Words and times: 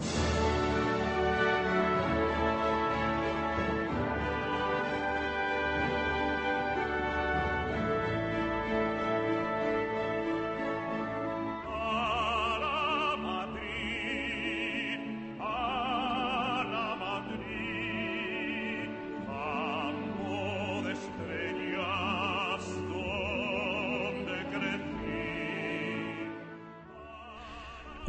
A 0.00 0.31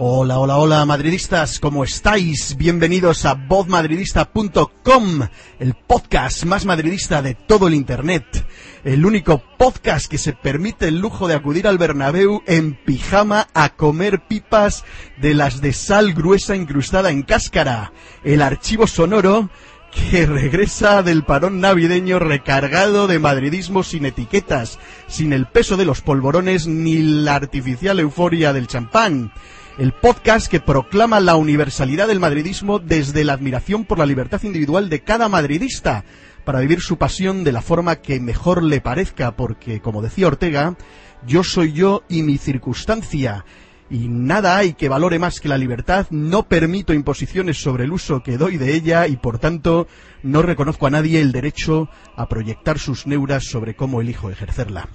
Hola, 0.05 0.37
hola, 0.37 0.57
hola, 0.57 0.85
madridistas, 0.85 1.61
¿cómo 1.61 1.85
estáis? 1.85 2.57
Bienvenidos 2.57 3.23
a 3.23 3.35
vozmadridista.com, 3.35 5.21
el 5.59 5.75
podcast 5.75 6.43
más 6.43 6.65
madridista 6.65 7.21
de 7.21 7.35
todo 7.35 7.69
el 7.69 7.73
Internet. 7.73 8.45
El 8.83 9.05
único 9.05 9.41
podcast 9.57 10.07
que 10.07 10.17
se 10.17 10.33
permite 10.33 10.89
el 10.89 10.99
lujo 10.99 11.29
de 11.29 11.35
acudir 11.35 11.69
al 11.69 11.77
Bernabéu 11.77 12.43
en 12.47 12.73
pijama 12.73 13.47
a 13.53 13.69
comer 13.77 14.27
pipas 14.27 14.83
de 15.21 15.35
las 15.35 15.61
de 15.61 15.71
sal 15.71 16.11
gruesa 16.11 16.57
incrustada 16.57 17.09
en 17.09 17.21
cáscara. 17.21 17.93
El 18.25 18.41
archivo 18.41 18.87
sonoro 18.87 19.49
que 19.89 20.25
regresa 20.25 21.01
del 21.01 21.23
parón 21.23 21.61
navideño 21.61 22.19
recargado 22.19 23.07
de 23.07 23.19
madridismo 23.19 23.83
sin 23.83 24.05
etiquetas, 24.05 24.79
sin 25.07 25.31
el 25.31 25.45
peso 25.45 25.77
de 25.77 25.85
los 25.85 26.01
polvorones 26.01 26.67
ni 26.67 26.97
la 26.97 27.35
artificial 27.35 28.01
euforia 28.01 28.51
del 28.51 28.67
champán. 28.67 29.31
El 29.79 29.91
podcast 29.91 30.51
que 30.51 30.59
proclama 30.59 31.19
la 31.19 31.35
universalidad 31.35 32.07
del 32.07 32.19
madridismo 32.19 32.77
desde 32.77 33.23
la 33.23 33.33
admiración 33.33 33.85
por 33.85 33.97
la 33.97 34.05
libertad 34.05 34.43
individual 34.43 34.87
de 34.87 35.01
cada 35.01 35.29
madridista, 35.29 36.05
para 36.45 36.59
vivir 36.59 36.79
su 36.79 36.97
pasión 36.97 37.43
de 37.43 37.53
la 37.53 37.63
forma 37.63 37.95
que 37.95 38.19
mejor 38.19 38.61
le 38.61 38.81
parezca, 38.81 39.35
porque, 39.35 39.81
como 39.81 40.03
decía 40.03 40.27
Ortega, 40.27 40.77
yo 41.25 41.43
soy 41.43 41.73
yo 41.73 42.03
y 42.07 42.21
mi 42.21 42.37
circunstancia, 42.37 43.45
y 43.89 44.09
nada 44.09 44.57
hay 44.57 44.73
que 44.73 44.89
valore 44.89 45.17
más 45.17 45.39
que 45.39 45.49
la 45.49 45.57
libertad, 45.57 46.05
no 46.11 46.47
permito 46.47 46.93
imposiciones 46.93 47.59
sobre 47.59 47.85
el 47.85 47.93
uso 47.93 48.21
que 48.21 48.37
doy 48.37 48.57
de 48.57 48.75
ella 48.75 49.07
y 49.07 49.17
por 49.17 49.39
tanto 49.39 49.87
no 50.21 50.43
reconozco 50.43 50.85
a 50.85 50.91
nadie 50.91 51.19
el 51.19 51.31
derecho 51.31 51.89
a 52.15 52.29
proyectar 52.29 52.77
sus 52.77 53.07
neuras 53.07 53.45
sobre 53.45 53.75
cómo 53.75 54.01
elijo 54.01 54.29
ejercerla. 54.29 54.87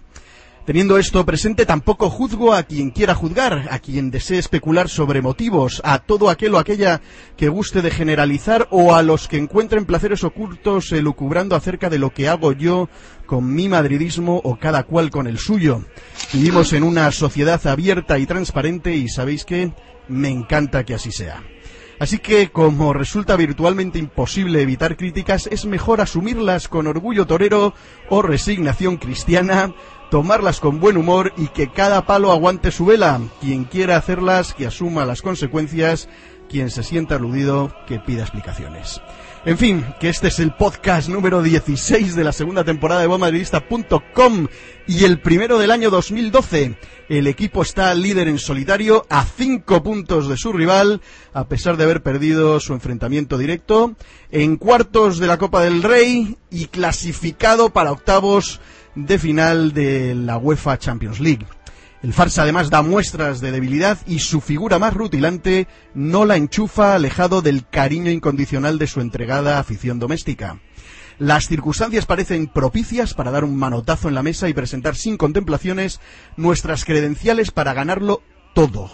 Teniendo 0.68 0.98
esto 0.98 1.24
presente, 1.24 1.64
tampoco 1.64 2.10
juzgo 2.10 2.52
a 2.52 2.62
quien 2.62 2.90
quiera 2.90 3.14
juzgar, 3.14 3.68
a 3.70 3.78
quien 3.78 4.10
desee 4.10 4.38
especular 4.38 4.90
sobre 4.90 5.22
motivos, 5.22 5.80
a 5.82 6.00
todo 6.00 6.28
aquel 6.28 6.54
o 6.54 6.58
aquella 6.58 7.00
que 7.38 7.48
guste 7.48 7.80
de 7.80 7.90
generalizar 7.90 8.68
o 8.70 8.94
a 8.94 9.02
los 9.02 9.28
que 9.28 9.38
encuentren 9.38 9.86
placeres 9.86 10.24
ocultos 10.24 10.92
elucubrando 10.92 11.56
acerca 11.56 11.88
de 11.88 11.98
lo 11.98 12.12
que 12.12 12.28
hago 12.28 12.52
yo 12.52 12.90
con 13.24 13.50
mi 13.54 13.66
madridismo 13.66 14.42
o 14.44 14.58
cada 14.58 14.82
cual 14.82 15.08
con 15.08 15.26
el 15.26 15.38
suyo. 15.38 15.86
Vivimos 16.34 16.74
en 16.74 16.82
una 16.82 17.10
sociedad 17.12 17.66
abierta 17.66 18.18
y 18.18 18.26
transparente 18.26 18.94
y 18.94 19.08
sabéis 19.08 19.46
que 19.46 19.72
me 20.06 20.28
encanta 20.28 20.84
que 20.84 20.92
así 20.92 21.12
sea. 21.12 21.42
Así 21.98 22.18
que, 22.18 22.50
como 22.50 22.92
resulta 22.92 23.34
virtualmente 23.34 23.98
imposible 23.98 24.62
evitar 24.62 24.96
críticas, 24.96 25.48
es 25.48 25.66
mejor 25.66 26.00
asumirlas 26.00 26.68
con 26.68 26.86
orgullo 26.86 27.26
torero 27.26 27.74
o 28.08 28.22
resignación 28.22 28.98
cristiana, 28.98 29.74
tomarlas 30.10 30.60
con 30.60 30.80
buen 30.80 30.96
humor 30.96 31.32
y 31.36 31.48
que 31.48 31.70
cada 31.70 32.06
palo 32.06 32.32
aguante 32.32 32.70
su 32.70 32.86
vela. 32.86 33.20
Quien 33.40 33.64
quiera 33.64 33.96
hacerlas, 33.96 34.54
que 34.54 34.66
asuma 34.66 35.04
las 35.04 35.22
consecuencias. 35.22 36.08
Quien 36.48 36.70
se 36.70 36.82
sienta 36.82 37.16
aludido, 37.16 37.74
que 37.86 37.98
pida 37.98 38.22
explicaciones. 38.22 39.02
En 39.44 39.56
fin, 39.56 39.84
que 40.00 40.08
este 40.08 40.28
es 40.28 40.40
el 40.40 40.52
podcast 40.52 41.08
número 41.08 41.42
16 41.42 42.16
de 42.16 42.24
la 42.24 42.32
segunda 42.32 42.64
temporada 42.64 43.02
de 43.02 43.06
BoMadridista.com 43.06 44.48
y 44.86 45.04
el 45.04 45.20
primero 45.20 45.58
del 45.58 45.70
año 45.70 45.90
2012. 45.90 46.76
El 47.08 47.26
equipo 47.26 47.62
está 47.62 47.94
líder 47.94 48.28
en 48.28 48.38
solitario 48.38 49.06
a 49.08 49.24
cinco 49.24 49.82
puntos 49.82 50.28
de 50.28 50.36
su 50.36 50.52
rival, 50.52 51.00
a 51.32 51.48
pesar 51.48 51.76
de 51.76 51.84
haber 51.84 52.02
perdido 52.02 52.60
su 52.60 52.72
enfrentamiento 52.72 53.38
directo, 53.38 53.94
en 54.30 54.56
cuartos 54.56 55.18
de 55.18 55.26
la 55.28 55.38
Copa 55.38 55.62
del 55.62 55.82
Rey 55.82 56.36
y 56.50 56.66
clasificado 56.66 57.70
para 57.70 57.92
octavos 57.92 58.60
de 59.06 59.18
final 59.18 59.72
de 59.72 60.14
la 60.14 60.38
UEFA 60.38 60.78
Champions 60.78 61.20
League. 61.20 61.46
El 62.02 62.12
farsa 62.12 62.42
además 62.42 62.70
da 62.70 62.82
muestras 62.82 63.40
de 63.40 63.52
debilidad 63.52 63.98
y 64.06 64.20
su 64.20 64.40
figura 64.40 64.78
más 64.78 64.94
rutilante 64.94 65.66
no 65.94 66.24
la 66.24 66.36
enchufa 66.36 66.94
alejado 66.94 67.42
del 67.42 67.66
cariño 67.68 68.10
incondicional 68.10 68.78
de 68.78 68.86
su 68.86 69.00
entregada 69.00 69.58
afición 69.58 69.98
doméstica. 69.98 70.60
Las 71.18 71.48
circunstancias 71.48 72.06
parecen 72.06 72.46
propicias 72.46 73.14
para 73.14 73.32
dar 73.32 73.44
un 73.44 73.56
manotazo 73.56 74.08
en 74.08 74.14
la 74.14 74.22
mesa 74.22 74.48
y 74.48 74.54
presentar 74.54 74.94
sin 74.94 75.16
contemplaciones 75.16 76.00
nuestras 76.36 76.84
credenciales 76.84 77.50
para 77.50 77.74
ganarlo 77.74 78.22
todo. 78.54 78.90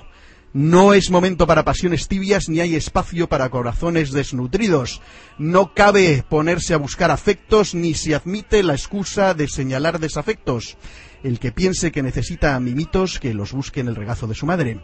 No 0.55 0.95
es 0.95 1.11
momento 1.11 1.49
para 1.49 1.65
pasiones 1.65 2.07
tibias 2.07 2.49
ni 2.49 2.61
hay 2.61 2.77
espacio 2.77 3.29
para 3.29 3.51
corazones 3.51 4.13
desnutridos. 4.13 5.03
No 5.37 5.75
cabe 5.75 6.25
ponerse 6.29 6.75
a 6.75 6.77
buscar 6.77 7.11
afectos 7.11 7.75
ni 7.75 7.95
se 7.95 8.15
admite 8.15 8.63
la 8.63 8.75
excusa 8.75 9.35
de 9.35 9.49
señalar 9.49 9.99
desafectos. 9.99 10.77
El 11.25 11.41
que 11.41 11.51
piense 11.51 11.91
que 11.91 12.05
necesita 12.05 12.61
mimitos, 12.61 13.19
que 13.19 13.35
los 13.35 13.51
busque 13.51 13.81
en 13.81 13.89
el 13.89 13.97
regazo 13.97 14.29
de 14.29 14.37
su 14.37 14.47
madre. 14.47 14.79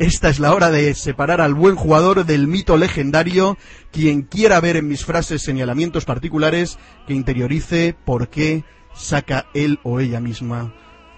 Esta 0.00 0.28
es 0.28 0.40
la 0.40 0.56
hora 0.56 0.72
de 0.72 0.92
separar 0.92 1.40
al 1.40 1.54
buen 1.54 1.76
jugador 1.76 2.26
del 2.26 2.48
mito 2.48 2.76
legendario. 2.76 3.56
Quien 3.92 4.22
quiera 4.22 4.58
ver 4.58 4.76
en 4.76 4.88
mis 4.88 5.04
frases 5.04 5.42
señalamientos 5.42 6.04
particulares, 6.04 6.80
que 7.06 7.14
interiorice 7.14 7.94
por 8.04 8.28
qué 8.28 8.64
saca 8.92 9.46
él 9.54 9.78
o 9.84 10.00
ella 10.00 10.18
misma 10.18 10.74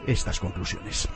estas 0.06 0.40
conclusiones. 0.40 1.08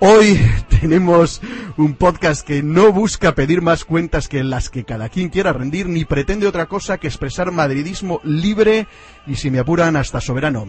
Hoy 0.00 0.40
tenemos 0.80 1.40
un 1.76 1.94
podcast 1.94 2.46
que 2.46 2.62
no 2.62 2.92
busca 2.92 3.34
pedir 3.34 3.62
más 3.62 3.84
cuentas 3.84 4.28
que 4.28 4.42
las 4.42 4.68
que 4.68 4.84
cada 4.84 5.08
quien 5.08 5.28
quiera 5.28 5.52
rendir, 5.52 5.88
ni 5.88 6.04
pretende 6.04 6.46
otra 6.46 6.66
cosa 6.66 6.98
que 6.98 7.06
expresar 7.06 7.52
madridismo 7.52 8.20
libre 8.24 8.86
y, 9.26 9.36
si 9.36 9.50
me 9.50 9.60
apuran, 9.60 9.96
hasta 9.96 10.20
soberano. 10.20 10.66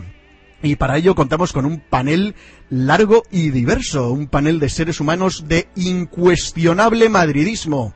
Y 0.61 0.77
para 0.77 0.97
ello 0.97 1.15
contamos 1.15 1.53
con 1.53 1.65
un 1.65 1.79
panel 1.79 2.35
largo 2.69 3.23
y 3.31 3.49
diverso, 3.49 4.11
un 4.11 4.27
panel 4.27 4.59
de 4.59 4.69
seres 4.69 4.99
humanos 4.99 5.45
de 5.47 5.67
incuestionable 5.75 7.09
madridismo. 7.09 7.93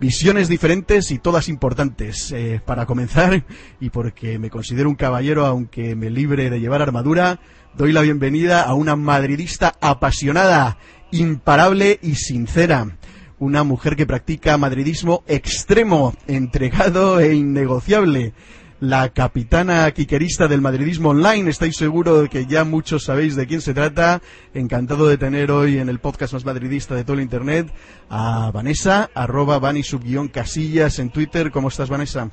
Visiones 0.00 0.48
diferentes 0.48 1.10
y 1.12 1.18
todas 1.18 1.48
importantes. 1.48 2.32
Eh, 2.32 2.60
para 2.64 2.84
comenzar, 2.84 3.44
y 3.80 3.90
porque 3.90 4.38
me 4.38 4.50
considero 4.50 4.88
un 4.88 4.96
caballero 4.96 5.46
aunque 5.46 5.94
me 5.94 6.10
libre 6.10 6.50
de 6.50 6.60
llevar 6.60 6.82
armadura, 6.82 7.40
doy 7.76 7.92
la 7.92 8.02
bienvenida 8.02 8.62
a 8.62 8.74
una 8.74 8.96
madridista 8.96 9.74
apasionada, 9.80 10.78
imparable 11.10 11.98
y 12.02 12.14
sincera. 12.14 12.96
Una 13.38 13.64
mujer 13.64 13.96
que 13.96 14.06
practica 14.06 14.56
madridismo 14.56 15.24
extremo, 15.26 16.14
entregado 16.26 17.20
e 17.20 17.34
innegociable 17.34 18.32
la 18.80 19.08
capitana 19.08 19.90
quiquerista 19.92 20.46
del 20.46 20.60
madridismo 20.60 21.10
online. 21.10 21.50
Estoy 21.50 21.72
seguro 21.72 22.22
de 22.22 22.28
que 22.28 22.46
ya 22.46 22.64
muchos 22.64 23.04
sabéis 23.04 23.34
de 23.34 23.46
quién 23.46 23.60
se 23.60 23.74
trata. 23.74 24.20
Encantado 24.52 25.08
de 25.08 25.16
tener 25.16 25.50
hoy 25.50 25.78
en 25.78 25.88
el 25.88 26.00
podcast 26.00 26.34
más 26.34 26.44
madridista 26.44 26.94
de 26.94 27.04
todo 27.04 27.14
el 27.14 27.22
internet 27.22 27.72
a 28.10 28.50
Vanessa, 28.52 29.10
arroba 29.14 29.58
Vani 29.58 29.82
casillas 30.30 30.98
en 30.98 31.10
Twitter. 31.10 31.50
¿Cómo 31.50 31.68
estás, 31.68 31.88
Vanessa? 31.88 32.30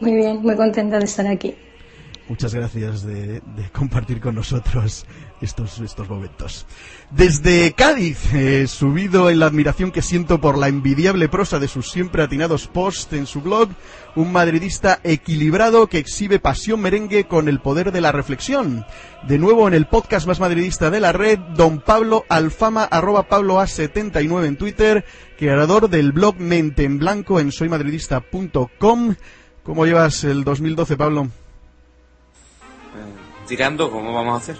Muy 0.00 0.14
bien, 0.14 0.42
muy 0.42 0.56
contenta 0.56 0.98
de 0.98 1.04
estar 1.04 1.26
aquí. 1.26 1.54
Muchas 2.28 2.52
gracias 2.52 3.04
de, 3.04 3.40
compartir 3.72 4.20
con 4.20 4.34
nosotros 4.34 5.06
estos, 5.40 5.78
estos 5.78 6.08
momentos. 6.08 6.66
Desde 7.12 7.72
Cádiz, 7.72 8.18
eh, 8.34 8.66
subido 8.66 9.30
en 9.30 9.38
la 9.38 9.46
admiración 9.46 9.92
que 9.92 10.02
siento 10.02 10.40
por 10.40 10.58
la 10.58 10.66
envidiable 10.66 11.28
prosa 11.28 11.60
de 11.60 11.68
sus 11.68 11.88
siempre 11.88 12.24
atinados 12.24 12.66
posts 12.66 13.12
en 13.12 13.26
su 13.26 13.42
blog, 13.42 13.68
un 14.16 14.32
madridista 14.32 14.98
equilibrado 15.04 15.86
que 15.86 15.98
exhibe 15.98 16.40
pasión 16.40 16.80
merengue 16.80 17.28
con 17.28 17.48
el 17.48 17.60
poder 17.60 17.92
de 17.92 18.00
la 18.00 18.10
reflexión. 18.10 18.84
De 19.28 19.38
nuevo 19.38 19.68
en 19.68 19.74
el 19.74 19.86
podcast 19.86 20.26
más 20.26 20.40
madridista 20.40 20.90
de 20.90 20.98
la 20.98 21.12
red, 21.12 21.38
don 21.54 21.80
Pablo 21.80 22.24
Alfama, 22.28 22.82
arroba 22.82 23.28
Pablo 23.28 23.60
A79 23.60 24.46
en 24.46 24.56
Twitter, 24.56 25.04
creador 25.38 25.88
del 25.88 26.10
blog 26.10 26.40
Mente 26.40 26.82
en 26.82 26.98
Blanco 26.98 27.38
en 27.38 27.52
soymadridista.com. 27.52 29.14
¿Cómo 29.62 29.86
llevas 29.86 30.24
el 30.24 30.42
2012, 30.42 30.96
Pablo? 30.96 31.30
Tirando, 33.46 33.90
¿cómo 33.90 34.12
vamos 34.12 34.34
a 34.34 34.36
hacer? 34.36 34.56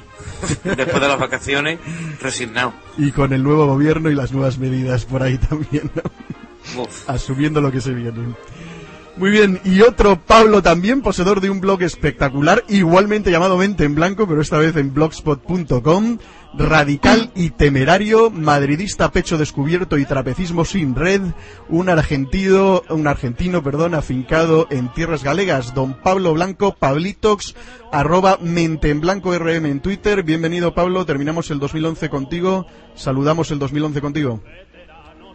Después 0.77 1.00
de 1.00 1.09
las 1.09 1.19
vacaciones, 1.19 1.79
resignado. 2.21 2.73
Y 2.97 3.12
con 3.12 3.33
el 3.33 3.43
nuevo 3.43 3.67
gobierno 3.67 4.11
y 4.11 4.15
las 4.15 4.33
nuevas 4.33 4.59
medidas 4.59 5.05
por 5.05 5.23
ahí 5.23 5.38
también. 5.50 5.91
Asumiendo 7.06 7.61
lo 7.61 7.71
que 7.71 7.81
se 7.81 7.93
viene. 7.93 8.35
Muy 9.17 9.31
bien, 9.31 9.61
y 9.65 9.81
otro 9.81 10.21
Pablo 10.21 10.62
también, 10.62 11.00
poseedor 11.00 11.41
de 11.41 11.49
un 11.49 11.61
blog 11.61 11.83
espectacular, 11.83 12.62
igualmente 12.69 13.31
llamado 13.31 13.56
Mente 13.56 13.85
en 13.85 13.94
Blanco, 13.94 14.29
pero 14.29 14.43
esta 14.43 14.59
vez 14.59 14.77
en 14.77 14.93
blogspot.com, 14.93 16.19
radical 16.58 17.31
y 17.35 17.50
temerario, 17.50 18.31
madridista 18.31 19.11
pecho 19.11 19.38
descubierto 19.38 19.99
y 19.99 20.05
trapecismo 20.05 20.64
sin 20.64 20.94
red, 20.94 21.20
un 21.69 21.88
argentino, 21.88 22.82
un 22.88 23.06
argentino, 23.06 23.62
perdón, 23.62 23.94
afincado 23.94 24.67
en 24.70 24.93
tierras 24.93 25.23
galegas, 25.23 25.75
don 25.75 25.94
Pablo 25.94 26.32
Blanco, 26.35 26.75
Pablitox, 26.75 27.55
arroba 27.93 28.38
Mente 28.41 28.91
en 28.91 29.00
Blanco 29.00 29.37
RM 29.37 29.67
en 29.67 29.81
Twitter. 29.81 30.23
Bienvenido 30.23 30.75
Pablo, 30.75 31.05
terminamos 31.05 31.50
el 31.50 31.58
2011 31.58 32.08
contigo, 32.08 32.67
saludamos 32.94 33.50
el 33.50 33.59
2011 33.59 34.00
contigo. 34.00 34.41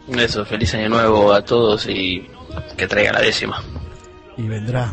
Eso, 0.08 0.44
feliz 0.44 0.74
año 0.74 0.88
nuevo 0.88 1.32
a 1.32 1.44
todos 1.44 1.86
y 1.86 2.26
que 2.76 2.88
traiga 2.88 3.12
la 3.12 3.20
décima. 3.20 3.62
Y 4.36 4.48
vendrá. 4.48 4.92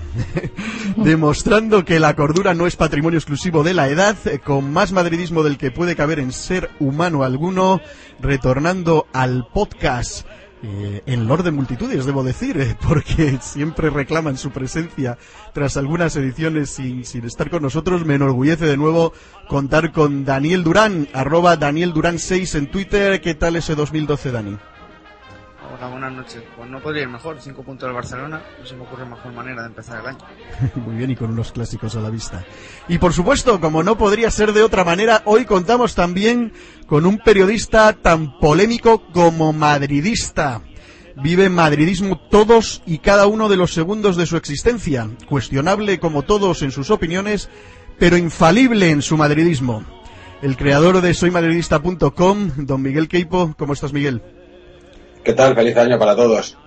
Demostrando 0.97 1.85
que 1.85 1.99
la 1.99 2.15
cordura 2.15 2.53
no 2.53 2.67
es 2.67 2.75
patrimonio 2.75 3.17
exclusivo 3.19 3.63
de 3.63 3.73
la 3.73 3.87
edad, 3.87 4.17
con 4.43 4.71
más 4.71 4.91
madridismo 4.91 5.43
del 5.43 5.57
que 5.57 5.71
puede 5.71 5.95
caber 5.95 6.19
en 6.19 6.31
ser 6.31 6.69
humano 6.79 7.23
alguno, 7.23 7.79
retornando 8.19 9.07
al 9.13 9.47
podcast. 9.53 10.25
eh, 10.61 11.03
en 11.05 11.25
Lord 11.25 11.43
de 11.43 11.51
Multitudes, 11.51 12.05
debo 12.05 12.21
decir, 12.21 12.59
eh, 12.59 12.75
porque 12.85 13.37
siempre 13.41 13.89
reclaman 13.89 14.37
su 14.37 14.51
presencia 14.51 15.17
tras 15.53 15.77
algunas 15.77 16.15
ediciones 16.17 16.69
sin, 16.69 17.05
sin 17.05 17.23
estar 17.25 17.49
con 17.49 17.61
nosotros. 17.63 18.05
Me 18.05 18.15
enorgullece 18.15 18.65
de 18.65 18.75
nuevo 18.75 19.13
contar 19.47 19.93
con 19.93 20.25
Daniel 20.25 20.65
Durán, 20.65 21.07
arroba 21.13 21.55
Daniel 21.55 21.93
Durán 21.93 22.19
6 22.19 22.55
en 22.55 22.67
Twitter. 22.71 23.21
¿Qué 23.21 23.35
tal 23.35 23.55
ese 23.55 23.73
2012, 23.75 24.31
Dani? 24.31 24.57
Hola, 25.79 25.91
buenas 25.91 26.11
noches. 26.11 26.43
Pues 26.57 26.69
no 26.69 26.81
podría 26.81 27.03
ir 27.03 27.07
mejor, 27.07 27.37
cinco 27.39 27.63
puntos 27.63 27.87
del 27.87 27.95
Barcelona, 27.95 28.41
no 28.59 28.65
se 28.65 28.75
me 28.75 28.83
ocurre 28.83 29.05
mejor 29.05 29.31
manera 29.31 29.61
de 29.61 29.67
empezar 29.69 30.01
el 30.01 30.07
año. 30.07 30.17
Muy 30.75 30.97
bien, 30.97 31.11
y 31.11 31.15
con 31.15 31.31
unos 31.31 31.53
clásicos 31.53 31.95
a 31.95 32.01
la 32.01 32.09
vista. 32.09 32.43
Y 32.89 32.97
por 32.97 33.13
supuesto, 33.13 33.61
como 33.61 33.81
no 33.81 33.97
podría 33.97 34.29
ser 34.29 34.51
de 34.51 34.61
otra 34.61 34.83
manera, 34.83 35.21
hoy 35.23 35.45
contamos 35.45 35.95
también 35.95 36.51
con 36.85 37.05
un 37.05 37.17
periodista 37.19 37.93
tan 37.93 38.37
polémico 38.39 39.07
como 39.13 39.53
madridista. 39.53 40.61
Vive 41.15 41.47
madridismo 41.47 42.19
todos 42.29 42.83
y 42.85 42.97
cada 42.97 43.27
uno 43.27 43.47
de 43.47 43.55
los 43.55 43.73
segundos 43.73 44.17
de 44.17 44.25
su 44.25 44.35
existencia, 44.35 45.09
cuestionable 45.29 45.97
como 46.01 46.23
todos 46.23 46.61
en 46.61 46.71
sus 46.71 46.91
opiniones, 46.91 47.49
pero 47.97 48.17
infalible 48.17 48.89
en 48.89 49.01
su 49.01 49.15
madridismo. 49.15 49.85
El 50.41 50.57
creador 50.57 50.99
de 50.99 51.13
soymadridista.com, 51.13 52.51
don 52.57 52.81
Miguel 52.81 53.07
Queipo, 53.07 53.55
¿cómo 53.57 53.71
estás 53.71 53.93
Miguel? 53.93 54.21
¿Qué 55.23 55.33
tal? 55.33 55.55
Feliz 55.55 55.77
año 55.77 55.99
para 55.99 56.15
todos. 56.15 56.57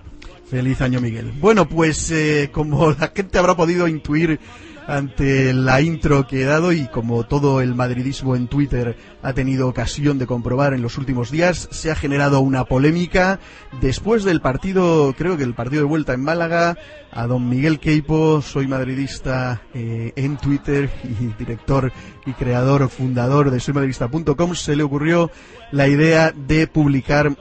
Feliz 0.49 0.81
año, 0.81 1.01
Miguel. 1.01 1.31
Bueno, 1.39 1.67
pues 1.67 2.11
eh, 2.11 2.49
como 2.51 2.91
la 2.99 3.11
gente 3.15 3.37
habrá 3.39 3.55
podido 3.55 3.87
intuir 3.87 4.39
ante 4.87 5.53
la 5.53 5.81
intro 5.81 6.27
que 6.27 6.41
he 6.41 6.45
dado 6.45 6.71
y 6.71 6.87
como 6.87 7.23
todo 7.23 7.61
el 7.61 7.75
madridismo 7.75 8.35
en 8.35 8.47
Twitter 8.47 8.97
ha 9.21 9.33
tenido 9.33 9.67
ocasión 9.67 10.17
de 10.17 10.27
comprobar 10.27 10.73
en 10.73 10.81
los 10.81 10.97
últimos 10.97 11.31
días, 11.31 11.69
se 11.71 11.91
ha 11.91 11.95
generado 11.95 12.41
una 12.41 12.65
polémica 12.65 13.39
después 13.81 14.23
del 14.23 14.41
partido, 14.41 15.13
creo 15.17 15.37
que 15.37 15.43
el 15.43 15.53
partido 15.53 15.83
de 15.83 15.87
vuelta 15.87 16.13
en 16.13 16.23
Málaga, 16.23 16.77
a 17.11 17.27
don 17.27 17.47
Miguel 17.47 17.79
Queipo, 17.79 18.41
soy 18.41 18.67
madridista 18.67 19.61
eh, 19.73 20.11
en 20.15 20.37
Twitter 20.37 20.89
y 21.03 21.27
director 21.39 21.91
y 22.25 22.33
creador, 22.33 22.89
fundador 22.89 23.51
de 23.51 23.59
soymadridista.com, 23.59 24.55
se 24.55 24.75
le 24.75 24.83
ocurrió 24.83 25.31
la 25.71 25.87
idea 25.87 26.33
de 26.35 26.67
publicar 26.67 27.35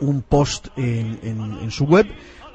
un 0.00 0.22
post 0.22 0.68
en, 0.76 1.18
en- 1.22 1.70
su 1.70 1.84
web, 1.84 2.06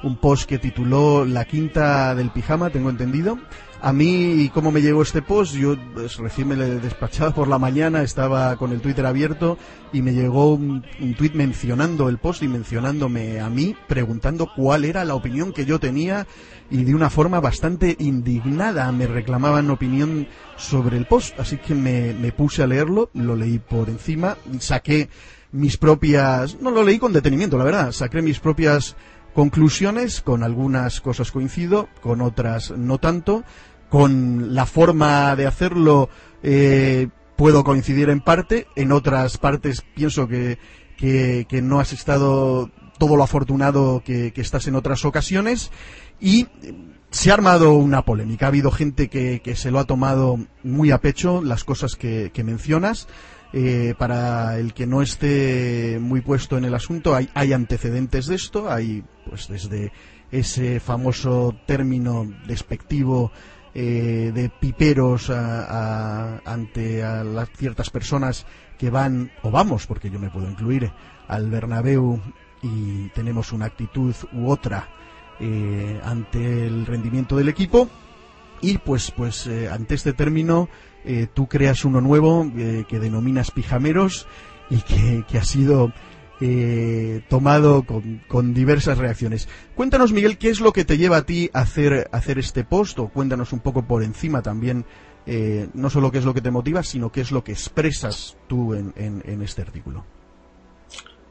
un 0.02 0.16
post 0.16 0.48
que 0.48 0.58
tituló 0.58 1.24
La 1.24 1.44
quinta 1.46 2.14
del 2.14 2.30
pijama, 2.30 2.70
tengo 2.70 2.90
entendido. 2.90 3.38
A 3.82 3.92
mí, 3.92 4.50
¿cómo 4.54 4.72
me 4.72 4.80
llegó 4.80 5.02
este 5.02 5.20
post? 5.20 5.54
Yo 5.54 5.76
pues, 5.94 6.16
recién 6.16 6.48
me 6.48 6.56
le 6.56 6.80
despachaba 6.80 7.32
por 7.34 7.46
la 7.46 7.58
mañana, 7.58 8.02
estaba 8.02 8.56
con 8.56 8.72
el 8.72 8.80
Twitter 8.80 9.04
abierto 9.04 9.58
y 9.92 10.00
me 10.00 10.12
llegó 10.12 10.54
un, 10.54 10.82
un 11.00 11.14
tweet 11.14 11.32
mencionando 11.34 12.08
el 12.08 12.16
post 12.18 12.42
y 12.42 12.48
mencionándome 12.48 13.38
a 13.40 13.50
mí, 13.50 13.76
preguntando 13.86 14.48
cuál 14.56 14.86
era 14.86 15.04
la 15.04 15.14
opinión 15.14 15.52
que 15.52 15.66
yo 15.66 15.78
tenía 15.78 16.26
y 16.70 16.84
de 16.84 16.94
una 16.94 17.10
forma 17.10 17.38
bastante 17.38 17.96
indignada 18.00 18.90
me 18.92 19.06
reclamaban 19.06 19.70
opinión 19.70 20.26
sobre 20.56 20.96
el 20.96 21.06
post. 21.06 21.38
Así 21.38 21.58
que 21.58 21.74
me, 21.74 22.14
me 22.14 22.32
puse 22.32 22.62
a 22.62 22.66
leerlo, 22.66 23.10
lo 23.14 23.36
leí 23.36 23.58
por 23.58 23.90
encima, 23.90 24.36
saqué 24.58 25.08
mis 25.52 25.76
propias, 25.76 26.60
no 26.60 26.70
lo 26.70 26.82
leí 26.82 26.98
con 26.98 27.12
detenimiento, 27.12 27.58
la 27.58 27.64
verdad, 27.64 27.92
saqué 27.92 28.22
mis 28.22 28.40
propias 28.40 28.96
conclusiones, 29.34 30.22
con 30.22 30.42
algunas 30.42 31.00
cosas 31.00 31.30
coincido, 31.30 31.88
con 32.02 32.22
otras 32.22 32.70
no 32.70 32.98
tanto, 32.98 33.44
con 33.90 34.54
la 34.54 34.66
forma 34.66 35.36
de 35.36 35.46
hacerlo 35.46 36.08
eh, 36.42 37.08
puedo 37.36 37.62
coincidir 37.62 38.08
en 38.08 38.20
parte, 38.20 38.66
en 38.76 38.92
otras 38.92 39.38
partes 39.38 39.84
pienso 39.94 40.26
que, 40.26 40.58
que, 40.96 41.60
no 41.62 41.80
has 41.80 41.92
estado 41.92 42.70
todo 42.98 43.16
lo 43.16 43.22
afortunado 43.22 44.02
que, 44.04 44.32
estás 44.36 44.66
en 44.68 44.74
otras 44.74 45.04
ocasiones 45.04 45.70
y 46.18 46.46
se 47.10 47.30
ha 47.30 47.34
armado 47.34 47.74
una 47.74 48.06
polémica. 48.06 48.46
Ha 48.46 48.48
habido 48.48 48.70
gente 48.70 49.08
que, 49.08 49.40
que 49.44 49.54
se 49.54 49.70
lo 49.70 49.78
ha 49.78 49.84
tomado 49.84 50.38
muy 50.62 50.90
a 50.90 51.00
pecho 51.00 51.42
las 51.42 51.62
cosas 51.62 51.94
que 51.94 52.32
mencionas. 52.42 53.06
Eh, 53.52 53.94
para 53.96 54.58
el 54.58 54.74
que 54.74 54.86
no 54.86 55.00
esté 55.02 55.98
muy 56.00 56.20
puesto 56.20 56.58
en 56.58 56.64
el 56.64 56.74
asunto, 56.74 57.14
hay, 57.14 57.28
hay 57.34 57.52
antecedentes 57.52 58.26
de 58.26 58.34
esto, 58.34 58.70
hay 58.70 59.04
pues 59.28 59.48
desde 59.48 59.92
ese 60.30 60.80
famoso 60.80 61.54
término 61.66 62.26
despectivo 62.46 63.30
eh, 63.74 64.32
de 64.34 64.50
piperos 64.50 65.30
a- 65.30 66.38
ante 66.44 67.04
a 67.04 67.22
las 67.24 67.48
ciertas 67.56 67.88
personas 67.90 68.46
que 68.78 68.90
van, 68.90 69.30
o 69.42 69.50
vamos, 69.50 69.86
porque 69.86 70.10
yo 70.10 70.18
me 70.18 70.28
puedo 70.30 70.50
incluir, 70.50 70.90
al 71.28 71.48
Bernabéu 71.48 72.20
y 72.62 73.08
tenemos 73.10 73.52
una 73.52 73.66
actitud 73.66 74.14
u 74.32 74.50
otra 74.50 74.88
eh, 75.40 76.00
ante 76.04 76.66
el 76.66 76.84
rendimiento 76.84 77.36
del 77.36 77.48
equipo. 77.48 77.88
Y 78.62 78.78
pues 78.78 79.10
pues 79.10 79.46
eh, 79.46 79.68
ante 79.70 79.94
este 79.94 80.14
término 80.14 80.68
eh, 81.06 81.26
tú 81.32 81.46
creas 81.48 81.84
uno 81.84 82.00
nuevo 82.00 82.44
eh, 82.56 82.84
que 82.88 82.98
denominas 82.98 83.50
pijameros 83.50 84.26
y 84.70 84.78
que, 84.82 85.24
que 85.28 85.38
ha 85.38 85.44
sido 85.44 85.92
eh, 86.40 87.22
tomado 87.28 87.84
con, 87.84 88.20
con 88.28 88.52
diversas 88.52 88.98
reacciones. 88.98 89.48
Cuéntanos, 89.74 90.12
Miguel, 90.12 90.36
qué 90.38 90.50
es 90.50 90.60
lo 90.60 90.72
que 90.72 90.84
te 90.84 90.98
lleva 90.98 91.18
a 91.18 91.22
ti 91.22 91.48
a 91.54 91.60
hacer, 91.60 92.08
hacer 92.12 92.38
este 92.38 92.64
post, 92.64 92.98
o 92.98 93.08
cuéntanos 93.08 93.52
un 93.52 93.60
poco 93.60 93.82
por 93.86 94.02
encima 94.02 94.42
también, 94.42 94.84
eh, 95.26 95.68
no 95.74 95.88
solo 95.88 96.10
qué 96.12 96.18
es 96.18 96.24
lo 96.24 96.34
que 96.34 96.40
te 96.42 96.50
motiva, 96.50 96.82
sino 96.82 97.10
qué 97.10 97.20
es 97.22 97.30
lo 97.32 97.42
que 97.42 97.52
expresas 97.52 98.36
tú 98.48 98.74
en, 98.74 98.92
en- 98.96 99.40
este 99.42 99.62
artículo. 99.62 100.04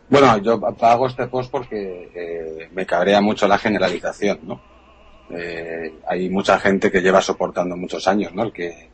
Bueno, 0.10 0.38
yo 0.40 0.60
hago 0.82 1.08
este 1.08 1.28
post 1.28 1.52
porque 1.52 2.70
me 2.74 2.86
cabrea 2.86 3.22
mucho 3.22 3.48
la 3.48 3.58
generalización, 3.58 4.40
¿no? 4.44 4.62
Hay 6.08 6.30
mucha 6.30 6.60
gente 6.60 6.92
que 6.92 7.02
lleva 7.02 7.22
soportando 7.22 7.76
muchos 7.76 8.08
años, 8.08 8.34
¿no? 8.34 8.44
El 8.44 8.54
que 8.54 8.90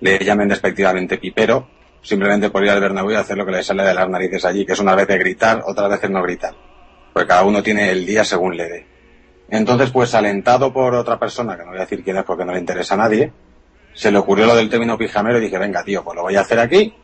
le 0.00 0.18
llamen 0.18 0.48
despectivamente 0.48 1.18
pipero, 1.18 1.68
simplemente 2.02 2.50
por 2.50 2.64
ir 2.64 2.70
al 2.70 2.80
Bernabéu 2.80 3.12
y 3.12 3.14
hacer 3.14 3.36
lo 3.36 3.44
que 3.44 3.52
le 3.52 3.62
sale 3.62 3.82
de 3.82 3.94
las 3.94 4.08
narices 4.08 4.44
allí, 4.44 4.64
que 4.64 4.72
es 4.72 4.80
una 4.80 4.94
vez 4.94 5.06
de 5.06 5.18
gritar, 5.18 5.62
otras 5.66 5.90
veces 5.90 6.10
no 6.10 6.22
gritar. 6.22 6.54
Porque 7.12 7.28
cada 7.28 7.44
uno 7.44 7.62
tiene 7.62 7.90
el 7.90 8.06
día 8.06 8.24
según 8.24 8.56
le 8.56 8.68
dé. 8.68 8.86
Entonces, 9.50 9.90
pues 9.90 10.14
alentado 10.14 10.72
por 10.72 10.94
otra 10.94 11.18
persona, 11.18 11.56
que 11.56 11.64
no 11.64 11.70
voy 11.70 11.78
a 11.78 11.82
decir 11.82 12.04
quién 12.04 12.16
es 12.16 12.24
porque 12.24 12.44
no 12.44 12.52
le 12.52 12.60
interesa 12.60 12.94
a 12.94 12.98
nadie, 12.98 13.32
se 13.92 14.10
le 14.12 14.18
ocurrió 14.18 14.46
lo 14.46 14.54
del 14.54 14.70
término 14.70 14.96
pijamero 14.96 15.38
y 15.38 15.42
dije, 15.42 15.58
venga 15.58 15.82
tío, 15.82 16.04
pues 16.04 16.16
lo 16.16 16.22
voy 16.22 16.36
a 16.36 16.40
hacer 16.40 16.60
aquí 16.60 16.94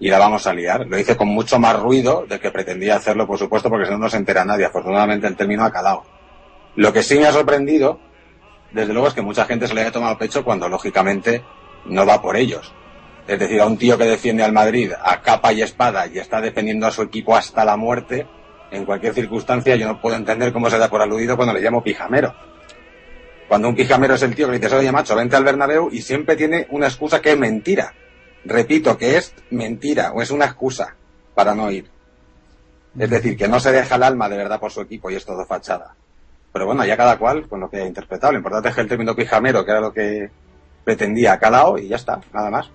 y 0.00 0.10
la 0.10 0.18
vamos 0.18 0.46
a 0.48 0.52
liar. 0.52 0.86
Lo 0.86 0.98
hice 0.98 1.16
con 1.16 1.28
mucho 1.28 1.60
más 1.60 1.78
ruido 1.78 2.26
del 2.28 2.40
que 2.40 2.50
pretendía 2.50 2.96
hacerlo, 2.96 3.26
por 3.26 3.38
supuesto, 3.38 3.70
porque 3.70 3.86
si 3.86 3.92
no, 3.92 3.98
no 3.98 4.10
se 4.10 4.16
entera 4.16 4.44
nadie. 4.44 4.64
Afortunadamente 4.64 5.28
el 5.28 5.36
término 5.36 5.64
ha 5.64 5.70
calado. 5.70 6.02
Lo 6.74 6.92
que 6.92 7.04
sí 7.04 7.18
me 7.18 7.26
ha 7.26 7.32
sorprendido, 7.32 8.00
desde 8.72 8.92
luego, 8.92 9.06
es 9.06 9.14
que 9.14 9.22
mucha 9.22 9.44
gente 9.44 9.68
se 9.68 9.74
le 9.74 9.82
haya 9.82 9.92
tomado 9.92 10.18
pecho 10.18 10.44
cuando, 10.44 10.68
lógicamente, 10.68 11.44
no 11.86 12.06
va 12.06 12.22
por 12.22 12.36
ellos. 12.36 12.72
Es 13.26 13.38
decir, 13.38 13.60
a 13.60 13.66
un 13.66 13.78
tío 13.78 13.96
que 13.96 14.04
defiende 14.04 14.42
al 14.42 14.52
Madrid 14.52 14.92
a 15.00 15.22
capa 15.22 15.52
y 15.52 15.62
espada 15.62 16.06
y 16.06 16.18
está 16.18 16.40
defendiendo 16.40 16.86
a 16.86 16.90
su 16.90 17.02
equipo 17.02 17.36
hasta 17.36 17.64
la 17.64 17.76
muerte, 17.76 18.26
en 18.70 18.84
cualquier 18.84 19.14
circunstancia 19.14 19.76
yo 19.76 19.86
no 19.86 20.00
puedo 20.00 20.16
entender 20.16 20.52
cómo 20.52 20.70
se 20.70 20.78
da 20.78 20.88
por 20.88 21.02
aludido 21.02 21.36
cuando 21.36 21.54
le 21.54 21.60
llamo 21.60 21.84
pijamero. 21.84 22.34
Cuando 23.48 23.68
un 23.68 23.76
pijamero 23.76 24.14
es 24.14 24.22
el 24.22 24.34
tío 24.34 24.46
que 24.46 24.52
le 24.52 24.58
dices, 24.58 24.72
oye 24.72 24.90
macho, 24.90 25.14
vente 25.14 25.36
al 25.36 25.44
Bernabéu 25.44 25.90
y 25.92 26.02
siempre 26.02 26.36
tiene 26.36 26.66
una 26.70 26.86
excusa 26.86 27.20
que 27.20 27.32
es 27.32 27.38
mentira. 27.38 27.94
Repito, 28.44 28.96
que 28.96 29.18
es 29.18 29.34
mentira 29.50 30.12
o 30.12 30.22
es 30.22 30.30
una 30.30 30.46
excusa 30.46 30.96
para 31.34 31.54
no 31.54 31.70
ir. 31.70 31.88
Es 32.98 33.08
decir, 33.08 33.36
que 33.36 33.48
no 33.48 33.60
se 33.60 33.72
deja 33.72 33.96
el 33.96 34.02
alma 34.02 34.28
de 34.28 34.36
verdad 34.36 34.58
por 34.58 34.72
su 34.72 34.80
equipo 34.80 35.10
y 35.10 35.14
es 35.14 35.24
todo 35.24 35.44
fachada. 35.44 35.94
Pero 36.52 36.66
bueno, 36.66 36.84
ya 36.84 36.96
cada 36.96 37.18
cual 37.18 37.48
con 37.48 37.60
lo 37.60 37.70
que 37.70 37.78
ha 37.78 37.86
interpretado. 37.86 38.32
Lo 38.32 38.38
importante 38.38 38.68
es 38.68 38.74
que 38.74 38.80
el 38.80 38.88
término 38.88 39.14
pijamero, 39.14 39.64
que 39.64 39.70
era 39.70 39.80
lo 39.80 39.92
que 39.92 40.30
pretendía, 40.84 41.34
ha 41.34 41.38
calado 41.38 41.78
y 41.78 41.88
ya 41.88 41.96
está, 41.96 42.20
nada 42.32 42.50
más. 42.50 42.70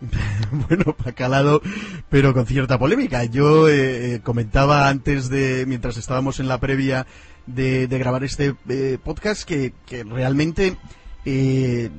bueno, 0.68 0.94
ha 1.04 1.12
calado, 1.12 1.62
pero 2.10 2.34
con 2.34 2.46
cierta 2.46 2.78
polémica. 2.78 3.24
Yo 3.24 3.68
eh, 3.68 4.20
comentaba 4.22 4.88
antes 4.88 5.28
de, 5.28 5.64
mientras 5.66 5.96
estábamos 5.96 6.40
en 6.40 6.48
la 6.48 6.58
previa 6.58 7.06
de, 7.46 7.86
de 7.86 7.98
grabar 7.98 8.24
este 8.24 8.54
eh, 8.68 8.98
podcast, 9.02 9.44
que, 9.44 9.72
realmente 10.04 10.76
eh, 11.24 11.90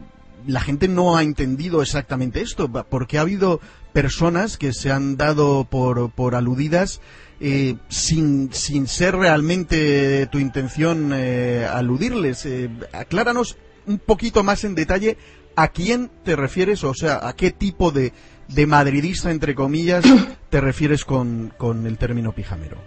la 0.46 0.62
gente 0.62 0.88
no 0.88 1.18
ha 1.18 1.24
entendido 1.24 1.82
exactamente 1.82 2.42
esto, 2.42 2.72
porque 2.72 3.18
ha 3.18 3.22
habido 3.22 3.60
personas 3.94 4.58
que 4.58 4.74
se 4.74 4.92
han 4.92 5.18
dado 5.18 5.66
por, 5.66 6.12
por 6.12 6.36
aludidas 6.36 7.02
eh, 7.40 7.76
sin, 7.90 8.52
sin 8.52 8.88
ser 8.88 9.16
realmente 9.16 10.26
tu 10.28 10.40
intención 10.40 11.12
eh, 11.14 11.68
aludirles. 11.72 12.46
Eh, 12.46 12.70
acláranos 12.94 13.58
un 13.88 14.00
poquito 14.00 14.44
más 14.44 14.64
en 14.64 14.76
detalle 14.76 15.18
a 15.56 15.70
quién 15.70 16.12
te 16.24 16.36
refieres, 16.36 16.84
o 16.84 16.94
sea, 16.94 17.28
a 17.28 17.34
qué 17.34 17.52
tipo 17.52 17.92
de, 17.92 18.14
de 18.48 18.68
madridista, 18.68 19.32
entre 19.32 19.56
comillas, 19.56 20.06
te 20.50 20.62
refieres 20.62 21.04
con, 21.04 21.54
con 21.58 21.88
el 21.88 21.98
término 21.98 22.32
pijamero. 22.32 22.78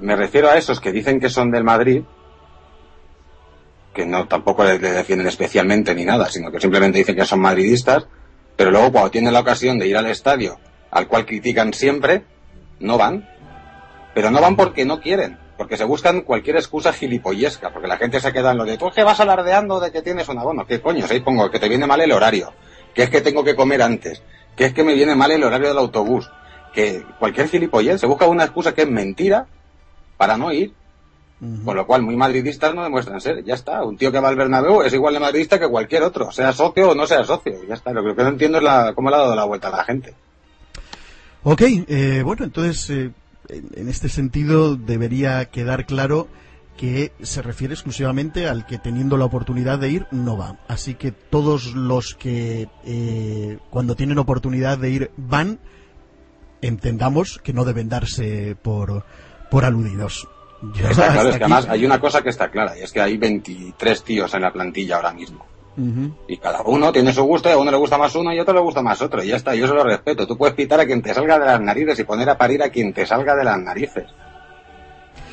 Me 0.00 0.14
refiero 0.14 0.48
a 0.48 0.56
esos 0.56 0.80
que 0.80 0.92
dicen 0.92 1.18
que 1.18 1.28
son 1.28 1.50
del 1.50 1.64
Madrid, 1.64 2.02
que 3.92 4.06
no 4.06 4.28
tampoco 4.28 4.62
le, 4.62 4.78
le 4.78 4.92
defienden 4.92 5.26
especialmente 5.26 5.94
ni 5.94 6.04
nada, 6.04 6.30
sino 6.30 6.52
que 6.52 6.60
simplemente 6.60 6.98
dicen 6.98 7.16
que 7.16 7.24
son 7.24 7.40
madridistas, 7.40 8.06
pero 8.56 8.70
luego 8.70 8.92
cuando 8.92 9.10
tienen 9.10 9.32
la 9.32 9.40
ocasión 9.40 9.78
de 9.78 9.88
ir 9.88 9.96
al 9.96 10.06
estadio, 10.06 10.58
al 10.90 11.08
cual 11.08 11.26
critican 11.26 11.72
siempre, 11.72 12.24
no 12.78 12.98
van. 12.98 13.28
Pero 14.14 14.30
no 14.30 14.40
van 14.40 14.56
porque 14.56 14.84
no 14.84 15.00
quieren, 15.00 15.38
porque 15.60 15.76
se 15.76 15.84
buscan 15.84 16.22
cualquier 16.22 16.56
excusa 16.56 16.90
gilipollesca, 16.90 17.70
porque 17.70 17.86
la 17.86 17.98
gente 17.98 18.18
se 18.18 18.32
queda 18.32 18.52
en 18.52 18.56
lo 18.56 18.64
de 18.64 18.78
tú 18.78 18.88
es 18.88 18.94
que 18.94 19.04
vas 19.04 19.20
alardeando 19.20 19.78
de 19.78 19.92
que 19.92 20.00
tienes 20.00 20.26
un 20.30 20.38
abono, 20.38 20.66
¿qué 20.66 20.80
coño? 20.80 21.04
Ahí 21.10 21.20
pongo 21.20 21.50
que 21.50 21.58
te 21.58 21.68
viene 21.68 21.86
mal 21.86 22.00
el 22.00 22.12
horario, 22.12 22.54
que 22.94 23.02
es 23.02 23.10
que 23.10 23.20
tengo 23.20 23.44
que 23.44 23.54
comer 23.54 23.82
antes, 23.82 24.22
que 24.56 24.64
es 24.64 24.72
que 24.72 24.82
me 24.82 24.94
viene 24.94 25.14
mal 25.14 25.30
el 25.32 25.44
horario 25.44 25.68
del 25.68 25.76
autobús, 25.76 26.30
que 26.72 27.04
cualquier 27.18 27.48
gilipollez 27.48 28.00
se 28.00 28.06
busca 28.06 28.26
una 28.26 28.44
excusa 28.44 28.72
que 28.72 28.80
es 28.80 28.90
mentira 28.90 29.48
para 30.16 30.38
no 30.38 30.50
ir. 30.50 30.72
Con 31.64 31.76
lo 31.76 31.86
cual, 31.86 32.02
muy 32.02 32.16
madridistas 32.16 32.74
no 32.74 32.82
demuestran 32.82 33.20
ser. 33.20 33.44
Ya 33.44 33.54
está. 33.54 33.82
Un 33.82 33.96
tío 33.96 34.12
que 34.12 34.20
va 34.20 34.28
al 34.28 34.36
Bernabéu 34.36 34.82
es 34.82 34.92
igual 34.92 35.14
de 35.14 35.20
madridista 35.20 35.58
que 35.58 35.68
cualquier 35.68 36.02
otro, 36.02 36.30
sea 36.32 36.52
socio 36.52 36.90
o 36.90 36.94
no 36.94 37.06
sea 37.06 37.24
socio. 37.24 37.64
Ya 37.66 37.74
está. 37.74 37.92
Lo 37.92 38.14
que 38.14 38.22
no 38.22 38.28
entiendo 38.28 38.58
es 38.58 38.64
la, 38.64 38.92
cómo 38.94 39.08
le 39.08 39.16
ha 39.16 39.20
dado 39.20 39.34
la 39.34 39.44
vuelta 39.44 39.68
a 39.68 39.76
la 39.76 39.84
gente. 39.84 40.14
Ok, 41.42 41.62
eh, 41.62 42.20
bueno, 42.22 42.44
entonces, 42.44 42.90
eh, 42.90 43.10
en, 43.50 43.88
este 43.88 44.08
sentido 44.08 44.76
debería 44.76 45.44
quedar 45.46 45.86
claro 45.86 46.28
que 46.76 47.12
se 47.22 47.42
refiere 47.42 47.74
exclusivamente 47.74 48.48
al 48.48 48.64
que 48.66 48.78
teniendo 48.78 49.16
la 49.18 49.26
oportunidad 49.26 49.78
de 49.78 49.90
ir 49.90 50.06
no 50.10 50.36
va. 50.38 50.58
Así 50.68 50.94
que 50.94 51.12
todos 51.12 51.74
los 51.74 52.14
que 52.14 52.68
eh, 52.84 53.58
cuando 53.70 53.96
tienen 53.96 54.18
oportunidad 54.18 54.78
de 54.78 54.90
ir 54.90 55.10
van, 55.16 55.58
entendamos 56.62 57.38
que 57.42 57.52
no 57.52 57.64
deben 57.64 57.88
darse 57.88 58.56
por, 58.62 59.04
por 59.50 59.64
aludidos. 59.64 60.26
Está 60.74 60.92
claro, 61.12 61.28
es 61.30 61.36
que 61.38 61.44
aquí- 61.44 61.52
además 61.52 61.66
hay 61.68 61.84
una 61.84 62.00
cosa 62.00 62.22
que 62.22 62.30
está 62.30 62.50
clara, 62.50 62.78
y 62.78 62.82
es 62.82 62.92
que 62.92 63.00
hay 63.00 63.16
23 63.16 64.02
tíos 64.04 64.32
en 64.34 64.42
la 64.42 64.52
plantilla 64.52 64.96
ahora 64.96 65.12
mismo. 65.12 65.46
Y 66.28 66.36
cada 66.36 66.62
uno 66.62 66.92
tiene 66.92 67.12
su 67.12 67.22
gusto, 67.24 67.48
y 67.48 67.52
a 67.52 67.56
uno 67.58 67.70
le 67.70 67.76
gusta 67.76 67.96
más 67.96 68.14
uno 68.14 68.32
y 68.32 68.38
a 68.38 68.42
otro 68.42 68.52
le 68.54 68.60
gusta 68.60 68.82
más 68.82 69.00
otro. 69.00 69.22
Y 69.22 69.28
ya 69.28 69.36
está, 69.36 69.54
yo 69.54 69.66
se 69.66 69.72
lo 69.74 69.82
respeto. 69.84 70.26
Tú 70.26 70.36
puedes 70.36 70.54
pitar 70.54 70.78
a 70.80 70.84
quien 70.86 71.00
te 71.00 71.14
salga 71.14 71.38
de 71.38 71.46
las 71.46 71.60
narices 71.60 71.98
y 71.98 72.04
poner 72.04 72.28
a 72.28 72.36
parir 72.36 72.62
a 72.62 72.68
quien 72.70 72.92
te 72.92 73.06
salga 73.06 73.34
de 73.34 73.44
las 73.44 73.58
narices. 73.58 74.04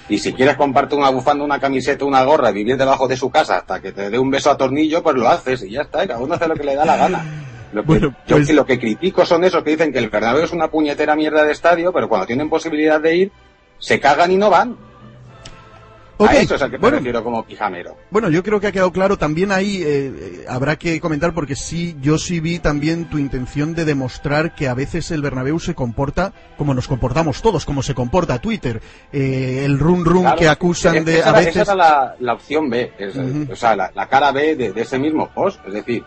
Y 0.10 0.20
si 0.20 0.32
quieres 0.32 0.56
comparte 0.56 0.96
una 0.96 1.10
bufanda, 1.10 1.44
una 1.44 1.60
camiseta, 1.60 2.06
una 2.06 2.24
gorra 2.24 2.51
y 2.51 2.53
vivir 2.53 2.77
debajo 2.77 3.10
de 3.10 3.17
su 3.17 3.29
casa 3.29 3.58
hasta 3.58 3.82
que 3.82 3.91
te 3.91 4.10
dé 4.10 4.17
un 4.17 4.32
beso 4.32 4.50
a 4.50 4.56
tornillo, 4.58 5.03
pues 5.03 5.15
lo 5.17 5.27
haces 5.27 5.63
y 5.63 5.72
ya 5.72 5.82
está. 5.82 6.06
y 6.06 6.08
cada 6.08 6.20
uno 6.22 6.36
hace 6.36 6.48
lo 6.48 6.56
que 6.56 6.63
le 6.63 6.75
da 6.75 6.86
la 6.86 6.96
gana. 6.96 7.25
Lo 7.74 7.82
que, 7.82 7.88
Bueno, 7.88 8.15
yo 8.25 8.38
pues- 8.38 8.48
que 8.48 8.53
lo 8.53 8.65
que 8.65 8.79
critico 8.79 9.25
son 9.25 9.44
esos 9.44 9.62
que 9.63 9.72
dicen 9.72 9.91
que 9.91 10.00
el 10.00 10.10
Bernabéu 10.10 10.46
es 10.46 10.53
una 10.53 10.70
puñetera 10.70 11.13
mierda 11.17 11.44
de 11.44 11.51
estadio, 11.51 11.91
pero 11.91 12.08
cuando 12.08 12.25
tienen 12.25 12.50
posibilidad 12.50 13.01
de 13.01 13.15
ir, 13.17 13.32
se 13.79 14.00
cagan 14.00 14.32
y 14.32 14.38
no 14.38 14.50
van. 14.50 14.77
Ok, 16.20 16.30
A 16.30 16.36
eso 16.38 16.56
es 16.56 16.62
al 16.64 16.72
que 16.72 16.78
me 16.78 16.82
bueno, 16.82 16.98
refiero 16.98 17.24
como 17.24 17.46
pijamero. 17.46 17.96
Bueno, 18.10 18.30
yo 18.30 18.42
creo 18.42 18.60
que 18.60 18.68
ha 18.68 18.72
quedado 18.72 18.92
claro. 18.92 19.18
También 19.18 19.52
ahí 19.52 19.84
eh, 19.84 19.86
eh, 19.86 20.46
habrá 20.50 20.76
que 20.76 21.00
comentar 21.00 21.34
porque 21.34 21.56
sí, 21.56 21.96
yo 22.02 22.18
sí 22.18 22.40
vi 22.40 22.58
también 22.58 23.06
tu 23.06 23.20
intención 23.20 23.76
de 23.76 23.86
demostrar 23.86 24.56
que 24.56 24.68
a 24.68 24.74
veces 24.74 25.12
el 25.12 25.22
Bernabéu 25.22 25.60
se 25.60 25.76
comporta 25.76 26.34
como 26.58 26.74
nos 26.74 26.88
comportamos 26.88 27.42
todos, 27.44 27.66
como 27.66 27.84
se 27.84 27.94
comporta 27.94 28.40
Twitter. 28.42 28.82
Eh, 29.14 29.62
el 29.64 29.78
run 29.78 30.04
run 30.06 30.22
Claro, 30.24 30.38
que 30.38 30.48
acusan 30.50 31.06
de 31.06 31.20
esa 31.20 31.30
a 31.30 31.34
veces. 31.34 31.56
Esa 31.58 31.74
era 31.74 31.76
la, 31.76 32.16
la 32.20 32.34
opción 32.34 32.70
B, 32.70 32.94
es- 32.98 33.16
Ujú. 33.16 33.52
o 33.52 33.56
sea, 33.56 33.76
la, 33.76 33.92
la 33.94 34.08
cara 34.10 34.32
B 34.32 34.56
de, 34.56 34.72
de 34.74 34.82
ese 34.82 34.98
mismo 34.98 35.30
post. 35.30 35.60
Es 35.68 35.74
decir, 35.74 36.04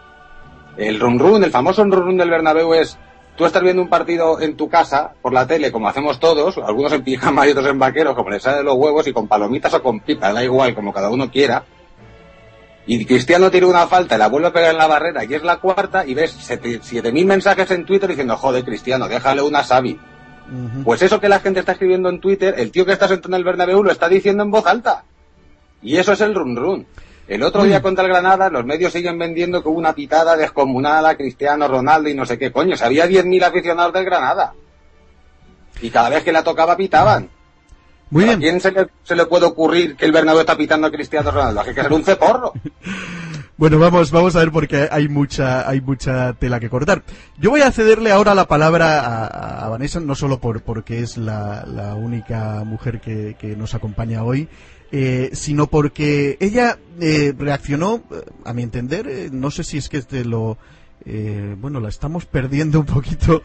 el 0.77 0.99
run 0.99 1.19
run, 1.19 1.45
el 1.45 1.51
famoso 1.51 1.83
run 1.85 1.93
run 1.93 2.17
del 2.17 2.31
Bernabéu 2.31 2.75
es 2.75 2.99
tú 3.41 3.47
estás 3.47 3.63
viendo 3.63 3.81
un 3.81 3.89
partido 3.89 4.39
en 4.39 4.55
tu 4.55 4.69
casa 4.69 5.15
por 5.23 5.33
la 5.33 5.47
tele, 5.47 5.73
como 5.73 5.89
hacemos 5.89 6.21
todos, 6.21 6.59
algunos 6.59 6.93
en 6.93 7.03
pijama 7.03 7.47
y 7.49 7.53
otros 7.53 7.67
en 7.69 7.79
vaqueros, 7.79 8.15
como 8.15 8.29
les 8.29 8.43
sale 8.43 8.59
de 8.59 8.65
los 8.65 8.75
huevos, 8.75 9.07
y 9.07 9.15
con 9.15 9.27
palomitas 9.29 9.73
o 9.73 9.83
con 9.83 10.01
pipa, 10.01 10.31
da 10.31 10.45
igual, 10.45 10.75
como 10.75 10.93
cada 10.93 11.09
uno 11.09 11.31
quiera. 11.31 11.65
Y 12.87 13.03
Cristiano 13.07 13.51
tira 13.51 13.67
una 13.67 13.87
falta 13.87 14.17
y 14.17 14.19
la 14.19 14.29
vuelve 14.29 14.49
a 14.49 14.53
pegar 14.53 14.73
en 14.73 14.77
la 14.79 14.87
barrera 14.87 15.25
y 15.25 15.33
es 15.33 15.43
la 15.43 15.57
cuarta 15.57 16.05
y 16.05 16.13
ves 16.13 16.37
siete- 16.39 16.81
7.000 16.83 17.25
mensajes 17.25 17.71
en 17.71 17.87
Twitter 17.87 18.11
diciendo, 18.11 18.37
joder, 18.37 18.63
Cristiano, 18.63 19.09
déjale 19.09 19.41
una 19.41 19.65
Sabi. 19.65 19.93
Ujú. 19.93 20.83
Pues 20.85 21.01
eso 21.01 21.19
que 21.19 21.31
la 21.31 21.41
gente 21.41 21.61
está 21.61 21.73
escribiendo 21.73 22.11
en 22.11 22.21
Twitter, 22.21 22.55
el 22.59 22.71
tío 22.71 22.85
que 22.85 22.93
está 22.93 23.09
sentado 23.09 23.35
en 23.35 23.39
el 23.39 23.45
Bernabéu 23.45 23.83
lo 23.83 23.91
está 23.91 24.09
diciendo 24.09 24.43
en 24.43 24.51
voz 24.51 24.67
alta. 24.67 25.05
Y 25.83 25.97
eso 25.97 26.13
es 26.13 26.21
el 26.21 26.35
run 26.35 26.57
run. 26.57 26.87
El 27.31 27.45
otro 27.45 27.63
día 27.63 27.81
contra 27.81 28.03
el 28.05 28.11
Granada, 28.11 28.51
los 28.51 28.65
medios 28.65 28.93
siguen 28.93 29.17
vendiendo 29.17 29.63
que 29.63 29.69
hubo 29.69 29.79
una 29.79 29.95
pitada 29.95 30.37
descomunal 30.37 31.07
a 31.07 31.15
Cristiano 31.15 31.69
Ronaldo 31.69 32.09
y 32.09 32.15
no 32.15 32.27
sé 32.27 32.37
qué. 32.37 32.51
Coño, 32.51 32.77
si 32.77 32.83
había 32.83 33.07
10.000 33.07 33.45
aficionados 33.45 33.93
del 33.93 34.05
Granada. 34.05 34.53
Y 35.81 35.91
cada 35.91 36.09
vez 36.09 36.25
que 36.25 36.33
la 36.33 36.43
tocaba 36.43 36.77
pitaban. 36.77 37.31
Muy 38.11 38.25
¿A 38.25 38.27
bien. 38.27 38.41
quién 38.41 38.61
se 38.61 38.73
le, 38.73 38.89
se 39.05 39.15
le 39.15 39.27
puede 39.27 39.47
ocurrir 39.47 39.95
que 39.95 40.07
el 40.07 40.11
Bernabéu 40.11 40.41
está 40.41 40.57
pitando 40.57 40.89
a 40.89 40.91
Cristiano 40.91 41.31
Ronaldo? 41.31 41.61
Hay 41.61 41.73
que 41.73 41.81
ser 41.81 41.93
un 41.93 42.03
ceporro. 42.03 42.53
Bueno, 43.57 43.79
vamos, 43.79 44.11
vamos 44.11 44.35
a 44.37 44.39
ver 44.39 44.53
porque 44.53 44.89
hay 44.91 45.11
mucha, 45.11 45.69
hay 45.69 45.83
mucha 45.83 46.33
tela 46.33 46.61
que 46.61 46.71
cortar. 46.71 47.03
Yo 47.37 47.51
voy 47.51 47.61
a 47.61 47.71
cederle 47.71 48.11
ahora 48.11 48.35
la 48.35 48.49
palabra 48.49 49.01
a, 49.01 49.67
a 49.67 49.69
Vanessa, 49.69 50.01
no 50.01 50.15
solo 50.15 50.41
por, 50.41 50.63
porque 50.63 51.01
es 51.01 51.19
la, 51.19 51.67
la 51.67 51.95
única 51.95 52.65
mujer 52.65 53.03
que, 53.03 53.37
que 53.39 53.57
nos 53.57 53.75
acompaña 53.75 54.25
hoy, 54.25 54.49
eh, 54.93 55.31
sino 55.33 55.67
porque 55.69 56.37
ella 56.41 56.79
eh, 57.01 57.33
reaccionó, 57.37 58.03
eh, 58.11 58.23
a 58.45 58.53
mi 58.53 58.63
entender, 58.63 59.07
eh, 59.09 59.29
no 59.33 59.51
sé 59.51 59.65
si 59.65 59.79
es 59.79 59.89
que 59.89 60.03
te 60.03 60.25
lo, 60.25 60.59
eh, 61.05 61.55
bueno, 61.59 61.81
la 61.81 61.89
estamos 61.89 62.27
perdiendo 62.27 62.81
un 62.81 62.87
poquito, 62.87 63.43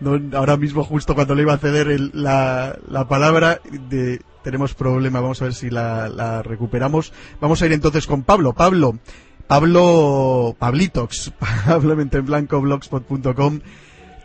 no, 0.00 0.20
ahora 0.36 0.56
mismo 0.56 0.84
justo 0.84 1.14
cuando 1.14 1.34
le 1.34 1.42
iba 1.42 1.54
a 1.54 1.58
ceder 1.58 1.88
el- 1.88 2.10
la, 2.14 2.78
la 2.88 3.08
palabra, 3.08 3.60
de, 3.90 4.20
tenemos 4.44 4.74
problema, 4.74 5.20
vamos 5.20 5.40
a 5.40 5.44
ver 5.44 5.54
si 5.54 5.70
la, 5.70 6.08
la 6.08 6.42
recuperamos. 6.42 7.12
Vamos 7.40 7.62
a 7.62 7.66
ir 7.66 7.72
entonces 7.72 8.06
con 8.06 8.22
Pablo. 8.24 8.52
Pablo, 8.54 8.98
Pablo, 9.46 10.56
Pablitox, 10.58 11.32
Pablemente 11.66 12.18
en 12.18 12.26
blanco, 12.26 12.60
blogspot.com. 12.60 13.60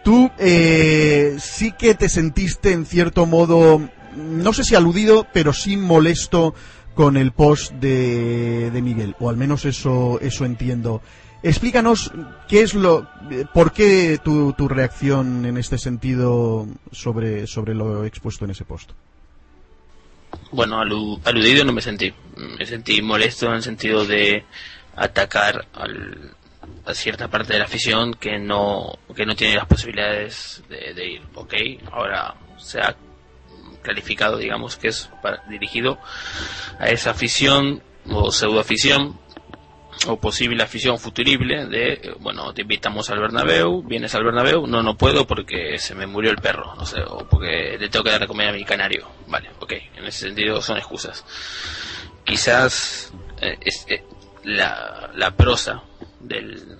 Tú 0.03 0.31
eh, 0.39 1.35
sí 1.39 1.73
que 1.77 1.93
te 1.93 2.07
sentiste 2.09 2.71
en 2.71 2.85
cierto 2.85 3.25
modo, 3.25 3.81
no 4.17 4.53
sé 4.53 4.63
si 4.63 4.75
aludido, 4.75 5.25
pero 5.33 5.53
sí 5.53 5.77
molesto 5.77 6.53
con 6.95 7.15
el 7.17 7.31
post 7.31 7.73
de, 7.73 8.71
de 8.71 8.81
Miguel, 8.81 9.15
o 9.19 9.29
al 9.29 9.37
menos 9.37 9.65
eso, 9.65 10.19
eso 10.21 10.45
entiendo. 10.45 11.01
Explícanos 11.43 12.11
qué 12.47 12.61
es 12.61 12.73
lo, 12.73 13.07
eh, 13.29 13.45
por 13.53 13.71
qué 13.71 14.19
tu, 14.23 14.53
tu 14.53 14.67
reacción 14.67 15.45
en 15.45 15.57
este 15.57 15.77
sentido 15.77 16.67
sobre, 16.91 17.45
sobre 17.45 17.75
lo 17.75 18.03
expuesto 18.05 18.45
en 18.45 18.51
ese 18.51 18.65
post. 18.65 18.89
Bueno, 20.51 20.81
alu- 20.81 21.19
aludido 21.25 21.63
no 21.63 21.73
me 21.73 21.81
sentí. 21.81 22.11
Me 22.57 22.65
sentí 22.65 23.01
molesto 23.01 23.47
en 23.47 23.53
el 23.53 23.63
sentido 23.63 24.05
de 24.05 24.43
atacar 24.95 25.67
al- 25.73 26.31
a 26.85 26.93
cierta 26.93 27.27
parte 27.27 27.53
de 27.53 27.59
la 27.59 27.65
afición 27.65 28.13
que 28.15 28.39
no, 28.39 28.97
que 29.15 29.25
no 29.25 29.35
tiene 29.35 29.55
las 29.55 29.67
posibilidades 29.67 30.63
de, 30.69 30.93
de 30.93 31.07
ir. 31.11 31.21
Ok, 31.35 31.53
ahora 31.91 32.33
se 32.57 32.79
ha 32.79 32.95
clarificado, 33.87 34.37
digamos, 34.37 34.75
que 34.77 34.89
es 34.89 35.09
para- 35.21 35.41
dirigido 35.47 35.97
a 36.77 36.89
esa 36.89 37.11
afición 37.11 37.81
o 38.09 38.31
pseudo 38.31 38.59
afición 38.59 39.17
o 40.07 40.19
posible 40.19 40.61
afición 40.61 40.99
futurible 40.99 41.65
de, 41.65 42.13
bueno, 42.19 42.53
te 42.53 42.61
invitamos 42.61 43.09
al 43.09 43.19
Bernabéu, 43.19 43.81
vienes 43.81 44.13
al 44.13 44.23
Bernabéu, 44.25 44.67
no, 44.67 44.83
no 44.83 44.95
puedo 44.95 45.25
porque 45.25 45.79
se 45.79 45.95
me 45.95 46.05
murió 46.05 46.29
el 46.31 46.37
perro, 46.37 46.75
no 46.75 46.85
sé, 46.85 47.01
o 47.07 47.27
porque 47.27 47.77
le 47.79 47.89
tengo 47.89 48.03
que 48.03 48.11
dar 48.11 48.19
de 48.21 48.27
comer 48.27 48.49
a 48.49 48.51
mi 48.53 48.63
canario. 48.63 49.07
Vale, 49.27 49.49
ok, 49.59 49.73
en 49.95 50.05
ese 50.05 50.27
sentido 50.27 50.61
son 50.61 50.77
excusas. 50.77 51.25
Quizás 52.25 53.11
es, 53.41 53.85
eh, 53.89 54.03
la, 54.43 55.09
la 55.15 55.31
prosa 55.31 55.81
del, 56.19 56.77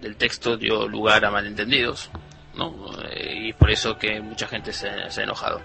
del 0.00 0.16
texto 0.16 0.56
dio 0.56 0.88
lugar 0.88 1.24
a 1.24 1.30
malentendidos, 1.30 2.10
¿no? 2.54 2.74
Eh, 3.10 3.48
y 3.48 3.52
por 3.52 3.70
eso 3.70 3.98
que 3.98 4.20
mucha 4.20 4.46
gente 4.46 4.72
se, 4.72 4.88
se 5.10 5.20
ha 5.20 5.24
enojado. 5.24 5.60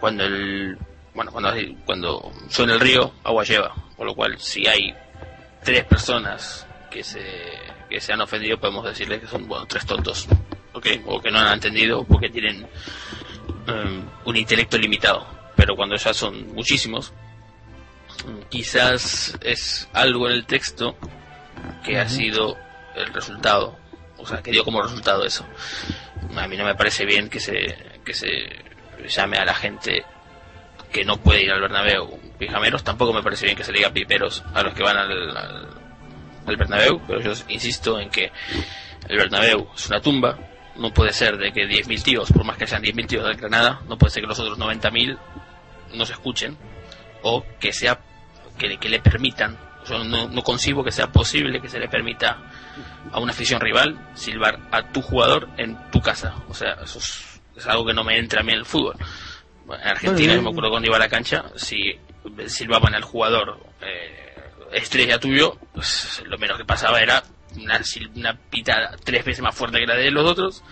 Cuando 0.00 0.24
el, 0.24 0.78
bueno, 1.14 1.32
cuando, 1.32 1.52
cuando 1.84 2.32
suena 2.48 2.74
el 2.74 2.80
río, 2.80 3.12
agua 3.24 3.44
lleva, 3.44 3.74
por 3.96 4.06
lo 4.06 4.14
cual 4.14 4.38
si 4.38 4.66
hay 4.66 4.94
tres 5.64 5.84
personas 5.84 6.66
que 6.90 7.02
se, 7.02 7.22
que 7.88 8.00
se 8.00 8.12
han 8.12 8.20
ofendido, 8.20 8.58
podemos 8.58 8.84
decirles 8.84 9.20
que 9.20 9.26
son, 9.26 9.48
bueno, 9.48 9.66
tres 9.66 9.86
tontos, 9.86 10.28
¿ok? 10.74 10.86
O 11.06 11.20
que 11.20 11.30
no 11.30 11.38
han 11.38 11.54
entendido 11.54 12.04
porque 12.04 12.28
tienen 12.28 12.66
eh, 13.66 14.04
un 14.24 14.36
intelecto 14.36 14.78
limitado. 14.78 15.26
Pero 15.56 15.74
cuando 15.74 15.96
ya 15.96 16.12
son 16.12 16.54
muchísimos, 16.54 17.14
quizás 18.50 19.36
es 19.40 19.88
algo 19.92 20.28
en 20.28 20.34
el 20.34 20.46
texto 20.46 20.96
que 21.84 21.98
ha 21.98 22.08
sido 22.08 22.56
el 22.94 23.06
resultado, 23.12 23.78
o 24.18 24.26
sea, 24.26 24.42
que 24.42 24.50
dio 24.50 24.64
como 24.64 24.82
resultado 24.82 25.24
eso. 25.24 25.46
A 26.36 26.46
mí 26.46 26.56
no 26.56 26.64
me 26.64 26.74
parece 26.74 27.06
bien 27.06 27.30
que 27.30 27.40
se, 27.40 27.76
que 28.04 28.12
se 28.12 28.26
llame 29.08 29.38
a 29.38 29.44
la 29.44 29.54
gente 29.54 30.04
que 30.92 31.04
no 31.04 31.18
puede 31.18 31.44
ir 31.44 31.50
al 31.50 31.60
Bernabéu. 31.60 32.18
Pijameros, 32.38 32.84
tampoco 32.84 33.12
me 33.12 33.22
parece 33.22 33.46
bien 33.46 33.56
que 33.56 33.64
se 33.64 33.72
le 33.72 33.78
diga 33.78 33.92
piperos 33.92 34.42
a 34.54 34.62
los 34.62 34.74
que 34.74 34.82
van 34.82 34.96
al, 34.96 35.36
al, 36.46 36.56
Bernabéu, 36.56 37.00
pero 37.06 37.20
yo 37.20 37.32
insisto 37.48 37.98
en 37.98 38.08
que 38.08 38.30
el 39.08 39.16
Bernabéu 39.16 39.68
es 39.74 39.88
una 39.88 40.00
tumba, 40.00 40.38
no 40.76 40.92
puede 40.92 41.12
ser 41.12 41.38
de 41.38 41.52
que 41.52 41.66
10.000 41.66 42.02
tíos, 42.02 42.32
por 42.32 42.44
más 42.44 42.56
que 42.56 42.66
sean 42.66 42.82
10.000 42.82 43.06
tíos 43.06 43.24
del 43.24 43.36
Granada, 43.36 43.80
no 43.88 43.98
puede 43.98 44.10
ser 44.12 44.22
que 44.22 44.28
los 44.28 44.38
otros 44.38 44.58
90.000 44.58 45.18
no 45.94 46.06
se 46.06 46.12
escuchen, 46.12 46.56
o 47.22 47.44
que 47.58 47.72
sea, 47.72 47.98
que, 48.58 48.78
que 48.78 48.88
le 48.88 49.00
permitan, 49.00 49.58
yo 49.88 50.04
no, 50.04 50.28
no 50.28 50.42
concibo 50.42 50.84
que 50.84 50.92
sea 50.92 51.08
posible 51.08 51.60
que 51.60 51.68
se 51.68 51.78
le 51.78 51.88
permita 51.88 52.38
a 53.12 53.18
una 53.18 53.32
afición 53.32 53.60
rival 53.60 53.98
silbar 54.14 54.58
a 54.70 54.82
tu 54.92 55.02
jugador 55.02 55.48
en 55.56 55.90
tu 55.90 56.00
casa, 56.00 56.34
o 56.48 56.54
sea, 56.54 56.76
eso 56.82 56.98
es, 56.98 57.35
es 57.56 57.66
algo 57.66 57.86
que 57.86 57.94
no 57.94 58.04
me 58.04 58.18
entra 58.18 58.40
a 58.40 58.44
mí 58.44 58.52
en 58.52 58.58
el 58.58 58.64
fútbol. 58.64 58.96
En 59.68 59.88
Argentina, 59.88 60.34
yo 60.34 60.42
me 60.42 60.50
acuerdo 60.50 60.70
cuando 60.70 60.88
iba 60.88 60.96
a 60.96 61.00
la 61.00 61.08
cancha, 61.08 61.44
si 61.56 61.98
silbaban 62.46 62.94
al 62.94 63.02
jugador 63.02 63.58
eh, 63.80 64.26
estrella 64.72 65.18
tuyo, 65.18 65.58
pues 65.74 66.22
lo 66.26 66.38
menos 66.38 66.58
que 66.58 66.64
pasaba 66.64 67.00
era 67.00 67.22
una, 67.56 67.80
una 68.14 68.38
pitada 68.50 68.96
tres 69.02 69.24
veces 69.24 69.42
más 69.42 69.54
fuerte 69.54 69.78
que 69.78 69.86
la 69.86 69.96
de 69.96 70.10
los 70.10 70.24
otros 70.24 70.62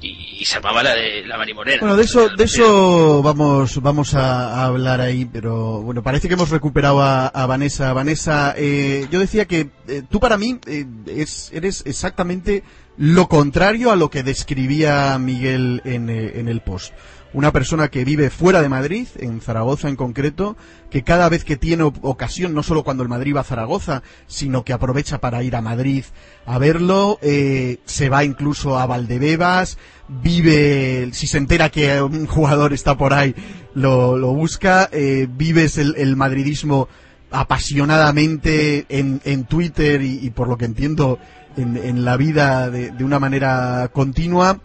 y, 0.00 0.44
armaba 0.54 0.82
la 0.82 0.94
de 0.94 1.26
la 1.26 1.36
Mari 1.36 1.54
Morena. 1.54 1.78
Bueno, 1.80 1.96
de 1.96 2.04
eso, 2.04 2.28
de 2.28 2.44
eso 2.44 3.22
vamos, 3.22 3.80
vamos 3.82 4.14
a, 4.14 4.62
a 4.62 4.64
hablar 4.66 5.00
ahí, 5.00 5.24
pero 5.24 5.82
bueno, 5.82 6.02
parece 6.02 6.28
que 6.28 6.34
hemos 6.34 6.50
recuperado 6.50 7.02
a, 7.02 7.26
a 7.26 7.46
Vanessa. 7.46 7.92
Vanessa, 7.92 8.54
eh, 8.56 9.06
yo 9.10 9.18
decía 9.18 9.46
que 9.46 9.70
eh, 9.88 10.02
tú 10.08 10.20
para 10.20 10.36
mí 10.38 10.58
eh, 10.66 10.86
es, 11.06 11.50
eres 11.52 11.82
exactamente 11.86 12.62
lo 12.96 13.28
contrario 13.28 13.90
a 13.90 13.96
lo 13.96 14.10
que 14.10 14.22
describía 14.22 15.18
Miguel 15.18 15.82
en, 15.84 16.08
eh, 16.08 16.32
en 16.36 16.48
el 16.48 16.60
post. 16.60 16.94
Una 17.36 17.52
persona 17.52 17.88
que 17.88 18.06
vive 18.06 18.30
fuera 18.30 18.62
de 18.62 18.70
Madrid, 18.70 19.08
en 19.18 19.42
Zaragoza 19.42 19.90
en 19.90 19.96
concreto, 19.96 20.56
que 20.88 21.02
cada 21.02 21.28
vez 21.28 21.44
que 21.44 21.56
tiene 21.56 21.82
ocasión, 21.82 22.54
no 22.54 22.62
solo 22.62 22.82
cuando 22.82 23.02
el 23.02 23.10
Madrid 23.10 23.36
va 23.36 23.40
a 23.40 23.44
Zaragoza, 23.44 24.02
sino 24.26 24.64
que 24.64 24.72
aprovecha 24.72 25.20
para 25.20 25.42
ir 25.42 25.54
a 25.54 25.60
Madrid 25.60 26.04
a 26.46 26.56
verlo, 26.58 27.18
eh, 27.20 27.76
se 27.84 28.08
va 28.08 28.24
incluso 28.24 28.78
a 28.78 28.86
Valdebebas, 28.86 29.76
vive, 30.08 31.10
si 31.12 31.26
se 31.26 31.36
entera 31.36 31.68
que 31.68 32.00
un 32.00 32.26
jugador 32.26 32.72
está 32.72 32.96
por 32.96 33.12
ahí, 33.12 33.34
lo, 33.74 34.16
busca, 34.32 34.88
eh, 34.90 35.28
vives 35.30 35.76
el, 35.76 35.94
el 35.98 36.16
madridismo 36.16 36.88
apasionadamente 37.30 38.86
en, 38.88 39.20
en 39.26 39.44
Twitter 39.44 40.00
y, 40.00 40.24
y 40.24 40.30
por 40.30 40.48
lo 40.48 40.56
que 40.56 40.64
entiendo 40.64 41.18
en, 41.58 41.76
en 41.76 42.06
la 42.06 42.16
vida 42.16 42.70
de, 42.70 42.92
de 42.92 43.04
una 43.04 43.18
manera 43.18 43.90
continua. 43.92 44.58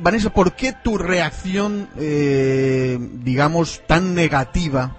Vanessa, 0.00 0.30
¿por 0.30 0.54
qué 0.54 0.72
tu 0.72 0.98
reacción, 0.98 1.88
eh, 1.98 2.98
digamos, 3.00 3.82
tan 3.86 4.14
negativa 4.14 4.96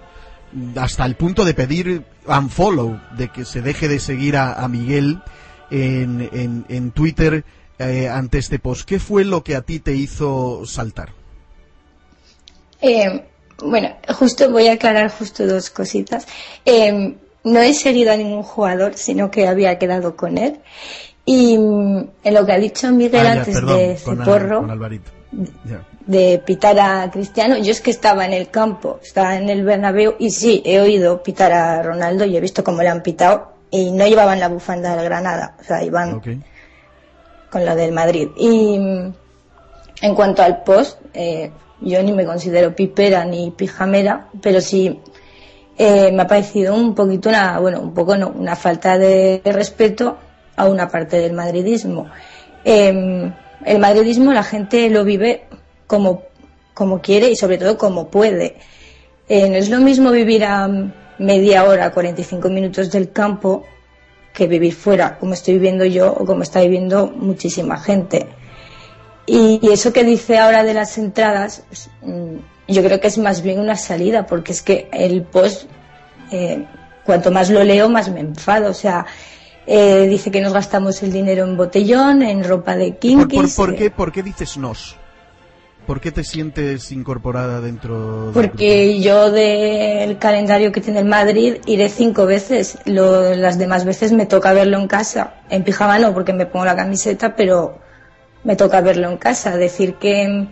hasta 0.76 1.04
el 1.04 1.16
punto 1.16 1.44
de 1.44 1.54
pedir 1.54 2.04
unfollow, 2.26 3.00
de 3.16 3.28
que 3.28 3.44
se 3.44 3.62
deje 3.62 3.88
de 3.88 3.98
seguir 3.98 4.36
a, 4.36 4.66
Miguel 4.68 5.22
en, 5.70 6.28
en, 6.32 6.64
en 6.68 6.90
Twitter 6.92 7.44
eh, 7.78 8.08
ante 8.08 8.38
este 8.38 8.58
post? 8.58 8.88
¿Qué 8.88 8.98
fue 8.98 9.24
lo 9.24 9.42
que 9.42 9.56
a 9.56 9.62
ti 9.62 9.80
te 9.80 9.94
hizo 9.94 10.64
saltar? 10.66 11.10
Eh, 12.80 13.24
bueno, 13.58 13.96
justo 14.14 14.50
voy 14.50 14.68
a 14.68 14.72
aclarar 14.72 15.10
justo 15.10 15.46
dos 15.46 15.70
cositas. 15.70 16.26
Eh, 16.64 17.16
no 17.44 17.60
he 17.60 17.74
seguido 17.74 18.12
a 18.12 18.16
ningún 18.16 18.42
jugador, 18.42 18.94
sino 18.96 19.30
que 19.30 19.46
había 19.46 19.78
quedado 19.78 20.16
con 20.16 20.38
él. 20.38 20.60
Y 21.24 21.56
mm, 21.58 22.08
en 22.24 22.34
lo 22.34 22.44
que 22.44 22.52
ha 22.52 22.58
dicho 22.58 22.90
Miguel 22.90 23.26
Ah, 23.26 23.32
antes 23.32 23.54
perdón, 23.54 23.78
de. 23.78 23.96
Ya. 25.64 25.82
de 26.06 26.42
pitar 26.44 26.78
a 26.78 27.10
Cristiano, 27.10 27.56
yo 27.56 27.70
es 27.70 27.80
que 27.80 27.90
estaba 27.90 28.26
en 28.26 28.34
el 28.34 28.50
campo, 28.50 28.98
estaba 29.02 29.36
en 29.36 29.48
el 29.48 29.64
Bernabéu 29.64 30.14
y 30.18 30.30
sí, 30.30 30.62
he 30.66 30.78
oído 30.80 31.22
pitar 31.22 31.52
a 31.52 31.82
Ronaldo 31.82 32.24
y 32.26 32.36
he 32.36 32.40
visto 32.40 32.62
cómo 32.62 32.82
le 32.82 32.88
han 32.88 33.02
pitado 33.02 33.52
y 33.70 33.90
no 33.92 34.06
llevaban 34.06 34.38
la 34.40 34.48
bufanda 34.48 34.94
del 34.94 35.04
Granada, 35.06 35.56
o 35.58 35.64
sea, 35.64 35.82
iban 35.82 36.20
con 37.50 37.64
la 37.64 37.74
del 37.74 37.92
Madrid. 37.92 38.28
Y 38.36 38.78
mm, 38.78 39.14
en 40.02 40.14
cuanto 40.14 40.42
al 40.42 40.62
post, 40.64 40.98
eh, 41.14 41.50
yo 41.80 42.02
ni 42.02 42.12
me 42.12 42.26
considero 42.26 42.74
pipera 42.76 43.24
ni 43.24 43.50
pijamera, 43.52 44.28
pero 44.42 44.60
sí 44.60 45.00
eh, 45.78 46.12
me 46.12 46.22
ha 46.22 46.26
parecido 46.26 46.74
un 46.74 46.94
poquito 46.94 47.30
una, 47.30 47.58
bueno, 47.58 47.80
un 47.80 47.94
poco 47.94 48.16
no, 48.18 48.28
una 48.28 48.54
falta 48.56 48.98
de 48.98 49.40
respeto 49.46 50.18
a 50.56 50.66
una 50.66 50.88
parte 50.88 51.18
del 51.18 51.32
madridismo. 51.32 52.08
Eh, 52.64 53.32
el 53.64 53.78
madridismo 53.78 54.32
la 54.32 54.42
gente 54.42 54.90
lo 54.90 55.04
vive 55.04 55.44
como, 55.86 56.22
como 56.74 57.00
quiere 57.00 57.30
y 57.30 57.36
sobre 57.36 57.58
todo 57.58 57.78
como 57.78 58.08
puede. 58.08 58.56
Eh, 59.28 59.48
no 59.48 59.56
es 59.56 59.70
lo 59.70 59.80
mismo 59.80 60.10
vivir 60.10 60.44
a 60.44 60.68
media 61.18 61.64
hora, 61.64 61.92
45 61.92 62.48
minutos 62.48 62.90
del 62.90 63.12
campo 63.12 63.64
que 64.32 64.46
vivir 64.46 64.74
fuera, 64.74 65.18
como 65.18 65.34
estoy 65.34 65.54
viviendo 65.54 65.84
yo 65.84 66.12
o 66.12 66.24
como 66.24 66.42
está 66.42 66.60
viviendo 66.60 67.08
muchísima 67.08 67.78
gente. 67.78 68.26
Y, 69.26 69.60
y 69.62 69.72
eso 69.72 69.92
que 69.92 70.04
dice 70.04 70.38
ahora 70.38 70.64
de 70.64 70.74
las 70.74 70.98
entradas, 70.98 71.62
pues, 71.68 71.90
mm, 72.02 72.36
yo 72.68 72.82
creo 72.82 73.00
que 73.00 73.08
es 73.08 73.18
más 73.18 73.42
bien 73.42 73.60
una 73.60 73.76
salida, 73.76 74.26
porque 74.26 74.52
es 74.52 74.62
que 74.62 74.88
el 74.92 75.22
post, 75.22 75.68
eh, 76.30 76.64
cuanto 77.04 77.30
más 77.30 77.50
lo 77.50 77.62
leo, 77.62 77.88
más 77.88 78.10
me 78.10 78.20
enfado. 78.20 78.70
O 78.70 78.74
sea, 78.74 79.06
eh, 79.66 80.06
dice 80.08 80.30
que 80.30 80.40
nos 80.40 80.52
gastamos 80.52 81.02
el 81.02 81.12
dinero 81.12 81.44
en 81.44 81.56
botellón, 81.56 82.22
en 82.22 82.44
ropa 82.44 82.76
de 82.76 82.90
¿Por, 82.90 82.98
kinkis. 82.98 83.54
por, 83.54 83.66
por 83.66 83.74
eh, 83.74 83.78
qué, 83.78 83.90
¿Por 83.90 84.12
qué 84.12 84.22
dices 84.22 84.56
nos? 84.58 84.96
¿Por 85.86 86.00
qué 86.00 86.12
te 86.12 86.22
sientes 86.22 86.92
incorporada 86.92 87.60
dentro 87.60 88.26
del 88.26 88.34
Porque 88.34 89.00
yo 89.00 89.32
del 89.32 90.16
calendario 90.18 90.70
que 90.70 90.80
tiene 90.80 91.00
el 91.00 91.06
Madrid 91.06 91.56
iré 91.66 91.88
cinco 91.88 92.24
veces. 92.24 92.78
Lo- 92.84 93.34
las 93.34 93.58
demás 93.58 93.84
veces 93.84 94.12
me 94.12 94.26
toca 94.26 94.52
verlo 94.52 94.78
en 94.78 94.86
casa. 94.86 95.34
En 95.50 95.64
pijama 95.64 95.98
no, 95.98 96.14
porque 96.14 96.32
me 96.32 96.46
pongo 96.46 96.64
la 96.66 96.76
camiseta, 96.76 97.34
pero 97.34 97.78
me 98.44 98.54
toca 98.54 98.80
verlo 98.80 99.10
en 99.10 99.16
casa. 99.16 99.56
Decir 99.56 99.94
que 99.96 100.46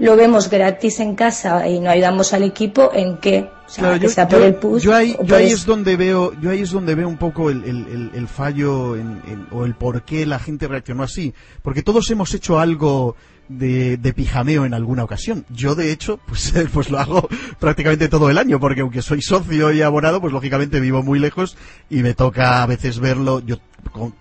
lo 0.00 0.16
vemos 0.16 0.50
gratis 0.50 0.98
en 1.00 1.14
casa 1.14 1.68
y 1.68 1.78
no 1.78 1.90
ayudamos 1.90 2.32
al 2.32 2.42
equipo, 2.42 2.90
¿en 2.92 3.18
qué? 3.18 3.48
O 3.66 3.70
sea, 3.72 3.84
Claro, 3.84 4.00
que 4.00 4.06
yo, 4.06 4.10
sea 4.12 4.28
yo- 4.28 4.36
por 4.38 4.46
el 4.46 4.54
push. 4.56 4.82
yo 4.82 4.94
ahí, 4.94 5.16
yo 5.24 5.36
es 5.38 5.64
donde 5.64 5.96
veo, 5.96 6.32
yo 6.40 6.50
ahí 6.50 6.62
es 6.62 6.70
donde 6.72 6.94
veo 6.96 7.06
un 7.08 7.18
poco 7.18 7.50
el, 7.50 7.62
el- 7.64 7.86
el- 7.86 8.10
el 8.14 8.26
fallo 8.26 8.96
en- 8.96 9.22
en- 9.28 9.46
o 9.52 9.64
el 9.64 9.74
por 9.74 10.02
qué 10.02 10.26
la 10.26 10.38
gente 10.40 10.66
reaccionó 10.66 11.04
así, 11.04 11.32
porque 11.62 11.82
todos 11.84 12.10
hemos 12.10 12.34
hecho 12.34 12.58
algo 12.58 13.14
de, 13.48 13.96
de 13.96 14.12
pijameo 14.12 14.64
en 14.64 14.74
alguna 14.74 15.02
ocasión. 15.04 15.44
Yo 15.50 15.74
de 15.74 15.90
hecho, 15.92 16.18
pues, 16.26 16.52
pues 16.72 16.90
lo 16.90 16.98
hago 16.98 17.28
prácticamente 17.58 18.08
todo 18.08 18.30
el 18.30 18.38
año, 18.38 18.58
porque 18.60 18.80
aunque 18.80 19.02
soy 19.02 19.22
socio 19.22 19.72
y 19.72 19.82
abonado, 19.82 20.20
pues 20.20 20.32
lógicamente 20.32 20.80
vivo 20.80 21.02
muy 21.02 21.18
lejos 21.18 21.56
y 21.90 21.96
me 22.02 22.14
toca 22.14 22.62
a 22.62 22.66
veces 22.66 22.98
verlo. 23.00 23.40
Yo 23.40 23.56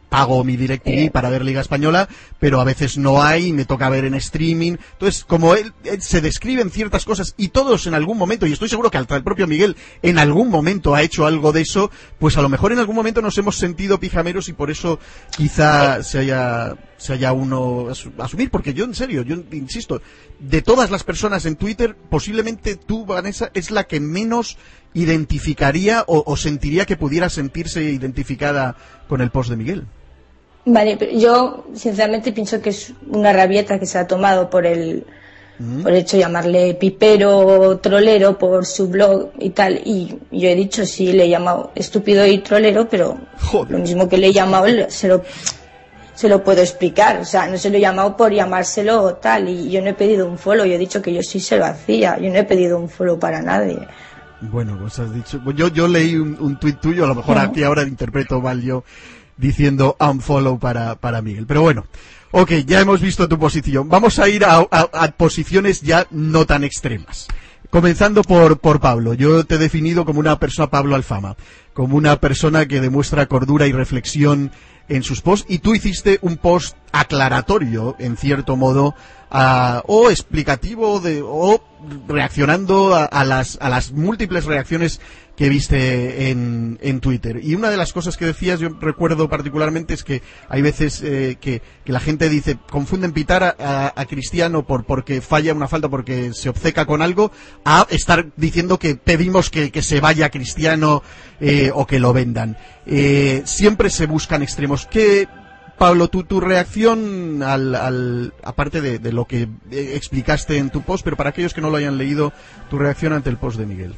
pago 0.09 0.43
mi 0.43 0.57
DirecTV 0.57 1.11
para 1.11 1.29
ver 1.29 1.45
Liga 1.45 1.61
Española, 1.61 2.09
pero 2.39 2.59
a 2.59 2.63
veces 2.63 2.97
no 2.97 3.21
hay, 3.21 3.53
me 3.53 3.65
toca 3.65 3.89
ver 3.89 4.05
en 4.05 4.15
streaming. 4.15 4.77
Entonces, 4.93 5.23
como 5.23 5.53
él, 5.53 5.73
se 5.99 6.21
describen 6.21 6.71
ciertas 6.71 7.05
cosas 7.05 7.35
y 7.37 7.49
todos 7.49 7.85
en 7.87 7.93
algún 7.93 8.17
momento, 8.17 8.47
y 8.47 8.53
estoy 8.53 8.69
seguro 8.69 8.89
que 8.89 8.97
el 8.97 9.05
propio 9.05 9.45
Miguel 9.47 9.75
en 10.01 10.17
algún 10.17 10.49
momento 10.49 10.95
ha 10.95 11.03
hecho 11.03 11.25
algo 11.27 11.51
de 11.51 11.61
eso, 11.61 11.91
pues 12.17 12.37
a 12.37 12.41
lo 12.41 12.49
mejor 12.49 12.71
en 12.71 12.79
algún 12.79 12.95
momento 12.95 13.21
nos 13.21 13.37
hemos 13.37 13.57
sentido 13.57 13.99
pijameros 13.99 14.49
y 14.49 14.53
por 14.53 14.71
eso 14.71 14.99
quizá 15.35 16.01
se 16.03 16.19
haya 16.19 16.75
se 16.97 17.13
haya 17.13 17.31
uno 17.31 17.85
asu- 17.85 18.11
asumir, 18.17 18.51
porque 18.51 18.73
yo 18.73 18.83
en 18.83 18.93
serio, 18.93 19.21
yo 19.21 19.37
insisto, 19.53 20.01
de 20.39 20.61
todas 20.61 20.91
las 20.91 21.05
personas 21.05 21.45
en 21.45 21.55
Twitter, 21.55 21.95
posiblemente 21.95 22.75
tú, 22.75 23.05
Vanessa, 23.05 23.51
es 23.53 23.71
la 23.71 23.85
que 23.85 24.01
menos 24.01 24.57
identificaría 24.93 26.03
o, 26.07 26.23
o 26.25 26.35
sentiría 26.37 26.85
que 26.85 26.97
pudiera 26.97 27.29
sentirse 27.29 27.81
identificada 27.83 28.75
con 29.07 29.21
el 29.21 29.29
post 29.31 29.49
de 29.49 29.55
Miguel. 29.55 29.85
Vale, 30.65 30.97
pero 30.97 31.11
yo 31.17 31.65
sinceramente 31.73 32.31
pienso 32.31 32.61
que 32.61 32.69
es 32.69 32.93
una 33.09 33.33
rabieta 33.33 33.79
que 33.79 33.85
se 33.85 33.97
ha 33.97 34.05
tomado 34.07 34.49
por 34.49 34.65
el, 34.65 35.05
por 35.81 35.91
el 35.91 35.97
hecho 35.97 36.17
de 36.17 36.23
llamarle 36.23 36.73
pipero, 36.75 37.79
trolero 37.79 38.37
por 38.37 38.65
su 38.65 38.87
blog 38.89 39.31
y 39.39 39.51
tal. 39.51 39.81
Y 39.85 40.19
yo 40.31 40.47
he 40.49 40.55
dicho, 40.55 40.85
sí, 40.85 41.13
le 41.13 41.25
he 41.25 41.29
llamado 41.29 41.71
estúpido 41.75 42.25
y 42.27 42.39
trolero, 42.39 42.87
pero 42.89 43.17
Joder. 43.41 43.71
lo 43.71 43.77
mismo 43.79 44.07
que 44.09 44.17
le 44.17 44.27
he 44.27 44.33
llamado, 44.33 44.67
se 44.89 45.07
lo, 45.07 45.23
se 46.13 46.29
lo 46.29 46.43
puedo 46.43 46.61
explicar. 46.61 47.17
O 47.19 47.25
sea, 47.25 47.47
no 47.47 47.57
se 47.57 47.69
lo 47.69 47.77
he 47.77 47.81
llamado 47.81 48.15
por 48.15 48.31
llamárselo 48.31 49.01
o 49.01 49.13
tal. 49.15 49.49
Y 49.49 49.71
yo 49.71 49.81
no 49.81 49.89
he 49.89 49.93
pedido 49.93 50.27
un 50.27 50.37
follow, 50.37 50.65
yo 50.65 50.75
he 50.75 50.77
dicho 50.77 51.01
que 51.01 51.13
yo 51.13 51.23
sí 51.23 51.39
se 51.39 51.57
lo 51.57 51.65
hacía. 51.65 52.19
Yo 52.19 52.29
no 52.29 52.37
he 52.37 52.43
pedido 52.43 52.77
un 52.77 52.89
follow 52.89 53.17
para 53.17 53.41
nadie. 53.41 53.79
Bueno, 54.41 54.77
pues 54.79 54.97
has 54.99 55.13
dicho. 55.13 55.41
Yo, 55.53 55.67
yo 55.67 55.87
leí 55.87 56.15
un, 56.15 56.37
un 56.39 56.57
tuit 56.57 56.79
tuyo, 56.79 57.03
a 57.05 57.07
lo 57.07 57.15
mejor 57.15 57.37
aquí 57.37 57.63
ahora 57.63 57.83
interpreto 57.83 58.39
mal 58.41 58.61
yo 58.61 58.83
diciendo 59.37 59.95
unfollow 59.99 60.59
para, 60.59 60.95
para 60.95 61.21
Miguel. 61.21 61.45
Pero 61.45 61.61
bueno, 61.61 61.85
ok, 62.31 62.51
ya 62.65 62.79
hemos 62.81 63.01
visto 63.01 63.27
tu 63.27 63.37
posición. 63.37 63.89
Vamos 63.89 64.17
a 64.19 64.29
ir 64.29 64.45
a, 64.45 64.57
a- 64.59 64.89
a 64.93 65.11
posiciones 65.11 65.81
ya 65.81 66.07
no 66.11 66.45
tan 66.45 66.63
extremas. 66.63 67.27
Comenzando 67.69 68.23
por, 68.23 68.59
por 68.59 68.79
Pablo. 68.79 69.13
Yo 69.13 69.43
te 69.45 69.55
he 69.55 69.57
definido 69.59 70.03
como 70.05 70.19
una 70.21 70.39
persona 70.39 70.69
Pablo 70.69 70.95
Alfama, 70.95 71.35
como 71.73 71.97
una 71.97 72.15
persona 72.19 72.65
que 72.65 72.81
demuestra 72.81 73.27
cordura 73.27 73.67
y 73.67 73.71
reflexión 73.73 74.51
en 74.87 75.03
sus 75.03 75.21
posts 75.21 75.45
y 75.51 75.59
tú 75.59 75.75
hiciste 75.75 76.17
un 76.23 76.37
post 76.37 76.75
aclaratorio, 76.91 77.95
en 77.99 78.17
cierto 78.17 78.55
modo, 78.55 78.95
o 79.31 80.09
explicativo 80.09 80.99
de, 80.99 81.21
o 81.23 81.61
reaccionando 82.07 82.95
a, 82.95 83.23
las, 83.23 83.57
a 83.61 83.69
las 83.69 83.91
múltiples 83.91 84.45
reacciones 84.45 84.99
que 85.37 85.47
viste 85.47 86.29
en, 86.31 86.77
en 86.81 86.99
Twitter. 86.99 87.39
Y 87.41 87.55
una 87.55 87.69
de 87.69 87.77
las 87.77 87.93
cosas 87.93 88.17
que 88.17 88.25
decías, 88.25 88.59
yo 88.59 88.67
recuerdo 88.81 89.29
particularmente, 89.29 89.93
es 89.93 90.03
que 90.03 90.21
hay 90.49 90.61
veces 90.61 91.01
eh, 91.01 91.37
que, 91.39 91.61
que 91.85 91.93
la 91.93 92.01
gente 92.01 92.27
dice, 92.27 92.57
confunden 92.69 93.13
pitar 93.13 93.43
a, 93.43 93.55
a- 93.57 93.93
a 93.95 94.05
Cristiano 94.05 94.67
por 94.67 94.83
porque 94.83 95.21
falla 95.21 95.53
una 95.53 95.69
falta, 95.69 95.87
porque 95.87 96.33
se 96.33 96.49
obceca 96.49 96.85
con 96.85 97.01
algo, 97.01 97.31
a 97.63 97.87
estar 97.89 98.27
diciendo 98.35 98.79
que 98.79 98.95
pedimos 98.95 99.49
que, 99.49 99.71
que 99.71 99.81
se 99.81 100.01
vaya 100.01 100.29
Cristiano 100.29 101.03
eh, 101.39 101.71
o 101.73 101.87
que 101.87 101.99
lo 101.99 102.11
vendan. 102.11 102.57
Eh, 102.85 103.41
siempre 103.45 103.89
se 103.91 104.07
buscan 104.07 104.41
extremos. 104.43 104.87
¿Qué, 104.87 105.29
Pablo, 105.79 106.09
tu, 106.09 106.23
tu 106.23 106.39
reacción 106.41 107.41
al, 107.41 107.73
al- 107.73 108.33
aparte 108.43 108.81
de, 108.81 108.99
de 108.99 109.11
lo 109.13 109.25
que 109.25 109.47
eh, 109.71 109.91
explicaste 109.95 110.57
en 110.57 110.69
tu 110.69 110.81
post, 110.83 111.03
pero 111.03 111.15
para 111.17 111.31
aquellos 111.31 111.53
que 111.53 111.61
no 111.61 111.69
lo 111.71 111.77
hayan 111.77 111.97
leído, 111.97 112.31
tu 112.69 112.77
reacción 112.77 113.13
ante 113.13 113.29
el 113.29 113.37
post 113.37 113.57
de 113.57 113.65
Miguel. 113.65 113.95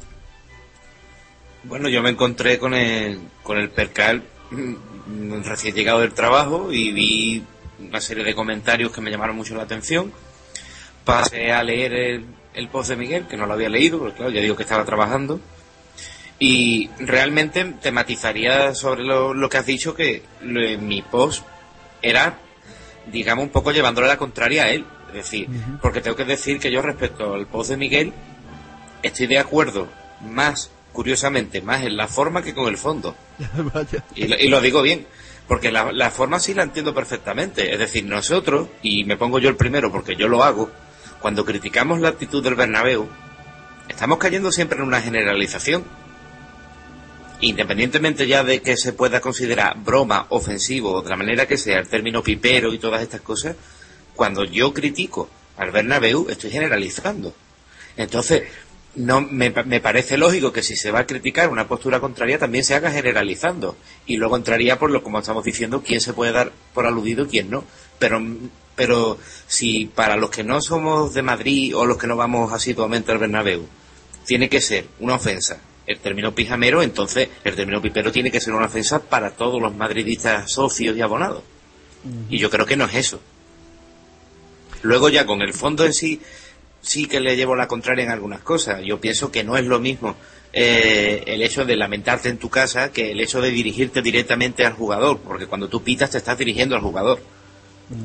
Bueno, 1.64 1.88
yo 1.88 2.02
me 2.02 2.10
encontré 2.10 2.58
con 2.58 2.72
el, 2.74 3.20
con 3.42 3.58
el 3.58 3.68
percal 3.70 4.22
mm, 4.50 5.42
recién 5.44 5.74
llegado 5.74 6.00
del 6.00 6.12
trabajo 6.12 6.72
y 6.72 6.92
vi 6.92 7.42
una 7.80 8.00
serie 8.00 8.24
de 8.24 8.34
comentarios 8.34 8.92
que 8.92 9.00
me 9.00 9.10
llamaron 9.10 9.36
mucho 9.36 9.54
la 9.56 9.64
atención. 9.64 10.12
Pasé 11.04 11.52
a 11.52 11.62
leer 11.64 11.92
el, 11.92 12.26
el 12.54 12.68
post 12.68 12.90
de 12.90 12.96
Miguel, 12.96 13.26
que 13.26 13.36
no 13.36 13.46
lo 13.46 13.54
había 13.54 13.68
leído, 13.68 13.98
porque 13.98 14.16
claro, 14.16 14.30
ya 14.32 14.40
digo 14.40 14.56
que 14.56 14.62
estaba 14.62 14.84
trabajando. 14.84 15.40
Y 16.38 16.90
realmente 16.98 17.64
tematizaría 17.80 18.74
sobre 18.74 19.02
lo, 19.04 19.34
lo 19.34 19.48
que 19.48 19.58
has 19.58 19.66
dicho, 19.66 19.94
que 19.94 20.22
lo- 20.42 20.78
mi 20.80 21.02
post 21.02 21.44
era, 22.02 22.38
digamos, 23.10 23.44
un 23.44 23.50
poco 23.50 23.72
llevándole 23.72 24.08
la 24.08 24.16
contraria 24.16 24.64
a 24.64 24.70
él. 24.70 24.84
Es 25.08 25.14
decir, 25.14 25.48
porque 25.80 26.00
tengo 26.00 26.16
que 26.16 26.24
decir 26.24 26.58
que 26.58 26.70
yo 26.70 26.80
respecto 26.80 27.34
al 27.34 27.46
post 27.46 27.70
de 27.70 27.76
Miguel, 27.76 28.12
estoy 29.02 29.26
de 29.26 29.38
acuerdo 29.38 29.88
más, 30.22 30.70
curiosamente, 30.92 31.60
más 31.60 31.82
en 31.82 31.96
la 31.96 32.08
forma 32.08 32.42
que 32.42 32.54
con 32.54 32.68
el 32.68 32.78
fondo. 32.78 33.14
Y 34.14 34.28
lo, 34.28 34.38
y 34.38 34.48
lo 34.48 34.60
digo 34.60 34.80
bien, 34.80 35.06
porque 35.48 35.70
la, 35.70 35.92
la 35.92 36.10
forma 36.10 36.38
sí 36.38 36.54
la 36.54 36.62
entiendo 36.62 36.94
perfectamente. 36.94 37.72
Es 37.72 37.78
decir, 37.78 38.04
nosotros, 38.04 38.68
y 38.82 39.04
me 39.04 39.16
pongo 39.16 39.38
yo 39.38 39.48
el 39.50 39.56
primero 39.56 39.92
porque 39.92 40.16
yo 40.16 40.28
lo 40.28 40.42
hago, 40.44 40.70
cuando 41.20 41.44
criticamos 41.44 42.00
la 42.00 42.08
actitud 42.08 42.42
del 42.42 42.54
Bernabéu, 42.54 43.08
estamos 43.88 44.18
cayendo 44.18 44.50
siempre 44.50 44.78
en 44.78 44.84
una 44.84 45.00
generalización. 45.00 45.84
Independientemente 47.42 48.26
ya 48.28 48.44
de 48.44 48.62
que 48.62 48.76
se 48.76 48.92
pueda 48.92 49.20
considerar 49.20 49.76
broma, 49.82 50.26
ofensivo, 50.30 50.92
o 50.92 51.02
de 51.02 51.10
la 51.10 51.16
manera 51.16 51.46
que 51.46 51.58
sea, 51.58 51.80
el 51.80 51.88
término 51.88 52.22
pipero 52.22 52.72
y 52.72 52.78
todas 52.78 53.02
estas 53.02 53.20
cosas, 53.20 53.56
cuando 54.14 54.44
yo 54.44 54.72
critico 54.72 55.28
al 55.56 55.72
Bernabéu, 55.72 56.28
estoy 56.30 56.50
generalizando. 56.52 57.34
Entonces, 57.96 58.44
no 58.94 59.20
me, 59.22 59.50
pa- 59.50 59.64
me 59.64 59.80
parece 59.80 60.16
lógico 60.16 60.52
que 60.52 60.62
si 60.62 60.76
se 60.76 60.92
va 60.92 61.00
a 61.00 61.06
criticar 61.06 61.48
una 61.48 61.66
postura 61.66 61.98
contraria 61.98 62.38
también 62.38 62.62
se 62.62 62.74
haga 62.74 62.90
generalizando 62.92 63.76
y 64.06 64.18
luego 64.18 64.36
entraría 64.36 64.78
por 64.78 64.90
lo 64.90 65.02
como 65.02 65.18
estamos 65.18 65.42
diciendo 65.44 65.82
quién 65.82 66.00
se 66.02 66.12
puede 66.12 66.32
dar 66.32 66.52
por 66.74 66.86
aludido 66.86 67.24
y 67.24 67.28
quién 67.28 67.50
no 67.50 67.64
pero 67.98 68.20
pero 68.76 69.16
si 69.46 69.86
para 69.86 70.16
los 70.16 70.28
que 70.28 70.44
no 70.44 70.60
somos 70.60 71.14
de 71.14 71.22
Madrid 71.22 71.74
o 71.74 71.86
los 71.86 71.96
que 71.96 72.06
no 72.06 72.16
vamos 72.16 72.52
asiduamente 72.52 73.10
al 73.12 73.16
Bernabéu 73.18 73.66
tiene 74.26 74.50
que 74.50 74.60
ser 74.60 74.84
una 75.00 75.14
ofensa 75.14 75.58
el 75.86 75.98
término 75.98 76.34
pijamero 76.34 76.82
entonces 76.82 77.28
el 77.44 77.54
término 77.54 77.80
pipero 77.82 78.12
tiene 78.12 78.30
que 78.30 78.40
ser 78.40 78.54
una 78.54 78.66
ofensa 78.66 79.00
para 79.00 79.30
todos 79.30 79.60
los 79.60 79.74
madridistas 79.74 80.50
socios 80.50 80.96
y 80.96 81.00
abonados 81.00 81.42
y 82.28 82.38
yo 82.38 82.50
creo 82.50 82.66
que 82.66 82.76
no 82.76 82.84
es 82.84 82.94
eso 82.94 83.20
luego 84.82 85.08
ya 85.08 85.26
con 85.26 85.42
el 85.42 85.54
fondo 85.54 85.84
en 85.84 85.92
sí 85.92 86.20
sí 86.82 87.06
que 87.06 87.20
le 87.20 87.36
llevo 87.36 87.56
la 87.56 87.68
contraria 87.68 88.04
en 88.04 88.10
algunas 88.10 88.40
cosas. 88.40 88.82
Yo 88.84 89.00
pienso 89.00 89.30
que 89.30 89.44
no 89.44 89.56
es 89.56 89.64
lo 89.64 89.78
mismo 89.78 90.16
eh, 90.52 91.22
el 91.26 91.42
hecho 91.42 91.64
de 91.64 91.76
lamentarte 91.76 92.28
en 92.28 92.36
tu 92.36 92.50
casa 92.50 92.92
que 92.92 93.12
el 93.12 93.20
hecho 93.20 93.40
de 93.40 93.50
dirigirte 93.50 94.02
directamente 94.02 94.66
al 94.66 94.74
jugador, 94.74 95.20
porque 95.20 95.46
cuando 95.46 95.68
tú 95.68 95.82
pitas 95.82 96.10
te 96.10 96.18
estás 96.18 96.36
dirigiendo 96.36 96.74
al 96.74 96.82
jugador. 96.82 97.20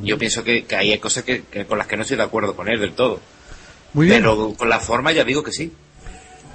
Yo 0.04 0.18
pienso 0.18 0.44
que, 0.44 0.66
que 0.66 0.76
ahí 0.76 0.92
hay 0.92 1.00
cosas 1.00 1.24
que, 1.24 1.44
que 1.44 1.66
con 1.66 1.78
las 1.78 1.88
que 1.88 1.96
no 1.96 2.02
estoy 2.02 2.18
de 2.18 2.24
acuerdo 2.24 2.56
con 2.56 2.68
él 2.68 2.80
del 2.80 2.92
todo. 2.92 3.22
Muy 3.94 4.08
bien. 4.08 4.22
Pero 4.22 4.54
con 4.58 4.68
la 4.68 4.82
forma 4.82 5.14
ya 5.14 5.24
digo 5.24 5.44
que 5.44 5.54
sí. 5.54 5.72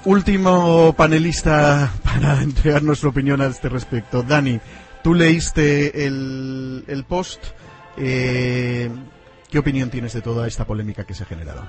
Último 0.05 0.93
panelista 0.97 1.91
para 2.03 2.41
entregar 2.43 2.83
nuestra 2.83 3.09
opinión 3.09 3.41
a 3.41 3.45
este 3.47 3.69
respecto. 3.69 4.21
Dani, 4.23 4.59
tú 5.01 5.13
leíste 5.13 6.05
el, 6.05 6.83
el 6.87 7.03
post. 7.05 7.43
eh, 7.97 8.89
¿Qué 9.49 9.59
opinión 9.59 9.89
tienes 9.91 10.13
de 10.13 10.21
toda 10.21 10.47
esta 10.47 10.65
polémica 10.65 11.05
que 11.05 11.13
se 11.13 11.23
ha 11.23 11.27
generado? 11.27 11.63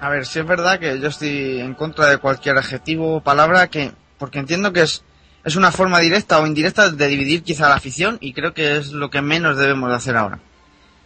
A 0.00 0.10
ver, 0.10 0.26
sí 0.26 0.38
es 0.38 0.46
verdad 0.46 0.78
que 0.78 1.00
yo 1.00 1.08
estoy 1.08 1.60
en 1.60 1.74
contra 1.74 2.06
de 2.06 2.18
cualquier 2.18 2.56
adjetivo 2.58 3.16
o 3.16 3.20
palabra 3.22 3.68
que, 3.68 3.92
porque 4.18 4.38
entiendo 4.38 4.72
que 4.72 4.82
es, 4.82 5.02
es 5.44 5.56
una 5.56 5.72
forma 5.72 5.98
directa 5.98 6.38
o 6.38 6.46
indirecta 6.46 6.90
de 6.90 7.06
dividir 7.08 7.42
quizá 7.42 7.68
la 7.68 7.76
afición 7.76 8.18
y 8.20 8.32
creo 8.34 8.52
que 8.52 8.76
es 8.76 8.92
lo 8.92 9.10
que 9.10 9.22
menos 9.22 9.56
debemos 9.56 9.88
de 9.88 9.96
hacer 9.96 10.16
ahora. 10.16 10.40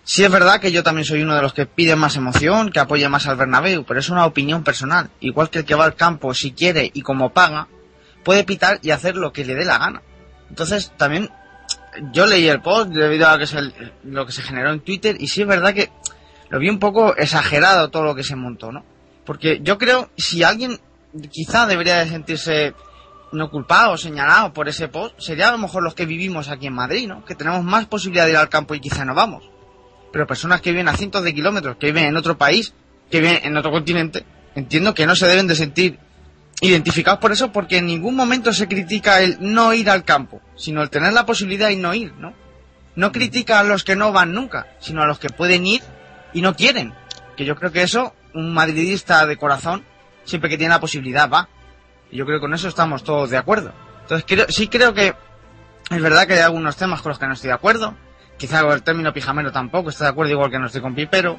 Sí 0.06 0.22
es 0.22 0.30
verdad 0.30 0.60
que 0.60 0.70
yo 0.70 0.82
también 0.82 1.06
soy 1.06 1.22
uno 1.22 1.34
de 1.34 1.40
los 1.42 1.54
que 1.54 1.64
pide 1.66 1.96
más 1.96 2.16
emoción, 2.16 2.70
que 2.70 2.78
apoya 2.78 3.08
más 3.08 3.26
al 3.26 3.36
Bernabéu, 3.36 3.84
pero 3.84 4.00
es 4.00 4.10
una 4.10 4.26
opinión 4.26 4.62
personal. 4.62 5.08
Igual 5.20 5.48
que 5.48 5.60
el 5.60 5.64
que 5.64 5.74
va 5.74 5.84
al 5.86 5.94
campo, 5.94 6.34
si 6.34 6.52
quiere 6.52 6.90
y 6.92 7.00
como 7.00 7.32
paga, 7.32 7.68
puede 8.22 8.44
pitar 8.44 8.78
y 8.82 8.90
hacer 8.90 9.16
lo 9.16 9.32
que 9.32 9.44
le 9.46 9.54
dé 9.54 9.64
la 9.64 9.78
gana. 9.78 10.02
Entonces, 10.50 10.92
también, 10.98 11.30
yo 12.12 12.26
leí 12.26 12.46
el 12.48 12.60
post 12.60 12.90
debido 12.90 13.28
a 13.28 13.38
que 13.38 13.46
se- 13.46 13.72
lo 14.04 14.26
que 14.26 14.32
se 14.32 14.42
generó 14.42 14.72
en 14.72 14.80
Twitter 14.80 15.16
y 15.18 15.28
sí 15.28 15.40
es 15.40 15.46
verdad 15.48 15.72
que 15.72 15.90
lo 16.50 16.58
vi 16.58 16.68
un 16.68 16.78
poco 16.78 17.16
exagerado 17.16 17.88
todo 17.90 18.02
lo 18.04 18.14
que 18.14 18.24
se 18.24 18.36
montó, 18.36 18.72
¿no? 18.72 18.84
Porque 19.24 19.60
yo 19.62 19.78
creo, 19.78 20.10
si 20.18 20.42
alguien 20.42 20.78
quizá 21.30 21.66
debería 21.66 21.96
de 21.96 22.08
sentirse 22.10 22.74
no 23.32 23.50
culpado 23.50 23.96
señalado 23.96 24.52
por 24.52 24.68
ese 24.68 24.88
post, 24.88 25.18
sería 25.18 25.48
a 25.48 25.52
lo 25.52 25.58
mejor 25.58 25.82
los 25.82 25.94
que 25.94 26.04
vivimos 26.04 26.50
aquí 26.50 26.66
en 26.66 26.74
Madrid, 26.74 27.08
¿no? 27.08 27.24
Que 27.24 27.34
tenemos 27.34 27.64
más 27.64 27.86
posibilidad 27.86 28.26
de 28.26 28.32
ir 28.32 28.36
al 28.36 28.50
campo 28.50 28.74
y 28.74 28.80
quizá 28.80 29.04
no 29.06 29.14
vamos. 29.14 29.48
Pero 30.14 30.28
personas 30.28 30.60
que 30.60 30.70
viven 30.70 30.86
a 30.86 30.96
cientos 30.96 31.24
de 31.24 31.34
kilómetros, 31.34 31.76
que 31.76 31.86
viven 31.86 32.04
en 32.04 32.16
otro 32.16 32.38
país, 32.38 32.72
que 33.10 33.20
viven 33.20 33.40
en 33.42 33.56
otro 33.56 33.72
continente, 33.72 34.24
entiendo 34.54 34.94
que 34.94 35.06
no 35.06 35.16
se 35.16 35.26
deben 35.26 35.48
de 35.48 35.56
sentir 35.56 35.98
identificados 36.60 37.18
por 37.18 37.32
eso 37.32 37.50
porque 37.50 37.78
en 37.78 37.86
ningún 37.86 38.14
momento 38.14 38.52
se 38.52 38.68
critica 38.68 39.20
el 39.20 39.38
no 39.40 39.74
ir 39.74 39.90
al 39.90 40.04
campo, 40.04 40.40
sino 40.54 40.82
el 40.82 40.90
tener 40.90 41.12
la 41.14 41.26
posibilidad 41.26 41.70
y 41.70 41.76
no 41.78 41.94
ir, 41.94 42.12
¿no? 42.14 42.32
No 42.94 43.10
critica 43.10 43.58
a 43.58 43.64
los 43.64 43.82
que 43.82 43.96
no 43.96 44.12
van 44.12 44.32
nunca, 44.34 44.68
sino 44.78 45.02
a 45.02 45.06
los 45.08 45.18
que 45.18 45.30
pueden 45.30 45.66
ir 45.66 45.82
y 46.32 46.42
no 46.42 46.54
quieren. 46.54 46.94
Que 47.36 47.44
yo 47.44 47.56
creo 47.56 47.72
que 47.72 47.82
eso, 47.82 48.14
un 48.34 48.54
madridista 48.54 49.26
de 49.26 49.36
corazón, 49.36 49.84
siempre 50.22 50.48
que 50.48 50.56
tiene 50.56 50.74
la 50.74 50.80
posibilidad 50.80 51.28
va. 51.28 51.48
Y 52.12 52.18
yo 52.18 52.24
creo 52.24 52.38
que 52.38 52.42
con 52.42 52.54
eso 52.54 52.68
estamos 52.68 53.02
todos 53.02 53.30
de 53.30 53.36
acuerdo. 53.36 53.72
Entonces 54.02 54.24
creo, 54.28 54.46
sí 54.48 54.68
creo 54.68 54.94
que 54.94 55.12
es 55.90 56.00
verdad 56.00 56.28
que 56.28 56.34
hay 56.34 56.42
algunos 56.42 56.76
temas 56.76 57.02
con 57.02 57.10
los 57.10 57.18
que 57.18 57.26
no 57.26 57.32
estoy 57.32 57.48
de 57.48 57.54
acuerdo. 57.54 57.96
Quizá 58.36 58.60
el 58.72 58.82
término 58.82 59.12
pijamero 59.12 59.52
tampoco 59.52 59.90
estoy 59.90 60.06
de 60.06 60.10
acuerdo, 60.10 60.32
igual 60.32 60.50
que 60.50 60.58
no 60.58 60.66
estoy 60.66 60.80
con 60.82 60.94
Pipero. 60.94 61.38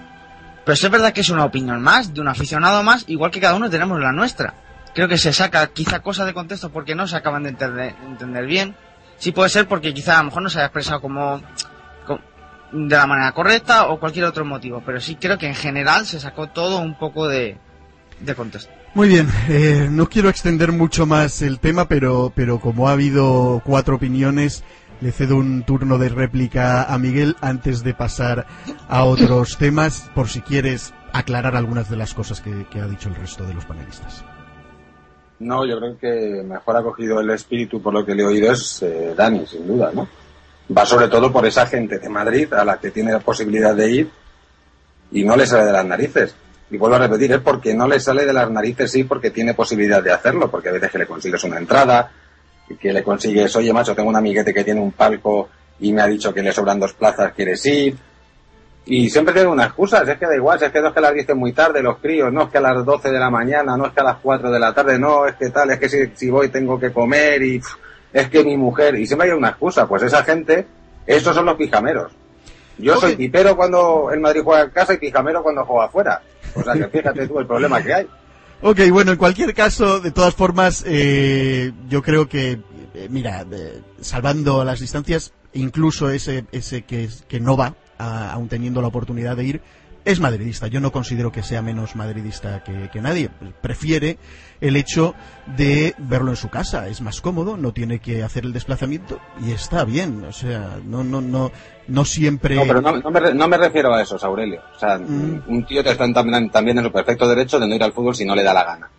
Pero 0.63 0.73
es 0.73 0.89
verdad 0.89 1.13
que 1.13 1.21
es 1.21 1.29
una 1.29 1.45
opinión 1.45 1.81
más, 1.81 2.13
de 2.13 2.21
un 2.21 2.27
aficionado 2.27 2.81
más, 2.84 3.03
igual 3.08 3.29
que 3.31 3.39
cada 3.39 3.55
uno 3.55 3.69
tenemos 3.69 3.99
la 3.99 4.12
nuestra. 4.12 4.53
Creo 4.95 5.08
que 5.08 5.17
se 5.17 5.34
saca 5.34 5.67
quizá 5.67 5.99
cosas 5.99 6.25
de 6.25 6.34
contexto 6.34 6.69
porque 6.71 6.95
no 6.95 7.05
se 7.08 7.17
acaban 7.17 7.43
de 7.43 7.49
entender, 7.49 7.95
entender 8.08 8.45
bien. 8.45 8.75
Sí 9.17 9.31
puede 9.31 9.49
ser 9.49 9.67
porque 9.67 9.93
quizá 9.93 10.15
a 10.15 10.17
lo 10.19 10.25
mejor 10.29 10.41
no 10.41 10.49
se 10.49 10.58
haya 10.60 10.67
expresado 10.67 11.01
como, 11.01 11.41
co- 12.08 12.19
de 12.71 12.95
la 12.95 13.05
manera 13.05 13.31
correcta 13.34 13.88
o 13.88 13.99
cualquier 13.99 14.25
otro 14.25 14.43
motivo. 14.45 14.81
Pero 14.86 14.99
sí 15.01 15.15
creo 15.17 15.38
que 15.38 15.47
en 15.47 15.55
general 15.55 16.05
se 16.05 16.19
sacó 16.19 16.47
todo 16.47 16.79
un 16.79 16.97
poco 16.97 17.27
de, 17.27 17.58
de 18.21 18.36
contexto. 18.36 18.71
Muy 18.95 19.10
bien, 19.10 19.29
eh, 19.49 19.89
no 19.91 20.08
quiero 20.08 20.29
extender 20.29 20.71
mucho 20.71 21.05
más 21.05 21.41
el 21.41 21.60
tema, 21.60 21.88
pero, 21.89 22.31
pero 22.34 22.60
como 22.62 22.88
ha 22.88 22.93
habido 22.93 23.62
cuatro 23.65 23.97
opiniones, 23.97 24.63
le 25.01 25.12
cedo 25.12 25.36
un 25.36 25.63
turno 25.63 25.97
de 25.97 26.10
réplica 26.10 26.84
a 26.84 26.97
Miguel 26.97 27.36
antes 27.41 27.84
de 27.84 27.93
pasar 27.93 28.45
a 28.88 29.03
otros 29.03 29.58
temas, 29.60 30.10
por 30.15 30.29
si 30.29 30.41
quieres 30.41 30.93
aclarar 31.13 31.55
algunas 31.55 31.89
de 31.89 31.97
las 31.97 32.13
cosas 32.13 32.41
que, 32.41 32.65
que 32.69 32.79
ha 32.79 32.88
dicho 32.88 33.10
el 33.10 33.15
resto 33.15 33.45
de 33.45 33.53
los 33.53 33.65
panelistas. 33.65 34.23
No, 35.39 35.65
yo 35.65 35.77
creo 35.77 35.97
que 35.97 36.43
mejor 36.43 36.77
ha 36.77 36.84
cogido 36.84 37.19
el 37.19 37.29
espíritu 37.29 37.81
por 37.81 37.93
lo 37.93 38.05
que 38.05 38.15
le 38.15 38.23
he 38.23 38.25
oído 38.25 38.51
es 38.51 38.81
eh, 38.84 39.13
Dani, 39.15 39.45
sin 39.45 39.67
duda, 39.67 39.91
¿no? 39.93 40.08
Va 40.75 40.86
sobre 40.86 41.10
todo 41.10 41.31
por 41.31 41.45
esa 41.45 41.67
gente 41.67 41.99
de 41.99 42.10
Madrid 42.10 42.51
a 42.53 42.63
la 42.63 42.77
que 42.77 42.91
tiene 42.91 43.12
la 43.12 43.19
posibilidad 43.19 43.75
de 43.75 43.91
ir 43.91 44.10
y 45.12 45.23
no 45.23 45.36
le 45.36 45.45
sale 45.45 45.65
de 45.65 45.71
las 45.73 45.86
narices. 45.86 46.36
Y 46.71 46.77
vuelvo 46.77 46.95
a 46.95 46.99
repetir, 46.99 47.34
es 47.34 47.41
porque 47.41 47.73
no 47.75 47.88
le 47.88 47.99
sale 47.99 48.25
de 48.25 48.34
las 48.34 48.49
narices, 48.49 48.91
sí, 48.91 49.03
porque 49.03 49.29
tiene 49.29 49.53
posibilidad 49.53 50.01
de 50.01 50.12
hacerlo, 50.12 50.49
porque 50.49 50.69
a 50.69 50.71
veces 50.71 50.89
que 50.89 50.97
le 50.97 51.05
consigues 51.05 51.43
una 51.43 51.58
entrada, 51.58 52.12
que 52.80 52.93
le 52.93 53.04
consigues, 53.04 53.56
oye 53.56 53.71
macho, 53.71 53.95
tengo 53.95 54.10
un 54.10 54.15
amiguete 54.15 54.54
que 54.54 54.63
tiene 54.63 54.82
un 54.82 54.91
palco 54.91 55.49
y 55.80 55.93
me 55.93 56.01
ha 56.01 56.08
dicho 56.08 56.34
que 56.34 56.41
le 56.41 56.51
sobran 56.51 56.80
dos 56.80 56.93
plazas, 56.93 57.34
¿quieres 57.34 57.65
ir? 57.65 57.95
Y 58.88 59.10
siempre 59.10 59.34
tiene 59.34 59.49
una 59.49 59.65
excusa, 59.65 60.04
es 60.04 60.17
que 60.17 60.25
da 60.25 60.36
igual, 60.36 60.62
es 60.62 60.71
que 60.71 60.80
no 60.80 60.89
es 60.89 60.93
que 60.93 61.01
las 61.01 61.13
dicen 61.13 61.38
muy 61.38 61.54
tarde 61.54 61.82
los 61.82 61.97
críos, 61.97 62.32
no 62.32 62.43
es 62.43 62.49
que 62.49 62.60
a 62.60 62.62
las 62.62 62.86
12 62.86 63.10
de 63.10 63.19
la 63.19 63.30
mañana, 63.30 63.75
no 63.75 63.88
es 63.88 63.93
que 63.93 64.01
a 64.01 64.04
las 64.04 64.17
4 64.21 64.51
de 64.51 64.60
la 64.60 64.73
tarde, 64.73 64.99
no, 64.99 65.25
es 65.25 65.36
que 65.36 65.49
tal, 65.49 65.71
es 65.71 65.80
que 65.80 65.89
si, 65.89 65.97
si 66.15 66.30
voy 66.30 66.49
tengo 66.49 66.80
que 66.80 66.91
comer 66.91 67.41
y 67.41 67.60
pff, 67.60 67.75
es 68.13 68.30
que 68.30 68.43
mi 68.43 68.56
mujer, 68.58 68.95
y 68.95 69.08
siempre 69.08 69.30
hay 69.30 69.36
una 69.36 69.49
excusa, 69.49 69.88
pues 69.88 70.04
esa 70.04 70.23
gente, 70.23 70.65
esos 71.06 71.36
son 71.36 71.45
los 71.45 71.56
pijameros. 71.56 72.12
Yo 72.78 72.97
soy 72.97 73.15
pipero 73.15 73.56
cuando 73.56 74.10
el 74.12 74.19
Madrid 74.19 74.41
juega 74.43 74.63
en 74.63 74.69
casa 74.69 74.93
y 74.93 74.97
pijamero 74.97 75.41
cuando 75.41 75.65
juega 75.65 75.86
afuera. 75.86 76.21
O 76.56 76.63
sea 76.63 76.73
que 76.73 76.88
fíjate 76.88 77.28
tú 77.28 77.39
el 77.39 77.47
problema 77.47 77.82
que 77.82 77.93
hay. 77.93 78.08
Ok, 78.61 78.79
bueno, 78.91 79.11
en 79.11 79.17
cualquier 79.17 79.53
caso, 79.53 79.99
de 79.99 80.11
todas 80.11 80.33
formas, 80.33 80.83
eh, 80.87 81.71
yo 81.89 82.01
creo 82.01 82.27
que, 82.27 82.59
eh, 82.93 83.07
mira, 83.09 83.45
eh, 83.51 83.81
salvando 84.01 84.63
las 84.63 84.79
distancias, 84.79 85.33
incluso 85.53 86.09
ese, 86.09 86.45
ese 86.51 86.81
que, 86.83 87.09
no 87.39 87.57
va, 87.57 87.75
a- 87.97 88.31
aún 88.31 88.47
teniendo 88.47 88.81
la 88.81 88.87
oportunidad 88.87 89.37
de 89.37 89.43
ir, 89.45 89.61
es 90.05 90.19
madridista. 90.19 90.67
Yo 90.67 90.79
no 90.79 90.91
considero 90.91 91.31
que 91.31 91.43
sea 91.43 91.61
menos 91.61 91.95
madridista 91.95 92.63
que, 92.63 92.89
que 92.93 93.01
nadie. 93.01 93.29
Prefiere 93.61 94.17
el 94.61 94.75
hecho 94.77 95.15
de 95.57 95.93
verlo 95.97 96.29
en 96.31 96.37
su 96.37 96.49
casa. 96.49 96.87
Es 96.87 97.01
más 97.01 97.19
cómodo, 97.21 97.57
no 97.57 97.73
tiene 97.73 97.99
que 97.99 98.23
hacer 98.23 98.45
el 98.45 98.53
desplazamiento 98.53 99.19
y 99.45 99.51
está 99.51 99.83
bien. 99.83 100.23
O 100.25 100.31
sea, 100.31 100.77
no, 100.85 101.03
no, 101.03 101.19
no, 101.21 101.51
no 101.87 102.05
siempre. 102.05 102.55
No, 102.55 102.63
pero 102.67 102.81
no, 102.81 102.97
no 102.97 103.11
me, 103.11 103.19
re- 103.19 103.33
no 103.33 103.47
me 103.47 103.57
refiero 103.57 103.93
a 103.93 104.01
eso, 104.01 104.17
Aurelio. 104.23 104.61
O 104.75 104.79
sea, 104.79 104.97
Mm. 104.97 105.43
un 105.47 105.65
tío 105.65 105.83
te 105.83 105.91
está 105.91 106.11
también, 106.13 106.49
también 106.49 106.77
en 106.77 106.85
su 106.85 106.91
perfecto 106.91 107.27
derecho 107.27 107.59
de 107.59 107.67
no 107.67 107.75
ir 107.75 107.83
al 107.83 107.91
fútbol 107.93 108.15
si 108.15 108.23
no 108.25 108.35
le 108.35 108.43
da 108.43 108.53
la 108.53 108.63
gana. 108.63 108.89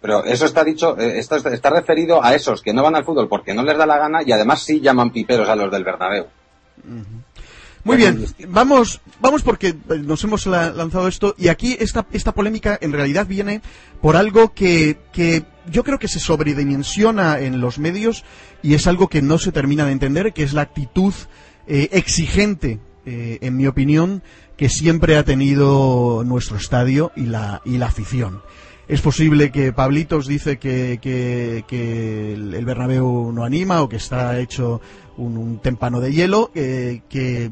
Pero 0.00 0.24
eso 0.24 0.46
está 0.46 0.64
dicho, 0.64 0.98
eh, 0.98 1.18
esto 1.18 1.36
está, 1.36 1.50
está 1.54 1.70
referido 1.70 2.22
a 2.24 2.34
esos 2.34 2.60
que 2.62 2.72
no 2.72 2.82
van 2.82 2.96
al 2.96 3.04
fútbol 3.04 3.28
porque 3.28 3.54
no 3.54 3.62
les 3.62 3.76
da 3.78 3.86
la 3.86 3.98
gana 3.98 4.20
y 4.24 4.32
además 4.32 4.62
sí 4.62 4.80
llaman 4.80 5.10
piperos 5.10 5.48
a 5.48 5.54
los 5.54 5.70
del 5.70 5.84
Bernabéu. 5.84 6.26
Muy 7.84 7.96
bien, 7.96 8.24
vamos, 8.48 9.00
vamos 9.20 9.42
porque 9.42 9.74
nos 10.04 10.22
hemos 10.22 10.46
la- 10.46 10.70
lanzado 10.70 11.08
esto 11.08 11.34
y 11.36 11.48
aquí 11.48 11.76
esta, 11.80 12.06
esta 12.12 12.32
polémica 12.32 12.78
en 12.80 12.92
realidad 12.92 13.26
viene 13.26 13.60
por 14.00 14.14
algo 14.16 14.52
que, 14.54 14.98
que 15.12 15.42
yo 15.70 15.82
creo 15.82 15.98
que 15.98 16.06
se 16.08 16.20
sobredimensiona 16.20 17.40
en 17.40 17.60
los 17.60 17.78
medios 17.80 18.24
y 18.62 18.74
es 18.74 18.86
algo 18.86 19.08
que 19.08 19.20
no 19.22 19.38
se 19.38 19.50
termina 19.52 19.84
de 19.84 19.92
entender, 19.92 20.32
que 20.32 20.44
es 20.44 20.52
la 20.52 20.62
actitud 20.62 21.12
eh, 21.66 21.88
exigente, 21.92 22.78
eh, 23.04 23.38
en 23.40 23.56
mi 23.56 23.66
opinión, 23.66 24.22
que 24.56 24.68
siempre 24.68 25.16
ha 25.16 25.24
tenido 25.24 26.22
nuestro 26.24 26.56
estadio 26.56 27.10
y 27.16 27.22
la, 27.22 27.62
y 27.64 27.78
la 27.78 27.86
afición. 27.86 28.42
Es 28.86 29.00
posible 29.00 29.50
que 29.50 29.72
Pablitos 29.72 30.26
dice 30.26 30.58
que, 30.58 30.98
que- 31.02 31.64
que 31.66 32.34
el 32.34 32.64
Bernabéu 32.64 33.32
no 33.32 33.44
anima 33.44 33.82
o 33.82 33.88
que 33.88 33.96
está 33.96 34.38
hecho 34.38 34.80
un, 35.16 35.36
un 35.36 35.58
témpano 35.60 36.00
de 36.00 36.12
hielo, 36.12 36.50
eh, 36.54 37.00
que 37.08 37.50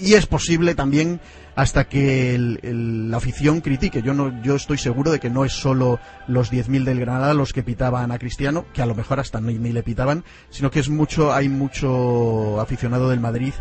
y 0.00 0.14
es 0.14 0.26
posible 0.26 0.74
también 0.74 1.20
hasta 1.56 1.84
que 1.88 2.34
el- 2.34 3.10
la 3.10 3.18
afición 3.18 3.60
critique. 3.60 4.02
Yo 4.02 4.14
no, 4.14 4.42
yo 4.42 4.56
estoy 4.56 4.78
seguro 4.78 5.10
de 5.10 5.20
que 5.20 5.28
no 5.30 5.44
es 5.44 5.52
solo 5.52 6.00
los 6.26 6.50
10.000 6.50 6.84
del 6.84 7.00
Granada 7.00 7.34
los 7.34 7.52
que 7.52 7.62
pitaban 7.62 8.10
a 8.12 8.18
Cristiano, 8.18 8.64
que 8.72 8.80
a 8.82 8.86
lo 8.86 8.94
mejor 8.94 9.20
hasta 9.20 9.40
ni, 9.40 9.58
ni 9.58 9.72
le 9.72 9.82
pitaban, 9.82 10.24
sino 10.48 10.70
que 10.70 10.80
es 10.80 10.88
mucho, 10.88 11.32
hay 11.34 11.48
mucho 11.48 12.60
aficionado 12.60 13.10
del 13.10 13.20
Madrid 13.20 13.52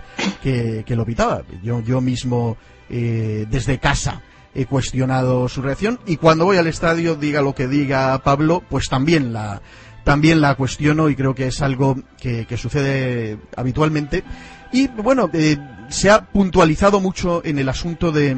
que, 0.42 0.84
que 0.86 0.96
lo 0.96 1.06
pitaba. 1.06 1.42
Yo, 1.64 1.82
yo 1.82 2.00
mismo 2.00 2.58
eh, 2.90 3.46
desde 3.50 3.80
casa 3.80 4.22
he 4.56 4.66
cuestionado 4.66 5.48
su 5.50 5.62
reacción 5.62 6.00
y 6.08 6.18
cuando 6.18 6.46
voy 6.46 6.58
al 6.58 6.68
estadio, 6.68 7.16
diga 7.16 7.42
lo 7.42 7.54
que 7.54 7.68
diga 7.68 8.18
Pablo, 8.24 8.64
pues 8.70 8.88
también 8.88 9.34
la 9.34 9.62
también 10.06 10.42
la 10.42 10.56
cuestiono 10.56 11.10
y 11.10 11.16
creo 11.16 11.36
que 11.36 11.48
es 11.48 11.62
algo 11.62 11.96
que, 12.20 12.48
que 12.48 12.58
sucede 12.58 13.38
habitualmente. 13.56 14.24
Y 14.72 14.88
bueno, 14.88 15.30
eh, 15.34 15.58
se 15.90 16.10
ha 16.10 16.26
puntualizado 16.26 17.00
mucho 17.00 17.44
en 17.44 17.60
el 17.60 17.70
asunto 17.70 18.12
de, 18.12 18.38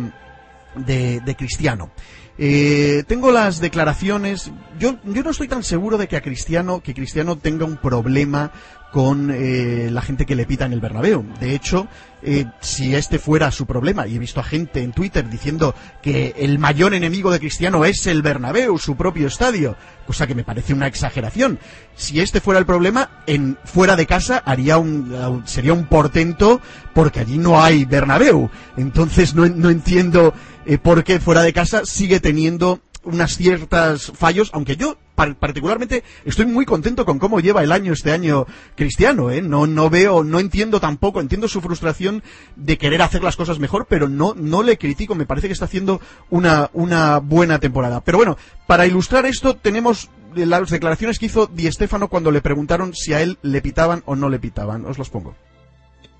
de, 0.75 1.35
Cristiano. 1.37 1.91
Eh, 2.37 3.03
tengo 3.07 3.31
las 3.31 3.59
declaraciones. 3.59 4.51
Yo, 4.79 4.97
yo 5.03 5.23
no 5.23 5.29
estoy 5.29 5.47
tan 5.47 5.63
seguro 5.63 5.97
de 5.97 6.07
que 6.07 6.17
a 6.17 6.21
Cristiano, 6.21 6.81
que 6.81 6.93
Cristiano 6.93 7.37
tenga 7.37 7.65
un 7.65 7.77
problema 7.77 8.51
con 8.91 9.31
eh, 9.31 9.89
la 9.91 10.01
gente 10.01 10.25
que 10.25 10.35
le 10.35 10.45
pita 10.45 10.65
en 10.65 10.73
el 10.73 10.81
Bernabéu. 10.81 11.25
De 11.39 11.55
hecho, 11.55 11.87
eh, 12.21 12.45
si 12.59 12.93
este 12.93 13.19
fuera 13.19 13.49
su 13.49 13.65
problema, 13.65 14.05
y 14.05 14.15
he 14.15 14.19
visto 14.19 14.39
a 14.39 14.43
gente 14.43 14.83
en 14.83 14.91
Twitter 14.91 15.27
diciendo 15.29 15.73
que 16.01 16.35
el 16.37 16.59
mayor 16.59 16.93
enemigo 16.93 17.31
de 17.31 17.39
Cristiano 17.39 17.85
es 17.85 18.05
el 18.05 18.21
Bernabéu, 18.21 18.77
su 18.77 18.95
propio 18.95 19.27
estadio, 19.27 19.75
cosa 20.05 20.27
que 20.27 20.35
me 20.35 20.43
parece 20.43 20.73
una 20.73 20.87
exageración. 20.87 21.57
Si 21.95 22.19
este 22.19 22.41
fuera 22.41 22.59
el 22.59 22.65
problema, 22.65 23.23
en 23.27 23.57
fuera 23.63 23.95
de 23.95 24.05
casa 24.05 24.43
haría 24.45 24.77
un, 24.77 25.41
sería 25.45 25.73
un 25.73 25.85
portento 25.85 26.59
porque 26.93 27.21
allí 27.21 27.37
no 27.37 27.63
hay 27.63 27.85
Bernabéu. 27.85 28.49
Entonces 28.75 29.33
no, 29.33 29.45
entiendo 29.45 30.33
eh, 30.65 30.77
por 30.77 31.03
qué 31.03 31.19
fuera 31.19 31.41
de 31.41 31.53
casa 31.53 31.85
sigue 31.85 32.19
teniendo 32.19 32.81
unas 33.03 33.35
ciertas 33.35 34.11
fallos, 34.13 34.51
aunque 34.53 34.75
yo 34.75 34.97
particularmente 35.39 36.03
estoy 36.25 36.45
muy 36.45 36.65
contento 36.65 37.05
con 37.05 37.19
cómo 37.19 37.39
lleva 37.39 37.63
el 37.63 37.71
año 37.71 37.93
este 37.93 38.11
año 38.11 38.45
Cristiano, 38.75 39.31
¿eh? 39.31 39.41
No, 39.41 39.67
no 39.67 39.89
veo, 39.89 40.23
no 40.23 40.39
entiendo 40.39 40.79
tampoco, 40.79 41.21
entiendo 41.21 41.47
su 41.47 41.61
frustración 41.61 42.23
de 42.55 42.77
querer 42.77 43.01
hacer 43.01 43.23
las 43.23 43.35
cosas 43.35 43.59
mejor, 43.59 43.87
pero 43.89 44.09
no, 44.09 44.33
no 44.35 44.63
le 44.63 44.77
critico, 44.77 45.15
me 45.15 45.25
parece 45.25 45.47
que 45.47 45.53
está 45.53 45.65
haciendo 45.65 46.01
una, 46.29 46.69
una 46.73 47.19
buena 47.19 47.59
temporada. 47.59 48.01
Pero 48.01 48.17
bueno, 48.17 48.37
para 48.67 48.85
ilustrar 48.85 49.25
esto 49.25 49.55
tenemos 49.55 50.09
las 50.35 50.69
declaraciones 50.69 51.19
que 51.19 51.25
hizo 51.27 51.47
Di 51.47 51.71
Stéfano 51.71 52.07
cuando 52.07 52.31
le 52.31 52.41
preguntaron 52.41 52.93
si 52.93 53.13
a 53.13 53.21
él 53.21 53.37
le 53.41 53.61
pitaban 53.61 54.03
o 54.05 54.15
no 54.15 54.29
le 54.29 54.39
pitaban. 54.39 54.85
Os 54.85 54.97
los 54.97 55.09
pongo. 55.09 55.35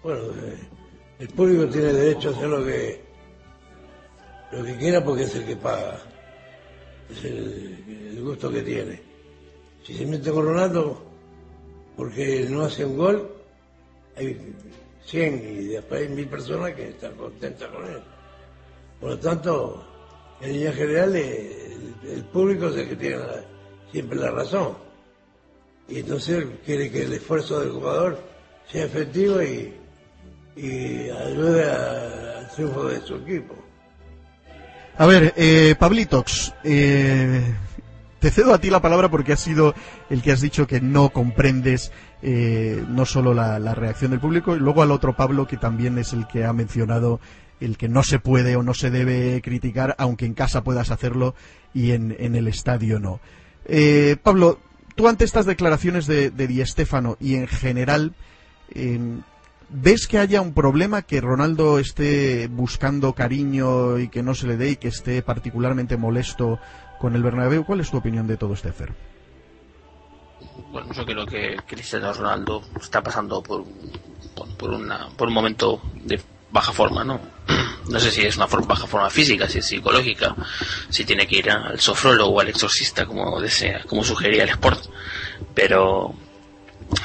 Bueno, 0.04 0.22
el 1.20 1.28
público 1.30 1.68
tiene 1.68 1.94
derecho 1.94 2.30
a 2.30 2.32
hacer 2.34 2.50
lo 2.50 2.66
que 2.66 3.12
lo 4.52 4.64
que 4.66 4.76
quiera 4.78 5.04
porque 5.04 5.24
es 5.24 5.36
el 5.36 5.46
que 5.46 5.56
paga. 5.56 6.00
Es 7.12 7.26
el, 7.26 8.22
gusto 8.22 8.52
que 8.52 8.62
tiene. 8.62 9.02
Si 9.84 9.96
se 9.96 10.06
mete 10.06 10.32
con 10.32 10.46
Ronaldo 10.46 11.02
porque 11.98 12.48
no 12.50 12.62
hace 12.62 12.86
un 12.86 12.98
gol, 12.98 13.32
hay 14.16 14.56
100 15.06 15.34
y 15.36 15.66
después 15.68 16.02
hay 16.02 16.10
mil 16.10 16.28
personas 16.28 16.74
que 16.74 16.90
están 16.90 17.16
contentas 17.16 17.70
con 17.70 17.86
él. 17.86 18.02
Por 19.00 19.10
lo 19.10 19.20
tanto, 19.20 19.84
en 20.40 20.54
línea 20.54 20.74
general, 20.74 21.16
el, 21.16 22.24
público 22.32 22.68
es 22.68 22.76
el 22.78 22.90
que 22.90 22.96
tiene 22.96 23.18
siempre 23.92 24.20
la 24.20 24.32
razón. 24.32 24.78
Y 25.88 26.00
entonces 26.00 26.46
quiere 26.66 26.92
que 26.92 27.04
el 27.04 27.14
esfuerzo 27.14 27.60
del 27.60 27.72
jugador 27.72 28.20
sea 28.72 28.86
efectivo 28.86 29.42
y, 29.42 29.74
ayude 30.56 31.64
al 31.72 32.52
triunfo 32.52 32.86
de 32.86 33.02
su 33.02 33.16
equipo. 33.16 33.56
A 35.02 35.08
ver, 35.08 35.34
eh, 35.36 35.74
Pablitox, 35.80 36.54
eh, 36.64 37.56
te 38.20 38.30
cedo 38.30 38.54
a 38.54 38.60
ti 38.60 38.70
la 38.70 38.84
palabra 38.84 39.10
porque 39.10 39.34
has 39.34 39.40
sido 39.40 39.74
el 40.12 40.22
que 40.22 40.32
has 40.32 40.42
dicho 40.42 40.68
que 40.68 40.80
no 40.80 41.10
comprendes 41.10 41.92
eh, 42.22 42.86
no 42.88 43.08
solo 43.08 43.34
la, 43.34 43.58
reacción 43.74 44.12
del 44.12 44.20
público, 44.20 44.56
y 44.56 44.60
luego 44.60 44.84
al 44.84 44.92
otro 44.92 45.16
Pablo 45.16 45.48
que 45.48 45.58
también 45.58 45.98
es 45.98 46.14
el 46.14 46.28
que 46.28 46.46
ha 46.46 46.54
mencionado 46.54 47.20
el 47.60 47.78
que 47.78 47.90
no 47.90 48.04
se 48.04 48.20
puede 48.20 48.56
o 48.56 48.62
no 48.62 48.76
se 48.76 48.92
debe 48.92 49.42
criticar, 49.42 49.96
aunque 49.98 50.28
en 50.28 50.36
casa 50.36 50.64
puedas 50.64 50.92
hacerlo 50.92 51.34
y 51.74 51.94
en, 51.94 52.16
en 52.20 52.36
el 52.36 52.48
estadio 52.48 53.00
no. 53.00 53.22
Eh, 53.66 54.18
Pablo, 54.22 54.60
tú 54.94 55.08
ante 55.08 55.26
estas 55.26 55.48
declaraciones 55.48 56.06
de, 56.06 56.30
de 56.30 56.46
Di 56.46 56.64
Stéfano 56.64 57.18
y 57.20 57.38
en 57.38 57.48
general, 57.48 58.14
¿Ves 59.74 60.06
que 60.06 60.18
haya 60.18 60.42
un 60.42 60.54
problema 60.54 61.02
que 61.02 61.22
Ronaldo 61.22 61.80
esté 61.80 62.48
buscando 62.48 63.14
cariño 63.14 64.00
y 64.00 64.10
que 64.10 64.22
no 64.22 64.36
se 64.36 64.46
le 64.46 64.58
dé 64.58 64.72
y 64.72 64.76
que 64.76 64.90
esté 64.90 65.22
particularmente 65.22 65.96
molesto 65.96 66.60
con 67.00 67.16
el 67.16 67.24
Bernabéu? 67.24 67.64
¿Cuál 67.66 67.80
es 67.80 67.90
tu 67.90 67.96
opinión 67.96 68.28
de 68.28 68.36
todo 68.36 68.54
este 68.54 68.74
Fer? 68.74 68.94
Bueno, 70.74 70.92
yo 70.94 71.06
creo 71.06 71.26
que 71.26 71.56
Cristiano 71.66 72.12
Ronaldo 72.12 72.62
está 72.82 73.02
pasando 73.02 73.42
por, 73.42 73.64
por, 74.58 74.72
una, 74.72 75.08
por 75.16 75.30
un 75.30 75.34
momento 75.34 75.82
de 76.04 76.20
baja 76.52 76.74
forma, 76.74 77.06
¿no? 77.06 77.22
no 77.90 78.00
sé 78.02 78.12
si 78.12 78.26
es 78.26 78.36
una 78.36 78.48
baja 78.48 78.88
forma 78.88 79.10
física, 79.10 79.48
si 79.48 79.60
es 79.60 79.68
psicológica, 79.68 80.36
si 80.90 81.06
tiene 81.06 81.26
que 81.26 81.38
ir 81.38 81.50
al 81.50 81.80
sofrólogo 81.80 82.34
o 82.34 82.40
al 82.42 82.50
exorcista, 82.50 83.06
como 83.06 83.40
desea, 83.40 83.84
como 83.88 84.04
sugería 84.04 84.44
el 84.44 84.50
Sport, 84.50 84.84
pero 85.54 86.14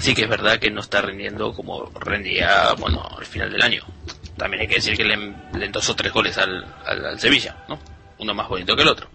sí 0.01 0.15
que 0.15 0.23
es 0.23 0.29
verdad 0.29 0.59
que 0.59 0.71
no 0.71 0.81
está 0.81 1.03
rindiendo 1.03 1.53
como 1.53 1.91
rendía, 2.01 2.73
bueno, 2.79 3.03
al 3.17 3.25
final 3.25 3.51
del 3.51 3.63
año. 3.63 3.83
También 4.37 4.63
hay 4.63 4.69
que 4.69 4.77
decir 4.77 4.97
que 4.97 5.05
le, 5.05 5.17
le 5.17 5.67
endosó 5.67 5.97
tres 5.97 6.13
goles 6.13 6.37
al, 6.39 6.65
al, 6.85 7.19
Sevilla, 7.19 7.65
¿no? 7.69 7.79
Uno 8.19 8.35
más 8.35 8.49
bonito 8.49 8.77
que 8.77 8.83
el 8.83 8.89
otro. 8.89 9.09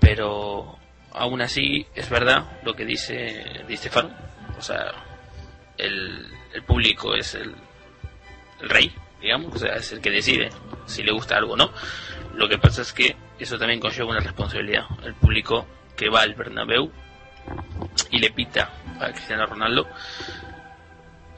Pero 0.00 0.78
aún 1.12 1.42
así 1.42 1.86
es 1.94 2.08
verdad 2.08 2.44
lo 2.64 2.74
que 2.74 2.84
dice 2.84 3.64
Di 3.68 3.76
Stefano. 3.76 4.10
O 4.58 4.62
sea, 4.62 4.92
el, 5.76 6.26
el 6.52 6.62
público 6.62 7.14
es 7.14 7.34
el, 7.34 7.54
el 8.60 8.68
rey, 8.68 8.94
digamos, 9.20 9.54
o 9.54 9.58
sea, 9.58 9.74
es 9.74 9.92
el 9.92 10.00
que 10.00 10.10
decide 10.10 10.50
si 10.86 11.02
le 11.02 11.12
gusta 11.12 11.36
algo 11.36 11.52
o 11.54 11.56
no. 11.56 11.70
Lo 12.34 12.48
que 12.48 12.58
pasa 12.58 12.82
es 12.82 12.92
que 12.92 13.16
eso 13.38 13.58
también 13.58 13.80
conlleva 13.80 14.10
una 14.10 14.20
responsabilidad. 14.20 14.86
El 15.04 15.14
público 15.14 15.66
que 15.96 16.08
va 16.08 16.22
al 16.22 16.34
Bernabéu 16.34 16.90
y 18.10 18.18
le 18.18 18.30
pita 18.30 18.70
a 19.00 19.10
Cristiano 19.10 19.46
Ronaldo, 19.46 19.88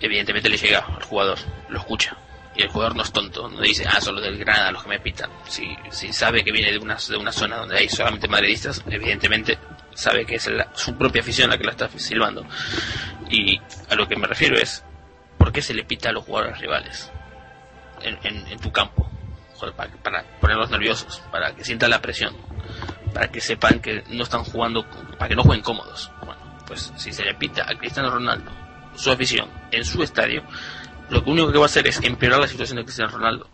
evidentemente 0.00 0.48
le 0.48 0.56
llega 0.56 0.80
al 0.80 1.02
jugador, 1.02 1.38
lo 1.68 1.78
escucha. 1.78 2.16
Y 2.54 2.62
el 2.62 2.68
jugador 2.68 2.96
no 2.96 3.02
es 3.02 3.12
tonto, 3.12 3.48
no 3.48 3.60
dice, 3.60 3.84
ah, 3.86 4.00
son 4.00 4.14
los 4.14 4.24
del 4.24 4.38
Granada 4.38 4.72
los 4.72 4.82
que 4.82 4.88
me 4.88 5.00
pitan. 5.00 5.30
Si, 5.46 5.76
si 5.90 6.10
sabe 6.12 6.42
que 6.42 6.52
viene 6.52 6.72
de 6.72 6.78
una, 6.78 6.96
de 6.96 7.16
una 7.16 7.30
zona 7.30 7.56
donde 7.56 7.76
hay 7.76 7.88
solamente 7.88 8.28
madridistas, 8.28 8.82
evidentemente 8.86 9.58
sabe 9.92 10.24
que 10.24 10.36
es 10.36 10.48
su 10.74 10.96
propia 10.96 11.20
afición 11.20 11.50
la 11.50 11.58
que 11.58 11.64
la 11.64 11.72
está 11.72 11.88
silbando. 11.90 12.46
Y 13.28 13.60
a 13.90 13.94
lo 13.94 14.08
que 14.08 14.16
me 14.16 14.26
refiero 14.26 14.56
es, 14.56 14.84
¿por 15.36 15.52
qué 15.52 15.60
se 15.60 15.74
le 15.74 15.84
pita 15.84 16.08
a 16.08 16.12
los 16.12 16.24
jugadores 16.24 16.58
rivales 16.58 17.10
en, 18.02 18.58
tu 18.60 18.72
campo? 18.72 19.10
Para, 19.76 19.90
para 20.02 20.22
ponerlos 20.40 20.70
nerviosos, 20.70 21.22
para 21.30 21.54
que 21.54 21.64
sientan 21.64 21.90
la 21.90 22.00
presión, 22.00 22.36
para 23.12 23.28
que 23.30 23.40
sepan 23.40 23.80
que 23.80 24.04
no 24.10 24.24
están 24.24 24.44
jugando, 24.44 24.84
para 25.18 25.28
que 25.28 25.36
no 25.36 25.42
jueguen 25.42 25.62
cómodos. 25.62 26.10
Bueno, 26.24 26.40
pues 26.66 26.92
si 26.96 27.12
se 27.12 27.24
le 27.24 27.34
pita 27.34 27.64
a 27.68 27.76
Cristiano 27.76 28.10
Ronaldo, 28.10 28.50
su 28.94 29.10
afición, 29.10 29.48
en 29.70 29.84
su 29.84 30.02
estadio, 30.02 30.42
lo 31.10 31.22
único 31.24 31.52
que 31.52 31.58
va 31.58 31.64
a 31.64 31.66
hacer 31.66 31.86
es 31.86 32.00
empeorar 32.02 32.40
la 32.40 32.48
situación 32.48 32.78
de 32.78 32.84
Cristiano 32.84 33.12
Ronaldo. 33.12 33.48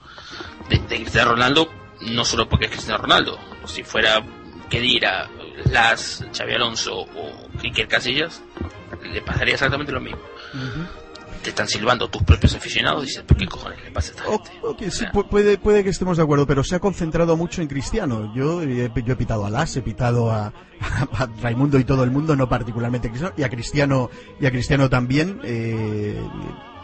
De, 0.68 0.80
Cristiano 0.80 1.32
Ronaldo, 1.32 1.68
no 2.00 2.24
solo 2.24 2.48
porque 2.48 2.66
es 2.66 2.70
Cristiano 2.72 3.02
Ronaldo, 3.02 3.38
si 3.66 3.82
fuera 3.82 4.22
Kedira, 4.70 5.28
Las, 5.70 6.24
Xavi 6.36 6.54
Alonso 6.54 7.00
o 7.00 7.48
Iker 7.62 7.88
Casillas, 7.88 8.42
le 9.02 9.20
pasaría 9.22 9.54
exactamente 9.54 9.92
lo 9.92 10.00
mismo. 10.00 10.22
Te 11.42 11.50
están 11.50 11.66
silbando 11.66 12.08
tus 12.08 12.22
propios 12.22 12.54
aficionados 12.54 13.04
dices, 13.04 13.22
¿por 13.24 13.36
qué 13.36 13.46
cojones 13.46 13.82
le 13.82 13.90
pasa 13.90 14.12
a 14.12 14.16
esta 14.16 14.28
O- 14.28 14.38
gente? 14.44 14.50
ok, 14.62 14.78
sí, 14.80 14.86
O 14.86 14.90
sea, 14.92 15.12
pu- 15.12 15.28
puede, 15.28 15.58
puede 15.58 15.82
que 15.82 15.90
estemos 15.90 16.16
de 16.16 16.22
acuerdo, 16.22 16.46
pero 16.46 16.62
se 16.62 16.76
ha 16.76 16.78
concentrado 16.78 17.36
mucho 17.36 17.62
en 17.62 17.68
Cristiano. 17.68 18.32
Yo, 18.34 18.62
he, 18.62 18.76
yo 19.04 19.12
he 19.12 19.16
pitado 19.16 19.44
a 19.44 19.50
Las, 19.50 19.76
he 19.76 19.82
pitado 19.82 20.30
a, 20.30 20.46
a 21.12 21.26
Raimundo 21.40 21.78
y 21.80 21.84
todo 21.84 22.04
el 22.04 22.10
mundo, 22.12 22.36
no 22.36 22.48
particularmente 22.48 23.08
a 23.08 23.10
Cristiano, 23.10 23.34
y 23.36 23.42
a 23.42 23.48
Cristiano, 23.50 24.10
y 24.40 24.46
a 24.46 24.50
Cristiano 24.52 24.88
también, 24.88 25.40
eh, 25.42 26.20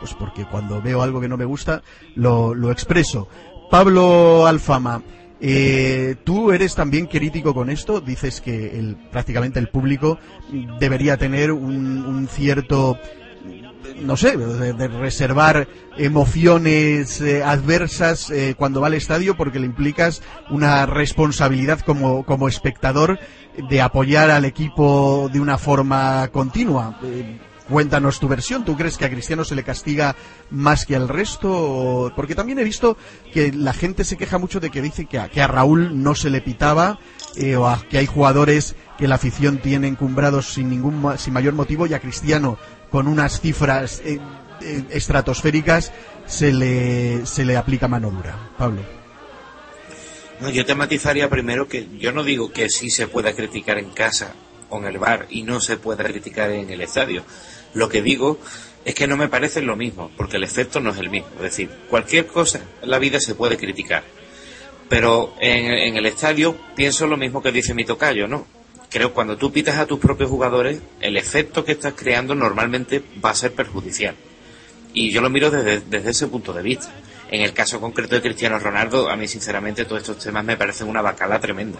pues 0.01 0.15
porque 0.15 0.45
cuando 0.45 0.83
veo 0.83 1.03
algo 1.03 1.21
que 1.21 1.29
no 1.29 1.37
me 1.37 1.45
gusta, 1.45 1.83
lo, 2.17 2.53
lo 2.53 2.73
expreso. 2.73 3.29
Pablo 3.71 4.47
Alfama, 4.47 5.03
eh, 5.41 6.17
tú 6.25 6.51
eres 6.51 6.75
también 6.75 7.07
crítico 7.07 7.55
con 7.55 7.71
esto, 7.71 8.01
dices 8.01 8.41
que 8.41 8.77
el, 8.77 8.97
prácticamente 9.13 9.61
el 9.61 9.69
público 9.69 10.19
debería 10.81 11.17
tener 11.17 11.53
un, 11.53 12.05
un 12.05 12.27
cierto 12.29 12.99
no 13.97 14.17
sé, 14.17 14.37
de, 14.37 14.89
reservar 14.89 15.69
emociones 15.97 17.21
eh, 17.21 17.43
adversas 17.43 18.31
eh, 18.31 18.55
cuando 18.57 18.81
va 18.81 18.89
al 18.89 18.95
estadio 18.95 19.37
porque 19.37 19.59
le 19.59 19.67
implicas 19.67 20.23
una 20.51 20.87
responsabilidad 20.87 21.81
como, 21.81 22.25
como 22.25 22.49
espectador 22.49 23.19
de 23.71 23.81
apoyar 23.81 24.31
al 24.31 24.45
equipo 24.45 25.29
de 25.33 25.41
una 25.41 25.59
forma 25.59 26.29
continua. 26.29 26.99
Eh, 27.03 27.39
cuéntanos 27.69 28.19
tu 28.19 28.29
versión. 28.29 28.65
¿Tú 28.65 28.77
crees 28.77 28.97
que 28.97 29.05
a 29.05 29.11
Cristiano 29.11 29.45
se 29.45 29.55
le 29.55 29.63
castiga 29.63 30.17
más 30.51 30.87
que 30.87 30.97
al 30.97 31.09
resto? 31.09 32.13
Porque 32.17 32.35
también 32.35 32.59
he 32.59 32.65
visto 32.65 32.97
que 33.33 33.53
la 33.53 33.73
gente 33.73 34.05
se 34.05 34.17
queja 34.17 34.39
mucho 34.39 34.59
de 34.61 34.71
que 34.71 34.81
dice 34.83 35.07
que 35.07 35.19
a, 35.19 35.29
que 35.29 35.43
a 35.43 35.47
Raúl 35.49 36.03
no 36.03 36.15
se 36.15 36.31
le 36.31 36.41
pitaba 36.41 36.99
o 37.59 37.67
a- 37.67 37.83
que 37.89 37.99
hay 37.99 38.07
jugadores 38.07 38.75
que 38.97 39.07
la 39.07 39.17
afición 39.17 39.59
tiene 39.59 39.87
encumbrados 39.87 40.53
sin 40.55 40.71
ningún 40.71 41.05
sin 41.19 41.33
mayor 41.35 41.55
motivo 41.55 41.87
y 41.87 41.95
a 41.95 42.01
Cristiano 42.01 42.59
con 42.91 43.09
unas 43.09 43.41
cifras 43.41 44.01
eh, 44.05 44.19
eh, 44.61 44.85
estratosféricas 44.91 45.93
se 46.27 46.53
le 46.53 47.27
se 47.27 47.45
le 47.45 47.57
aplica 47.57 47.89
mano 47.89 48.11
dura. 48.11 48.51
Pablo. 48.57 48.83
No, 50.41 50.51
yo 50.51 50.65
te 50.65 50.75
matizaría 50.75 51.29
primero 51.29 51.67
que 51.67 51.89
yo 51.99 52.13
no 52.13 52.23
digo 52.23 52.53
que 52.53 52.69
sí 52.69 52.91
se 52.91 53.09
pueda 53.09 53.33
criticar 53.33 53.79
en 53.79 53.91
casa 53.91 54.35
o 54.71 54.79
en 54.79 54.85
el 54.85 54.99
bar 54.99 55.27
y 55.31 55.43
no 55.43 55.61
se 55.61 55.77
pueda 55.77 56.05
criticar 56.05 56.51
en 56.51 56.71
el 56.71 56.81
estadio. 56.81 57.25
Lo 57.75 57.89
que 57.89 58.03
digo 58.03 58.39
es 58.85 58.95
que 58.95 59.09
no 59.09 59.17
me 59.17 59.29
parece 59.29 59.63
lo 59.63 59.75
mismo, 59.75 60.11
porque 60.17 60.37
el 60.37 60.45
efecto 60.45 60.81
no 60.81 60.91
es 60.91 60.99
el 60.99 61.11
mismo. 61.11 61.29
Es 61.37 61.43
decir, 61.43 61.71
cualquier 61.91 62.27
cosa 62.27 62.61
en 62.83 62.91
la 62.91 62.99
vida 62.99 63.21
se 63.21 63.35
puede 63.35 63.57
criticar. 63.57 64.05
Pero 64.89 65.35
en, 65.41 65.67
en 65.67 65.97
el 65.97 66.07
estadio 66.07 66.57
pienso 66.77 67.07
lo 67.07 67.17
mismo 67.17 67.43
que 67.43 67.53
dice 67.53 67.75
mi 67.75 67.85
tocayo, 67.85 68.29
¿no? 68.29 68.47
Creo 68.91 69.09
que 69.09 69.15
cuando 69.15 69.37
tú 69.37 69.53
pitas 69.53 69.77
a 69.77 69.87
tus 69.87 69.99
propios 69.99 70.31
jugadores, 70.31 70.81
el 71.01 71.17
efecto 71.17 71.65
que 71.65 71.73
estás 71.73 71.95
creando 71.95 72.35
normalmente 72.35 73.03
va 73.25 73.31
a 73.31 73.35
ser 73.35 73.53
perjudicial. 73.53 74.17
Y 74.95 75.11
yo 75.11 75.21
lo 75.21 75.31
miro 75.31 75.51
desde, 75.51 75.81
desde 75.81 76.11
ese 76.11 76.29
punto 76.29 76.53
de 76.53 76.63
vista. 76.63 76.91
En 77.31 77.43
el 77.43 77.53
caso 77.53 77.81
concreto 77.81 78.15
de 78.15 78.23
Cristiano 78.23 78.59
Ronaldo, 78.59 79.11
a 79.11 79.17
mí 79.17 79.29
sinceramente 79.29 79.85
todos 79.85 80.01
estos 80.01 80.19
temas 80.19 80.45
me 80.45 80.57
parecen 80.57 80.89
una 80.89 81.03
bacala 81.03 81.39
tremenda. 81.39 81.79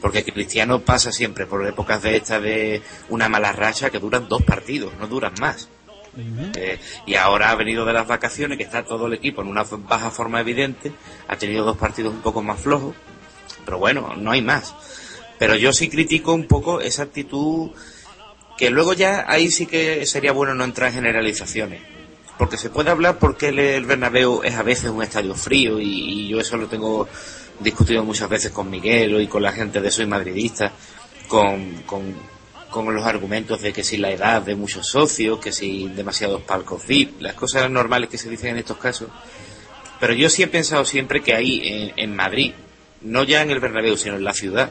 Porque 0.00 0.24
Cristiano 0.24 0.80
pasa 0.80 1.12
siempre 1.12 1.46
por 1.46 1.64
épocas 1.66 2.02
de 2.02 2.16
esta 2.16 2.40
de 2.40 2.82
una 3.10 3.28
mala 3.28 3.52
racha 3.52 3.90
que 3.90 3.98
duran 3.98 4.28
dos 4.28 4.42
partidos, 4.42 4.92
no 4.98 5.06
duran 5.06 5.34
más. 5.40 5.68
Eh, 6.56 6.80
y 7.06 7.14
ahora 7.14 7.50
ha 7.50 7.54
venido 7.54 7.84
de 7.84 7.92
las 7.92 8.06
vacaciones, 8.06 8.58
que 8.58 8.64
está 8.64 8.84
todo 8.84 9.06
el 9.06 9.14
equipo 9.14 9.42
en 9.42 9.48
una 9.48 9.62
baja 9.62 10.10
forma 10.10 10.40
evidente, 10.40 10.92
ha 11.28 11.36
tenido 11.36 11.64
dos 11.64 11.76
partidos 11.76 12.12
un 12.12 12.20
poco 12.20 12.42
más 12.42 12.58
flojos, 12.60 12.96
pero 13.64 13.78
bueno, 13.78 14.14
no 14.16 14.32
hay 14.32 14.42
más. 14.42 14.74
Pero 15.40 15.56
yo 15.56 15.72
sí 15.72 15.88
critico 15.88 16.34
un 16.34 16.44
poco 16.44 16.82
esa 16.82 17.04
actitud 17.04 17.70
que 18.58 18.68
luego 18.68 18.92
ya 18.92 19.24
ahí 19.26 19.50
sí 19.50 19.64
que 19.64 20.04
sería 20.04 20.32
bueno 20.32 20.54
no 20.54 20.64
entrar 20.64 20.90
en 20.90 20.96
generalizaciones. 20.96 21.80
Porque 22.36 22.58
se 22.58 22.68
puede 22.68 22.90
hablar 22.90 23.18
porque 23.18 23.48
el, 23.48 23.86
Bernabéu 23.86 24.42
es 24.44 24.54
a 24.56 24.62
veces 24.62 24.90
un 24.90 25.02
estadio 25.02 25.34
frío 25.34 25.80
y, 25.80 26.28
yo 26.28 26.40
eso 26.40 26.58
lo 26.58 26.66
tengo 26.66 27.08
discutido 27.58 28.04
muchas 28.04 28.28
veces 28.28 28.50
con 28.50 28.68
Miguel 28.68 29.18
y 29.18 29.28
con 29.28 29.42
la 29.42 29.52
gente 29.52 29.80
de 29.80 29.90
Soy 29.90 30.04
Madridista, 30.04 30.72
con, 31.26 31.84
con, 31.86 32.14
con 32.68 32.94
los 32.94 33.06
argumentos 33.06 33.62
de 33.62 33.72
que 33.72 33.82
si 33.82 33.96
la 33.96 34.10
edad 34.10 34.42
de 34.42 34.54
muchos 34.56 34.88
socios, 34.88 35.40
que 35.40 35.52
si 35.52 35.88
demasiados 35.88 36.42
palcos 36.42 36.86
VIP, 36.86 37.22
las 37.22 37.32
cosas 37.32 37.70
normales 37.70 38.10
que 38.10 38.18
se 38.18 38.28
dicen 38.28 38.50
en 38.50 38.58
estos 38.58 38.76
casos. 38.76 39.08
Pero 40.00 40.12
yo 40.12 40.28
sí 40.28 40.42
he 40.42 40.48
pensado 40.48 40.84
siempre 40.84 41.22
que 41.22 41.34
ahí 41.34 41.62
en, 41.64 41.92
en 41.96 42.14
Madrid, 42.14 42.52
no 43.00 43.24
ya 43.24 43.40
en 43.40 43.50
el 43.50 43.60
Bernabéu, 43.60 43.96
sino 43.96 44.16
en 44.16 44.24
la 44.24 44.34
ciudad, 44.34 44.70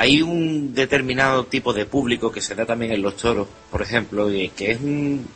hay 0.00 0.22
un 0.22 0.74
determinado 0.74 1.46
tipo 1.46 1.72
de 1.72 1.84
público 1.84 2.30
que 2.30 2.40
se 2.40 2.54
da 2.54 2.64
también 2.64 2.92
en 2.92 3.02
los 3.02 3.16
toros, 3.16 3.48
por 3.68 3.82
ejemplo, 3.82 4.32
y 4.32 4.48
que 4.50 4.70
es 4.70 4.80
un, 4.80 5.26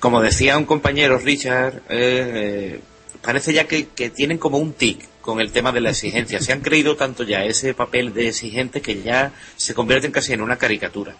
como 0.00 0.20
decía 0.20 0.58
un 0.58 0.64
compañero 0.64 1.16
Richard, 1.16 1.82
eh, 1.88 2.80
parece 3.22 3.52
ya 3.52 3.68
que, 3.68 3.86
que 3.86 4.10
tienen 4.10 4.36
como 4.36 4.58
un 4.58 4.72
tic 4.72 5.08
con 5.20 5.40
el 5.40 5.52
tema 5.52 5.70
de 5.70 5.80
la 5.80 5.90
exigencia. 5.90 6.40
Se 6.40 6.52
han 6.52 6.60
creído 6.60 6.96
tanto 6.96 7.22
ya 7.22 7.44
ese 7.44 7.72
papel 7.72 8.12
de 8.12 8.26
exigente 8.26 8.82
que 8.82 9.00
ya 9.00 9.32
se 9.56 9.74
convierten 9.74 10.10
casi 10.10 10.32
en 10.32 10.40
una 10.40 10.56
caricatura. 10.56 11.14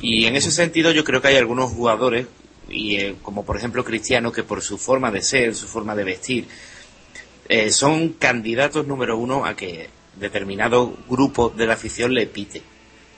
Y 0.00 0.26
en 0.26 0.34
ese 0.34 0.50
sentido 0.50 0.90
yo 0.90 1.04
creo 1.04 1.22
que 1.22 1.28
hay 1.28 1.36
algunos 1.36 1.70
jugadores, 1.70 2.26
y 2.68 2.96
eh, 2.96 3.14
como 3.22 3.44
por 3.44 3.56
ejemplo 3.56 3.84
Cristiano, 3.84 4.32
que 4.32 4.42
por 4.42 4.60
su 4.60 4.76
forma 4.76 5.12
de 5.12 5.22
ser, 5.22 5.54
su 5.54 5.68
forma 5.68 5.94
de 5.94 6.02
vestir, 6.02 6.48
eh, 7.48 7.70
son 7.70 8.14
candidatos 8.14 8.88
número 8.88 9.16
uno 9.16 9.44
a 9.44 9.54
que 9.54 9.88
determinado 10.18 10.96
grupo 11.08 11.52
de 11.56 11.66
la 11.66 11.74
afición 11.74 12.12
le 12.14 12.26
pite. 12.26 12.62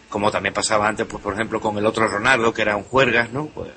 Como 0.09 0.31
también 0.31 0.55
pasaba 0.55 0.89
antes, 0.89 1.07
pues 1.07 1.23
por 1.23 1.35
ejemplo, 1.35 1.61
con 1.61 1.77
el 1.79 1.87
otro 1.87 2.07
Ronaldo, 2.09 2.53
que 2.55 2.63
era 2.63 2.77
un 2.77 2.85
juergas, 2.85 3.33
¿no? 3.33 3.47
Pues. 3.47 3.71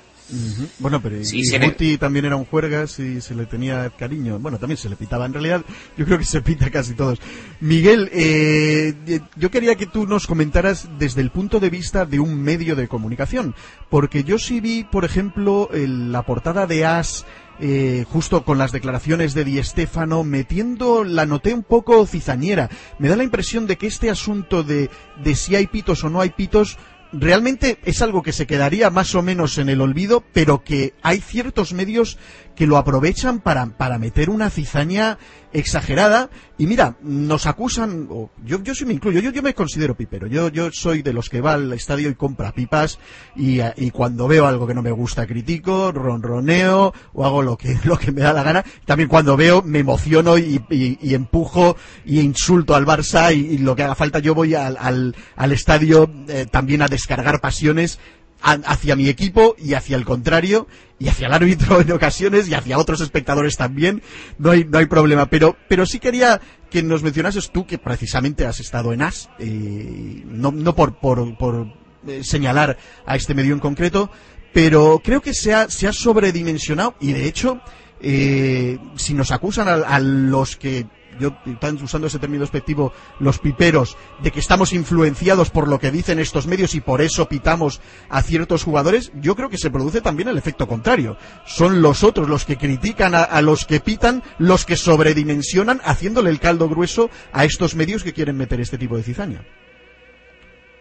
Bueno, 0.78 1.02
pero 1.02 1.24
Sí, 1.24 1.40
y 1.42 1.58
Guti 1.58 1.98
también 1.98 2.24
era 2.24 2.36
un 2.36 2.44
juergas 2.44 3.00
y 3.00 3.20
se 3.20 3.34
le 3.34 3.46
tenía 3.46 3.90
cariño. 3.90 4.38
Bueno, 4.38 4.58
también 4.58 4.76
se 4.78 4.88
le 4.88 4.94
pitaba. 4.94 5.26
En 5.26 5.32
realidad, 5.32 5.62
yo 5.96 6.04
creo 6.04 6.18
que 6.18 6.24
se 6.24 6.40
pita 6.40 6.70
casi 6.70 6.94
todos. 6.94 7.18
Miguel, 7.58 8.08
eh, 8.12 9.20
yo 9.34 9.50
quería 9.50 9.74
que 9.74 9.86
tú 9.86 10.06
nos 10.06 10.28
comentaras 10.28 10.88
desde 11.00 11.20
el 11.20 11.30
punto 11.30 11.58
de 11.58 11.70
vista 11.70 12.06
de 12.06 12.20
un 12.20 12.40
medio 12.40 12.76
de 12.76 12.86
comunicación. 12.86 13.56
Porque 13.88 14.22
yo 14.22 14.38
sí 14.38 14.60
vi, 14.60 14.84
por 14.84 15.04
ejemplo, 15.04 15.68
el- 15.72 16.12
la 16.12 16.22
portada 16.22 16.68
de 16.68 16.86
As, 16.86 17.26
eh, 17.60 18.04
justo 18.08 18.44
con 18.44 18.58
las 18.58 18.72
declaraciones 18.72 19.34
de 19.34 19.44
Di 19.44 19.62
Stéfano, 19.62 20.24
metiendo, 20.24 21.04
la 21.04 21.26
noté 21.26 21.52
un 21.52 21.62
poco 21.62 22.06
cizañera. 22.06 22.70
Me 22.98 23.08
da 23.08 23.16
la 23.16 23.24
impresión 23.24 23.66
de 23.66 23.76
que 23.76 23.86
este 23.86 24.10
asunto 24.10 24.62
de, 24.62 24.90
de 25.22 25.34
si 25.34 25.56
hay 25.56 25.66
pitos 25.66 26.02
o 26.04 26.10
no 26.10 26.20
hay 26.20 26.30
pitos, 26.30 26.78
realmente 27.12 27.78
es 27.84 28.02
algo 28.02 28.22
que 28.22 28.32
se 28.32 28.46
quedaría 28.46 28.90
más 28.90 29.14
o 29.14 29.22
menos 29.22 29.58
en 29.58 29.68
el 29.68 29.80
olvido, 29.80 30.24
pero 30.32 30.62
que 30.62 30.94
hay 31.02 31.20
ciertos 31.20 31.72
medios 31.72 32.18
que 32.56 32.66
lo 32.66 32.76
aprovechan 32.76 33.40
para, 33.40 33.64
para 33.66 33.98
meter 33.98 34.28
una 34.30 34.50
cizaña 34.50 35.18
exagerada. 35.52 36.30
Y 36.58 36.66
mira, 36.66 36.96
nos 37.02 37.46
acusan, 37.46 38.06
o 38.10 38.30
yo, 38.44 38.62
yo 38.62 38.74
sí 38.74 38.84
me 38.84 38.92
incluyo, 38.92 39.20
yo, 39.20 39.30
yo 39.30 39.42
me 39.42 39.54
considero 39.54 39.94
pipero. 39.96 40.26
Yo, 40.26 40.48
yo 40.50 40.70
soy 40.72 41.02
de 41.02 41.12
los 41.12 41.28
que 41.30 41.40
va 41.40 41.54
al 41.54 41.72
estadio 41.72 42.08
y 42.10 42.14
compra 42.14 42.52
pipas 42.52 42.98
y, 43.34 43.60
eh, 43.60 43.72
y 43.76 43.90
cuando 43.90 44.28
veo 44.28 44.46
algo 44.46 44.66
que 44.66 44.74
no 44.74 44.82
me 44.82 44.90
gusta 44.90 45.26
critico, 45.26 45.90
ronroneo 45.92 46.92
o 47.14 47.24
hago 47.24 47.42
lo 47.42 47.56
que, 47.56 47.78
lo 47.84 47.98
que 47.98 48.12
me 48.12 48.20
da 48.22 48.32
la 48.32 48.42
gana. 48.42 48.64
También 48.84 49.08
cuando 49.08 49.36
veo 49.36 49.62
me 49.62 49.78
emociono 49.80 50.36
y, 50.38 50.62
y- 50.70 50.98
y 51.00 51.14
empujo 51.14 51.76
y 52.04 52.20
insulto 52.20 52.74
al 52.74 52.84
Barça 52.86 53.34
y, 53.34 53.58
lo 53.58 53.74
que 53.76 53.82
haga 53.84 53.94
falta 53.94 54.18
yo 54.18 54.34
voy 54.34 54.54
al, 54.54 54.76
al, 54.78 55.14
al 55.36 55.52
estadio 55.52 56.10
eh, 56.28 56.46
también 56.50 56.82
a 56.82 56.88
descargar 56.88 57.40
pasiones 57.40 57.98
hacia 58.42 58.96
mi 58.96 59.08
equipo 59.08 59.54
y 59.58 59.74
hacia 59.74 59.96
el 59.96 60.04
contrario 60.04 60.66
y 60.98 61.08
hacia 61.08 61.26
el 61.26 61.32
árbitro 61.32 61.80
en 61.82 61.92
ocasiones 61.92 62.48
y 62.48 62.54
hacia 62.54 62.78
otros 62.78 63.00
espectadores 63.00 63.56
también. 63.56 64.02
No 64.38 64.50
hay 64.50 64.64
no 64.64 64.78
hay 64.78 64.86
problema. 64.86 65.26
Pero 65.26 65.56
pero 65.68 65.86
sí 65.86 65.98
quería 65.98 66.40
que 66.70 66.82
nos 66.82 67.02
mencionases 67.02 67.50
tú 67.50 67.66
que 67.66 67.78
precisamente 67.78 68.46
has 68.46 68.60
estado 68.60 68.92
en 68.92 69.02
AS 69.02 69.28
eh, 69.38 70.22
no 70.26 70.52
no 70.52 70.74
por 70.74 70.98
por, 70.98 71.36
por 71.36 71.66
eh, 72.06 72.22
señalar 72.22 72.78
a 73.04 73.16
este 73.16 73.34
medio 73.34 73.52
en 73.52 73.60
concreto 73.60 74.10
pero 74.52 75.00
creo 75.04 75.20
que 75.20 75.34
se 75.34 75.52
ha, 75.54 75.68
se 75.68 75.86
ha 75.86 75.92
sobredimensionado 75.92 76.94
y 77.00 77.12
de 77.12 77.26
hecho 77.26 77.60
eh, 78.00 78.78
si 78.96 79.14
nos 79.14 79.30
acusan 79.32 79.68
a, 79.68 79.74
a 79.74 80.00
los 80.00 80.56
que 80.56 80.86
yo 81.20 81.36
están 81.46 81.76
usando 81.82 82.08
ese 82.08 82.18
término 82.18 82.40
despectivo 82.40 82.92
los 83.18 83.38
piperos 83.38 83.96
de 84.22 84.30
que 84.30 84.40
estamos 84.40 84.72
influenciados 84.72 85.50
por 85.50 85.68
lo 85.68 85.78
que 85.78 85.90
dicen 85.90 86.18
estos 86.18 86.46
medios 86.46 86.74
y 86.74 86.80
por 86.80 87.00
eso 87.00 87.28
pitamos 87.28 87.80
a 88.08 88.22
ciertos 88.22 88.64
jugadores 88.64 89.12
yo 89.14 89.36
creo 89.36 89.50
que 89.50 89.58
se 89.58 89.70
produce 89.70 90.00
también 90.00 90.28
el 90.28 90.38
efecto 90.38 90.66
contrario. 90.66 91.16
Son 91.46 91.82
los 91.82 92.02
otros 92.02 92.28
los 92.28 92.44
que 92.44 92.56
critican 92.56 93.14
a, 93.14 93.40
los 93.42 93.66
que 93.66 93.80
pitan 93.80 94.22
los 94.38 94.64
que 94.64 94.76
sobredimensionan 94.76 95.80
haciéndole 95.84 96.30
el 96.30 96.40
caldo 96.40 96.68
grueso 96.68 97.10
a 97.32 97.44
estos 97.44 97.74
medios 97.74 98.02
que 98.02 98.12
quieren 98.12 98.36
meter 98.36 98.60
este 98.60 98.78
tipo 98.78 98.96
de 98.96 99.02
cizaña. 99.02 99.44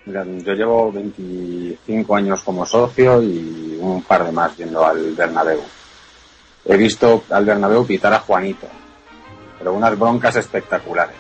Mira, 0.06 0.26
yo 0.26 0.54
llevo 0.54 0.92
25 0.92 2.16
años 2.16 2.42
como 2.42 2.66
socio 2.66 3.22
y 3.22 3.78
un 3.80 4.02
par 4.04 4.26
de 4.26 4.32
más 4.32 4.56
yendo 4.58 4.86
al 4.86 5.14
Bernabéu. 5.14 5.60
He 6.66 6.78
visto 6.78 7.24
al 7.30 7.46
Bernabéu 7.46 7.86
pitar 7.86 8.14
a 8.14 8.20
Juanito, 8.20 8.68
pero 9.60 9.74
unas 9.74 10.00
broncas 10.00 10.36
espectaculares. 10.38 11.16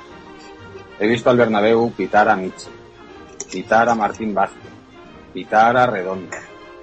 He 1.00 1.08
visto 1.08 1.30
al 1.30 1.38
Bernabéu 1.38 1.92
pitar 1.92 2.28
a 2.28 2.36
Michi, 2.36 2.70
pitar 3.52 3.88
a 3.90 3.96
Martín 3.96 4.34
Vázquez, 4.34 4.72
pitar 5.34 5.78
a 5.78 5.86
Redondo, 5.86 6.36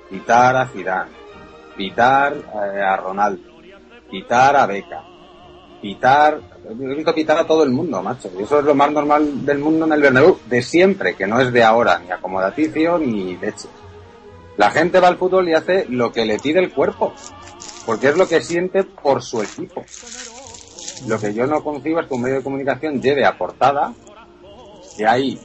pitar 0.09 0.57
a 0.57 0.69
Zidane, 0.69 1.11
pitar 1.77 2.35
eh, 2.35 2.81
a 2.81 2.97
Ronaldo, 2.97 3.43
pitar 4.11 4.57
a 4.57 4.67
Beca, 4.67 5.03
pitar, 5.83 6.41
he 6.69 6.95
visto 6.95 7.15
pitar 7.15 7.39
a 7.39 7.47
todo 7.47 7.63
el 7.63 7.71
mundo, 7.71 8.03
macho. 8.03 8.31
Y 8.39 8.43
eso 8.43 8.59
es 8.59 8.65
lo 8.65 8.75
más 8.75 8.91
normal 8.91 9.45
del 9.45 9.59
mundo 9.59 9.87
en 9.87 9.93
el 9.93 10.03
Bernabéu, 10.03 10.39
de 10.47 10.63
siempre, 10.63 11.15
que 11.15 11.27
no 11.27 11.41
es 11.41 11.53
de 11.53 11.65
ahora, 11.65 11.99
ni 11.99 12.11
acomodaticio, 12.11 12.99
ni 12.99 13.37
leche. 13.37 13.69
La 14.57 14.71
gente 14.71 15.01
va 15.01 15.09
al 15.09 15.19
fútbol 15.19 15.49
y 15.49 15.55
hace 15.55 15.87
lo 15.89 16.13
que 16.13 16.25
le 16.25 16.39
pide 16.39 16.61
el 16.61 16.73
cuerpo, 16.73 17.13
porque 17.85 18.09
es 18.09 18.17
lo 18.17 18.27
que 18.27 18.41
siente 18.41 18.85
por 18.85 19.23
su 19.23 19.43
equipo. 19.43 19.85
Lo 21.07 21.19
que 21.19 21.35
yo 21.35 21.47
no 21.47 21.63
concibo 21.63 22.01
es 22.01 22.07
que 22.07 22.15
un 22.15 22.23
medio 22.23 22.37
de 22.37 22.43
comunicación 22.43 23.01
lleve 23.03 23.25
a 23.27 23.37
portada 23.37 23.93
que 24.97 25.07
hay 25.07 25.39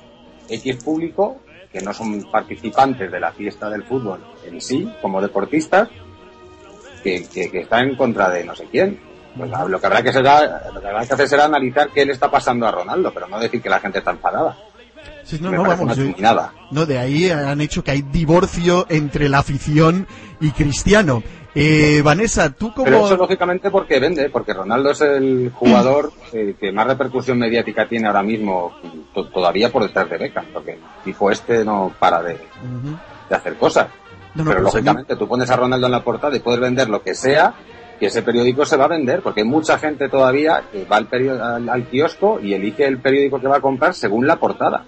X 0.49 0.77
público 0.83 1.41
que 1.71 1.81
no 1.81 1.93
son 1.93 2.23
participantes 2.31 3.11
de 3.11 3.19
la 3.19 3.31
fiesta 3.31 3.69
del 3.69 3.83
fútbol 3.83 4.19
en 4.45 4.59
sí, 4.61 4.89
como 5.01 5.21
deportistas, 5.21 5.89
que, 7.03 7.25
que, 7.27 7.49
que 7.49 7.59
están 7.61 7.89
en 7.89 7.95
contra 7.95 8.29
de 8.29 8.43
no 8.43 8.55
sé 8.55 8.65
quién. 8.71 8.99
Pues 9.37 9.49
lo 9.49 9.79
que 9.79 9.85
habrá 9.85 10.01
que, 10.03 10.11
será, 10.11 10.69
lo 10.73 10.81
que 10.81 10.87
habrá 10.87 11.05
que 11.05 11.13
hacer 11.13 11.27
será 11.29 11.45
analizar 11.45 11.89
qué 11.93 12.05
le 12.05 12.11
está 12.11 12.29
pasando 12.29 12.67
a 12.67 12.71
Ronaldo, 12.71 13.13
pero 13.13 13.27
no 13.29 13.39
decir 13.39 13.61
que 13.61 13.69
la 13.69 13.79
gente 13.79 13.99
está 13.99 14.11
enfadada. 14.11 14.57
Sí, 15.23 15.37
no, 15.39 15.51
Me 15.51 15.57
no, 15.57 15.63
vamos, 15.63 15.95
yo- 15.95 16.03
no, 16.71 16.85
de 16.85 16.97
ahí 16.99 17.29
han 17.29 17.61
hecho 17.61 17.83
que 17.83 17.91
hay 17.91 18.01
divorcio 18.01 18.85
entre 18.89 19.29
la 19.29 19.39
afición 19.39 20.05
y 20.41 20.51
Cristiano. 20.51 21.23
Eh, 21.53 22.01
Vanessa, 22.03 22.49
tú 22.53 22.71
como... 22.73 22.85
Pero 22.85 23.05
eso 23.05 23.17
lógicamente 23.17 23.69
porque 23.69 23.99
vende, 23.99 24.29
porque 24.29 24.53
Ronaldo 24.53 24.91
es 24.91 25.01
el 25.01 25.51
jugador 25.53 26.11
eh, 26.31 26.55
que 26.59 26.71
más 26.71 26.87
repercusión 26.87 27.37
mediática 27.37 27.87
tiene 27.89 28.07
ahora 28.07 28.23
mismo, 28.23 28.71
to- 29.13 29.27
todavía 29.27 29.69
por 29.69 29.83
detrás 29.83 30.09
de 30.09 30.17
Beckham, 30.17 30.45
porque 30.53 30.79
tipo 31.03 31.29
este 31.29 31.65
no 31.65 31.91
para 31.99 32.21
de, 32.23 32.37
de 33.29 33.35
hacer 33.35 33.55
cosas. 33.55 33.87
No, 34.33 34.45
no, 34.45 34.51
Pero 34.51 34.63
pues 34.63 34.75
mí- 34.75 34.79
lógicamente 34.79 35.15
tú 35.17 35.27
pones 35.27 35.49
a 35.49 35.57
Ronaldo 35.57 35.87
en 35.87 35.91
la 35.91 36.03
portada 36.03 36.35
y 36.35 36.39
puedes 36.39 36.61
vender 36.61 36.87
lo 36.89 37.01
que 37.03 37.15
sea, 37.15 37.53
que 37.99 38.05
ese 38.05 38.21
periódico 38.23 38.65
se 38.65 38.77
va 38.77 38.85
a 38.85 38.89
vender, 38.89 39.21
porque 39.21 39.41
hay 39.41 39.47
mucha 39.47 39.77
gente 39.77 40.07
todavía 40.07 40.63
que 40.71 40.85
va 40.85 40.97
al, 40.97 41.07
al, 41.41 41.67
al 41.69 41.85
kiosco 41.87 42.39
y 42.41 42.53
elige 42.53 42.85
el 42.85 42.99
periódico 42.99 43.41
que 43.41 43.47
va 43.47 43.57
a 43.57 43.61
comprar 43.61 43.93
según 43.93 44.25
la 44.25 44.37
portada. 44.37 44.85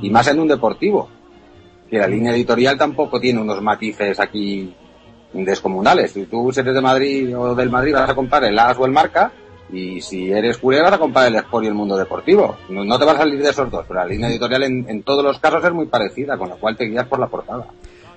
Y 0.00 0.08
más 0.08 0.26
en 0.28 0.40
un 0.40 0.48
deportivo. 0.48 1.10
Que 1.90 1.98
la 1.98 2.06
línea 2.06 2.32
editorial 2.32 2.76
tampoco 2.78 3.20
tiene 3.20 3.40
unos 3.40 3.60
matices 3.62 4.18
aquí 4.20 4.74
descomunales. 5.32 6.12
Si 6.12 6.26
tú 6.26 6.50
eres 6.50 6.74
de 6.74 6.80
Madrid 6.80 7.36
o 7.36 7.54
del 7.54 7.70
Madrid 7.70 7.94
vas 7.94 8.10
a 8.10 8.14
comprar 8.14 8.44
el 8.44 8.58
AS 8.58 8.78
o 8.78 8.86
el 8.86 8.92
Marca, 8.92 9.32
y 9.70 10.00
si 10.00 10.30
eres 10.30 10.58
culé 10.58 10.80
vas 10.80 10.94
a 10.94 10.98
comprar 10.98 11.26
el 11.26 11.36
Sport 11.36 11.64
y 11.64 11.68
el 11.68 11.74
Mundo 11.74 11.96
Deportivo. 11.96 12.56
No, 12.70 12.84
no 12.84 12.98
te 12.98 13.04
vas 13.04 13.16
a 13.16 13.18
salir 13.18 13.42
de 13.42 13.50
esos 13.50 13.70
dos, 13.70 13.84
pero 13.86 14.00
la 14.00 14.06
línea 14.06 14.28
editorial 14.28 14.62
en, 14.62 14.88
en 14.88 15.02
todos 15.02 15.22
los 15.22 15.38
casos 15.38 15.64
es 15.64 15.72
muy 15.72 15.86
parecida, 15.86 16.38
con 16.38 16.48
lo 16.48 16.56
cual 16.56 16.76
te 16.76 16.86
guías 16.86 17.06
por 17.06 17.18
la 17.18 17.26
portada. 17.26 17.66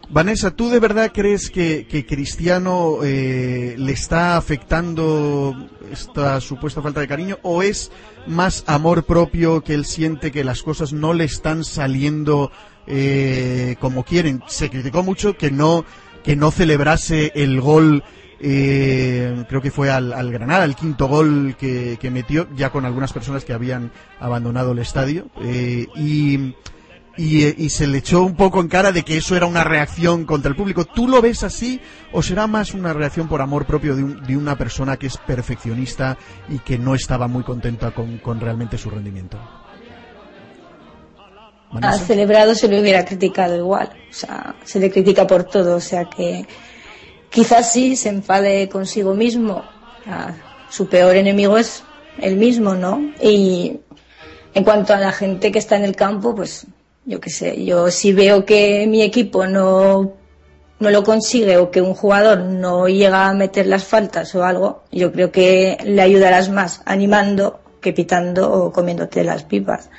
Vanessa, 0.09 0.51
¿tú 0.51 0.69
de 0.69 0.79
verdad 0.79 1.11
crees 1.13 1.49
que, 1.49 1.87
que 1.87 2.05
Cristiano 2.05 2.97
eh, 3.01 3.75
le 3.77 3.91
está 3.93 4.35
afectando 4.35 5.55
esta 5.89 6.41
supuesta 6.41 6.81
falta 6.81 6.99
de 6.99 7.07
cariño 7.07 7.37
o 7.43 7.63
es 7.63 7.91
más 8.27 8.65
amor 8.67 9.05
propio 9.05 9.61
que 9.61 9.73
él 9.73 9.85
siente 9.85 10.31
que 10.31 10.43
las 10.43 10.63
cosas 10.63 10.91
no 10.91 11.13
le 11.13 11.23
están 11.23 11.63
saliendo 11.63 12.51
eh, 12.87 13.77
como 13.79 14.03
quieren? 14.03 14.43
Se 14.47 14.69
criticó 14.69 15.01
mucho 15.01 15.37
que 15.37 15.49
no 15.49 15.85
que 16.23 16.35
no 16.35 16.51
celebrase 16.51 17.31
el 17.35 17.59
gol 17.61 18.03
eh, 18.43 19.45
creo 19.47 19.61
que 19.61 19.69
fue 19.71 19.91
al, 19.91 20.31
Granada, 20.31 20.65
el 20.65 20.75
quinto 20.75 21.07
gol 21.07 21.55
que, 21.59 21.97
que 22.01 22.09
metió, 22.09 22.47
ya 22.55 22.71
con 22.71 22.85
algunas 22.85 23.13
personas 23.13 23.45
que 23.45 23.53
habían 23.53 23.91
abandonado 24.19 24.71
el 24.71 24.79
estadio. 24.79 25.27
eh, 25.43 25.85
y, 25.95 26.55
y 27.17 27.69
se 27.69 27.85
le 27.87 27.99
echó 27.99 28.23
un 28.23 28.35
poco 28.35 28.61
en 28.61 28.67
cara 28.67 28.91
de 28.91 29.03
que 29.03 29.17
eso 29.17 29.35
era 29.35 29.45
una 29.45 29.63
reacción 29.63 30.25
contra 30.25 30.49
el 30.49 30.55
público. 30.55 30.85
¿Tú 30.85 31.07
lo 31.07 31.21
ves 31.21 31.43
así 31.43 31.79
o 32.13 32.23
será 32.23 32.47
más 32.47 32.73
una 32.73 32.93
reacción 32.93 33.27
por 33.27 33.41
amor 33.41 33.65
propio 33.65 33.95
de, 33.95 34.03
un- 34.03 34.23
de 34.23 34.35
una 34.37 34.57
persona 34.57 34.97
que 34.97 35.07
es 35.07 35.17
perfeccionista 35.17 36.17
y 36.49 36.57
que 36.59 36.79
no 36.79 36.95
estaba 36.95 37.27
muy 37.27 37.43
contenta 37.43 37.91
con, 37.91 38.17
con 38.19 38.39
realmente 38.39 38.77
su 38.77 38.89
rendimiento? 38.89 39.37
Ha 41.81 41.97
celebrado 41.97 42.55
se 42.55 42.67
le 42.67 42.81
hubiera 42.81 43.05
criticado 43.05 43.55
igual. 43.55 43.89
O 44.09 44.13
sea, 44.13 44.55
se 44.63 44.79
le 44.79 44.91
critica 44.91 45.25
por 45.25 45.43
todo. 45.45 45.75
O 45.75 45.79
sea 45.79 46.05
que 46.05 46.45
quizás 47.29 47.71
sí 47.71 47.95
se 47.95 48.09
enfade 48.09 48.69
consigo 48.69 49.13
mismo. 49.13 49.63
Su 50.69 50.87
peor 50.87 51.15
enemigo 51.15 51.57
es 51.57 51.83
él 52.19 52.37
mismo, 52.37 52.75
¿no? 52.75 53.01
Y 53.21 53.79
en 54.53 54.63
cuanto 54.63 54.93
a 54.93 54.99
la 54.99 55.11
gente 55.11 55.51
que 55.51 55.59
está 55.59 55.77
en 55.77 55.83
el 55.83 55.95
campo, 55.95 56.35
pues 56.35 56.67
yo 57.05 57.19
qué 57.19 57.29
sé, 57.29 57.63
yo 57.65 57.89
si 57.89 58.13
veo 58.13 58.45
que 58.45 58.85
mi 58.87 59.01
equipo 59.01 59.47
no, 59.47 60.13
no 60.79 60.89
lo 60.89 61.03
consigue 61.03 61.57
o 61.57 61.71
que 61.71 61.81
un 61.81 61.93
jugador 61.93 62.39
no 62.39 62.87
llega 62.87 63.27
a 63.27 63.33
meter 63.33 63.67
las 63.67 63.85
faltas 63.85 64.33
o 64.35 64.43
algo, 64.43 64.83
yo 64.91 65.11
creo 65.11 65.31
que 65.31 65.77
le 65.83 66.01
ayudarás 66.01 66.49
más 66.49 66.81
animando 66.85 67.61
que 67.81 67.93
pitando 67.93 68.51
o 68.51 68.71
comiéndote 68.71 69.23
las 69.23 69.43
pipas. 69.43 69.89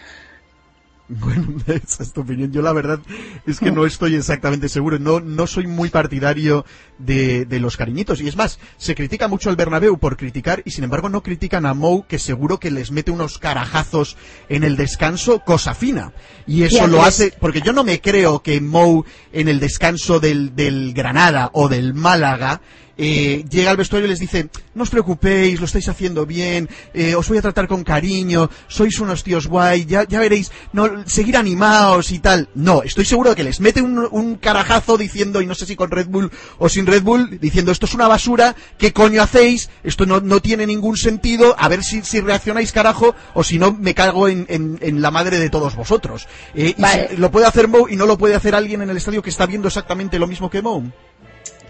Bueno, 1.09 1.57
esa 1.67 2.03
es 2.03 2.13
tu 2.13 2.23
opinión. 2.23 2.53
Yo 2.53 2.63
la 2.63 2.73
verdad 2.73 3.01
es 3.47 3.59
que 3.59 3.71
no 3.71 3.85
estoy 3.87 4.15
exactamente 4.15 4.69
seguro. 4.69 4.99
No, 4.99 5.21
no 5.21 5.47
soy 5.47 5.67
muy 5.67 5.91
partidario 5.91 6.65
de, 6.99 7.45
de 7.45 7.61
los 7.61 7.77
cariñitos. 7.77 8.21
Y 8.21 8.29
es 8.29 8.37
más, 8.37 8.59
se 8.77 8.95
critica 8.95 9.29
mucho 9.29 9.51
al 9.51 9.57
Bernabéu 9.57 9.99
por 9.99 10.17
criticar 10.17 10.63
y 10.65 10.71
sin 10.71 10.85
embargo 10.85 11.09
no 11.09 11.23
critican 11.23 11.67
a 11.67 11.75
Mou 11.75 12.07
que 12.07 12.19
seguro 12.19 12.59
que 12.59 12.71
les 12.71 12.91
mete 12.91 13.11
unos 13.11 13.39
carajazos 13.39 14.17
en 14.49 14.65
el 14.65 14.77
descanso, 14.77 15.41
cosa 15.41 15.75
fina. 15.75 16.13
Y 16.47 16.63
eso 16.63 16.87
lo 16.87 17.03
hace, 17.03 17.35
porque 17.39 17.61
yo 17.61 17.73
no 17.73 17.85
me 17.85 18.01
creo 18.01 18.43
que 18.43 18.61
Mou 18.61 19.05
en 19.33 19.49
el 19.49 19.61
descanso 19.61 20.21
del, 20.21 20.55
del 20.55 20.95
Granada 20.95 21.51
o 21.53 21.69
del 21.69 21.95
Málaga 21.95 22.61
eh, 22.99 23.45
llega 23.51 23.71
al 23.71 23.77
vestuario 23.77 24.07
y 24.07 24.11
les 24.11 24.19
dice, 24.21 24.49
no 24.75 24.83
os 24.83 24.91
preocupéis, 24.91 25.59
lo 25.61 25.67
estáis 25.67 25.89
haciendo 25.89 26.27
bien, 26.27 26.69
eh, 26.95 27.15
os 27.15 27.29
voy 27.29 27.39
a 27.39 27.43
tratar 27.43 27.67
con 27.69 27.85
cariño, 27.85 28.51
sois 28.69 28.99
unos 29.01 29.23
tíos 29.25 29.47
guay, 29.47 29.85
ya, 29.87 30.05
ya 30.07 30.21
veréis, 30.21 30.51
no, 30.73 31.07
seguir 31.07 31.37
animados 31.37 32.11
y 32.13 32.19
tal. 32.19 32.49
No, 32.55 32.83
estoy 32.83 33.05
seguro 33.05 33.31
de 33.31 33.37
que 33.37 33.45
les 33.45 33.61
mete 33.61 33.83
un, 33.83 34.07
un 34.11 34.37
carajazo 34.37 34.99
diciendo, 34.99 35.41
y 35.41 35.47
no 35.47 35.55
sé 35.55 35.67
si 35.67 35.77
con 35.77 35.91
Red 35.91 36.07
Bull 36.09 36.31
o 36.59 36.69
sin 36.69 36.87
Red 36.87 37.03
Bull, 37.03 37.39
diciendo, 37.41 37.73
esto 37.73 37.87
es 37.87 37.95
una 37.95 38.09
basura, 38.09 38.55
¿qué 38.79 38.93
coño 38.93 39.23
hacéis? 39.23 39.71
Esto 39.85 40.07
no, 40.07 40.21
no 40.21 40.41
tiene 40.41 40.67
ningún 40.67 40.97
sentido, 40.97 41.55
a 41.59 41.69
ver 41.69 41.83
si, 41.83 42.03
si 42.03 42.21
reaccionáis 42.21 42.73
carajo, 42.73 43.15
o 43.35 43.43
si 43.45 43.59
no, 43.59 43.73
me 43.73 43.95
cago 43.95 44.29
en, 44.29 44.47
en- 44.49 44.79
en 44.83 45.01
la 45.03 45.11
madre 45.11 45.39
de 45.39 45.51
todos 45.51 45.75
vosotros. 45.77 46.27
Eh, 46.55 46.75
y 46.77 46.81
Vale. 46.83 47.09
si- 47.11 47.17
lo 47.17 47.31
puede 47.31 47.47
hacer 47.47 47.69
Mou 47.69 47.89
y 47.89 47.97
no 47.97 48.07
lo 48.07 48.19
puede 48.19 48.35
hacer 48.35 48.55
alguien 48.55 48.83
en 48.83 48.91
el 48.91 48.97
estadio 48.97 49.23
que 49.23 49.31
está 49.31 49.47
viendo 49.47 49.69
exactamente 49.69 50.19
lo 50.19 50.27
mismo 50.27 50.51
que 50.51 50.63
Mou. 50.63 50.91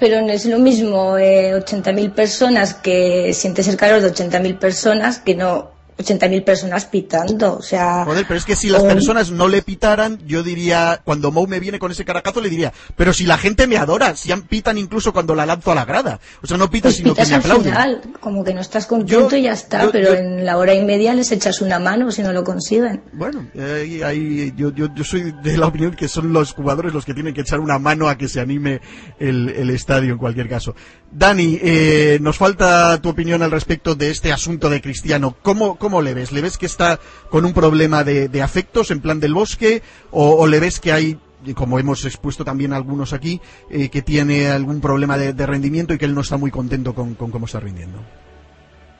Pero 0.02 0.20
no 0.20 0.32
es 0.32 0.46
lo 0.46 0.58
mismo 0.58 1.16
eh, 1.16 1.54
80.000 1.54 2.12
personas 2.12 2.74
que 2.74 3.32
sientes 3.32 3.68
el 3.68 3.76
calor 3.76 4.00
de 4.00 4.12
80.000 4.12 4.58
personas 4.58 5.20
que 5.20 5.36
no 5.36 5.70
80.000 5.98 6.44
personas 6.44 6.86
pitando, 6.86 7.56
o 7.56 7.62
sea... 7.62 8.04
Joder, 8.04 8.24
pero 8.26 8.38
es 8.38 8.44
que 8.44 8.56
si 8.56 8.68
las 8.68 8.82
personas 8.82 9.30
no 9.30 9.46
le 9.48 9.62
pitaran, 9.62 10.18
yo 10.26 10.42
diría, 10.42 11.00
cuando 11.04 11.30
Mou 11.30 11.46
me 11.46 11.60
viene 11.60 11.78
con 11.78 11.90
ese 11.92 12.04
caracazo, 12.04 12.40
le 12.40 12.48
diría, 12.50 12.72
pero 12.96 13.12
si 13.12 13.24
la 13.26 13.38
gente 13.38 13.66
me 13.66 13.76
adora, 13.76 14.16
si 14.16 14.32
pitan 14.48 14.78
incluso 14.78 15.12
cuando 15.12 15.34
la 15.34 15.46
lanzo 15.46 15.70
a 15.72 15.74
la 15.74 15.84
grada. 15.84 16.18
O 16.42 16.46
sea, 16.46 16.56
no 16.56 16.70
pitan, 16.70 16.90
Pues 16.90 16.96
sino 16.96 17.14
que 17.14 17.22
pitas 17.22 17.28
me 17.28 17.34
al 17.34 17.40
aplauden. 17.42 17.64
final, 17.72 18.02
como 18.20 18.42
que 18.44 18.54
no 18.54 18.60
estás 18.60 18.86
contento 18.86 19.30
Yo- 19.30 19.36
y 19.36 19.42
ya 19.42 19.52
está, 19.52 19.84
yo- 19.84 19.92
pero 19.92 20.08
yo- 20.12 20.18
en 20.18 20.44
la 20.44 20.56
hora 20.58 20.74
y 20.74 20.84
media 20.84 21.14
les 21.14 21.30
echas 21.32 21.60
una 21.60 21.78
mano 21.78 22.10
si 22.10 22.22
no 22.22 22.32
lo 22.32 22.42
consiguen. 22.44 23.02
Bueno, 23.12 23.46
eh, 23.54 24.00
ahí- 24.04 24.52
yo, 24.56 24.70
yo, 24.72 24.88
yo 24.94 25.04
soy 25.04 25.32
de 25.42 25.56
la 25.58 25.66
opinión 25.66 25.94
que 25.94 26.08
son 26.08 26.32
los 26.32 26.52
jugadores 26.52 26.92
los 26.92 27.04
que 27.04 27.14
tienen 27.14 27.34
que 27.34 27.42
echar 27.42 27.60
una 27.60 27.78
mano 27.78 28.08
a 28.08 28.16
que 28.16 28.28
se 28.28 28.40
anime 28.40 28.80
el, 29.18 29.50
el 29.50 29.70
estadio 29.70 30.12
en 30.12 30.18
cualquier 30.18 30.48
caso. 30.48 30.74
Dani, 31.10 31.58
eh, 31.62 32.18
nos 32.22 32.38
falta 32.38 32.98
tu 33.02 33.10
opinión 33.10 33.42
al 33.42 33.50
respecto 33.50 33.94
de 33.94 34.10
este 34.10 34.32
asunto 34.32 34.70
de 34.70 34.80
Cristiano. 34.80 35.36
¿Cómo, 35.42 35.76
cómo 35.76 35.91
le 36.00 36.14
ves? 36.14 36.32
¿Le 36.32 36.40
ves 36.40 36.56
que 36.56 36.66
está 36.66 36.98
con 37.28 37.44
un 37.44 37.52
problema 37.52 38.04
de, 38.04 38.42
afectos 38.42 38.90
en 38.90 39.00
plan 39.00 39.20
del 39.20 39.34
bosque? 39.34 39.82
¿O, 40.10 40.46
le 40.46 40.60
ves 40.60 40.80
que 40.80 40.92
hay, 40.92 41.18
como 41.54 41.78
hemos 41.78 42.04
expuesto 42.04 42.44
también 42.44 42.72
algunos 42.72 43.12
aquí, 43.12 43.40
eh, 43.70 43.88
que 43.90 44.02
tiene 44.02 44.48
algún 44.48 44.80
problema 44.80 45.18
de, 45.18 45.46
rendimiento 45.46 45.92
y 45.92 45.98
que 45.98 46.04
él 46.04 46.14
no 46.14 46.22
está 46.22 46.36
muy 46.36 46.50
contento 46.50 46.94
con, 46.94 47.14
cómo 47.14 47.46
está 47.46 47.60
rindiendo? 47.60 47.98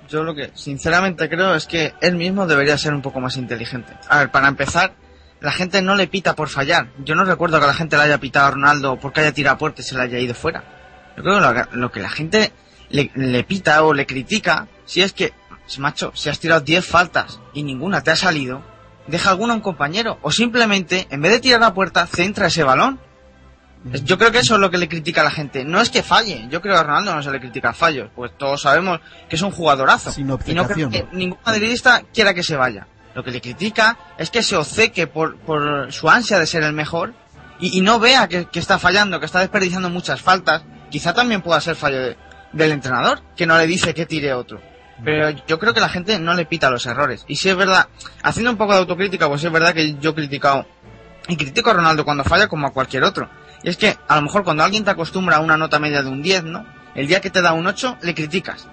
Yo 0.09 0.25
lo 0.25 0.35
que 0.35 0.51
sinceramente 0.55 1.29
creo 1.29 1.55
es 1.55 1.67
que 1.67 1.95
él 2.01 2.17
mismo 2.17 2.47
debería 2.47 2.77
ser 2.77 2.93
un 2.93 3.01
poco 3.01 3.21
más 3.21 3.37
inteligente. 3.37 3.95
A 4.09 4.19
ver, 4.19 4.31
para 4.31 4.49
empezar, 4.49 4.93
la 5.41 5.53
gente 5.53 5.81
no 5.81 5.95
le 5.95 6.07
pita 6.07 6.37
por 6.37 6.49
fallar. 6.49 6.89
Yo 7.05 7.15
no 7.15 7.25
recuerdo 7.25 7.59
que 7.61 7.67
la 7.67 7.75
gente 7.75 7.97
le 7.97 8.03
haya 8.03 8.19
pitado 8.19 8.49
a 8.49 8.51
Ronaldo 8.51 8.99
porque 9.01 9.21
haya 9.21 9.33
tirado 9.33 9.57
puerta 9.59 9.81
y 9.81 9.85
se 9.85 9.95
le 9.95 10.03
haya 10.03 10.19
ido 10.19 10.35
fuera. 10.35 10.65
Yo 11.17 11.23
creo 11.23 11.37
que 11.37 11.77
lo, 11.77 11.81
lo 11.81 11.93
que 11.93 12.01
la 12.01 12.11
gente 12.11 12.53
le, 12.93 13.11
le 13.15 13.43
pita 13.43 13.83
o 13.83 13.93
le 13.93 14.07
critica, 14.07 14.69
si 14.85 15.03
es 15.03 15.13
que, 15.13 15.33
macho, 15.79 16.13
si 16.15 16.29
has 16.29 16.39
tirado 16.39 16.61
10 16.61 16.85
faltas 16.87 17.41
y 17.55 17.63
ninguna 17.63 18.03
te 18.03 18.11
ha 18.11 18.17
salido, 18.17 18.63
deja 19.07 19.31
alguna 19.31 19.53
a 19.55 19.57
un 19.57 19.63
compañero. 19.63 20.19
O 20.23 20.31
simplemente, 20.31 21.07
en 21.11 21.21
vez 21.23 21.33
de 21.33 21.41
tirar 21.41 21.63
a 21.63 21.75
puerta, 21.75 22.07
centra 22.07 22.47
ese 22.49 22.63
balón. 22.63 23.01
Yo 24.05 24.17
creo 24.17 24.31
que 24.31 24.39
eso 24.39 24.55
es 24.55 24.61
lo 24.61 24.71
que 24.71 24.79
le 24.79 24.89
critica 24.89 25.23
a 25.23 25.25
la 25.25 25.31
gente. 25.33 25.65
No 25.65 25.81
es 25.81 25.91
que 25.91 26.05
falle. 26.05 26.47
Yo 26.51 26.61
creo 26.61 26.75
que 26.75 26.81
a 26.81 26.85
Ronaldo 26.85 27.17
no 27.17 27.23
se 27.23 27.33
le 27.33 27.41
critica 27.41 27.73
fallos. 27.73 28.11
Pues 28.15 28.31
todos 28.39 28.63
sabemos 28.63 29.01
que 29.29 29.35
es 29.35 29.43
un 29.43 29.51
jugadorazo. 29.51 30.13
Sin 30.13 30.29
y 30.53 30.55
no 30.55 30.63
creo 30.69 30.89
que 30.91 31.17
ningún 31.17 31.39
madridista 31.45 32.03
quiera 32.15 32.33
que 32.33 32.45
se 32.45 32.55
vaya. 32.55 32.87
Lo 33.15 33.25
que 33.25 33.33
le 33.33 33.41
critica 33.41 33.99
es 34.19 34.31
que 34.31 34.43
se 34.45 34.55
obceque 34.57 35.09
por, 35.09 35.37
por 35.39 35.93
su 35.93 36.09
ansia 36.09 36.39
de 36.39 36.47
ser 36.47 36.63
el 36.63 36.73
mejor 36.73 37.13
y, 37.59 37.77
y 37.77 37.81
no 37.81 37.99
vea 37.99 38.29
que, 38.29 38.45
que 38.47 38.61
está 38.61 38.79
fallando, 38.79 39.19
que 39.19 39.27
está 39.27 39.41
desperdiciando 39.41 39.91
muchas 39.91 40.21
faltas. 40.21 40.63
Quizá 40.91 41.13
también 41.13 41.43
pueda 41.43 41.61
ser 41.61 41.75
fallo 41.75 42.01
de- 42.01 42.17
del 42.53 42.71
entrenador, 42.71 43.21
que 43.37 43.47
no 43.47 43.59
le 43.59 43.67
dice 43.67 43.95
que 43.95 44.07
tire 44.07 44.33
otro. 44.33 44.61
Pero 45.05 45.31
yo 45.47 45.59
creo 45.59 45.75
que 45.75 45.81
la 45.81 45.89
gente 45.89 46.19
no 46.19 46.35
le 46.35 46.47
pita 46.47 46.71
los 46.71 46.87
errores. 46.87 47.25
Y 47.29 47.37
si 47.37 47.49
es 47.49 47.57
verdad, 47.57 47.89
haciendo 48.23 48.51
un 48.51 48.57
poco 48.57 48.73
de 48.73 48.81
autocrítica, 48.81 49.29
pues 49.29 49.43
es 49.43 49.51
verdad 49.51 49.75
que 49.75 49.97
yo 49.99 50.11
he 50.11 50.15
criticado 50.15 50.67
y 51.29 51.37
critico 51.37 51.71
a 51.71 51.75
Ronaldo 51.75 52.05
cuando 52.05 52.25
falla 52.25 52.49
como 52.49 52.67
a 52.67 52.73
cualquier 52.73 53.05
otro. 53.05 53.29
Y 53.63 53.69
es 53.69 53.77
que 53.77 53.97
a 54.09 54.17
lo 54.17 54.23
mejor 54.23 54.45
cuando 54.45 54.65
alguien 54.65 54.85
te 54.85 54.91
acostumbra 54.91 55.37
a 55.37 55.41
una 55.41 55.57
nota 55.57 55.79
media 55.79 56.03
de 56.03 56.09
un 56.09 56.23
10, 56.23 56.45
¿no? 56.45 56.67
El 56.95 57.07
día 57.07 57.21
que 57.21 57.31
te 57.31 57.43
da 57.43 57.53
un 57.53 57.67
8, 57.67 57.99
le 58.03 58.15
criticas. 58.15 58.69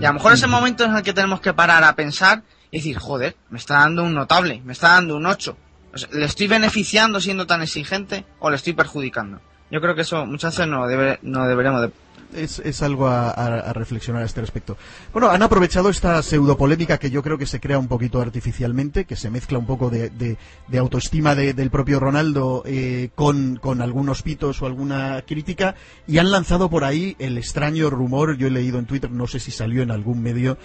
Y 0.00 0.04
a 0.04 0.08
lo 0.08 0.14
mejor 0.14 0.32
ese 0.32 0.46
momento 0.46 0.84
es 0.84 0.90
en 0.90 0.96
el 0.96 1.02
que 1.02 1.12
tenemos 1.12 1.40
que 1.40 1.52
parar 1.52 1.84
a 1.84 1.94
pensar 1.94 2.42
y 2.70 2.78
decir, 2.78 2.98
joder, 2.98 3.36
me 3.50 3.58
está 3.58 3.80
dando 3.80 4.02
un 4.02 4.14
notable, 4.14 4.62
me 4.64 4.72
está 4.72 4.88
dando 4.90 5.16
un 5.16 5.26
8. 5.26 5.56
O 5.92 5.98
sea, 5.98 6.08
¿Le 6.12 6.24
estoy 6.24 6.46
beneficiando 6.46 7.20
siendo 7.20 7.46
tan 7.46 7.62
exigente 7.62 8.24
o 8.38 8.50
le 8.50 8.56
estoy 8.56 8.72
perjudicando? 8.72 9.40
Yo 9.70 9.80
creo 9.80 9.94
que 9.94 10.02
eso 10.02 10.24
muchas 10.24 10.54
veces 10.56 10.70
no, 10.70 10.86
debe, 10.86 11.18
no 11.22 11.46
deberemos 11.46 11.82
de... 11.82 11.90
es, 12.34 12.58
es 12.60 12.82
algo 12.82 13.08
a, 13.08 13.72
reflexionar 13.72 14.22
a 14.22 14.26
este 14.26 14.40
respecto. 14.40 14.76
Bueno, 15.12 15.28
han 15.30 15.42
aprovechado 15.42 15.88
esta 15.88 16.22
pseudopolémica 16.22 16.98
que 16.98 17.10
yo 17.10 17.22
creo 17.22 17.38
que 17.38 17.46
se 17.46 17.60
crea 17.60 17.78
un 17.78 17.88
poquito 17.88 18.20
artificialmente, 18.20 19.04
que 19.04 19.16
se 19.16 19.30
mezcla 19.30 19.58
un 19.58 19.66
poco 19.66 19.90
de, 19.90 20.10
de- 20.10 20.78
autoestima 20.78 21.34
de- 21.34 21.54
del 21.54 21.70
propio 21.70 21.98
Ronaldo 22.00 22.62
eh, 22.66 23.10
con, 23.14 23.56
con 23.56 23.82
algunos 23.82 24.22
pitos 24.22 24.62
o 24.62 24.66
alguna 24.66 25.22
crítica, 25.26 25.74
y 26.06 26.18
han 26.18 26.30
lanzado 26.30 26.70
por 26.70 26.84
ahí 26.84 27.16
el 27.18 27.36
extraño 27.38 27.90
rumor, 27.90 28.36
yo 28.36 28.46
he 28.46 28.50
leído 28.50 28.78
en 28.78 28.86
Twitter, 28.86 29.10
no 29.10 29.26
sé 29.26 29.40
si 29.40 29.50
salió 29.50 29.82
en 29.82 29.90
algún 29.90 30.22
medio, 30.22 30.56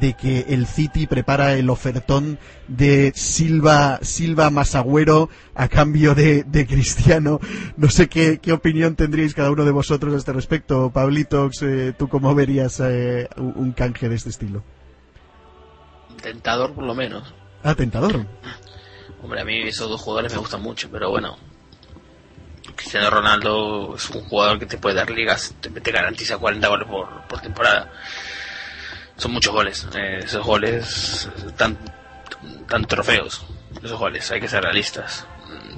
de 0.00 0.14
que 0.14 0.46
el 0.48 0.66
City 0.66 1.06
prepara 1.06 1.54
el 1.54 1.68
ofertón 1.70 2.38
de 2.68 3.12
Silva, 3.14 3.98
Silva 4.02 4.50
Masagüero 4.50 5.28
a 5.54 5.68
cambio 5.68 6.14
de, 6.14 6.44
de 6.44 6.66
Cristiano. 6.66 7.40
No 7.76 7.88
sé 7.90 8.08
qué, 8.08 8.38
qué 8.40 8.52
opinión 8.52 8.94
tendríais 8.94 9.34
cada 9.34 9.50
uno 9.50 9.64
de 9.64 9.70
vosotros 9.70 10.14
a 10.14 10.16
este 10.18 10.32
respecto. 10.32 10.90
Pablitox, 11.08 11.62
eh, 11.62 11.94
¿tú 11.98 12.06
cómo 12.06 12.34
verías 12.34 12.80
eh, 12.80 13.30
un 13.36 13.72
canje 13.72 14.10
de 14.10 14.14
este 14.16 14.28
estilo? 14.28 14.62
Tentador 16.20 16.74
por 16.74 16.84
lo 16.84 16.94
menos. 16.94 17.32
Ah, 17.64 17.74
tentador. 17.74 18.26
Hombre, 19.22 19.40
a 19.40 19.44
mí 19.46 19.62
esos 19.62 19.88
dos 19.88 20.02
jugadores 20.02 20.32
me 20.34 20.38
gustan 20.38 20.60
mucho, 20.60 20.90
pero 20.92 21.08
bueno. 21.08 21.38
Cristiano 22.76 23.08
Ronaldo 23.08 23.94
es 23.96 24.10
un 24.10 24.20
jugador 24.24 24.58
que 24.58 24.66
te 24.66 24.76
puede 24.76 24.96
dar 24.96 25.08
ligas, 25.10 25.54
te, 25.62 25.70
te 25.70 25.90
garantiza 25.90 26.36
40 26.36 26.68
goles 26.68 26.86
por, 26.86 27.22
por 27.26 27.40
temporada. 27.40 27.90
Son 29.16 29.32
muchos 29.32 29.54
goles. 29.54 29.88
eh, 29.96 30.20
esos 30.22 30.44
goles 30.44 31.26
tan, 31.56 31.78
tan 32.68 32.84
trofeos. 32.84 33.46
Esos 33.82 33.98
goles, 33.98 34.30
hay 34.30 34.42
que 34.42 34.48
ser 34.48 34.62
realistas. 34.62 35.26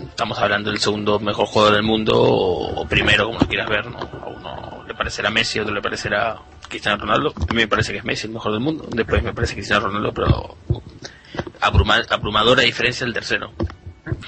Estamos 0.09 0.41
hablando 0.41 0.71
del 0.71 0.81
segundo 0.81 1.21
mejor 1.21 1.47
jugador 1.47 1.75
del 1.75 1.85
mundo 1.85 2.21
o, 2.21 2.81
o 2.81 2.89
primero, 2.89 3.27
como 3.27 3.39
lo 3.39 3.47
quieras 3.47 3.69
ver. 3.69 3.87
¿no? 3.87 4.01
Uno 4.27 4.80
le 4.91 4.95
parecerá 4.97 5.31
Messi, 5.31 5.61
otro 5.61 5.73
le 5.73 5.81
parecerá 5.81 6.37
Cristiano 6.69 6.99
Ronaldo. 6.99 7.33
A 7.37 7.53
mí 7.53 7.61
me 7.61 7.69
parece 7.69 7.93
que 7.93 7.99
es 7.99 8.05
Messi 8.05 8.27
el 8.27 8.33
mejor 8.33 8.51
del 8.53 8.61
mundo. 8.61 8.87
Después 8.91 9.23
me 9.23 9.33
parece 9.33 9.55
Cristiano 9.55 9.87
Ronaldo, 9.87 10.13
pero 10.13 10.57
abruma- 11.61 12.05
abrumadora 12.11 12.63
diferencia 12.63 13.05
del 13.07 13.15
tercero, 13.15 13.53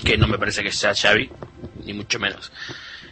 que 0.04 0.16
no 0.16 0.28
me 0.28 0.38
parece 0.38 0.62
que 0.62 0.70
sea 0.70 0.94
Xavi, 0.94 1.30
ni 1.84 1.92
mucho 1.94 2.18
menos. 2.20 2.52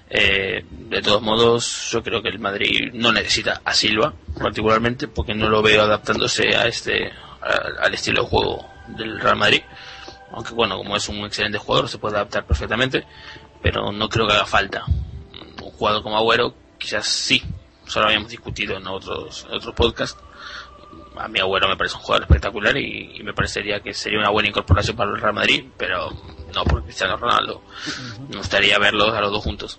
Eh, 0.08 0.64
de 0.70 1.02
todos 1.02 1.22
modos, 1.22 1.90
yo 1.90 2.02
creo 2.02 2.22
que 2.22 2.28
el 2.28 2.38
Madrid 2.38 2.90
no 2.94 3.12
necesita 3.12 3.60
a 3.64 3.72
Silva, 3.74 4.12
particularmente, 4.40 5.08
porque 5.08 5.34
no 5.34 5.48
lo 5.48 5.62
veo 5.62 5.82
adaptándose 5.82 6.54
a 6.56 6.66
este 6.66 7.10
a- 7.42 7.84
al 7.84 7.94
estilo 7.94 8.22
de 8.22 8.28
juego 8.28 8.68
del 8.88 9.18
Real 9.20 9.36
Madrid. 9.36 9.62
Aunque 10.32 10.52
bueno, 10.54 10.76
como 10.76 10.96
es 10.96 11.08
un 11.08 11.18
excelente 11.24 11.58
jugador, 11.58 11.88
se 11.88 11.98
puede 11.98 12.14
adaptar 12.16 12.44
perfectamente, 12.46 13.04
pero 13.62 13.90
no 13.90 14.08
creo 14.08 14.26
que 14.28 14.34
haga 14.34 14.46
falta. 14.46 14.84
Un 14.86 15.70
jugador 15.72 16.02
como 16.02 16.16
Agüero, 16.16 16.54
quizás 16.80 17.06
sí, 17.06 17.42
solo 17.86 18.06
habíamos 18.06 18.30
discutido 18.30 18.76
en 18.76 18.86
otros, 18.88 19.46
en 19.48 19.54
otros 19.54 19.74
podcasts, 19.74 20.20
a 21.16 21.28
mi 21.28 21.38
abuelo 21.38 21.68
me 21.68 21.76
parece 21.76 21.96
un 21.96 22.02
jugador 22.02 22.22
espectacular 22.22 22.76
y, 22.76 23.18
y 23.18 23.22
me 23.22 23.34
parecería 23.34 23.80
que 23.80 23.92
sería 23.92 24.18
una 24.18 24.30
buena 24.30 24.48
incorporación 24.48 24.96
para 24.96 25.10
el 25.10 25.20
Real 25.20 25.34
Madrid, 25.34 25.64
pero 25.76 26.10
no 26.54 26.64
por 26.64 26.82
Cristiano 26.82 27.16
Ronaldo. 27.16 27.62
Me 28.28 28.38
gustaría 28.38 28.78
verlos 28.78 29.12
a 29.12 29.20
los 29.20 29.30
dos 29.30 29.44
juntos. 29.44 29.78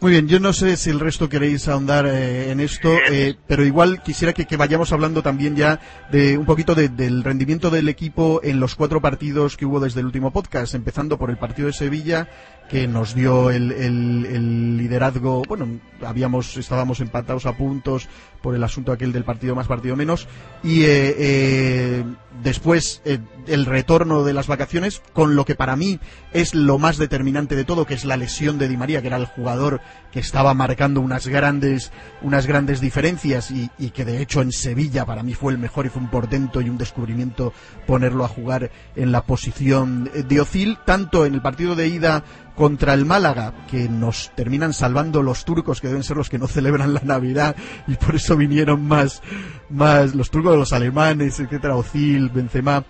Muy 0.00 0.12
bien, 0.12 0.28
yo 0.28 0.38
no 0.38 0.52
sé 0.52 0.76
si 0.76 0.90
el 0.90 1.00
resto 1.00 1.28
queréis 1.28 1.66
ahondar 1.66 2.06
eh, 2.06 2.52
en 2.52 2.60
esto, 2.60 2.88
eh, 3.10 3.34
pero 3.48 3.64
igual 3.64 4.00
quisiera 4.00 4.32
que, 4.32 4.44
que 4.46 4.56
vayamos 4.56 4.92
hablando 4.92 5.24
también 5.24 5.56
ya 5.56 5.80
de 6.12 6.38
un 6.38 6.46
poquito 6.46 6.76
de- 6.76 6.88
del 6.88 7.24
rendimiento 7.24 7.68
del 7.68 7.88
equipo 7.88 8.40
en 8.44 8.60
los 8.60 8.76
cuatro 8.76 9.00
partidos 9.00 9.56
que 9.56 9.66
hubo 9.66 9.80
desde 9.80 9.98
el 9.98 10.06
último 10.06 10.30
podcast, 10.30 10.76
empezando 10.76 11.18
por 11.18 11.30
el 11.30 11.36
partido 11.36 11.66
de 11.66 11.72
Sevilla, 11.72 12.28
que 12.70 12.86
nos 12.86 13.12
dio 13.16 13.50
el, 13.50 13.72
el- 13.72 14.26
el 14.30 14.76
liderazgo, 14.76 15.42
bueno, 15.48 15.66
habíamos, 16.06 16.56
estábamos 16.56 17.00
empatados 17.00 17.44
a 17.46 17.56
puntos 17.56 18.06
por 18.40 18.54
el 18.54 18.62
asunto 18.62 18.92
aquel 18.92 19.10
del 19.12 19.24
partido 19.24 19.56
más, 19.56 19.66
partido 19.66 19.96
menos, 19.96 20.28
y 20.62 20.82
eh, 20.82 21.14
eh, 21.18 22.04
después 22.44 23.02
el 23.48 23.66
retorno 23.66 24.24
de 24.24 24.32
las 24.32 24.46
vacaciones, 24.46 25.02
con 25.12 25.36
lo 25.36 25.44
que 25.44 25.54
para 25.54 25.76
mí 25.76 25.98
es 26.32 26.54
lo 26.54 26.78
más 26.78 26.96
determinante 26.96 27.56
de 27.56 27.64
todo, 27.64 27.86
que 27.86 27.94
es 27.94 28.04
la 28.04 28.16
lesión 28.16 28.58
de 28.58 28.68
Di 28.68 28.76
María, 28.76 29.00
que 29.00 29.08
era 29.08 29.16
el 29.16 29.26
jugador 29.26 29.80
que 30.12 30.20
estaba 30.20 30.54
marcando 30.54 31.00
unas 31.00 31.26
grandes, 31.26 31.92
unas 32.22 32.46
grandes 32.46 32.80
diferencias 32.80 33.50
y, 33.50 33.68
que 33.90 34.04
de 34.04 34.22
hecho 34.22 34.42
en 34.42 34.52
Sevilla 34.52 35.04
para 35.04 35.22
mí 35.22 35.34
fue 35.34 35.52
el 35.52 35.58
mejor 35.58 35.86
y 35.86 35.88
fue 35.88 36.02
un 36.02 36.10
portento 36.10 36.60
y 36.60 36.68
un 36.68 36.78
descubrimiento 36.78 37.52
ponerlo 37.86 38.24
a 38.24 38.28
jugar 38.28 38.70
en 38.96 39.12
la 39.12 39.22
posición 39.22 40.10
de 40.12 40.40
Ozil, 40.40 40.78
tanto 40.84 41.26
en 41.26 41.34
el 41.34 41.42
partido 41.42 41.74
de 41.74 41.88
ida 41.88 42.24
contra 42.54 42.92
el 42.92 43.04
Málaga, 43.04 43.54
que 43.70 43.88
nos 43.88 44.32
terminan 44.34 44.72
salvando 44.72 45.22
los 45.22 45.44
turcos, 45.44 45.80
que 45.80 45.86
deben 45.86 46.02
ser 46.02 46.16
los 46.16 46.28
que 46.28 46.40
no 46.40 46.48
celebran 46.48 46.92
la 46.92 47.02
Navidad, 47.04 47.54
y 47.86 47.94
por 47.94 48.16
eso 48.16 48.36
vinieron 48.36 48.84
más, 48.86 49.22
más 49.70 50.16
los 50.16 50.30
turcos, 50.30 50.56
los 50.56 50.72
alemanes, 50.72 51.38
etcétera, 51.38 51.76
Ozil, 51.76 52.30
Benzema, 52.30 52.84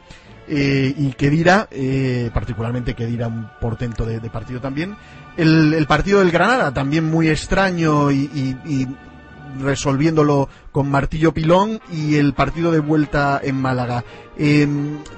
eh, 0.49 0.95
y 0.97 1.13
Kedira, 1.13 1.69
eh, 1.71 2.31
particularmente 2.33 2.95
Kedira, 2.95 3.29
un 3.29 3.49
portento 3.61 4.07
de, 4.07 4.19
partido 4.31 4.61
también. 4.61 4.97
El, 5.37 5.85
partido 5.87 6.21
del 6.21 6.31
Granada, 6.31 6.73
también 6.73 7.05
muy 7.05 7.29
extraño 7.29 8.11
y, 8.11 8.89
resolviéndolo 9.61 10.49
con 10.73 10.91
martillo 10.91 11.33
pilón 11.33 11.81
y 11.91 12.17
el 12.17 12.35
partido 12.35 12.71
de 12.71 12.81
vuelta 12.81 13.41
en 13.43 13.57
Málaga. 13.57 14.05
Eh, 14.37 14.69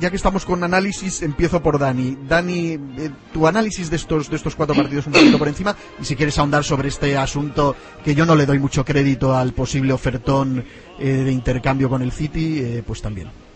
ya 0.00 0.08
que 0.08 0.16
estamos 0.16 0.46
con 0.46 0.64
análisis, 0.64 1.22
empiezo 1.22 1.62
por 1.62 1.78
Dani. 1.78 2.16
Dani, 2.28 2.72
eh, 2.72 3.10
tu 3.32 3.46
análisis 3.46 3.90
de 3.90 3.96
estos, 3.96 4.30
de 4.30 4.36
estos 4.36 4.56
cuatro 4.56 4.74
partidos 4.74 5.06
un 5.06 5.12
poquito 5.12 5.38
por 5.38 5.48
encima 5.48 5.76
y 6.00 6.04
si 6.04 6.16
quieres 6.16 6.38
ahondar 6.38 6.64
sobre 6.64 6.88
este 6.88 7.16
asunto 7.18 7.76
que 8.04 8.14
yo 8.14 8.24
no 8.24 8.34
le 8.34 8.46
doy 8.46 8.58
mucho 8.58 8.84
crédito 8.84 9.36
al 9.36 9.52
posible 9.52 9.92
ofertón 9.92 10.64
eh, 10.98 11.04
de 11.04 11.32
intercambio 11.32 11.88
con 11.88 12.00
el 12.02 12.12
City, 12.12 12.82
pues 12.86 13.02
también. 13.02 13.49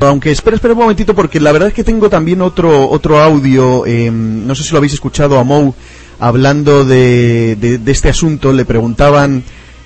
Aunque 0.00 0.30
espera, 0.30 0.54
espera 0.56 0.74
un 0.74 0.80
momentito 0.80 1.14
porque 1.14 1.40
la 1.40 1.50
verdad 1.52 1.68
es 1.68 1.74
que 1.74 1.82
tengo 1.84 2.08
también 2.08 2.40
otro 2.40 2.88
otro 2.88 3.20
audio, 3.20 3.84
eh, 3.84 4.10
no 4.12 4.54
sé 4.54 4.62
si 4.62 4.70
lo 4.72 4.78
habéis 4.78 4.92
escuchado 4.94 5.38
a 5.38 5.44
Mou 5.44 5.74
hablando 6.20 6.84
de, 6.84 7.56
de, 7.56 7.92
este 7.92 8.08
asunto, 8.08 8.52
le 8.52 8.64
preguntaban, 8.64 9.42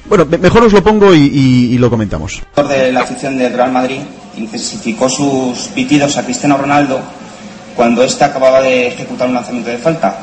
bueno, 0.07 0.27
me- 0.27 0.39
mejor 0.39 0.65
os 0.65 0.73
lo 0.73 0.83
pongo 0.83 1.15
y, 1.15 1.21
y- 1.27 1.75
y 1.75 1.79
lo 1.79 1.89
comentamos. 1.91 2.41
de 2.69 2.93
la 2.93 3.01
afición 3.03 3.39
del 3.39 3.53
Real 3.55 3.73
Madrid 3.73 4.01
intensificó 4.37 5.09
sus 5.09 5.69
pitidos 5.75 6.17
a 6.17 6.25
Cristiano 6.25 6.57
Ronaldo 6.59 7.01
cuando 7.77 8.03
éste 8.03 8.25
acababa 8.25 8.61
de 8.61 8.89
ejecutar 8.89 9.29
un 9.29 9.35
lanzamiento 9.35 9.71
de 9.71 9.79
falta. 9.79 10.19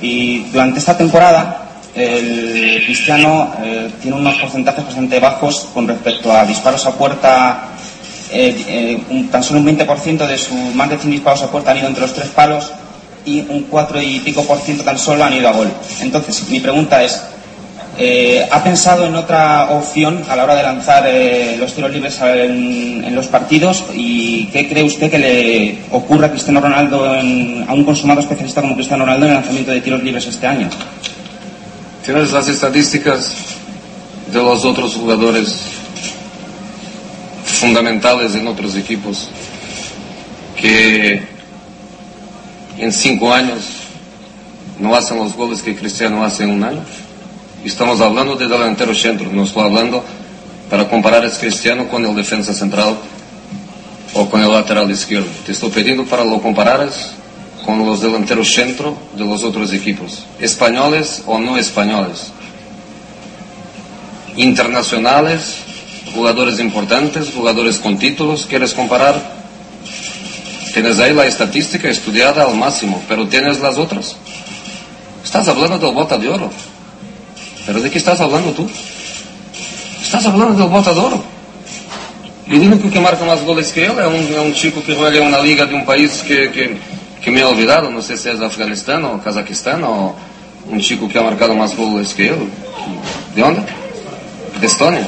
Y 0.00 0.44
durante 0.50 0.78
esta 0.78 0.96
temporada, 0.96 1.68
el 1.94 2.82
Cristiano 2.86 3.52
eh, 3.62 3.90
tiene 4.00 4.16
unos 4.16 4.36
porcentajes 4.36 4.84
bastante 4.86 5.20
bajos 5.20 5.68
con 5.74 5.86
respecto 5.88 6.32
a 6.32 6.44
disparos 6.46 6.86
a 6.86 6.92
puerta. 6.96 7.68
Eh, 8.32 8.64
eh, 8.68 9.02
un- 9.10 9.28
tan 9.28 9.42
solo 9.42 9.60
un 9.60 9.66
20% 9.66 10.26
de 10.26 10.38
sus 10.38 10.74
más 10.74 10.88
de 10.90 10.98
100 10.98 11.10
disparos 11.10 11.42
a 11.42 11.50
puerta 11.50 11.70
han 11.72 11.78
ido 11.78 11.88
entre 11.88 12.02
los 12.02 12.14
tres 12.14 12.28
palos 12.28 12.70
y 13.26 13.40
un 13.48 13.64
4 13.70 14.00
y 14.02 14.20
pico 14.20 14.42
por 14.44 14.58
ciento 14.58 14.82
tan 14.84 14.98
solo 14.98 15.24
han 15.24 15.34
ido 15.34 15.48
a 15.48 15.52
gol. 15.52 15.68
Entonces, 16.00 16.48
mi 16.48 16.60
pregunta 16.60 17.02
es, 17.02 17.20
eh, 17.98 18.46
¿Ha 18.50 18.62
pensado 18.64 19.04
en 19.04 19.14
otra 19.16 19.68
opción 19.72 20.22
a 20.28 20.34
la 20.36 20.44
hora 20.44 20.54
de 20.54 20.62
lanzar 20.62 21.04
eh, 21.06 21.56
los 21.58 21.74
tiros 21.74 21.90
libres 21.92 22.18
en, 22.22 23.04
en 23.04 23.14
los 23.14 23.26
partidos? 23.26 23.84
¿Y 23.94 24.46
qué 24.52 24.68
cree 24.68 24.84
usted 24.84 25.10
que 25.10 25.18
le 25.18 25.78
ocurra 25.90 26.28
a 26.28 26.30
Cristiano 26.30 26.60
Ronaldo, 26.60 27.14
en- 27.16 27.66
a 27.68 27.74
un 27.74 27.84
consumado 27.84 28.20
especialista 28.20 28.62
como 28.62 28.74
Cristiano 28.76 29.04
Ronaldo, 29.04 29.26
en 29.26 29.32
el 29.32 29.36
lanzamiento 29.38 29.72
de 29.72 29.80
tiros 29.82 30.02
libres 30.02 30.24
este 30.26 30.46
año? 30.46 30.70
Tienes 32.06 32.32
las 32.32 32.48
estadísticas 32.48 33.34
de 34.32 34.38
los 34.42 34.64
otros 34.64 34.94
jugadores 34.94 35.56
fundamentales 37.60 38.34
en 38.34 38.46
otros 38.46 38.74
equipos 38.74 39.28
que 40.56 41.22
en 42.78 42.90
cinco 42.90 43.32
años 43.32 43.64
no 44.78 44.96
hacen 44.96 45.18
los 45.18 45.36
goles 45.36 45.60
que 45.60 45.76
Cristiano 45.76 46.24
hace 46.24 46.44
en 46.44 46.52
un 46.52 46.64
año. 46.64 46.82
Estamos 47.62 48.00
hablando 48.00 48.36
de 48.36 48.48
delantero 48.48 48.94
centro, 48.94 49.30
no 49.30 49.44
estoy 49.44 49.64
hablando 49.64 50.02
para 50.70 50.88
comparar 50.88 51.22
a 51.22 51.30
Cristiano 51.30 51.86
con 51.88 52.06
el 52.06 52.16
defensa 52.16 52.54
central 52.54 52.96
o 54.14 54.30
con 54.30 54.40
el 54.40 54.50
lateral 54.50 54.90
izquierdo. 54.90 55.28
Te 55.44 55.52
estoy 55.52 55.68
pidiendo 55.70 56.06
para 56.06 56.24
lo 56.24 56.40
compararas 56.40 57.12
con 57.66 57.84
los 57.84 58.00
delanteros 58.00 58.54
centro 58.54 58.96
de 59.14 59.24
los 59.26 59.44
otros 59.44 59.70
equipos, 59.74 60.24
españoles 60.38 61.22
o 61.26 61.38
no 61.38 61.58
españoles, 61.58 62.32
internacionales, 64.36 65.58
jugadores 66.14 66.58
importantes, 66.60 67.30
jugadores 67.34 67.78
con 67.78 67.98
títulos, 67.98 68.46
¿quieres 68.46 68.74
comparar? 68.74 69.40
Tienes 70.72 70.98
ahí 70.98 71.12
la 71.12 71.26
estadística 71.26 71.88
estudiada 71.88 72.44
al 72.44 72.56
máximo, 72.56 73.02
pero 73.08 73.26
tienes 73.26 73.60
las 73.60 73.76
otras. 73.76 74.16
Estás 75.24 75.48
hablando 75.48 75.78
del 75.78 75.94
bota 75.94 76.16
de 76.16 76.28
oro. 76.28 76.50
¿Pero 77.66 77.80
de 77.80 77.90
qué 77.90 77.98
estás 77.98 78.20
hablando 78.20 78.52
tú? 78.52 78.68
Estás 80.00 80.26
hablando 80.26 80.54
del 80.54 80.68
bota 80.68 80.92
de 80.92 81.00
oro. 81.00 81.22
Y 82.46 82.54
el 82.54 82.62
único 82.62 82.90
que 82.90 83.00
marca 83.00 83.24
más 83.24 83.44
goles 83.44 83.72
que 83.72 83.86
él 83.86 83.92
es 83.92 84.06
un, 84.06 84.14
es 84.14 84.38
un 84.38 84.54
chico 84.54 84.82
que 84.82 84.94
juega 84.94 85.18
en 85.18 85.26
una 85.26 85.40
liga 85.40 85.66
de 85.66 85.74
un 85.74 85.84
país 85.84 86.24
que, 86.26 86.50
que, 86.50 86.78
que 87.22 87.30
me 87.30 87.40
he 87.40 87.44
olvidado, 87.44 87.90
no 87.90 88.02
sé 88.02 88.16
si 88.16 88.28
es 88.28 88.40
Afganistán 88.40 89.04
o 89.04 89.22
Kazajistán 89.22 89.84
o 89.84 90.16
un 90.68 90.80
chico 90.80 91.08
que 91.08 91.18
ha 91.18 91.22
marcado 91.22 91.54
más 91.54 91.76
goles 91.76 92.14
que 92.14 92.28
él. 92.28 92.48
¿De 93.34 93.42
dónde? 93.42 93.62
De 94.60 94.66
Estonia. 94.66 95.06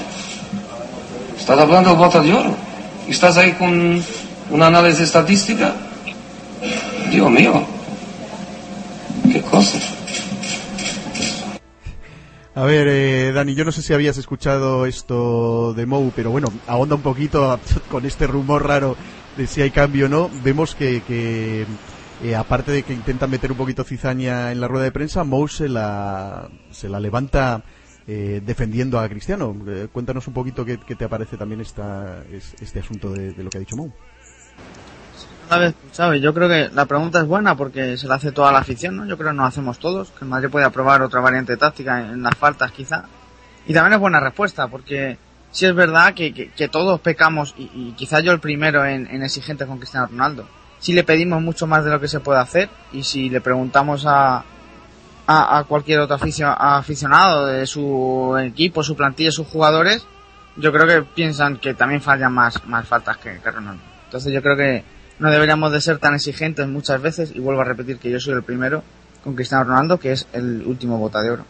Estás 1.42 1.58
hablando 1.58 1.90
del 1.90 1.98
bota 1.98 2.20
de 2.20 2.32
oro. 2.32 2.54
Estás 3.08 3.36
ahí 3.36 3.54
con 3.54 4.00
un 4.50 4.62
análisis 4.62 5.00
estadística. 5.00 5.74
Dios 7.10 7.28
mío. 7.32 7.66
Qué 9.24 9.42
cosa. 9.42 9.76
A 12.54 12.62
ver, 12.62 12.86
eh, 12.88 13.32
Dani, 13.34 13.56
yo 13.56 13.64
no 13.64 13.72
sé 13.72 13.82
si 13.82 13.92
habías 13.92 14.18
escuchado 14.18 14.86
esto 14.86 15.74
de 15.74 15.84
Mou, 15.84 16.12
pero 16.14 16.30
bueno, 16.30 16.46
ahonda 16.68 16.94
un 16.94 17.02
poquito 17.02 17.58
con 17.90 18.06
este 18.06 18.28
rumor 18.28 18.64
raro 18.64 18.96
de 19.36 19.48
si 19.48 19.62
hay 19.62 19.72
cambio 19.72 20.06
o 20.06 20.08
no. 20.08 20.30
Vemos 20.44 20.76
que, 20.76 21.02
que 21.02 21.66
eh, 22.22 22.36
aparte 22.36 22.70
de 22.70 22.84
que 22.84 22.92
intentan 22.92 23.28
meter 23.28 23.50
un 23.50 23.58
poquito 23.58 23.82
cizaña 23.82 24.52
en 24.52 24.60
la 24.60 24.68
rueda 24.68 24.84
de 24.84 24.92
prensa, 24.92 25.24
Mou 25.24 25.48
se 25.48 25.68
la, 25.68 26.48
se 26.70 26.88
la 26.88 27.00
levanta 27.00 27.64
eh, 28.06 28.40
defendiendo 28.44 28.98
a 28.98 29.08
Cristiano. 29.08 29.54
Eh, 29.66 29.88
cuéntanos 29.92 30.26
un 30.28 30.34
poquito 30.34 30.64
qué, 30.64 30.78
qué 30.78 30.94
te 30.94 31.04
aparece 31.04 31.36
también 31.36 31.60
esta, 31.60 32.22
es- 32.32 32.54
este 32.60 32.80
asunto 32.80 33.10
de, 33.10 33.32
de 33.32 33.42
lo 33.42 33.50
que 33.50 33.58
ha 33.58 33.60
dicho 33.60 33.76
Mou. 33.76 33.92
Y 36.14 36.20
yo 36.20 36.32
creo 36.32 36.48
que 36.48 36.70
la 36.74 36.86
pregunta 36.86 37.20
es 37.20 37.26
buena 37.26 37.56
porque 37.56 37.96
se 37.98 38.06
la 38.08 38.14
hace 38.14 38.32
toda 38.32 38.52
la 38.52 38.58
afición, 38.60 38.96
¿no? 38.96 39.06
Yo 39.06 39.18
creo 39.18 39.30
que 39.30 39.36
nos 39.36 39.48
hacemos 39.48 39.78
todos, 39.78 40.10
que 40.10 40.24
el 40.24 40.30
Madrid 40.30 40.48
puede 40.48 40.64
aprobar 40.64 41.02
otra 41.02 41.20
variante 41.20 41.56
táctica 41.58 42.00
en, 42.00 42.10
en 42.12 42.22
las 42.22 42.34
faltas 42.36 42.72
quizá. 42.72 43.04
Y 43.66 43.74
también 43.74 43.92
es 43.94 44.00
buena 44.00 44.18
respuesta 44.18 44.68
porque 44.68 45.18
sí 45.50 45.66
es 45.66 45.74
verdad 45.74 46.14
que, 46.14 46.32
que, 46.32 46.48
que 46.48 46.68
todos 46.68 47.00
pecamos 47.00 47.54
y, 47.58 47.70
y 47.74 47.92
quizá 47.96 48.20
yo 48.20 48.32
el 48.32 48.40
primero 48.40 48.84
en, 48.86 49.06
en 49.08 49.22
exigente 49.22 49.66
con 49.66 49.76
Cristiano 49.78 50.06
Ronaldo. 50.06 50.46
Si 50.78 50.94
le 50.94 51.04
pedimos 51.04 51.42
mucho 51.42 51.66
más 51.66 51.84
de 51.84 51.90
lo 51.90 52.00
que 52.00 52.08
se 52.08 52.20
puede 52.20 52.40
hacer 52.40 52.70
y 52.92 53.02
si 53.04 53.28
le 53.28 53.40
preguntamos 53.42 54.04
a, 54.06 54.44
a, 55.32 55.64
cualquier 55.64 56.00
otro 56.00 56.16
aficio- 56.16 56.54
aficionado 56.58 57.46
de 57.46 57.66
su 57.66 58.36
equipo, 58.42 58.82
su 58.82 58.94
plantilla, 58.96 59.30
sus 59.30 59.46
jugadores, 59.46 60.06
yo 60.56 60.72
creo 60.72 60.86
que 60.86 61.02
piensan 61.14 61.56
que 61.56 61.74
también 61.74 62.00
fallan 62.02 62.32
más, 62.32 62.64
más 62.66 62.86
faltas 62.86 63.16
que, 63.18 63.38
que 63.42 63.50
Ronaldo. 63.50 63.82
Entonces 64.04 64.32
yo 64.32 64.42
creo 64.42 64.56
que 64.56 64.84
no 65.18 65.30
deberíamos 65.30 65.72
de 65.72 65.80
ser 65.80 65.98
tan 65.98 66.14
exigentes 66.14 66.66
muchas 66.68 67.00
veces 67.00 67.32
y 67.34 67.38
vuelvo 67.40 67.62
a 67.62 67.64
repetir 67.64 67.98
que 67.98 68.10
yo 68.10 68.20
soy 68.20 68.34
el 68.34 68.42
primero 68.42 68.82
con 69.24 69.34
Cristiano 69.34 69.64
Ronaldo, 69.64 69.98
que 69.98 70.12
es 70.12 70.26
el 70.32 70.62
último 70.66 70.98
bota 70.98 71.20
de 71.22 71.30
oro. 71.30 71.44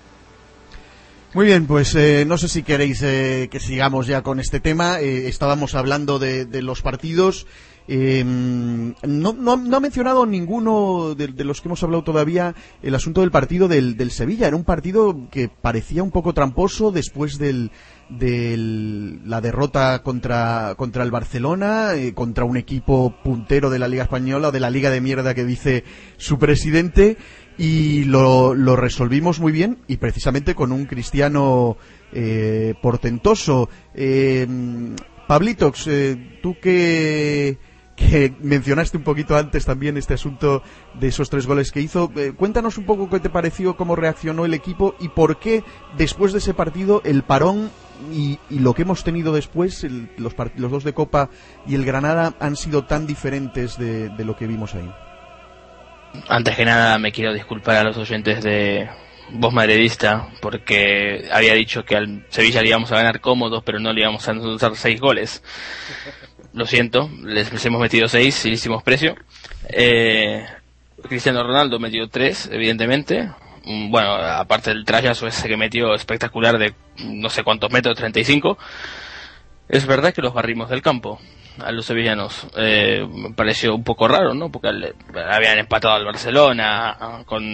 Muy 1.35 1.47
bien, 1.47 1.67
pues 1.67 1.95
eh, 1.95 2.25
no 2.27 2.37
sé 2.37 2.47
si 2.47 2.63
queréis 2.63 3.01
eh, 3.03 3.49
que 3.51 3.59
sigamos 3.59 4.07
ya 4.07 4.21
con 4.21 4.39
este 4.39 4.61
tema. 4.61 5.01
Eh, 5.01 5.29
estábamos 5.29 5.75
hablando 5.75 6.19
de, 6.19 6.45
de 6.45 6.61
los 6.61 6.83
partidos. 6.83 7.47
Eh, 7.89 8.23
no, 8.25 9.33
no, 9.33 9.77
ha 9.77 9.81
mencionado 9.81 10.25
ninguno 10.27 11.15
de, 11.15 11.29
de 11.29 11.45
los 11.45 11.61
que 11.61 11.69
hemos 11.69 11.83
hablado 11.83 12.05
todavía 12.05 12.55
el 12.83 12.95
asunto 12.95 13.21
del 13.23 13.31
partido 13.31 13.69
del, 13.69 13.97
del 13.97 14.11
Sevilla. 14.11 14.47
Era 14.47 14.57
un 14.57 14.65
partido 14.65 15.29
que 15.31 15.49
parecía 15.49 16.03
un 16.03 16.11
poco 16.11 16.33
tramposo 16.33 16.93
después 16.93 17.39
del, 17.39 17.71
del- 18.09 19.29
la 19.29 19.41
derrota 19.41 20.03
contra, 20.03 20.75
contra 20.77 21.03
el 21.03 21.11
Barcelona, 21.11 21.95
eh, 21.95 22.15
contra 22.15 22.45
un 22.45 22.57
equipo 22.57 23.15
puntero 23.23 23.71
de 23.71 23.79
la 23.79 23.89
Liga 23.89 24.05
Española 24.05 24.51
de 24.51 24.61
la 24.61 24.71
Liga 24.71 24.91
de 24.91 25.01
mierda 25.01 25.35
que 25.35 25.45
dice 25.45 25.85
su 26.17 26.39
presidente 26.39 27.17
y 27.59 28.05
lo, 28.05 28.55
lo 28.55 28.77
resolvimos 28.77 29.41
muy 29.41 29.53
bien 29.53 29.79
y 29.87 29.97
precisamente 29.99 30.55
con 30.55 30.73
un 30.73 30.87
cristiano 30.87 31.77
eh, 32.13 32.75
portentoso. 32.81 33.69
Eh, 33.95 34.47
Pablitox, 35.29 35.89
tú 36.43 36.57
que, 36.61 37.57
que 37.97 38.33
mencionaste 38.41 38.97
un 38.97 39.05
poquito 39.05 39.37
antes 39.37 39.65
también 39.67 39.97
este 39.97 40.15
asunto 40.15 40.63
de 40.95 41.09
esos 41.09 41.29
tres 41.31 41.47
goles 41.47 41.71
que 41.73 41.81
hizo, 41.81 42.11
eh, 42.17 42.33
cuéntanos 42.37 42.79
un 42.79 42.85
poco 42.85 43.11
qué 43.11 43.21
te 43.21 43.29
pareció, 43.31 43.77
cómo 43.77 43.97
reaccionó 43.97 44.45
el 44.45 44.55
equipo 44.55 44.95
y 44.99 45.09
por 45.11 45.39
qué 45.39 45.63
después 45.97 46.33
de 46.33 46.39
ese 46.39 46.55
partido 46.55 47.03
el 47.05 47.23
parón 47.23 47.71
y, 48.13 48.39
y 48.51 48.59
lo 48.61 48.75
que 48.75 48.83
hemos 48.83 49.05
tenido 49.05 49.33
después, 49.33 49.85
el- 49.85 50.11
los, 50.17 50.35
los 50.57 50.71
dos 50.71 50.85
de 50.85 50.93
Copa 50.95 51.29
y 51.67 51.75
el 51.75 51.85
Granada 51.85 52.35
han 52.41 52.57
sido 52.57 52.85
tan 52.85 53.07
diferentes 53.07 53.77
de, 53.79 54.09
de 54.09 54.25
lo 54.25 54.37
que 54.37 54.47
vimos 54.47 54.75
ahí. 54.75 54.91
Antes 56.29 56.57
que 56.57 56.65
nada 56.65 56.99
me 56.99 57.13
quiero 57.13 57.33
disculpar 57.33 57.77
a 57.77 57.85
los 57.85 57.97
oyentes 57.97 58.43
de 58.43 58.89
Voz 59.35 59.53
Madridista 59.55 60.29
porque 60.43 61.29
había 61.33 61.55
dicho 61.55 61.85
que 61.85 61.97
al 61.97 62.27
Sevilla 62.29 62.61
le 62.61 62.69
íbamos 62.69 62.91
a 62.93 62.97
ganar 62.97 63.21
cómodos 63.21 63.63
pero 63.65 63.79
no 63.81 63.93
le 63.93 64.01
íbamos 64.03 64.27
a 64.29 64.33
anotar 64.33 64.77
seis 64.77 65.01
goles. 65.01 65.43
Lo 66.55 66.67
siento, 66.67 67.09
les, 67.25 67.65
hemos 67.65 67.81
metido 67.81 68.09
seis 68.09 68.45
y 68.45 68.49
le 68.49 68.55
hicimos 68.55 68.83
precio. 68.83 69.15
Eh, 69.71 70.45
Cristiano 71.09 71.43
Ronaldo 71.43 71.79
metió 71.79 72.09
tres, 72.09 72.49
evidentemente. 72.53 73.31
Mm, 73.65 73.91
Bueno, 73.91 74.13
aparte 74.15 74.71
del 74.71 74.85
trayazo 74.85 75.27
ese 75.27 75.49
que 75.49 75.57
metió 75.57 75.95
espectacular 75.95 76.59
de 76.59 76.75
no 77.05 77.31
sé 77.31 77.43
cuántos 77.43 77.71
metros, 77.73 77.97
35. 77.97 78.59
Es 79.69 79.87
verdad 79.87 80.13
que 80.13 80.21
los 80.21 80.35
barrimos 80.35 80.69
del 80.69 80.83
campo 80.83 81.19
a 81.59 81.73
los 81.73 81.87
sevillanos. 81.87 82.47
Eh, 82.57 83.07
me 83.11 83.33
pareció 83.33 83.75
un 83.75 83.85
poco 83.85 84.07
raro, 84.07 84.35
¿no? 84.35 84.51
Porque 84.51 84.73
le- 84.73 84.95
habían 85.31 85.59
empatado 85.59 85.95
al 85.95 86.05
Barcelona 86.05 87.23
con, 87.25 87.45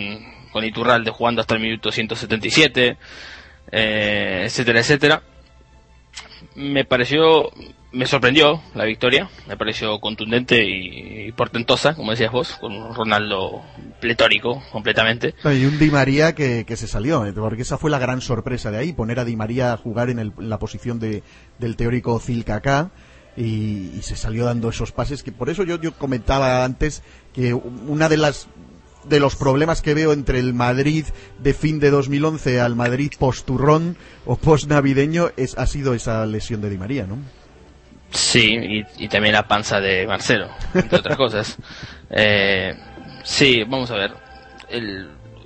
con 0.51 0.64
Iturralde 0.64 1.11
jugando 1.12 1.40
hasta 1.40 1.55
el 1.55 1.61
minuto 1.61 1.92
177, 1.92 2.96
eh, 3.70 4.42
etcétera, 4.46 4.80
etcétera. 4.80 5.22
Me 6.57 6.84
pareció 6.84 7.51
me 7.91 8.07
sorprendió 8.07 8.61
la 8.74 8.84
victoria, 8.84 9.30
me 9.47 9.57
pareció 9.57 9.99
contundente 10.01 10.64
y, 10.64 11.32
portentosa, 11.32 11.95
como 11.95 12.11
decías 12.11 12.32
vos, 12.32 12.57
con 12.61 12.72
un 12.72 12.95
Ronaldo 12.95 13.62
pletórico 14.01 14.62
completamente. 14.70 15.34
Y 15.45 15.64
un 15.64 15.78
Di 15.78 15.91
María 15.91 16.34
que, 16.34 16.64
se 16.76 16.86
salió, 16.86 17.24
eh, 17.24 17.32
porque 17.32 17.62
esa 17.62 17.78
fue 17.78 17.91
la 17.91 17.99
gran 17.99 18.20
sorpresa 18.20 18.70
de 18.70 18.78
ahí, 18.78 18.93
poner 18.93 19.18
a 19.18 19.24
Di 19.24 19.36
María 19.36 19.72
a 19.72 19.76
jugar 19.76 20.11
en, 20.11 20.32
la 20.39 20.59
posición 20.59 20.99
de, 20.99 21.22
del 21.59 21.76
teórico 21.76 22.18
Zilkaka. 22.20 22.91
Y, 23.36 24.03
se 24.03 24.16
salió 24.16 24.45
dando 24.47 24.68
esos 24.68 24.91
pases 24.91 25.22
que 25.22 25.30
por 25.30 25.49
eso 25.49 25.62
yo, 25.62 25.80
yo 25.80 25.93
comentaba 25.93 26.64
antes 26.64 27.03
que 27.32 27.55
una 27.55 28.09
de 28.09 28.16
las 28.16 28.49
de 29.09 29.20
los 29.20 29.36
problemas 29.36 29.80
que 29.80 29.95
veo 29.95 30.12
entre 30.12 30.39
el 30.39 30.55
Madrid 30.55 31.07
de 31.39 31.55
fin 31.55 31.78
de 31.78 31.91
2011 31.91 32.61
al 32.61 32.74
Madrid 32.74 33.12
post-turrón 33.18 33.97
o 34.26 34.36
post-navideño 34.36 35.30
es, 35.36 35.57
ha 35.57 35.66
sido 35.66 35.95
esa 35.95 36.26
lesión 36.26 36.61
de 36.61 36.68
Di 36.68 36.78
María, 36.78 37.07
¿no? 37.07 37.18
Sí, 38.11 38.84
y, 38.98 39.09
también 39.09 39.34
la 39.34 39.46
panza 39.46 39.80
de 39.80 40.06
Marcelo, 40.06 40.48
entre 40.74 40.98
otras 40.98 41.16
cosas. 41.18 41.59
Eh, 42.11 42.74
sí, 43.22 43.64
vamos 43.64 43.90
a 43.90 43.96
ver. 43.96 44.12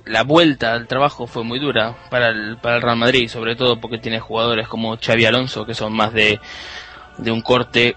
la 0.05 0.23
vuelta 0.23 0.73
al 0.73 0.87
trabajo 0.87 1.27
fue 1.27 1.43
muy 1.43 1.59
dura 1.59 1.95
para 2.09 2.29
el, 2.29 2.57
para 2.57 2.77
el 2.77 2.81
Real 2.81 2.97
Madrid, 2.97 3.27
sobre 3.27 3.55
todo 3.55 3.79
porque 3.79 3.97
tiene 3.97 4.19
jugadores 4.19 4.67
como 4.67 4.97
Xavi 4.97 5.25
Alonso, 5.25 5.65
que 5.65 5.73
son 5.73 5.93
más 5.93 6.13
de, 6.13 6.39
de 7.17 7.31
un 7.31 7.41
corte 7.41 7.95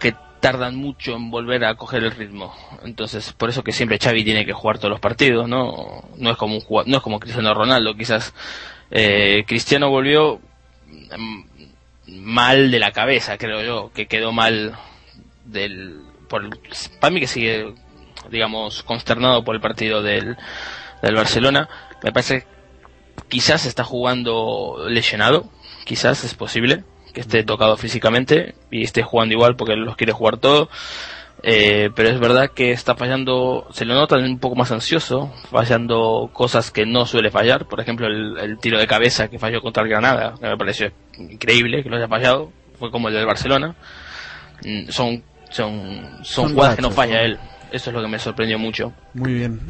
que 0.00 0.14
tardan 0.40 0.76
mucho 0.76 1.14
en 1.14 1.30
volver 1.30 1.64
a 1.64 1.74
coger 1.74 2.04
el 2.04 2.12
ritmo. 2.12 2.54
Entonces, 2.84 3.32
por 3.34 3.50
eso 3.50 3.62
que 3.62 3.72
siempre 3.72 3.98
Xavi 3.98 4.24
tiene 4.24 4.46
que 4.46 4.52
jugar 4.52 4.78
todos 4.78 4.90
los 4.90 5.00
partidos, 5.00 5.48
¿no? 5.48 6.04
No 6.16 6.30
es 6.30 6.36
como 6.36 6.56
un 6.56 6.64
no 6.86 6.96
es 6.96 7.02
como 7.02 7.20
Cristiano 7.20 7.52
Ronaldo, 7.52 7.94
quizás 7.94 8.32
eh, 8.90 9.44
Cristiano 9.46 9.90
volvió 9.90 10.40
mal 12.08 12.70
de 12.70 12.78
la 12.78 12.92
cabeza, 12.92 13.38
creo 13.38 13.62
yo, 13.62 13.92
que 13.92 14.06
quedó 14.06 14.32
mal 14.32 14.76
del 15.44 16.00
por 16.28 16.48
para 17.00 17.12
mí 17.12 17.20
que 17.20 17.26
sigue 17.26 17.74
digamos 18.30 18.82
consternado 18.82 19.44
por 19.44 19.54
el 19.54 19.60
partido 19.60 20.02
del, 20.02 20.36
del 21.02 21.14
Barcelona, 21.14 21.68
me 22.02 22.12
parece 22.12 22.46
quizás 23.28 23.66
está 23.66 23.84
jugando 23.84 24.86
lesionado, 24.88 25.48
quizás 25.84 26.24
es 26.24 26.34
posible 26.34 26.84
que 27.12 27.20
esté 27.20 27.42
tocado 27.44 27.76
físicamente 27.76 28.54
y 28.70 28.82
esté 28.82 29.02
jugando 29.02 29.34
igual 29.34 29.56
porque 29.56 29.74
los 29.76 29.96
quiere 29.96 30.12
jugar 30.12 30.36
todo. 30.36 30.68
Eh, 31.42 31.90
pero 31.94 32.08
es 32.08 32.18
verdad 32.18 32.50
que 32.50 32.72
está 32.72 32.96
fallando, 32.96 33.66
se 33.70 33.84
lo 33.84 33.94
nota 33.94 34.16
un 34.16 34.38
poco 34.38 34.56
más 34.56 34.72
ansioso, 34.72 35.32
fallando 35.50 36.30
cosas 36.32 36.70
que 36.70 36.86
no 36.86 37.06
suele 37.06 37.30
fallar, 37.30 37.66
por 37.66 37.80
ejemplo 37.80 38.06
el, 38.06 38.58
tiro 38.58 38.78
de 38.78 38.86
cabeza 38.86 39.28
que 39.28 39.38
falló 39.38 39.60
contra 39.60 39.82
el 39.82 39.88
Granada, 39.88 40.34
que 40.40 40.46
me 40.46 40.56
pareció 40.56 40.90
increíble 41.18 41.82
que 41.82 41.90
lo 41.90 41.96
haya 41.96 42.08
fallado, 42.08 42.50
fue 42.78 42.90
como 42.90 43.08
el 43.08 43.14
del 43.14 43.26
Barcelona, 43.26 43.74
mm, 44.64 44.88
son, 44.88 45.22
son, 45.50 46.18
son, 46.22 46.52
jugadas 46.54 46.76
que 46.76 46.82
no 46.82 46.90
falla 46.90 47.22
él. 47.22 47.38
Eso 47.72 47.90
es 47.90 47.96
lo 47.96 48.02
que 48.02 48.08
me 48.08 48.18
sorprendió 48.18 48.58
mucho. 48.58 48.92
Muy 49.12 49.34
bien. 49.34 49.60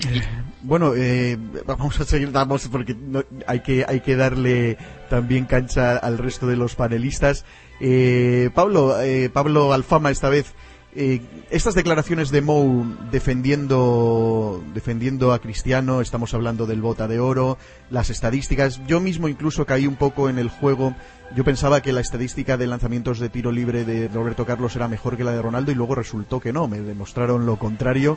bueno, 0.62 0.93
eh, 0.95 1.37
vamos 1.64 1.99
a 1.99 2.05
seguir, 2.05 2.31
vamos, 2.31 2.69
porque 2.69 2.95
hay 3.47 3.61
que 3.61 3.85
hay 3.89 4.01
que 4.01 4.17
darle 4.17 4.77
también 5.09 5.47
cancha 5.47 5.97
al 5.97 6.19
resto 6.19 6.47
de 6.47 6.57
los 6.57 6.75
panelistas. 6.75 7.45
Eh, 7.81 8.51
Pablo, 8.55 9.01
eh, 9.01 9.31
Pablo 9.31 9.73
Alfama 9.73 10.11
esta 10.11 10.29
vez. 10.29 10.55
Eh, 10.99 11.20
estas 11.51 11.74
declaraciones 11.74 12.30
de 12.30 12.40
Mou 12.40 12.86
defendiendo, 13.12 14.64
defendiendo 14.72 15.34
a 15.34 15.40
Cristiano, 15.40 16.01
estamos 16.01 16.32
hablando 16.32 16.64
del 16.64 16.80
bota 16.80 17.07
de 17.07 17.20
oro, 17.20 17.59
las 17.90 18.09
estadísticas, 18.09 18.80
yo 18.86 18.99
mismo 18.99 19.28
incluso 19.28 19.66
caí 19.66 19.86
un 19.86 19.97
poco 19.97 20.30
en 20.30 20.38
el 20.38 20.49
juego, 20.49 20.94
yo 21.34 21.44
pensaba 21.44 21.82
que 21.82 21.92
la 21.92 22.01
estadística 22.01 22.57
de 22.57 22.66
lanzamientos 22.66 23.18
de 23.18 23.28
tiro 23.28 23.53
libre 23.53 23.84
de 23.84 24.09
Roberto 24.09 24.47
Carlos 24.47 24.74
era 24.74 24.88
mejor 24.88 25.18
que 25.18 25.24
la 25.24 25.32
de 25.32 25.42
Ronaldo 25.42 25.70
y 25.70 25.74
luego 25.74 25.94
resultó 25.94 26.40
que 26.40 26.55
no, 26.55 26.66
me 26.66 26.80
demostraron 26.80 27.44
lo 27.44 27.59
contrario. 27.59 28.16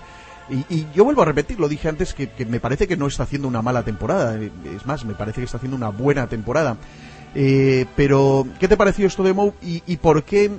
Y, 0.50 0.88
yo 0.96 1.04
vuelvo 1.04 1.24
a 1.24 1.26
repetir, 1.26 1.60
lo 1.60 1.68
dije 1.68 1.90
antes, 1.90 2.14
que, 2.14 2.32
me 2.46 2.62
parece 2.62 2.88
que 2.88 2.96
no 2.96 3.08
está 3.08 3.24
haciendo 3.24 3.50
una 3.50 3.62
mala 3.62 3.84
temporada, 3.84 4.40
es 4.40 4.86
más, 4.86 5.04
me 5.04 5.16
parece 5.16 5.42
que 5.42 5.46
está 5.46 5.58
haciendo 5.58 5.76
una 5.76 5.90
buena 5.90 6.28
temporada. 6.28 6.78
Eh, 7.36 7.86
pero, 7.98 8.48
¿qué 8.58 8.70
te 8.70 8.78
pareció 8.78 9.06
esto 9.06 9.22
de 9.22 9.34
Mou 9.34 9.54
y 9.62 9.98
por 9.98 10.24
qué 10.24 10.50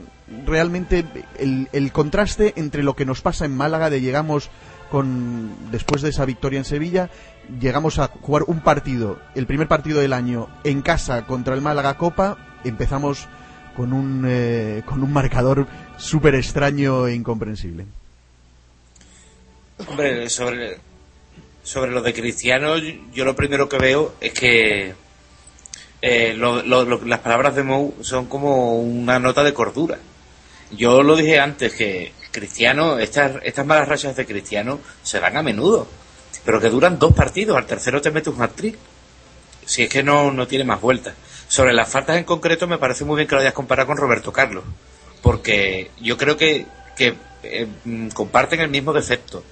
realmente 0.47 1.05
el, 1.39 1.93
contraste 1.93 2.55
entre 2.57 2.83
lo 2.83 2.95
que 2.95 3.05
nos 3.05 3.21
pasa 3.21 3.45
en 3.45 3.57
Málaga 3.57 3.91
de 3.91 4.01
llegamos 4.01 4.51
con 4.91 5.71
después 5.71 6.03
de 6.03 6.11
esa 6.11 6.25
victoria 6.25 6.59
en 6.59 6.65
Sevilla 6.65 7.11
llegamos 7.61 7.99
a 7.99 8.09
jugar 8.09 8.45
un 8.47 8.61
partido 8.61 9.19
el 9.35 9.47
primer 9.47 9.69
partido 9.69 10.01
del 10.01 10.13
año 10.13 10.49
en 10.65 10.83
casa 10.83 11.27
contra 11.27 11.55
el 11.55 11.61
Málaga 11.61 11.97
Copa 11.97 12.39
empezamos 12.65 13.29
con 13.77 13.93
un 13.93 14.25
eh, 14.29 14.83
con 14.85 15.03
un 15.03 15.13
marcador 15.13 15.67
súper 15.97 16.35
extraño 16.35 17.07
e 17.07 17.15
incomprensible. 17.15 17.87
Hombre 19.89 20.29
sobre 20.29 20.79
sobre 21.63 21.91
lo 21.91 22.03
de 22.03 22.13
Cristiano 22.13 22.77
yo 22.77 23.25
lo 23.25 23.37
primero 23.37 23.69
que 23.69 23.79
veo 23.79 24.15
es 24.21 24.33
que 24.33 24.95
eh, 26.03 26.37
las 26.37 27.21
palabras 27.21 27.55
de 27.55 27.63
Mou 27.63 27.95
son 28.01 28.27
como 28.27 28.81
una 28.81 29.19
nota 29.19 29.45
de 29.45 29.55
cordura 29.55 29.99
yo 30.71 31.03
lo 31.03 31.17
dije 31.17 31.39
antes 31.39 31.73
que 31.73 32.13
Cristiano, 32.31 32.99
estas, 32.99 33.43
estas 33.43 33.67
malas 33.67 33.89
rachas 33.89 34.17
de 34.17 34.27
Cristiano 34.27 34.81
se 35.03 35.21
dan 35.21 35.37
a 35.37 35.43
menudo, 35.43 35.87
pero 36.45 36.61
que 36.61 36.71
duran 36.71 36.99
dos 36.99 37.13
partidos, 37.13 37.57
al 37.57 37.67
tercero 37.67 38.01
te 38.01 38.11
metes 38.11 38.33
un 38.33 38.43
hat-trick. 38.43 38.77
Si 39.65 39.83
es 39.83 39.89
que 39.89 40.03
no, 40.03 40.33
no 40.33 40.47
tiene 40.47 40.65
más 40.65 40.81
vueltas. 40.81 41.15
Sobre 41.49 41.73
las 41.73 41.89
faltas 41.89 42.17
en 42.17 42.25
concreto 42.25 42.67
me 42.67 42.79
parece 42.79 43.05
muy 43.05 43.17
bien 43.17 43.29
que 43.29 43.35
lo 43.35 43.41
hayas 43.41 43.53
comparado 43.53 43.89
con 43.89 43.97
Roberto 43.97 44.33
Carlos, 44.33 44.65
porque 45.23 45.91
yo 46.01 46.17
creo 46.17 46.37
que, 46.37 46.67
que 46.97 47.15
eh, 47.43 47.67
mm, 47.85 48.09
comparten 48.09 48.61
el 48.61 48.71
mismo 48.71 48.93
defecto. 48.93 49.43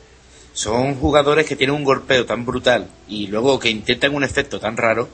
Son 0.53 0.95
jugadores 0.97 1.47
que 1.47 1.57
tienen 1.57 1.77
un 1.77 1.85
golpeo 1.85 2.27
tan 2.27 2.45
brutal 2.45 2.89
y 3.07 3.29
luego 3.29 3.59
que 3.59 3.71
intentan 3.71 4.15
un 4.15 4.25
efecto 4.25 4.59
tan 4.59 4.77
raro 4.77 5.09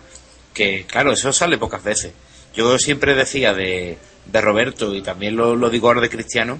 que, 0.54 0.86
claro, 0.86 1.12
eso 1.12 1.32
sale 1.32 1.58
pocas 1.58 1.82
veces. 1.82 2.12
Yo 2.54 2.78
siempre 2.78 3.14
decía 3.14 3.52
de, 3.52 3.98
de 4.26 4.40
Roberto 4.40 4.94
y 4.94 5.02
también 5.02 5.36
lo, 5.36 5.70
digo 5.70 5.88
ahora 5.88 6.00
de 6.00 6.10
Cristiano, 6.10 6.58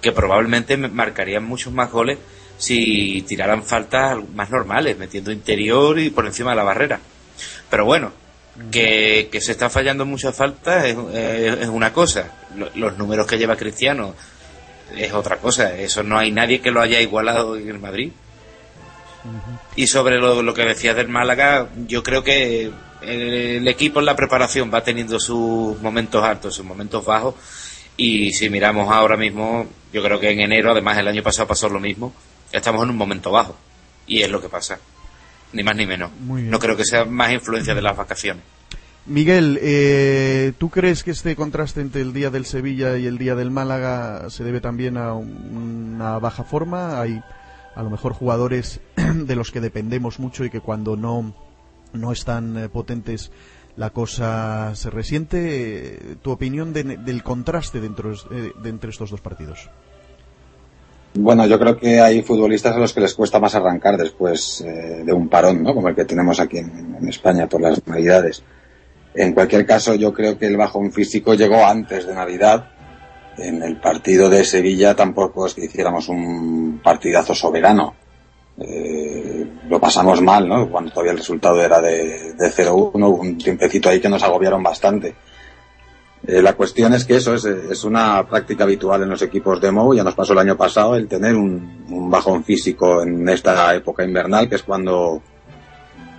que 0.00 0.12
probablemente 0.12 0.76
marcarían 0.76 1.44
muchos 1.44 1.72
más 1.72 1.90
goles 1.90 2.18
si 2.58 3.22
tiraran 3.22 3.62
faltas 3.62 4.18
más 4.34 4.50
normales, 4.50 4.98
metiendo 4.98 5.32
interior 5.32 5.98
y 5.98 6.10
por 6.10 6.26
encima 6.26 6.50
de 6.50 6.56
la 6.56 6.62
barrera. 6.62 7.00
Pero 7.70 7.84
bueno, 7.84 8.12
que, 8.70 9.28
se 9.40 9.52
está 9.52 9.70
fallando 9.70 10.04
muchas 10.04 10.36
faltas 10.36 10.84
es, 10.84 10.96
es, 11.14 11.68
una 11.68 11.92
cosa. 11.92 12.32
Los 12.74 12.98
números 12.98 13.26
que 13.26 13.38
lleva 13.38 13.56
Cristiano 13.56 14.14
es 14.96 15.12
otra 15.12 15.38
cosa. 15.38 15.74
Eso 15.78 16.02
no 16.02 16.18
hay 16.18 16.32
nadie 16.32 16.60
que 16.60 16.70
lo 16.70 16.82
haya 16.82 17.00
igualado 17.00 17.56
en 17.56 17.68
el 17.68 17.78
Madrid. 17.78 18.12
Y 19.76 19.86
sobre 19.86 20.18
lo, 20.18 20.42
lo 20.42 20.54
que 20.54 20.64
decías 20.64 20.96
del 20.96 21.08
Málaga, 21.08 21.68
yo 21.86 22.02
creo 22.02 22.22
que 22.24 22.70
el 23.02 23.66
equipo 23.68 24.00
en 24.00 24.06
la 24.06 24.16
preparación 24.16 24.70
va 24.72 24.82
teniendo 24.82 25.18
sus 25.18 25.80
momentos 25.80 26.22
altos, 26.22 26.54
sus 26.54 26.64
momentos 26.64 27.04
bajos. 27.04 27.34
Y 27.96 28.32
si 28.32 28.48
miramos 28.48 28.90
ahora 28.90 29.16
mismo, 29.16 29.66
yo 29.92 30.02
creo 30.02 30.18
que 30.18 30.30
en 30.30 30.40
enero, 30.40 30.72
además 30.72 30.98
el 30.98 31.08
año 31.08 31.22
pasado 31.22 31.48
pasó 31.48 31.68
lo 31.68 31.80
mismo, 31.80 32.12
estamos 32.52 32.82
en 32.84 32.90
un 32.90 32.96
momento 32.96 33.30
bajo. 33.30 33.56
Y 34.06 34.22
es 34.22 34.30
lo 34.30 34.40
que 34.40 34.48
pasa. 34.48 34.78
Ni 35.52 35.62
más 35.62 35.76
ni 35.76 35.86
menos. 35.86 36.10
No 36.18 36.58
creo 36.58 36.76
que 36.76 36.84
sea 36.84 37.04
más 37.04 37.32
influencia 37.32 37.74
de 37.74 37.82
las 37.82 37.96
vacaciones. 37.96 38.42
Miguel, 39.06 39.58
eh, 39.62 40.52
¿tú 40.58 40.70
crees 40.70 41.02
que 41.02 41.10
este 41.10 41.34
contraste 41.34 41.80
entre 41.80 42.02
el 42.02 42.12
día 42.12 42.30
del 42.30 42.44
Sevilla 42.44 42.96
y 42.96 43.06
el 43.06 43.18
día 43.18 43.34
del 43.34 43.50
Málaga 43.50 44.28
se 44.30 44.44
debe 44.44 44.60
también 44.60 44.96
a 44.96 45.14
una 45.14 46.18
baja 46.18 46.44
forma? 46.44 47.00
Hay 47.00 47.20
a 47.74 47.82
lo 47.82 47.90
mejor 47.90 48.12
jugadores 48.12 48.80
de 48.96 49.36
los 49.36 49.50
que 49.50 49.60
dependemos 49.60 50.18
mucho 50.18 50.44
y 50.44 50.50
que 50.50 50.60
cuando 50.60 50.96
no 50.96 51.34
no 51.92 52.12
están 52.12 52.56
eh, 52.56 52.68
potentes, 52.68 53.30
la 53.76 53.90
cosa 53.90 54.74
se 54.74 54.90
resiente. 54.90 56.16
¿Tu 56.22 56.30
opinión 56.30 56.72
del 56.72 57.22
contraste 57.22 57.80
dentro, 57.80 58.12
eh, 58.12 58.52
de 58.62 58.68
entre 58.68 58.90
estos 58.90 59.10
dos 59.10 59.20
partidos? 59.20 59.70
Bueno, 61.14 61.44
yo 61.46 61.58
creo 61.58 61.76
que 61.76 62.00
hay 62.00 62.22
futbolistas 62.22 62.76
a 62.76 62.78
los 62.78 62.92
que 62.92 63.00
les 63.00 63.14
cuesta 63.14 63.40
más 63.40 63.54
arrancar 63.56 63.96
después 63.96 64.60
eh, 64.60 65.02
de 65.04 65.12
un 65.12 65.28
parón, 65.28 65.62
¿no? 65.62 65.74
Como 65.74 65.88
el 65.88 65.96
que 65.96 66.04
tenemos 66.04 66.38
aquí 66.38 66.58
en, 66.58 67.08
España 67.08 67.48
por 67.48 67.60
las 67.60 67.84
Navidades. 67.86 68.44
En 69.14 69.32
cualquier 69.32 69.66
caso, 69.66 69.94
yo 69.96 70.12
creo 70.12 70.38
que 70.38 70.46
el 70.46 70.56
bajón 70.56 70.92
físico 70.92 71.34
llegó 71.34 71.66
antes 71.66 72.06
de 72.06 72.14
Navidad. 72.14 72.68
En 73.38 73.62
el 73.62 73.80
partido 73.80 74.28
de 74.28 74.44
Sevilla 74.44 74.94
tampoco 74.94 75.46
es 75.46 75.54
que 75.54 75.64
hiciéramos 75.64 76.08
un 76.08 76.80
partidazo 76.84 77.34
soberano. 77.34 77.94
Eh, 78.58 79.46
lo 79.68 79.80
pasamos 79.80 80.20
mal, 80.20 80.48
¿no? 80.48 80.68
Cuando 80.68 80.90
todavía 80.90 81.12
el 81.12 81.18
resultado 81.18 81.62
era 81.62 81.80
de, 81.80 82.34
de 82.34 82.50
0-1, 82.50 83.18
un 83.18 83.38
tiempecito 83.38 83.88
ahí 83.88 84.00
que 84.00 84.08
nos 84.08 84.22
agobiaron 84.22 84.62
bastante. 84.62 85.14
Eh, 86.26 86.42
la 86.42 86.52
cuestión 86.52 86.92
es 86.92 87.06
que 87.06 87.16
eso 87.16 87.34
es, 87.34 87.44
es, 87.46 87.82
una 87.84 88.26
práctica 88.28 88.64
habitual 88.64 89.02
en 89.02 89.08
los 89.08 89.22
equipos 89.22 89.58
de 89.60 89.70
Mou, 89.70 89.94
ya 89.94 90.04
nos 90.04 90.14
pasó 90.14 90.34
el 90.34 90.40
año 90.40 90.56
pasado 90.56 90.94
el 90.94 91.08
tener 91.08 91.34
un, 91.34 92.10
bajón 92.10 92.44
físico 92.44 93.02
en 93.02 93.26
esta 93.28 93.74
época 93.74 94.04
invernal, 94.04 94.48
que 94.48 94.56
es 94.56 94.62
cuando, 94.62 95.22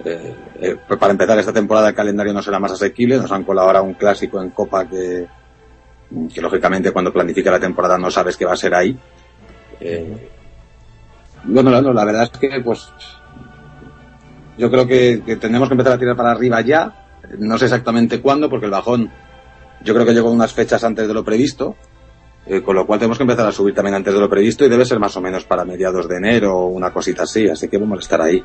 eh, 0.04 0.36
eh, 0.60 0.76
para 0.88 1.12
empezar 1.12 1.38
esta 1.38 1.54
temporada 1.54 1.90
el 1.90 1.96
calendario 1.96 2.34
no 2.34 2.42
será 2.42 2.60
más 2.60 2.72
asequible, 2.72 3.18
nos 3.18 3.32
han 3.32 3.44
colado 3.44 3.68
ahora 3.68 3.82
un 3.82 3.94
clásico 3.94 4.42
en 4.42 4.50
Copa 4.50 4.88
que, 4.90 5.28
que 6.34 6.42
lógicamente 6.42 6.92
cuando 6.92 7.14
planifica 7.14 7.52
la 7.52 7.60
temporada 7.60 7.98
no 7.98 8.10
sabes 8.10 8.38
que 8.38 8.46
va 8.46 8.54
a 8.54 8.58
ser 8.58 8.74
ahí. 8.74 8.98
Bueno, 11.44 11.82
no, 11.82 11.94
la 11.94 12.06
verdad 12.06 12.30
es 12.32 12.40
que 12.40 12.62
pues 12.62 12.90
yo 14.58 14.70
creo 14.70 14.86
que, 14.86 15.24
que 15.26 15.38
tenemos 15.38 15.68
que 15.68 15.74
empezar 15.74 15.94
a 15.94 15.98
tirar 15.98 16.16
para 16.16 16.32
arriba 16.32 16.62
ya. 16.62 17.08
No 17.40 17.58
sé 17.58 17.66
exactamente 17.66 18.22
cuándo, 18.22 18.50
porque 18.50 18.66
el 18.66 18.72
bajón 18.72 19.10
yo 19.84 19.94
creo 19.94 20.06
que 20.06 20.14
llegó 20.14 20.32
unas 20.32 20.54
fechas 20.54 20.84
antes 20.84 21.08
de 21.08 21.14
lo 21.14 21.24
previsto, 21.24 21.76
eh, 22.46 22.62
con 22.62 22.76
lo 22.76 22.86
cual 22.86 23.00
tenemos 23.00 23.18
que 23.18 23.24
empezar 23.24 23.48
a 23.48 23.52
subir 23.52 23.74
también 23.74 23.96
antes 23.96 24.14
de 24.14 24.20
lo 24.20 24.30
previsto 24.30 24.66
y 24.66 24.70
debe 24.70 24.86
ser 24.86 25.00
más 25.00 25.16
o 25.18 25.22
menos 25.22 25.46
para 25.46 25.66
mediados 25.66 26.08
de 26.08 26.18
enero 26.18 26.58
o 26.58 26.68
una 26.68 26.92
cosita 26.92 27.24
así, 27.24 27.48
así 27.48 27.68
que 27.68 27.78
vamos 27.78 28.00
a 28.00 28.02
estar 28.02 28.22
ahí. 28.22 28.44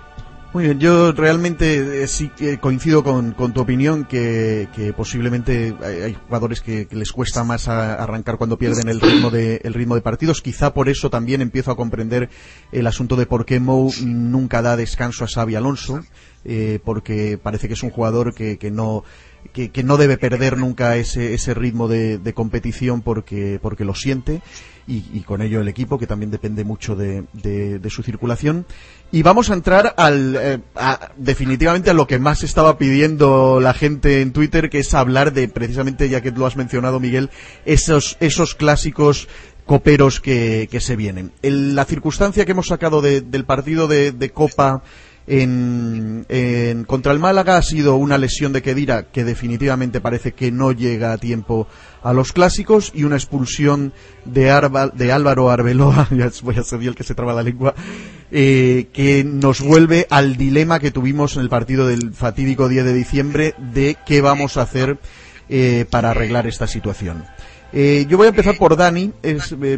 Muy 0.53 0.65
bien, 0.65 0.79
yo 0.81 1.13
realmente 1.13 2.03
eh, 2.03 2.09
sí 2.09 2.31
que 2.35 2.59
coincido 2.59 3.05
con, 3.05 3.33
con 3.33 3.53
tu 3.53 3.61
opinión 3.61 4.07
que, 4.07 4.69
posiblemente 4.97 5.75
hay, 5.83 6.15
jugadores 6.15 6.63
que, 6.63 6.87
que 6.87 6.97
les 6.97 7.13
cuesta 7.13 7.45
más 7.45 7.69
a- 7.69 7.95
arrancar 8.03 8.39
cuando 8.39 8.57
pierden 8.57 8.89
el 8.89 8.99
ritmo 9.01 9.31
de 9.31 9.61
el 9.65 9.75
ritmo 9.75 9.97
de 9.97 10.01
partidos. 10.01 10.41
Quizá 10.41 10.73
por 10.73 10.89
eso 10.89 11.11
también 11.11 11.43
empiezo 11.43 11.73
a 11.73 11.77
comprender 11.77 12.31
el 12.73 12.87
asunto 12.87 13.17
de 13.17 13.27
por 13.27 13.45
qué 13.45 13.61
Mou 13.61 13.93
nunca 14.03 14.63
da 14.63 14.77
descanso 14.79 15.25
a 15.25 15.29
Xavi 15.29 15.57
Alonso, 15.57 16.01
eh, 16.47 16.79
porque 16.85 17.39
parece 17.43 17.69
que 17.69 17.75
es 17.75 17.83
un 17.83 17.91
jugador 17.91 18.33
que, 18.33 18.57
que 18.57 18.71
no 18.71 19.05
que, 19.49 19.83
no 19.83 19.97
debe 19.97 20.17
perder 20.19 20.57
nunca 20.59 20.97
ese, 20.97 21.35
ese 21.35 21.55
ritmo 21.55 21.89
de, 21.89 22.19
de 22.19 22.33
competición 22.35 23.03
porque, 23.03 23.59
porque 23.63 23.85
lo 23.85 23.95
siente 23.95 24.41
y, 24.89 25.05
y 25.13 25.21
con 25.21 25.43
ello 25.43 25.61
el 25.61 25.69
equipo 25.69 25.99
que 25.99 26.07
también 26.07 26.31
depende 26.31 26.63
mucho 26.65 26.95
de, 26.95 27.25
de- 27.33 27.79
de 27.81 27.91
su 27.91 28.03
circulación. 28.03 28.67
Y 29.11 29.23
vamos 29.23 29.51
a 29.51 29.55
entrar 29.55 29.95
al, 29.97 30.37
eh, 30.37 30.59
a- 30.77 31.11
definitivamente 31.17 31.91
a 31.91 31.95
lo 31.95 32.07
que 32.07 32.19
más 32.19 32.43
estaba 32.45 32.79
pidiendo 32.79 33.59
la 33.61 33.75
gente 33.75 34.23
en 34.23 34.33
Twitter, 34.33 34.71
que 34.71 34.79
es 34.81 34.95
hablar 34.95 35.33
de, 35.33 35.49
precisamente 35.49 36.09
ya 36.09 36.21
que 36.21 36.31
lo 36.31 36.47
has 36.47 36.57
mencionado 36.57 37.01
Miguel, 37.01 37.31
esos, 37.65 38.17
esos 38.21 38.55
clásicos 38.55 39.29
coperos 39.65 40.21
que, 40.21 40.69
que 40.71 40.81
se 40.81 40.95
vienen. 40.95 41.33
El- 41.43 41.75
la 41.75 41.85
circunstancia 41.85 42.45
que 42.45 42.53
hemos 42.53 42.69
sacado 42.69 43.03
de- 43.03 43.21
del 43.23 43.45
partido 43.45 43.89
de, 43.89 44.13
de 44.13 44.31
Copa 44.31 44.83
en, 45.27 46.85
contra 46.87 47.13
el 47.13 47.19
Málaga 47.19 47.57
ha 47.57 47.63
sido 47.63 47.97
una 47.97 48.19
lesión 48.19 48.53
de 48.53 48.63
Kedira 48.63 49.05
que 49.11 49.25
definitivamente 49.25 50.01
parece 50.01 50.33
que 50.33 50.53
no 50.53 50.73
llega 50.73 51.13
a 51.13 51.19
tiempo 51.19 51.67
a 52.03 52.13
los 52.13 52.33
clásicos 52.33 52.93
y 52.95 53.03
una 53.05 53.17
expulsión 53.17 53.93
de, 54.25 54.51
Álvaro 54.51 55.51
Arbeloa, 55.51 56.09
ya 56.17 56.31
voy 56.43 56.57
a 56.57 56.63
ser 56.63 56.81
yo 56.81 56.91
el 56.91 56.97
que 56.97 57.03
se 57.03 57.15
traba 57.15 57.33
la 57.33 57.43
lengua, 57.43 57.75
eh, 58.31 58.87
que 58.93 59.25
nos 59.25 59.61
vuelve 59.61 60.07
al 60.11 60.37
dilema 60.37 60.79
que 60.79 60.93
tuvimos 60.93 61.37
en 61.37 61.43
el 61.43 61.49
partido 61.49 61.89
del 61.89 62.13
fatídico 62.13 62.69
10 62.69 62.85
de 62.85 62.93
diciembre 62.93 63.55
de 63.73 63.97
qué 64.07 64.21
vamos 64.21 64.57
a 64.57 64.63
hacer 64.63 64.99
eh, 65.49 65.87
para 65.91 66.11
arreglar 66.11 66.47
esta 66.47 66.69
situación. 66.69 67.25
Eh, 67.73 68.07
yo 68.09 68.17
voy 68.17 68.27
a 68.27 68.31
empezar 68.31 68.57
por 68.57 68.77
Dani 68.77 69.13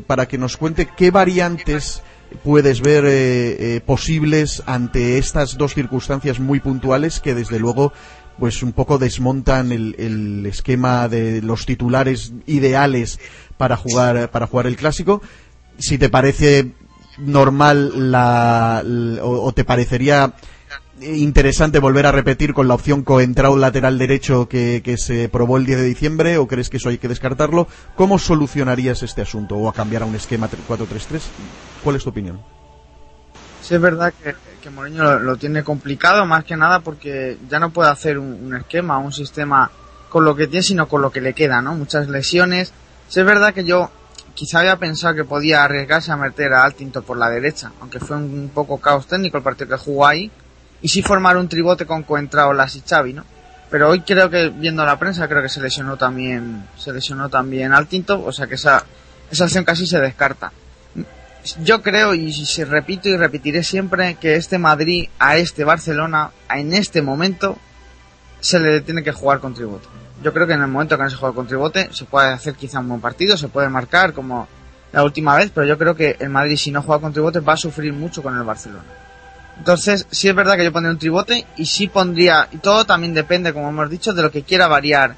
para 0.07 0.29
que 0.29 0.37
nos 0.37 0.59
cuente 0.59 0.89
qué 0.95 1.11
variantes 1.11 2.03
puedes 2.43 2.81
ver 2.81 3.05
eh, 3.07 3.77
eh, 3.77 3.81
posibles 3.85 4.63
ante 4.67 5.19
estas 5.19 5.57
dos 5.57 5.75
circunstancias 5.75 6.41
muy 6.41 6.61
puntuales 6.61 7.21
que 7.21 7.35
desde 7.35 7.59
luego 7.59 7.93
pues 8.39 8.63
un 8.63 8.73
poco 8.73 8.99
desmontan 8.99 9.73
el, 9.73 9.97
el 9.99 10.47
esquema 10.47 11.09
de 11.09 11.43
los 11.43 11.67
titulares 11.67 12.33
ideales 12.47 13.19
para 13.57 13.77
jugar 13.77 14.31
para 14.31 14.47
jugar 14.47 14.67
el 14.67 14.77
clásico. 14.77 15.21
Si 15.79 15.99
te 15.99 16.09
parece 16.09 16.73
normal 17.19 18.13
la, 18.13 18.83
o 19.23 19.53
te 19.53 19.65
parecería 19.65 20.35
interesante 21.03 21.79
volver 21.79 22.07
a 22.07 22.13
repetir 22.13 22.55
con 22.55 22.69
la 22.69 22.75
opción 22.75 23.03
coentrao 23.03 23.57
lateral 23.57 23.99
derecho 23.99 24.49
que, 24.49 24.83
que 24.85 24.97
se 24.97 25.29
probó 25.29 25.57
el 25.57 25.67
10 25.67 25.79
de 25.79 25.85
diciembre 25.85 26.39
o 26.39 26.47
crees 26.47 26.71
que 26.71 26.79
eso 26.79 26.89
hay 26.89 26.99
que 26.99 27.09
descartarlo? 27.09 27.69
¿Cómo 27.97 28.19
solucionarías 28.19 29.03
este 29.03 29.23
asunto? 29.23 29.57
¿O 29.57 29.69
a 29.69 29.73
cambiar 29.73 30.03
a 30.03 30.07
un 30.07 30.15
esquema 30.15 30.49
4-3-3? 30.49 31.21
¿Cuál 31.83 31.97
es 31.97 32.05
tu 32.05 32.11
opinión? 32.11 32.41
Sí, 33.63 33.75
es 33.75 33.81
verdad 33.81 34.13
que, 34.23 34.35
que 34.63 34.71
lo, 34.71 35.37
tiene 35.37 35.63
complicado, 35.63 36.25
más 36.25 36.45
que 36.45 36.57
nada 36.57 36.81
porque 36.81 37.39
ya 37.49 37.59
no 37.59 37.71
puede 37.71 37.91
hacer 37.91 38.19
un, 38.19 38.47
un 38.47 38.57
esquema, 38.57 38.99
un 38.99 39.13
sistema 39.13 39.71
con 40.09 40.25
lo 40.25 40.35
que 40.35 40.47
tiene, 40.47 40.63
sino 40.63 40.89
con 40.89 41.03
lo 41.03 41.11
que 41.11 41.21
le 41.21 41.35
queda, 41.35 41.61
¿no? 41.61 41.75
Muchas 41.75 42.09
lesiones. 42.09 42.73
Sí, 43.09 43.21
es 43.21 43.27
verdad 43.27 43.53
que 43.53 43.65
yo 43.65 43.91
quizá 44.35 44.61
había 44.61 44.77
pensado 44.77 45.15
que 45.15 45.25
podía 45.25 45.65
arriesgarse 45.65 46.13
a 46.13 46.17
meter 46.17 46.53
a 46.53 46.65
Altinto 46.65 47.03
por 47.03 47.19
la 47.19 47.29
derecha, 47.29 47.73
aunque 47.81 47.99
fue 47.99 48.17
un 48.17 48.51
poco 48.55 48.79
caos 48.79 49.07
técnico 49.07 49.37
el 49.37 49.43
partido 49.43 49.69
que 49.69 49.77
jugó 49.77 50.07
ahí, 50.07 50.31
y 50.81 50.89
sí 50.89 51.03
formar 51.03 51.37
un 51.37 51.49
tribote 51.49 51.87
con 51.87 52.03
Coentrao, 52.03 52.53
Las 52.53 52.77
y 52.77 52.83
Xavi, 52.83 53.13
¿no? 53.13 53.25
Pero 53.71 53.91
hoy 53.91 54.01
creo 54.01 54.31
que, 54.31 54.49
viendo 54.49 54.85
la 54.85 54.99
prensa, 54.99 55.29
creo 55.29 55.43
que 55.43 55.49
se 55.49 55.61
lesionó 55.61 55.97
también, 55.97 56.67
se 56.77 56.93
lesionó 56.93 57.29
también 57.29 57.73
Altinto, 57.73 58.25
o 58.25 58.33
sea 58.33 58.47
que 58.47 58.55
esa, 58.55 58.85
esa 59.31 59.45
opción 59.45 59.65
casi 59.65 59.87
se 59.87 60.01
descarta 60.01 60.53
yo 61.63 61.83
creo 61.83 62.15
y 62.15 62.33
si 62.33 62.65
repito 62.65 63.09
y 63.09 63.17
repetiré 63.17 63.63
siempre 63.63 64.17
que 64.17 64.37
este 64.37 64.59
Madrid 64.59 65.09
a 65.19 65.37
este 65.37 65.65
Barcelona 65.65 66.31
en 66.51 66.73
este 66.73 67.03
momento 67.03 67.57
se 68.41 68.61
le 68.61 68.81
tiene 68.81 69.03
que 69.03 69.13
jugar 69.13 69.41
con 69.41 69.55
tribote. 69.55 69.87
Yo 70.23 70.33
creo 70.33 70.47
que 70.47 70.53
en 70.55 70.63
el 70.63 70.69
momento 70.69 70.97
que 70.97 71.05
no 71.05 71.11
se 71.11 71.17
juega 71.17 71.35
con 71.35 71.47
tribote 71.47 71.91
se 71.93 72.05
puede 72.05 72.29
hacer 72.29 72.55
quizá 72.55 72.81
un 72.81 72.89
buen 72.89 73.01
partido, 73.01 73.37
se 73.37 73.49
puede 73.49 73.69
marcar 73.69 74.13
como 74.13 74.49
la 74.93 75.05
última 75.05 75.37
vez, 75.37 75.51
pero 75.55 75.67
yo 75.67 75.79
creo 75.79 75.95
que 75.95 76.17
el 76.19 76.29
Madrid 76.29 76.57
si 76.57 76.71
no 76.71 76.83
juega 76.83 77.01
con 77.01 77.13
tribote 77.13 77.41
va 77.41 77.55
a 77.55 77.59
sufrir 77.59 77.93
mucho 77.93 78.23
con 78.23 78.37
el 78.37 78.43
Barcelona. 78.43 78.85
Entonces, 79.59 80.07
sí 80.11 80.29
es 80.29 80.35
verdad 80.35 80.57
que 80.57 80.65
yo 80.65 80.73
pondría 80.73 80.93
un 80.93 80.99
tribote 80.99 81.47
y 81.57 81.67
sí 81.67 81.89
pondría, 81.89 82.49
y 82.53 82.59
todo 82.59 82.85
también 82.85 83.13
depende, 83.13 83.53
como 83.53 83.69
hemos 83.69 83.91
dicho, 83.91 84.13
de 84.13 84.23
lo 84.23 84.31
que 84.31 84.43
quiera 84.43 84.69
variar 84.69 85.15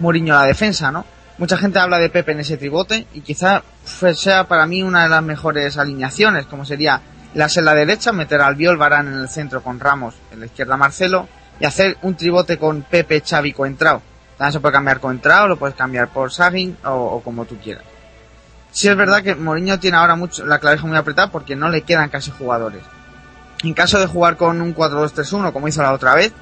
Mourinho 0.00 0.34
la 0.34 0.44
defensa, 0.44 0.90
¿no? 0.90 1.04
Mucha 1.38 1.56
gente 1.56 1.78
habla 1.78 1.98
de 1.98 2.10
Pepe 2.10 2.32
en 2.32 2.40
ese 2.40 2.56
tribote 2.56 3.06
y 3.12 3.20
quizá 3.20 3.62
sea 4.14 4.44
para 4.44 4.66
mí 4.66 4.82
una 4.82 5.04
de 5.04 5.08
las 5.08 5.22
mejores 5.22 5.78
alineaciones, 5.78 6.46
como 6.46 6.64
sería 6.64 7.00
las 7.34 7.56
en 7.56 7.64
la 7.64 7.74
derecha, 7.74 8.12
meter 8.12 8.40
al 8.40 8.54
Viol 8.54 8.76
Barán 8.76 9.08
en 9.08 9.14
el 9.14 9.28
centro 9.28 9.62
con 9.62 9.80
Ramos, 9.80 10.14
en 10.30 10.40
la 10.40 10.46
izquierda 10.46 10.76
Marcelo, 10.76 11.28
y 11.58 11.64
hacer 11.64 11.96
un 12.02 12.14
tribote 12.14 12.58
con 12.58 12.82
Pepe, 12.82 13.22
Xavi, 13.24 13.52
Coentrao. 13.52 14.02
También 14.36 14.52
se 14.52 14.60
puede 14.60 14.74
cambiar 14.74 15.00
Coentrao, 15.00 15.48
lo 15.48 15.56
puedes 15.56 15.76
cambiar 15.76 16.08
por 16.08 16.32
Sagin 16.32 16.76
o, 16.84 16.92
o 16.92 17.22
como 17.22 17.44
tú 17.44 17.56
quieras. 17.58 17.84
Sí 18.70 18.88
es 18.88 18.96
verdad 18.96 19.22
que 19.22 19.36
Mourinho 19.36 19.78
tiene 19.78 19.96
ahora 19.96 20.16
mucho, 20.16 20.44
la 20.44 20.58
claveja 20.58 20.86
muy 20.86 20.96
apretada 20.96 21.30
porque 21.30 21.54
no 21.54 21.68
le 21.68 21.82
quedan 21.82 22.08
casi 22.08 22.32
jugadores. 22.32 22.82
En 23.64 23.74
caso 23.74 23.98
de 23.98 24.06
jugar 24.06 24.36
con 24.36 24.60
un 24.60 24.74
4-2-3-1 24.74 25.52
como 25.52 25.68
hizo 25.68 25.82
la 25.82 25.92
otra 25.92 26.14
vez, 26.14 26.32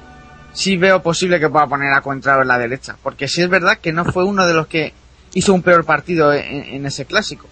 sí 0.53 0.77
veo 0.77 1.01
posible 1.01 1.39
que 1.39 1.49
pueda 1.49 1.67
poner 1.67 1.93
a 1.93 2.01
Contrao 2.01 2.41
en 2.41 2.47
la 2.49 2.57
derecha. 2.57 2.95
Porque 3.01 3.27
sí 3.27 3.41
es 3.41 3.49
verdad 3.49 3.77
que 3.81 3.91
no 3.93 4.05
fue 4.05 4.23
uno 4.25 4.45
de 4.45 4.53
los 4.53 4.67
que 4.67 4.93
hizo 5.33 5.53
un 5.53 5.61
peor 5.63 5.85
partido 5.85 6.33
en, 6.33 6.63
en 6.63 6.85
ese 6.85 7.05
clásico. 7.05 7.47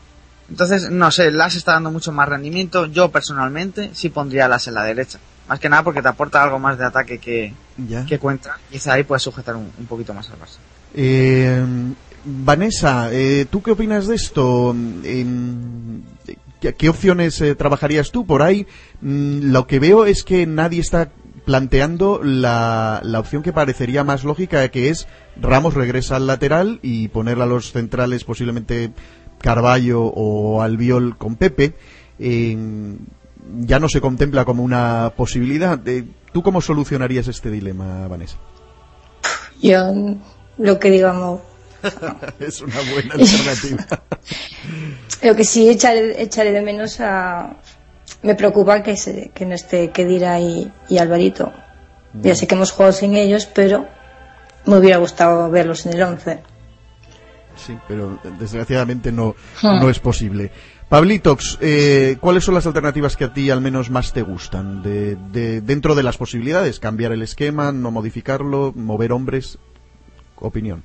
Entonces, 0.49 0.89
no 0.91 1.09
sé, 1.11 1.31
Las 1.31 1.55
está 1.55 1.73
dando 1.73 1.91
mucho 1.91 2.11
más 2.11 2.27
rendimiento. 2.27 2.85
Yo 2.85 3.09
personalmente 3.09 3.91
sí 3.93 4.09
pondría 4.09 4.45
a 4.45 4.49
Las 4.49 4.67
en 4.67 4.73
la 4.73 4.83
derecha. 4.83 5.19
Más 5.47 5.59
que 5.59 5.69
nada 5.69 5.83
porque 5.83 6.01
te 6.01 6.07
aporta 6.09 6.43
algo 6.43 6.59
más 6.59 6.77
de 6.77 6.85
ataque 6.85 7.17
que, 7.17 7.53
Ya. 7.87 8.05
que 8.05 8.19
cuenta. 8.19 8.57
Quizá 8.69 8.93
ahí 8.93 9.03
puedes 9.03 9.23
sujetar 9.23 9.55
un, 9.55 9.71
un 9.77 9.85
poquito 9.85 10.13
más 10.13 10.29
al 10.29 10.35
Barça. 10.35 10.57
Eh, 10.93 11.63
Vanessa, 12.23 13.09
eh, 13.11 13.47
¿tú 13.49 13.63
qué 13.63 13.71
opinas 13.71 14.07
de 14.07 14.15
esto? 14.15 14.75
¿Qué, 16.61 16.89
opciones 16.89 17.41
eh, 17.41 17.55
trabajarías 17.55 18.11
tú 18.11 18.25
por 18.25 18.41
ahí? 18.41 18.67
Mm, 19.01 19.51
lo 19.51 19.67
que 19.67 19.79
veo 19.79 20.05
es 20.05 20.23
que 20.23 20.45
nadie 20.45 20.79
está 20.79 21.11
planteando 21.45 22.21
la, 22.23 23.01
la 23.03 23.19
opción 23.19 23.41
que 23.41 23.51
parecería 23.51 24.03
más 24.03 24.23
lógica, 24.23 24.67
que 24.69 24.89
es 24.89 25.07
Ramos 25.39 25.73
regresa 25.73 26.17
al 26.17 26.27
lateral 26.27 26.79
y 26.83 27.07
poner 27.07 27.41
a 27.41 27.45
los 27.45 27.71
centrales 27.71 28.23
posiblemente 28.23 28.91
Carballo 29.39 30.03
o 30.03 30.61
Albiol 30.61 31.17
con 31.17 31.35
Pepe. 31.35 31.73
Ya 32.19 33.79
no 33.79 33.89
se 33.89 34.01
contempla 34.01 34.45
como 34.45 34.63
una 34.63 35.13
posibilidad. 35.17 35.85
Eh, 35.87 36.05
¿Tú 36.31 36.43
cómo 36.43 36.61
solucionarías 36.61 37.27
este 37.27 37.49
dilema, 37.49 38.07
Vanessa? 38.07 38.37
Yo, 39.61 39.93
lo 40.57 40.79
que 40.79 40.91
digamos, 40.91 41.41
es 42.39 42.61
una 42.61 42.75
buena 42.93 43.15
alternativa. 43.15 43.85
lo 45.23 45.35
que 45.35 45.43
sí 45.43 45.69
echaré, 45.69 46.21
echaré 46.21 46.51
de 46.51 46.61
menos 46.61 46.99
a... 46.99 47.55
Me 48.23 48.35
preocupa 48.35 48.83
que, 48.83 48.95
se, 48.97 49.31
que 49.33 49.45
no 49.45 49.55
esté 49.55 49.91
Kedira 49.91 50.39
y, 50.39 50.71
y 50.89 50.97
Alvarito. 50.99 51.51
Ya 52.21 52.35
sé 52.35 52.45
que 52.45 52.55
hemos 52.55 52.71
jugado 52.71 52.91
sin 52.93 53.15
ellos, 53.15 53.45
pero 53.47 53.87
me 54.65 54.77
hubiera 54.77 54.97
gustado 54.97 55.49
verlos 55.49 55.85
en 55.85 55.93
el 55.93 56.03
11. 56.03 56.43
Sí, 57.55 57.77
pero 57.87 58.19
desgraciadamente 58.39 59.11
no, 59.11 59.35
Hmm. 59.61 59.79
no 59.79 59.89
es 59.89 59.99
posible. 59.99 60.51
Pablitox, 60.89 61.57
eh, 61.61 62.17
¿cuáles 62.19 62.43
son 62.43 62.53
las 62.55 62.67
alternativas 62.67 63.15
que 63.15 63.23
a 63.23 63.33
ti 63.33 63.49
al 63.49 63.61
menos 63.61 63.89
más 63.89 64.11
te 64.11 64.23
gustan? 64.23 64.83
De, 64.83 65.15
de- 65.31 65.61
dentro 65.61 65.95
de 65.95 66.03
las 66.03 66.17
posibilidades, 66.17 66.79
cambiar 66.81 67.13
el 67.13 67.21
esquema, 67.21 67.71
no 67.71 67.91
modificarlo, 67.91 68.73
mover 68.75 69.13
hombres. 69.13 69.57
Opinión. 70.35 70.83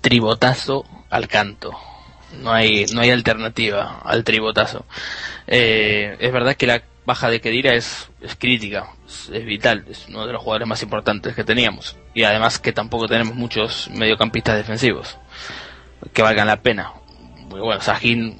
Tribotazo 0.00 0.84
al 1.10 1.28
canto. 1.28 1.76
No 2.40 2.52
hay, 2.52 2.86
no 2.92 3.00
hay 3.00 3.10
alternativa 3.10 4.00
al 4.04 4.24
tribotazo. 4.24 4.86
Eh, 5.46 6.16
es 6.20 6.32
verdad 6.32 6.56
que 6.56 6.66
la 6.66 6.82
baja 7.04 7.28
de 7.28 7.40
Kedira 7.40 7.74
es, 7.74 8.08
es 8.20 8.36
crítica, 8.36 8.90
es, 9.32 9.44
vital, 9.44 9.84
es 9.88 10.06
uno 10.08 10.26
de 10.26 10.32
los 10.32 10.42
jugadores 10.42 10.68
más 10.68 10.82
importantes 10.82 11.34
que 11.34 11.44
teníamos. 11.44 11.96
Y 12.14 12.22
además 12.22 12.58
que 12.58 12.72
tampoco 12.72 13.08
tenemos 13.08 13.34
muchos 13.34 13.90
mediocampistas 13.90 14.56
defensivos. 14.56 15.18
que 16.12 16.22
valgan 16.22 16.46
la 16.46 16.62
pena. 16.62 16.92
Bueno, 17.48 17.80
Sahin 17.80 18.38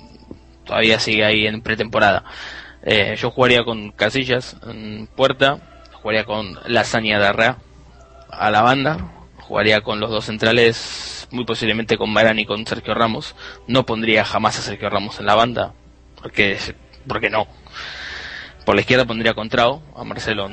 todavía 0.65 1.01
sigue 1.01 1.25
ahí 1.25 1.47
en 1.47 1.63
pretemporada. 1.63 2.25
Eh, 2.83 3.17
yo 3.19 3.31
jugaría 3.31 3.65
con 3.65 3.91
Casillas 3.91 4.57
en 4.67 5.09
puerta, 5.09 5.59
jugaría 5.95 6.25
con 6.25 6.59
Lasaña 6.67 7.19
de 7.19 7.27
Arrea 7.27 7.59
a 8.31 8.51
la 8.51 8.63
banda, 8.63 8.99
jugaría 9.51 9.81
con 9.81 9.99
los 9.99 10.11
dos 10.11 10.27
centrales, 10.27 11.27
muy 11.33 11.45
posiblemente 11.45 11.99
con 11.99 12.13
Marán 12.13 12.39
y 12.39 12.47
con 12.47 12.65
Sergio 12.65 12.95
Ramos. 12.95 13.35
No 13.67 13.85
pondría 13.85 14.25
jamás 14.25 14.57
a 14.57 14.63
Sergio 14.63 14.89
Ramos 14.89 15.19
en 15.19 15.27
la 15.27 15.35
banda, 15.35 15.75
porque, 16.23 16.57
porque 17.09 17.31
no. 17.31 17.49
Por 18.65 18.77
la 18.77 18.83
izquierda 18.83 19.07
pondría 19.07 19.35
Contrao, 19.35 19.83
a 19.97 20.05
Marcelo. 20.05 20.49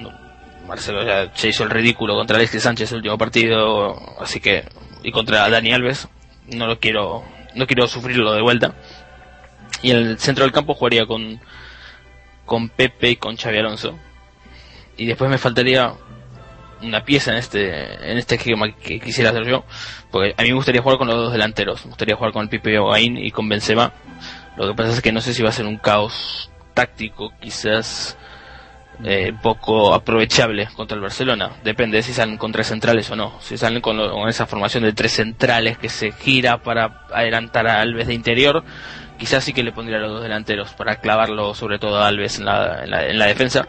Marcelo 0.68 1.06
ya 1.06 1.32
se 1.36 1.50
hizo 1.50 1.64
el 1.64 1.70
ridículo 1.70 2.16
contra 2.16 2.38
Alexis 2.38 2.64
Sánchez 2.64 2.92
el 2.92 2.98
último 2.98 3.20
partido, 3.20 3.96
así 4.20 4.40
que, 4.40 4.68
y 5.04 5.12
contra 5.12 5.48
Dani 5.48 5.74
Alves, 5.74 6.08
no 6.48 6.66
lo 6.66 6.80
quiero, 6.80 7.24
no 7.54 7.68
quiero 7.68 7.88
sufrirlo 7.88 8.34
de 8.34 8.42
vuelta. 8.42 8.74
Y 9.84 9.92
en 9.92 9.98
el 9.98 10.18
centro 10.18 10.44
del 10.44 10.54
campo 10.54 10.74
jugaría 10.74 11.06
con, 11.06 11.40
con 12.48 12.70
Pepe 12.70 13.12
y 13.12 13.16
con 13.18 13.38
Xavi 13.38 13.60
Alonso. 13.60 13.96
Y 14.98 15.06
después 15.06 15.30
me 15.30 15.38
faltaría 15.38 15.94
una 16.82 17.04
pieza 17.04 17.32
en 17.32 17.38
este 17.38 18.12
en 18.12 18.18
este 18.18 18.36
esquema 18.36 18.72
que 18.72 19.00
quisiera 19.00 19.32
hacer 19.32 19.46
yo 19.46 19.64
porque 20.12 20.34
a 20.38 20.42
mí 20.44 20.50
me 20.50 20.56
gustaría 20.56 20.82
jugar 20.82 20.98
con 20.98 21.08
los 21.08 21.18
dos 21.18 21.32
delanteros. 21.32 21.86
Me 21.86 21.90
gustaría 21.90 22.16
jugar 22.16 22.32
con 22.32 22.44
el 22.44 22.50
Pipe 22.50 22.80
Ogain 22.80 23.18
y 23.18 23.32
con 23.32 23.50
Benzema. 23.50 23.92
Lo 24.56 24.68
que 24.68 24.74
pasa 24.74 24.92
es 24.92 25.02
que 25.02 25.12
no 25.12 25.22
sé 25.22 25.34
si 25.34 25.44
va 25.44 25.50
a 25.50 25.54
ser 25.54 25.66
un 25.66 25.78
caos 25.78 26.50
táctico 26.74 27.32
quizás 27.40 28.18
eh, 29.04 29.34
poco 29.42 29.94
aprovechable 29.94 30.68
contra 30.76 30.96
el 30.96 31.02
Barcelona. 31.02 31.52
Depende 31.64 31.98
de 31.98 32.04
si 32.04 32.14
salen 32.14 32.38
con 32.38 32.52
tres 32.52 32.68
centrales 32.68 33.10
o 33.12 33.16
no. 33.16 33.40
Si 33.42 33.58
salen 33.58 33.82
con, 33.82 33.98
con 33.98 34.30
esa 34.30 34.46
formación 34.46 34.84
de 34.84 34.94
tres 34.94 35.12
centrales 35.14 35.78
que 35.78 35.90
se 35.90 36.12
gira 36.12 36.64
para 36.64 37.06
adelantar 37.14 37.68
a 37.68 37.82
Alves 37.82 38.08
de 38.08 38.14
interior 38.14 38.64
quizás 39.18 39.44
sí 39.44 39.52
que 39.52 39.64
le 39.64 39.72
pondría 39.72 39.98
a 39.98 40.02
los 40.02 40.12
dos 40.12 40.22
delanteros 40.22 40.74
para 40.74 40.98
clavarlo 40.98 41.56
sobre 41.56 41.80
todo 41.80 41.98
a 41.98 42.08
Alves 42.08 42.38
en 42.38 42.46
la, 42.46 42.84
en 42.84 42.92
la, 42.92 43.06
en 43.08 43.20
la 43.20 43.26
defensa. 43.26 43.68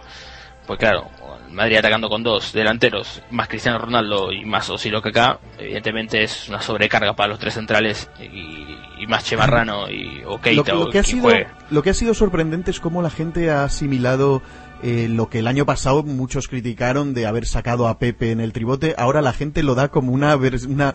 Pues 0.66 0.78
claro 0.78 1.10
Madrid 1.50 1.76
atacando 1.76 2.08
con 2.08 2.22
dos 2.22 2.52
delanteros, 2.52 3.22
más 3.30 3.48
Cristiano 3.48 3.78
Ronaldo 3.78 4.32
y 4.32 4.44
más 4.44 4.68
Osilo 4.70 5.02
que 5.02 5.10
acá, 5.10 5.38
evidentemente 5.58 6.22
es 6.22 6.48
una 6.48 6.60
sobrecarga 6.60 7.14
para 7.14 7.30
los 7.30 7.38
tres 7.38 7.54
centrales 7.54 8.08
y, 8.20 8.78
y 8.98 9.06
más 9.06 9.24
Chemarrano 9.24 9.90
y 9.90 10.22
o 10.26 10.40
Keita 10.40 10.74
lo, 10.74 10.84
o 10.84 10.90
que 10.90 10.98
ha 10.98 11.02
sido 11.02 11.22
juegue. 11.22 11.46
lo 11.70 11.82
que 11.82 11.90
ha 11.90 11.94
sido 11.94 12.14
sorprendente 12.14 12.70
es 12.70 12.80
cómo 12.80 13.02
la 13.02 13.10
gente 13.10 13.50
ha 13.50 13.64
asimilado 13.64 14.42
eh, 14.82 15.08
lo 15.08 15.28
que 15.28 15.40
el 15.40 15.46
año 15.46 15.66
pasado 15.66 16.02
muchos 16.02 16.48
criticaron 16.48 17.14
de 17.14 17.26
haber 17.26 17.46
sacado 17.46 17.88
a 17.88 17.98
Pepe 17.98 18.30
en 18.30 18.40
el 18.40 18.52
tribote 18.52 18.94
ahora 18.96 19.22
la 19.22 19.32
gente 19.32 19.62
lo 19.62 19.74
da 19.74 19.88
como 19.88 20.12
una 20.12 20.36
una 20.36 20.94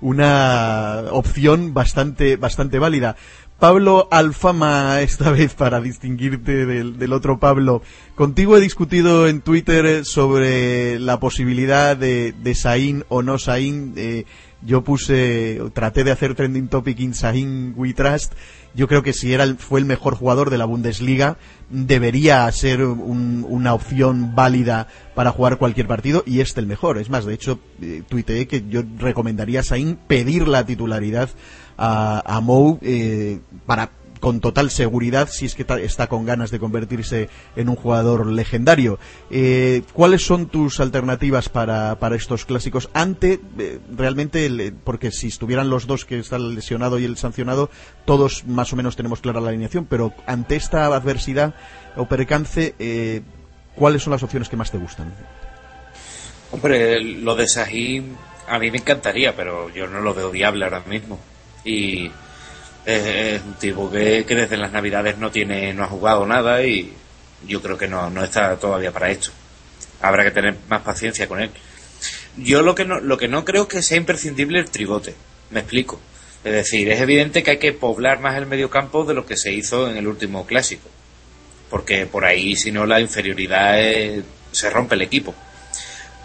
una 0.00 1.04
opción 1.10 1.74
bastante 1.74 2.36
bastante 2.36 2.78
válida 2.78 3.16
Pablo 3.58 4.08
Alfama 4.10 5.00
esta 5.00 5.30
vez 5.30 5.54
para 5.54 5.80
distinguirte 5.80 6.66
del, 6.66 6.98
del 6.98 7.12
otro 7.12 7.38
Pablo. 7.38 7.82
Contigo 8.14 8.56
he 8.56 8.60
discutido 8.60 9.26
en 9.28 9.40
Twitter 9.40 10.04
sobre 10.04 10.98
la 10.98 11.18
posibilidad 11.20 11.96
de, 11.96 12.32
de 12.42 12.54
Sain 12.54 13.04
o 13.08 13.22
no 13.22 13.38
Sain. 13.38 13.94
Eh, 13.96 14.24
yo 14.62 14.82
puse, 14.82 15.60
traté 15.74 16.04
de 16.04 16.10
hacer 16.10 16.34
trending 16.34 16.68
topic 16.68 16.98
in 17.00 17.14
Sain 17.14 17.74
We 17.76 17.92
Trust. 17.92 18.32
Yo 18.74 18.88
creo 18.88 19.02
que 19.02 19.12
si 19.12 19.32
era 19.32 19.44
el- 19.44 19.56
fue 19.58 19.78
el 19.78 19.86
mejor 19.86 20.14
jugador 20.16 20.48
de 20.50 20.56
la 20.58 20.64
Bundesliga, 20.64 21.36
debería 21.70 22.50
ser 22.50 22.82
un- 22.82 23.44
una 23.48 23.74
opción 23.74 24.34
válida 24.34 24.88
para 25.14 25.30
jugar 25.32 25.58
cualquier 25.58 25.86
partido 25.86 26.22
y 26.26 26.40
este 26.40 26.60
el 26.60 26.66
mejor. 26.66 26.96
Es 26.98 27.10
más, 27.10 27.24
de 27.26 27.34
hecho, 27.34 27.60
eh, 27.82 28.02
tuiteé 28.08 28.46
que 28.48 28.64
yo 28.68 28.82
recomendaría 28.98 29.60
a 29.60 29.64
Sain 29.64 29.96
pedir 30.08 30.48
la 30.48 30.64
titularidad 30.66 31.28
a, 31.78 32.22
a 32.24 32.42
eh, 32.82 33.40
para 33.66 33.90
con 34.20 34.40
total 34.40 34.70
seguridad 34.70 35.28
si 35.30 35.44
es 35.44 35.54
que 35.54 35.66
está 35.82 36.06
con 36.06 36.24
ganas 36.24 36.50
de 36.50 36.58
convertirse 36.58 37.28
en 37.56 37.68
un 37.68 37.76
jugador 37.76 38.24
legendario. 38.26 38.98
Eh, 39.30 39.82
¿Cuáles 39.92 40.24
son 40.24 40.46
tus 40.46 40.80
alternativas 40.80 41.50
para, 41.50 41.98
para 41.98 42.16
estos 42.16 42.46
clásicos? 42.46 42.88
Ante, 42.94 43.38
eh, 43.58 43.80
realmente, 43.94 44.46
el- 44.46 44.72
porque 44.82 45.10
si 45.10 45.26
estuvieran 45.26 45.68
los 45.68 45.86
dos 45.86 46.06
que 46.06 46.18
está 46.18 46.36
el 46.36 46.54
lesionado 46.54 46.98
y 46.98 47.04
el 47.04 47.18
sancionado, 47.18 47.68
todos 48.06 48.46
más 48.46 48.72
o 48.72 48.76
menos 48.76 48.96
tenemos 48.96 49.20
clara 49.20 49.42
la 49.42 49.50
alineación, 49.50 49.84
pero 49.84 50.14
ante 50.26 50.56
esta 50.56 50.86
adversidad 50.86 51.54
o 51.94 52.06
percance, 52.06 52.74
eh, 52.78 53.20
¿cuáles 53.74 54.02
son 54.04 54.12
las 54.12 54.22
opciones 54.22 54.48
que 54.48 54.56
más 54.56 54.70
te 54.70 54.78
gustan? 54.78 55.12
Hombre, 56.50 56.98
lo 57.02 57.34
de 57.34 57.46
Sahim 57.46 58.14
a 58.48 58.58
mí 58.58 58.70
me 58.70 58.78
encantaría, 58.78 59.36
pero 59.36 59.68
yo 59.68 59.86
no 59.86 60.00
lo 60.00 60.14
veo 60.14 60.30
viable 60.30 60.64
ahora 60.64 60.82
mismo. 60.88 61.18
Y 61.64 62.06
es, 62.84 63.06
es 63.06 63.42
un 63.42 63.54
tipo 63.54 63.90
que, 63.90 64.24
que 64.26 64.34
desde 64.34 64.56
las 64.56 64.72
navidades 64.72 65.18
no 65.18 65.30
tiene, 65.30 65.72
no 65.72 65.84
ha 65.84 65.88
jugado 65.88 66.26
nada 66.26 66.62
y 66.62 66.92
yo 67.46 67.60
creo 67.62 67.76
que 67.78 67.88
no, 67.88 68.10
no 68.10 68.22
está 68.24 68.56
todavía 68.56 68.92
para 68.92 69.10
esto. 69.10 69.30
Habrá 70.00 70.24
que 70.24 70.30
tener 70.30 70.56
más 70.68 70.82
paciencia 70.82 71.26
con 71.28 71.40
él. 71.40 71.50
Yo 72.36 72.62
lo 72.62 72.74
que 72.74 72.84
no, 72.84 73.00
lo 73.00 73.16
que 73.16 73.28
no 73.28 73.44
creo 73.44 73.62
es 73.62 73.68
que 73.68 73.82
sea 73.82 73.96
imprescindible 73.96 74.58
el 74.58 74.70
tribote. 74.70 75.14
Me 75.50 75.60
explico. 75.60 76.00
Es 76.42 76.52
decir, 76.52 76.90
es 76.90 77.00
evidente 77.00 77.42
que 77.42 77.52
hay 77.52 77.58
que 77.58 77.72
poblar 77.72 78.20
más 78.20 78.36
el 78.36 78.46
mediocampo 78.46 79.04
de 79.04 79.14
lo 79.14 79.24
que 79.24 79.36
se 79.36 79.52
hizo 79.52 79.88
en 79.88 79.96
el 79.96 80.06
último 80.06 80.44
clásico. 80.44 80.90
Porque 81.70 82.04
por 82.06 82.24
ahí, 82.24 82.54
si 82.56 82.70
no, 82.70 82.84
la 82.86 83.00
inferioridad 83.00 83.80
es- 83.80 84.24
se 84.52 84.68
rompe 84.68 84.94
el 84.94 85.02
equipo. 85.02 85.34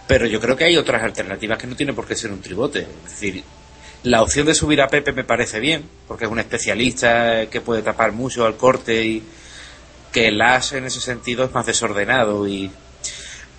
Pero 0.08 0.26
yo 0.28 0.42
creo 0.42 0.58
que 0.58 0.66
hay 0.66 0.76
otras 0.78 1.04
alternativas 1.04 1.58
que 1.58 1.68
no 1.68 1.76
tiene 1.76 1.94
por 1.94 2.06
qué 2.06 2.16
ser 2.16 2.32
un 2.32 2.42
tribote. 2.42 2.80
Es 3.06 3.12
decir, 3.12 3.44
la 4.04 4.22
opción 4.22 4.45
de 4.45 4.56
subir 4.56 4.82
a 4.82 4.88
Pepe 4.88 5.12
me 5.12 5.24
parece 5.24 5.60
bien, 5.60 5.84
porque 6.08 6.26
es 6.26 6.32
un 6.32 6.39
especialista 6.39 7.47
que 7.47 7.62
puede 7.62 7.82
tapar 7.82 8.14
mucho 8.14 8.45
al 8.45 8.56
corte 8.56 9.06
y 9.06 9.24
que 10.12 10.30
el 10.30 10.41
as 10.41 10.74
en 10.74 10.86
ese 10.86 11.02
sentido 11.02 11.43
es 11.43 11.54
más 11.54 11.66
desordenado 11.66 12.47
y 12.47 12.72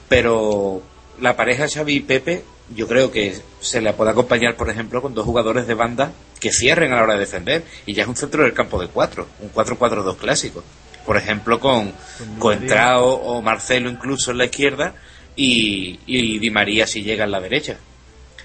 pero 0.09 0.82
la 1.20 1.36
pareja 1.36 1.68
Xavi 1.68 1.95
y 1.95 2.01
Pepe 2.01 2.43
yo 2.74 2.88
creo 2.88 3.12
que 3.12 3.41
se 3.61 3.80
le 3.80 3.93
puede 3.93 4.11
acompañar 4.11 4.57
por 4.57 4.68
ejemplo 4.68 5.03
con 5.03 5.14
dos 5.14 5.24
jugadores 5.24 5.66
de 5.66 5.74
banda 5.74 6.12
que 6.41 6.53
cierren 6.53 6.93
a 6.93 6.97
la 6.97 7.03
hora 7.03 7.14
de 7.14 7.20
defender 7.20 7.64
y 7.86 7.95
ya 7.95 8.03
es 8.03 8.09
un 8.09 8.16
centro 8.16 8.43
del 8.43 8.55
campo 8.55 8.80
de 8.80 8.88
cuatro 8.88 9.28
un 9.41 9.53
4-4-2 9.53 10.16
clásico. 10.16 10.64
Por 11.07 11.16
ejemplo 11.16 11.61
con 11.61 11.93
Coentrao 12.38 13.07
o 13.07 13.43
Marcelo 13.43 13.88
incluso 13.88 14.32
en 14.32 14.38
la 14.38 14.47
izquierda 14.47 14.95
y, 15.36 16.01
y 16.07 16.38
Di 16.38 16.51
María 16.51 16.86
si 16.86 17.03
llega 17.03 17.24
en 17.24 17.30
la 17.30 17.41
derecha 17.41 17.78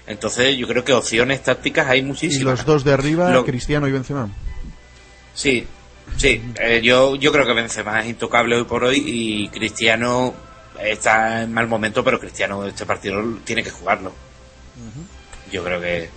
entonces 0.06 0.56
yo 0.56 0.66
creo 0.68 0.84
que 0.84 0.92
opciones 0.92 1.42
tácticas 1.42 1.88
hay 1.88 2.00
Y 2.00 2.02
muchísimas 2.02 2.58
los 2.58 2.64
dos 2.66 2.84
de 2.84 2.92
arriba, 2.92 3.30
Lo- 3.30 3.44
Cristiano 3.44 3.88
y 3.88 3.92
Benzema. 3.92 4.28
Sí, 5.34 5.66
sí. 6.16 6.42
eh, 6.60 6.80
yo, 6.82 7.16
yo 7.16 7.32
creo 7.32 7.44
que 7.46 7.52
Benzema 7.52 8.00
es 8.00 8.06
intocable 8.06 8.56
hoy 8.56 8.64
por 8.64 8.84
hoy 8.84 9.02
y 9.06 9.48
Cristiano 9.48 10.34
está 10.82 11.42
en 11.42 11.52
mal 11.52 11.66
momento, 11.68 12.02
pero 12.04 12.18
Cristiano 12.20 12.64
este 12.66 12.86
partido 12.86 13.22
tiene 13.44 13.62
que 13.62 13.70
jugarlo. 13.70 14.12
Yo 15.50 15.62
creo 15.64 15.80
que... 15.80 16.08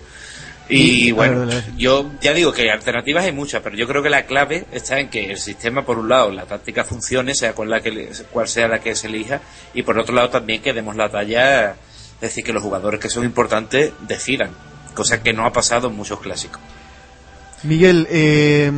Y 0.68 1.08
Y- 1.08 1.12
bueno, 1.12 1.46
ver, 1.46 1.64
yo 1.76 2.10
ya 2.20 2.32
digo 2.32 2.52
que 2.52 2.70
alternativas 2.70 3.24
hay 3.24 3.32
muchas, 3.32 3.60
pero 3.62 3.76
yo 3.76 3.88
creo 3.88 4.02
que 4.04 4.10
la 4.10 4.24
clave 4.26 4.66
está 4.70 5.00
en 5.00 5.08
que 5.10 5.32
el 5.32 5.38
sistema, 5.38 5.84
por 5.84 5.98
un 5.98 6.08
lado, 6.08 6.30
la 6.30 6.44
táctica 6.46 6.84
funcione, 6.84 7.34
sea 7.34 7.54
cual, 7.54 7.70
la 7.70 7.80
que, 7.80 7.90
le- 7.90 8.08
cual 8.30 8.46
sea 8.46 8.68
la 8.68 8.78
que 8.80 8.94
se 8.94 9.08
elija, 9.08 9.40
y 9.74 9.82
por 9.82 9.98
otro 9.98 10.14
lado 10.14 10.30
también 10.30 10.62
que 10.62 10.72
demos 10.72 10.94
la 10.94 11.10
talla, 11.10 11.74
es 12.20 12.28
decir, 12.28 12.44
que 12.44 12.52
los 12.52 12.62
jugadores 12.62 13.00
que 13.00 13.08
son 13.08 13.24
importantes 13.24 13.92
decidan, 14.06 14.50
cosa 14.94 15.22
que 15.22 15.32
no 15.32 15.46
ha 15.46 15.52
pasado 15.52 15.88
en 15.88 15.96
muchos 15.96 16.20
clásicos. 16.20 16.60
Miguel, 17.62 18.06
eh, 18.10 18.70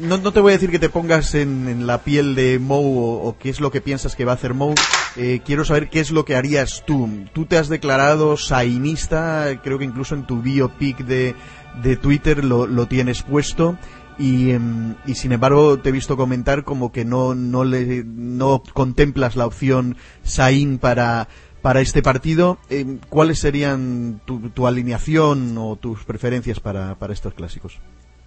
no, 0.00 0.18
no 0.18 0.32
te 0.32 0.40
voy 0.40 0.52
a 0.52 0.56
decir 0.56 0.70
que 0.70 0.78
te 0.78 0.88
pongas 0.88 1.34
en, 1.34 1.86
la 1.86 2.02
piel 2.02 2.34
de 2.34 2.58
Mou 2.58 2.98
o, 3.26 3.36
qué 3.38 3.50
es 3.50 3.60
lo 3.60 3.70
que 3.70 3.80
piensas 3.80 4.14
que 4.14 4.24
va 4.24 4.32
a 4.32 4.34
hacer 4.36 4.54
Mou. 4.54 4.74
Eh, 5.16 5.40
quiero 5.44 5.64
saber 5.64 5.88
qué 5.88 6.00
es 6.00 6.10
lo 6.10 6.24
que 6.24 6.36
harías 6.36 6.84
tú. 6.86 7.08
Tú 7.32 7.46
te 7.46 7.58
has 7.58 7.68
declarado 7.68 8.36
sainista, 8.36 9.60
creo 9.62 9.78
que 9.78 9.84
incluso 9.84 10.14
en 10.14 10.26
tu 10.26 10.40
biopic 10.40 10.98
de, 10.98 11.34
de 11.82 11.96
Twitter 11.96 12.44
lo, 12.44 12.66
lo 12.66 12.86
tienes 12.86 13.22
puesto. 13.22 13.76
Y, 14.18 14.50
em, 14.50 14.96
y 15.06 15.14
sin 15.14 15.30
embargo 15.30 15.78
te 15.78 15.90
he 15.90 15.92
visto 15.92 16.16
comentar 16.16 16.64
como 16.64 16.90
que 16.90 17.04
no, 17.04 17.36
no, 17.36 17.64
le, 17.64 18.02
no 18.04 18.64
contemplas 18.74 19.36
la 19.36 19.46
opción 19.46 19.96
Sain 20.24 20.78
para, 20.78 21.28
para 21.62 21.80
este 21.80 22.02
partido. 22.02 22.58
Em, 22.70 22.98
¿Cuáles 23.08 23.38
serían 23.40 24.20
tu, 24.24 24.50
tu 24.50 24.66
alineación 24.66 25.56
o 25.58 25.76
tus 25.76 26.04
preferencias 26.04 26.60
para, 26.60 26.94
para 26.96 27.12
estos 27.12 27.34
clásicos? 27.34 27.78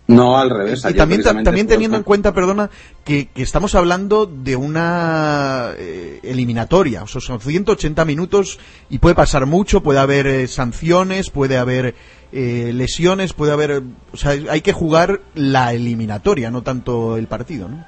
No, 0.07 0.37
al 0.37 0.49
revés. 0.49 0.83
Y 0.89 0.93
también, 0.93 1.21
también 1.23 1.67
teniendo 1.67 1.95
en 1.95 2.03
cuenta, 2.03 2.33
perdona, 2.33 2.69
que, 3.05 3.27
que 3.29 3.43
estamos 3.43 3.75
hablando 3.75 4.25
de 4.25 4.55
una 4.57 5.71
eh, 5.77 6.19
eliminatoria. 6.23 7.03
O 7.03 7.07
sea, 7.07 7.21
son 7.21 7.39
180 7.39 8.03
minutos 8.03 8.59
y 8.89 8.97
puede 8.97 9.15
pasar 9.15 9.45
mucho, 9.45 9.81
puede 9.81 9.99
haber 9.99 10.27
eh, 10.27 10.47
sanciones, 10.47 11.29
puede 11.29 11.57
haber 11.57 11.95
eh, 12.33 12.71
lesiones, 12.73 13.31
puede 13.33 13.53
haber... 13.53 13.71
eh, 13.71 13.81
O 14.11 14.17
sea, 14.17 14.31
hay 14.31 14.61
que 14.61 14.73
jugar 14.73 15.21
la 15.33 15.71
eliminatoria, 15.73 16.51
no 16.51 16.61
tanto 16.61 17.15
el 17.15 17.27
partido, 17.27 17.69
¿no? 17.69 17.85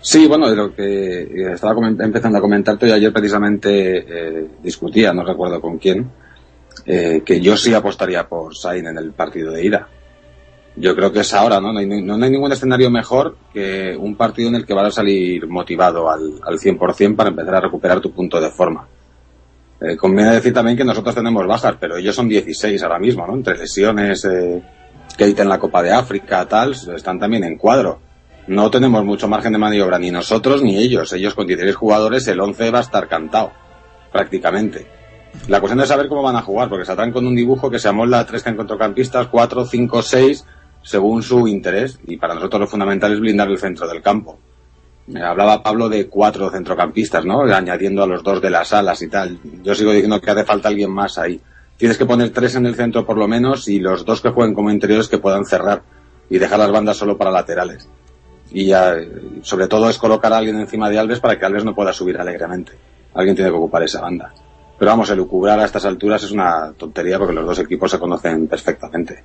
Sí, 0.00 0.26
bueno, 0.26 0.48
de 0.48 0.56
lo 0.56 0.74
que 0.74 1.22
eh, 1.22 1.52
estaba 1.52 1.74
empezando 1.88 2.38
a 2.38 2.40
comentarte, 2.40 2.88
yo 2.88 2.94
ayer 2.94 3.12
precisamente 3.12 3.98
eh, 3.98 4.48
discutía, 4.62 5.12
no 5.12 5.24
recuerdo 5.24 5.60
con 5.60 5.78
quién, 5.78 6.10
eh, 6.86 7.22
que 7.24 7.40
yo 7.40 7.56
sí 7.56 7.72
apostaría 7.72 8.28
por 8.28 8.56
Sain 8.56 8.86
en 8.86 8.98
el 8.98 9.12
partido 9.12 9.52
de 9.52 9.64
ida. 9.64 9.88
yo 10.76 10.94
creo 10.94 11.12
que 11.12 11.20
es 11.20 11.32
ahora, 11.32 11.60
¿no? 11.60 11.72
No 11.72 11.78
hay, 11.78 11.86
no 11.86 12.14
hay 12.14 12.30
ningún 12.30 12.52
escenario 12.52 12.90
mejor 12.90 13.36
que 13.52 13.96
un 13.96 14.16
partido 14.16 14.48
en 14.48 14.56
el 14.56 14.66
que 14.66 14.74
vas 14.74 14.88
a 14.88 14.90
salir 14.90 15.46
motivado 15.46 16.10
al, 16.10 16.40
al 16.42 16.58
100% 16.58 17.16
para 17.16 17.30
empezar 17.30 17.54
a 17.54 17.60
recuperar 17.60 18.00
tu 18.00 18.10
punto 18.12 18.40
de 18.40 18.50
forma. 18.50 18.86
Eh, 19.80 19.96
conviene 19.96 20.32
decir 20.32 20.52
también 20.52 20.76
que 20.76 20.84
nosotros 20.84 21.14
tenemos 21.14 21.46
bajas, 21.46 21.74
pero 21.78 21.96
ellos 21.96 22.14
son 22.14 22.28
16 22.28 22.82
ahora 22.82 22.98
mismo, 22.98 23.26
¿no? 23.26 23.34
Entre 23.34 23.58
lesiones, 23.58 24.24
eh, 24.24 24.62
Kate 25.16 25.42
en 25.42 25.48
la 25.48 25.58
Copa 25.58 25.82
de 25.82 25.92
África, 25.92 26.46
tal, 26.46 26.72
están 26.72 27.18
también 27.18 27.44
en 27.44 27.58
cuadro. 27.58 28.00
No 28.46 28.70
tenemos 28.70 29.04
mucho 29.04 29.26
margen 29.26 29.52
de 29.52 29.58
maniobra, 29.58 29.98
ni 29.98 30.10
nosotros 30.10 30.62
ni 30.62 30.76
ellos. 30.76 31.12
Ellos 31.12 31.34
con 31.34 31.46
16 31.46 31.74
jugadores, 31.74 32.28
el 32.28 32.40
11 32.40 32.70
va 32.70 32.78
a 32.78 32.82
estar 32.82 33.08
cantado, 33.08 33.52
prácticamente. 34.12 34.86
La 35.48 35.60
cuestión 35.60 35.80
es 35.80 35.88
saber 35.88 36.08
cómo 36.08 36.22
van 36.22 36.36
a 36.36 36.42
jugar, 36.42 36.68
porque 36.68 36.84
saldrán 36.84 37.12
con 37.12 37.26
un 37.26 37.34
dibujo 37.34 37.70
que 37.70 37.78
se 37.78 37.88
amolda 37.88 38.20
a 38.20 38.26
tres 38.26 38.42
centrocampistas, 38.42 39.28
cuatro, 39.28 39.64
cinco, 39.64 40.02
seis, 40.02 40.44
según 40.82 41.22
su 41.22 41.48
interés. 41.48 41.98
Y 42.06 42.18
para 42.18 42.34
nosotros 42.34 42.60
lo 42.60 42.66
fundamental 42.66 43.12
es 43.12 43.20
blindar 43.20 43.48
el 43.48 43.58
centro 43.58 43.88
del 43.88 44.02
campo. 44.02 44.38
Hablaba 45.22 45.62
Pablo 45.62 45.88
de 45.88 46.08
cuatro 46.08 46.50
centrocampistas, 46.50 47.24
¿no? 47.24 47.42
Añadiendo 47.42 48.02
a 48.02 48.06
los 48.06 48.22
dos 48.22 48.40
de 48.40 48.50
las 48.50 48.72
alas 48.72 49.02
y 49.02 49.08
tal. 49.08 49.38
Yo 49.62 49.74
sigo 49.74 49.92
diciendo 49.92 50.20
que 50.20 50.30
hace 50.30 50.44
falta 50.44 50.68
alguien 50.68 50.90
más 50.90 51.18
ahí. 51.18 51.40
Tienes 51.76 51.98
que 51.98 52.06
poner 52.06 52.30
tres 52.30 52.54
en 52.54 52.66
el 52.66 52.74
centro 52.74 53.04
por 53.04 53.18
lo 53.18 53.28
menos 53.28 53.68
y 53.68 53.80
los 53.80 54.04
dos 54.04 54.20
que 54.20 54.30
jueguen 54.30 54.54
como 54.54 54.70
interiores 54.70 55.08
que 55.08 55.18
puedan 55.18 55.44
cerrar 55.44 55.82
y 56.30 56.38
dejar 56.38 56.58
las 56.58 56.70
bandas 56.70 56.96
solo 56.96 57.18
para 57.18 57.30
laterales. 57.30 57.88
Y 58.54 58.66
ya, 58.66 58.96
sobre 59.42 59.66
todo 59.66 59.90
es 59.90 59.98
colocar 59.98 60.32
a 60.32 60.38
alguien 60.38 60.58
encima 60.60 60.88
de 60.88 60.98
Alves 60.98 61.20
para 61.20 61.38
que 61.38 61.44
Alves 61.44 61.64
no 61.64 61.74
pueda 61.74 61.92
subir 61.92 62.16
alegremente. 62.16 62.72
Alguien 63.12 63.34
tiene 63.34 63.50
que 63.50 63.56
ocupar 63.56 63.82
esa 63.82 64.00
banda. 64.00 64.32
Pero 64.78 64.90
vamos, 64.90 65.10
el 65.10 65.18
lucubrar 65.18 65.58
a 65.58 65.64
estas 65.64 65.84
alturas 65.84 66.22
es 66.22 66.30
una 66.30 66.72
tontería 66.72 67.18
porque 67.18 67.34
los 67.34 67.44
dos 67.44 67.58
equipos 67.58 67.90
se 67.90 67.98
conocen 67.98 68.46
perfectamente. 68.46 69.24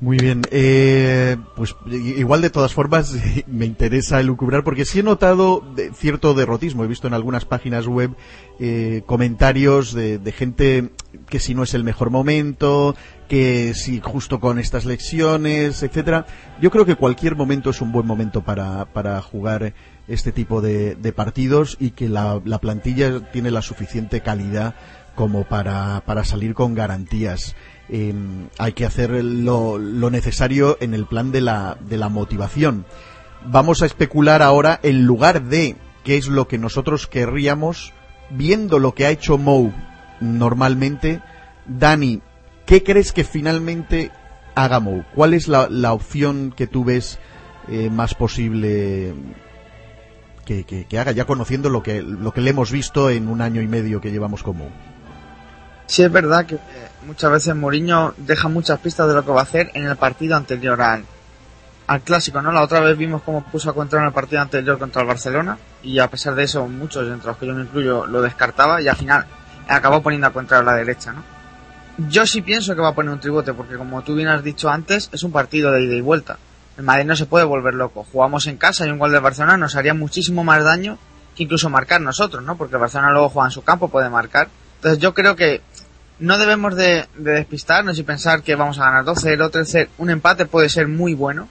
Muy 0.00 0.16
bien, 0.16 0.40
eh, 0.50 1.36
pues 1.54 1.76
igual 1.90 2.40
de 2.40 2.48
todas 2.48 2.72
formas 2.72 3.14
me 3.46 3.66
interesa 3.66 4.18
elucubrar 4.18 4.64
porque 4.64 4.86
sí 4.86 5.00
he 5.00 5.02
notado 5.02 5.62
cierto 5.94 6.32
derrotismo. 6.32 6.84
He 6.84 6.88
visto 6.88 7.06
en 7.06 7.12
algunas 7.12 7.44
páginas 7.44 7.86
web 7.86 8.12
eh, 8.58 9.02
comentarios 9.04 9.92
de, 9.92 10.18
gente 10.32 10.88
que 11.28 11.38
si 11.38 11.54
no 11.54 11.64
es 11.64 11.74
el 11.74 11.84
mejor 11.84 12.08
momento, 12.08 12.96
que 13.28 13.74
si 13.74 14.00
justo 14.00 14.40
con 14.40 14.58
estas 14.58 14.86
lecciones, 14.86 15.82
etcétera. 15.82 16.24
Yo 16.62 16.70
creo 16.70 16.86
que 16.86 16.96
cualquier 16.96 17.36
momento 17.36 17.68
es 17.68 17.82
un 17.82 17.92
buen 17.92 18.06
momento 18.06 18.42
para, 18.42 18.86
para 18.86 19.20
jugar 19.20 19.74
este 20.08 20.32
tipo 20.32 20.62
de, 20.62 20.96
partidos 21.14 21.76
y 21.78 21.90
que 21.90 22.08
la, 22.08 22.40
la, 22.46 22.58
plantilla 22.58 23.30
tiene 23.32 23.50
la 23.50 23.60
suficiente 23.60 24.22
calidad 24.22 24.74
como 25.14 25.44
para, 25.44 26.02
para 26.06 26.24
salir 26.24 26.54
con 26.54 26.74
garantías. 26.74 27.54
Em, 27.92 28.48
hay 28.56 28.72
que 28.72 28.86
hacer 28.86 29.10
lo, 29.10 29.78
necesario 30.10 30.78
en 30.80 30.94
el 30.94 31.06
plan 31.06 31.32
de 31.32 31.40
la, 31.40 31.76
de 31.80 31.96
la 31.96 32.08
motivación. 32.08 32.84
Vamos 33.46 33.82
a 33.82 33.86
especular 33.86 34.42
ahora 34.42 34.78
en 34.84 35.06
lugar 35.06 35.42
de 35.42 35.76
qué 36.04 36.16
es 36.16 36.28
lo 36.28 36.46
que 36.46 36.56
nosotros 36.56 37.08
querríamos, 37.08 37.92
viendo 38.30 38.78
lo 38.78 38.94
que 38.94 39.06
ha 39.06 39.10
hecho 39.10 39.38
Mou 39.38 39.72
normalmente. 40.20 41.20
Dani, 41.66 42.22
¿qué 42.64 42.84
crees 42.84 43.12
que 43.12 43.24
finalmente 43.24 44.12
haga 44.54 44.78
Mou? 44.78 45.02
¿Cuál 45.16 45.34
es 45.34 45.48
la, 45.48 45.92
opción 45.92 46.54
que 46.56 46.68
tú 46.68 46.84
ves 46.84 47.18
eh, 47.68 47.90
más 47.90 48.14
posible 48.14 49.14
que, 50.44 50.86
haga, 50.96 51.10
ya 51.10 51.24
conociendo 51.24 51.70
lo 51.70 51.82
que, 51.82 52.02
lo 52.02 52.32
que 52.32 52.40
le 52.40 52.50
hemos 52.50 52.70
visto 52.70 53.10
en 53.10 53.26
un 53.26 53.40
año 53.40 53.62
y 53.62 53.66
medio 53.66 54.00
que 54.00 54.12
llevamos 54.12 54.44
con? 54.44 54.58
Sí, 55.90 56.04
es 56.04 56.12
verdad 56.12 56.46
que 56.46 56.56
muchas 57.04 57.32
veces 57.32 57.56
Mourinho 57.56 58.14
deja 58.16 58.46
muchas 58.46 58.78
pistas 58.78 59.08
de 59.08 59.14
lo 59.14 59.24
que 59.24 59.32
va 59.32 59.40
a 59.40 59.42
hacer 59.42 59.72
en 59.74 59.86
el 59.86 59.96
partido 59.96 60.36
anterior 60.36 60.80
al, 60.80 61.04
al 61.88 62.00
clásico, 62.02 62.40
¿no? 62.40 62.52
La 62.52 62.62
otra 62.62 62.78
vez 62.78 62.96
vimos 62.96 63.22
cómo 63.22 63.42
puso 63.42 63.70
a 63.70 63.74
contra 63.74 63.98
en 63.98 64.06
el 64.06 64.12
partido 64.12 64.40
anterior 64.40 64.78
contra 64.78 65.02
el 65.02 65.08
Barcelona 65.08 65.58
y 65.82 65.98
a 65.98 66.08
pesar 66.08 66.36
de 66.36 66.44
eso 66.44 66.64
muchos, 66.68 67.08
entre 67.08 67.26
los 67.26 67.36
que 67.38 67.46
yo 67.48 67.54
me 67.54 67.62
incluyo, 67.62 68.06
lo 68.06 68.22
descartaba 68.22 68.80
y 68.80 68.86
al 68.86 68.94
final 68.94 69.26
acabó 69.66 70.00
poniendo 70.00 70.28
a 70.28 70.32
contra 70.32 70.60
a 70.60 70.62
la 70.62 70.74
derecha, 70.74 71.12
¿no? 71.12 71.24
Yo 72.08 72.24
sí 72.24 72.40
pienso 72.40 72.76
que 72.76 72.82
va 72.82 72.90
a 72.90 72.94
poner 72.94 73.10
un 73.10 73.18
tribote 73.18 73.52
porque 73.52 73.76
como 73.76 74.02
tú 74.02 74.14
bien 74.14 74.28
has 74.28 74.44
dicho 74.44 74.70
antes, 74.70 75.10
es 75.12 75.24
un 75.24 75.32
partido 75.32 75.72
de 75.72 75.82
ida 75.82 75.96
y 75.96 76.02
vuelta. 76.02 76.38
El 76.76 76.84
Madrid 76.84 77.04
no 77.04 77.16
se 77.16 77.26
puede 77.26 77.44
volver 77.44 77.74
loco. 77.74 78.06
Jugamos 78.12 78.46
en 78.46 78.58
casa 78.58 78.86
y 78.86 78.90
un 78.90 79.00
gol 79.00 79.10
de 79.10 79.18
Barcelona 79.18 79.56
nos 79.56 79.74
haría 79.74 79.92
muchísimo 79.92 80.44
más 80.44 80.62
daño 80.62 80.98
que 81.34 81.42
incluso 81.42 81.68
marcar 81.68 82.00
nosotros, 82.00 82.44
¿no? 82.44 82.56
Porque 82.56 82.76
Barcelona 82.76 83.10
luego 83.10 83.30
juega 83.30 83.48
en 83.48 83.52
su 83.52 83.64
campo, 83.64 83.88
puede 83.88 84.08
marcar. 84.08 84.50
Entonces 84.80 84.98
yo 84.98 85.12
creo 85.12 85.36
que 85.36 85.60
no 86.20 86.38
debemos 86.38 86.76
de, 86.76 87.06
despistarnos 87.16 87.98
y 87.98 88.02
pensar 88.02 88.42
que 88.42 88.54
vamos 88.54 88.78
a 88.78 88.84
ganar 88.84 89.04
2-0, 89.04 89.50
3-0. 89.50 89.88
Un 89.98 90.10
empate 90.10 90.46
puede 90.46 90.68
ser 90.68 90.86
muy 90.86 91.14
bueno. 91.14 91.48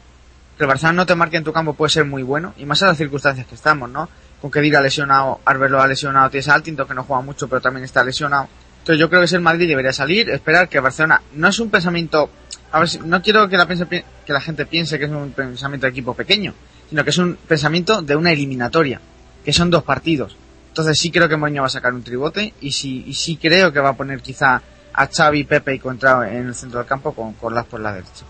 Que 0.57 0.63
el 0.65 0.67
Barcelona 0.67 0.97
no 0.97 1.05
te 1.05 1.15
marque 1.15 1.37
en 1.37 1.43
tu 1.43 1.53
campo 1.53 1.73
puede 1.73 1.89
ser 1.89 2.05
muy 2.05 2.23
bueno. 2.23 2.53
Y 2.57 2.65
más 2.65 2.81
en 2.81 2.89
las 2.89 2.97
circunstancias 2.97 3.47
que 3.47 3.55
estamos, 3.55 3.89
¿no? 3.89 4.09
Con 4.41 4.51
que 4.51 4.61
diga 4.61 4.81
lesionado, 4.81 5.39
Arbelo 5.43 5.81
ha 5.81 5.87
lesionado, 5.87 6.29
tienes 6.29 6.47
a 6.47 6.61
que 6.61 6.71
no 6.71 7.03
juega 7.03 7.21
mucho 7.21 7.47
pero 7.47 7.61
también 7.61 7.83
está 7.83 8.03
lesionado. 8.03 8.47
Entonces 8.79 8.99
yo 8.99 9.09
creo 9.09 9.25
que 9.25 9.35
el 9.35 9.41
Madrid 9.41 9.67
debería 9.67 9.91
salir, 9.91 10.29
esperar 10.29 10.69
que 10.69 10.79
Barcelona 10.79 11.21
no 11.33 11.49
es 11.49 11.59
un 11.59 11.69
pensamiento, 11.69 12.29
a 12.71 12.79
ver 12.79 12.87
si, 12.87 12.99
no 12.99 13.21
quiero 13.21 13.49
que 13.49 13.57
la, 13.57 13.67
que 13.67 14.03
la 14.27 14.39
gente 14.41 14.65
piense 14.65 14.97
que 14.97 15.05
es 15.05 15.11
un 15.11 15.31
pensamiento 15.31 15.85
de 15.85 15.91
equipo 15.91 16.13
pequeño, 16.13 16.53
sino 16.89 17.03
que 17.03 17.09
es 17.09 17.17
un 17.17 17.35
pensamiento 17.35 18.01
de 18.01 18.15
una 18.15 18.31
eliminatoria, 18.31 19.01
que 19.43 19.51
son 19.51 19.69
dos 19.69 19.83
partidos. 19.83 20.37
Entonces 20.69 20.97
sí 20.97 21.11
creo 21.11 21.27
que 21.27 21.35
Mourinho 21.35 21.61
va 21.61 21.67
a 21.67 21.71
sacar 21.71 21.93
un 21.93 22.03
tribote 22.03 22.53
y 22.61 22.71
sí, 22.71 23.03
y 23.05 23.13
sí 23.13 23.37
creo 23.37 23.71
que 23.73 23.79
va 23.79 23.89
a 23.89 23.97
poner 23.97 24.21
quizá 24.21 24.61
a 24.93 25.07
Xavi, 25.07 25.43
Pepe 25.43 25.75
y 25.75 25.79
Contrao 25.79 26.23
en 26.23 26.47
el 26.47 26.55
centro 26.55 26.79
del 26.79 26.87
campo 26.87 27.13
con 27.13 27.33
Corlas 27.33 27.65
por 27.65 27.79
la 27.79 27.93
derecha. 27.93 28.25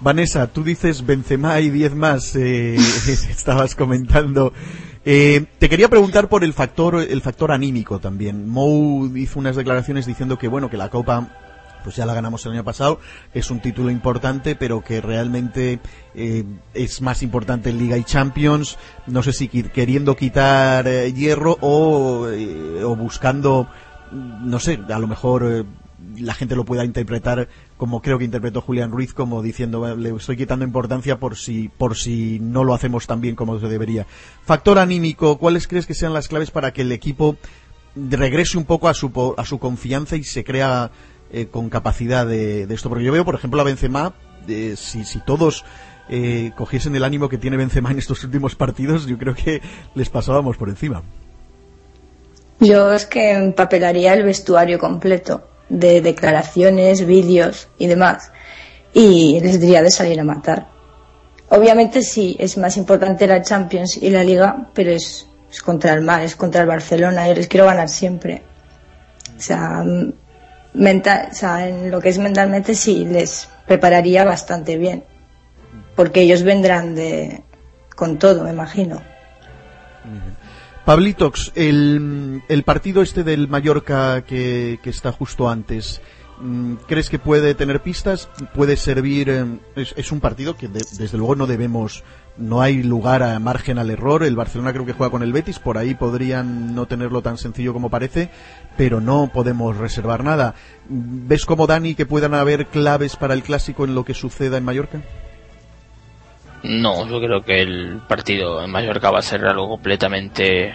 Vanessa, 0.00 0.46
tú 0.46 0.64
dices 0.64 1.04
Benzema 1.04 1.60
y 1.60 1.68
10 1.68 1.94
más, 1.94 2.34
eh, 2.34 2.76
estabas 3.06 3.74
comentando. 3.74 4.52
Eh, 5.04 5.46
te 5.58 5.68
quería 5.68 5.88
preguntar 5.88 6.28
por 6.28 6.44
el 6.44 6.52
factor, 6.52 6.96
el 6.96 7.20
factor 7.20 7.52
anímico 7.52 7.98
también. 7.98 8.48
Mou 8.48 9.14
hizo 9.16 9.38
unas 9.38 9.56
declaraciones 9.56 10.06
diciendo 10.06 10.38
que 10.38 10.48
bueno, 10.48 10.70
que 10.70 10.76
la 10.76 10.88
Copa 10.88 11.28
pues 11.82 11.96
ya 11.96 12.06
la 12.06 12.14
ganamos 12.14 12.44
el 12.46 12.52
año 12.52 12.64
pasado, 12.64 13.00
es 13.34 13.50
un 13.50 13.60
título 13.60 13.90
importante, 13.90 14.56
pero 14.56 14.82
que 14.82 15.00
realmente 15.00 15.80
eh, 16.14 16.44
es 16.74 17.00
más 17.02 17.22
importante 17.22 17.70
en 17.70 17.78
Liga 17.78 17.96
y 17.96 18.04
Champions, 18.04 18.78
no 19.06 19.22
sé 19.22 19.32
si 19.32 19.48
queriendo 19.48 20.16
quitar 20.16 20.86
eh, 20.86 21.12
hierro 21.12 21.56
o, 21.60 22.28
eh, 22.28 22.84
o, 22.84 22.96
buscando, 22.96 23.68
no 24.12 24.58
sé, 24.58 24.78
a 24.88 24.98
lo 24.98 25.06
mejor 25.06 25.66
la 26.18 26.34
gente 26.34 26.56
lo 26.56 26.64
pueda 26.64 26.84
interpretar 26.84 27.48
como 27.76 28.02
creo 28.02 28.18
que 28.18 28.24
interpretó 28.24 28.60
Julián 28.60 28.90
Ruiz, 28.90 29.14
como 29.14 29.42
diciendo 29.42 29.96
le 29.96 30.10
estoy 30.10 30.36
quitando 30.36 30.64
importancia 30.64 31.18
por 31.18 31.36
si, 31.36 31.68
por 31.68 31.96
si 31.96 32.38
no 32.40 32.64
lo 32.64 32.74
hacemos 32.74 33.06
tan 33.06 33.20
bien 33.20 33.36
como 33.36 33.58
se 33.58 33.68
debería. 33.68 34.06
Factor 34.44 34.78
anímico, 34.78 35.38
¿cuáles 35.38 35.66
crees 35.66 35.86
que 35.86 35.94
sean 35.94 36.12
las 36.12 36.28
claves 36.28 36.50
para 36.50 36.72
que 36.72 36.82
el 36.82 36.92
equipo 36.92 37.36
regrese 37.94 38.58
un 38.58 38.64
poco 38.64 38.88
a 38.88 38.94
su, 38.94 39.34
a 39.36 39.44
su 39.44 39.58
confianza 39.58 40.16
y 40.16 40.24
se 40.24 40.44
crea 40.44 40.90
eh, 41.32 41.46
con 41.50 41.70
capacidad 41.70 42.26
de, 42.26 42.62
esto. 42.64 42.88
Porque 42.88 43.04
yo 43.04 43.12
veo, 43.12 43.24
por 43.24 43.34
ejemplo, 43.34 43.60
a 43.60 43.64
Benzema, 43.64 44.14
si, 44.46 45.04
si 45.04 45.20
todos 45.20 45.64
eh, 46.12 46.50
cogiesen 46.56 46.96
el 46.96 47.04
ánimo 47.04 47.28
que 47.28 47.38
tiene 47.38 47.56
Benzema 47.56 47.92
en 47.92 47.98
estos 47.98 48.24
últimos 48.24 48.56
partidos, 48.56 49.06
yo 49.06 49.16
creo 49.16 49.32
que 49.32 49.62
les 49.94 50.10
pasábamos 50.10 50.56
por 50.56 50.68
encima. 50.68 51.04
Yo 52.58 52.92
es 52.92 53.06
que 53.06 53.30
empapelaría 53.30 54.14
el 54.14 54.24
vestuario 54.24 54.80
completo 54.80 55.46
de 55.68 56.00
declaraciones, 56.00 57.06
vídeos 57.06 57.68
y 57.78 57.86
demás. 57.86 58.32
Y 58.92 59.38
les 59.40 59.60
diría 59.60 59.82
de 59.82 59.92
salir 59.92 60.18
a 60.18 60.24
matar. 60.24 60.66
Obviamente 61.48 62.02
sí, 62.02 62.36
es 62.40 62.58
más 62.58 62.76
importante 62.76 63.28
la 63.28 63.42
Champions 63.42 63.96
y 63.96 64.10
la 64.10 64.24
Liga, 64.24 64.68
pero 64.74 64.90
es, 64.90 65.28
es 65.48 65.62
contra 65.62 65.92
el 65.92 66.00
mal, 66.00 66.22
es 66.22 66.34
contra 66.34 66.62
el 66.62 66.66
Barcelona. 66.66 67.28
Yo 67.28 67.34
les 67.34 67.46
quiero 67.46 67.66
ganar 67.66 67.88
siempre. 67.88 68.42
O 69.38 69.40
sea, 69.40 69.84
mental, 70.74 71.28
o 71.30 71.34
sea, 71.34 71.68
en 71.68 71.90
lo 71.90 72.00
que 72.00 72.08
es 72.08 72.18
mentalmente 72.18 72.74
sí 72.74 73.04
les 73.04 73.48
prepararía 73.66 74.24
bastante 74.24 74.76
bien, 74.76 75.04
porque 75.96 76.22
ellos 76.22 76.42
vendrán 76.42 76.94
de 76.94 77.42
con 77.94 78.18
todo, 78.18 78.44
me 78.44 78.50
imagino. 78.50 79.02
Pablitox, 80.84 81.52
el, 81.54 82.42
el 82.48 82.62
partido 82.62 83.02
este 83.02 83.22
del 83.22 83.46
Mallorca 83.46 84.22
que, 84.22 84.80
que 84.82 84.90
está 84.90 85.12
justo 85.12 85.48
antes, 85.48 86.00
mm, 86.40 86.76
¿crees 86.88 87.10
que 87.10 87.18
puede 87.18 87.54
tener 87.54 87.82
pistas? 87.82 88.28
¿Puede 88.54 88.76
servir? 88.76 89.28
Eh, 89.28 89.44
es, 89.76 90.10
un 90.10 90.20
partido 90.20 90.56
que 90.56 90.68
desde 90.68 91.18
luego 91.18 91.36
no 91.36 91.46
debemos 91.46 92.02
no 92.40 92.60
hay 92.62 92.82
lugar 92.82 93.22
a 93.22 93.38
margen 93.38 93.78
al 93.78 93.90
error. 93.90 94.24
El 94.24 94.36
Barcelona 94.36 94.72
creo 94.72 94.86
que 94.86 94.92
juega 94.92 95.10
con 95.10 95.22
el 95.22 95.32
Betis, 95.32 95.58
por 95.58 95.78
ahí 95.78 95.94
podrían 95.94 96.74
no 96.74 96.86
tenerlo 96.86 97.22
tan 97.22 97.38
sencillo 97.38 97.72
como 97.72 97.90
parece, 97.90 98.30
pero 98.76 99.00
no 99.00 99.30
podemos 99.32 99.76
reservar 99.76 100.24
nada. 100.24 100.54
¿Ves 100.88 101.46
como 101.46 101.66
Dani 101.66 101.94
que 101.94 102.06
puedan 102.06 102.34
haber 102.34 102.66
claves 102.66 103.16
para 103.16 103.34
el 103.34 103.42
clásico 103.42 103.84
en 103.84 103.94
lo 103.94 104.04
que 104.04 104.14
suceda 104.14 104.56
en 104.56 104.64
Mallorca? 104.64 105.00
No, 106.62 107.06
yo 107.08 107.20
creo 107.20 107.42
que 107.42 107.60
el 107.62 108.00
partido 108.06 108.62
en 108.62 108.70
Mallorca 108.70 109.10
va 109.10 109.20
a 109.20 109.22
ser 109.22 109.44
algo 109.46 109.68
completamente 109.68 110.74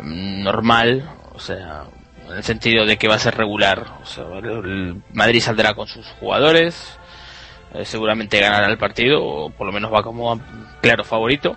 mm, 0.00 0.42
normal, 0.42 1.08
o 1.32 1.38
sea, 1.38 1.84
en 2.28 2.36
el 2.36 2.42
sentido 2.42 2.84
de 2.84 2.98
que 2.98 3.08
va 3.08 3.14
a 3.14 3.18
ser 3.18 3.34
regular. 3.36 3.86
O 4.02 4.06
sea, 4.06 4.24
Madrid 5.12 5.40
saldrá 5.40 5.74
con 5.74 5.86
sus 5.86 6.06
jugadores, 6.20 6.98
eh, 7.74 7.84
seguramente 7.84 8.40
ganará 8.40 8.66
el 8.66 8.78
partido, 8.78 9.22
o 9.24 9.50
por 9.50 9.66
lo 9.66 9.72
menos 9.72 9.92
va 9.92 10.02
como 10.02 10.40
claro 10.80 11.04
favorito. 11.04 11.56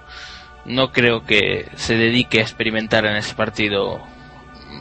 No 0.65 0.91
creo 0.91 1.25
que 1.25 1.67
se 1.75 1.95
dedique 1.95 2.39
a 2.39 2.43
experimentar 2.43 3.05
en 3.05 3.15
ese 3.15 3.33
partido 3.33 3.99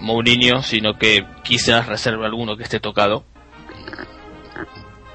Mourinho, 0.00 0.62
sino 0.62 0.98
que 0.98 1.24
quizás 1.42 1.86
reserve 1.86 2.26
alguno 2.26 2.56
que 2.56 2.64
esté 2.64 2.80
tocado. 2.80 3.24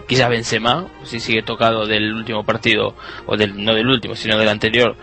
Quizás 0.08 0.30
Benzema, 0.30 0.88
si 1.04 1.20
sigue 1.20 1.42
tocado 1.42 1.88
del 1.88 2.14
último 2.14 2.44
partido, 2.44 2.96
o 3.26 3.38
del, 3.38 3.64
no 3.64 3.74
del 3.74 3.88
último, 3.88 4.16
sino 4.16 4.38
del 4.38 4.50
anterior, 4.50 4.96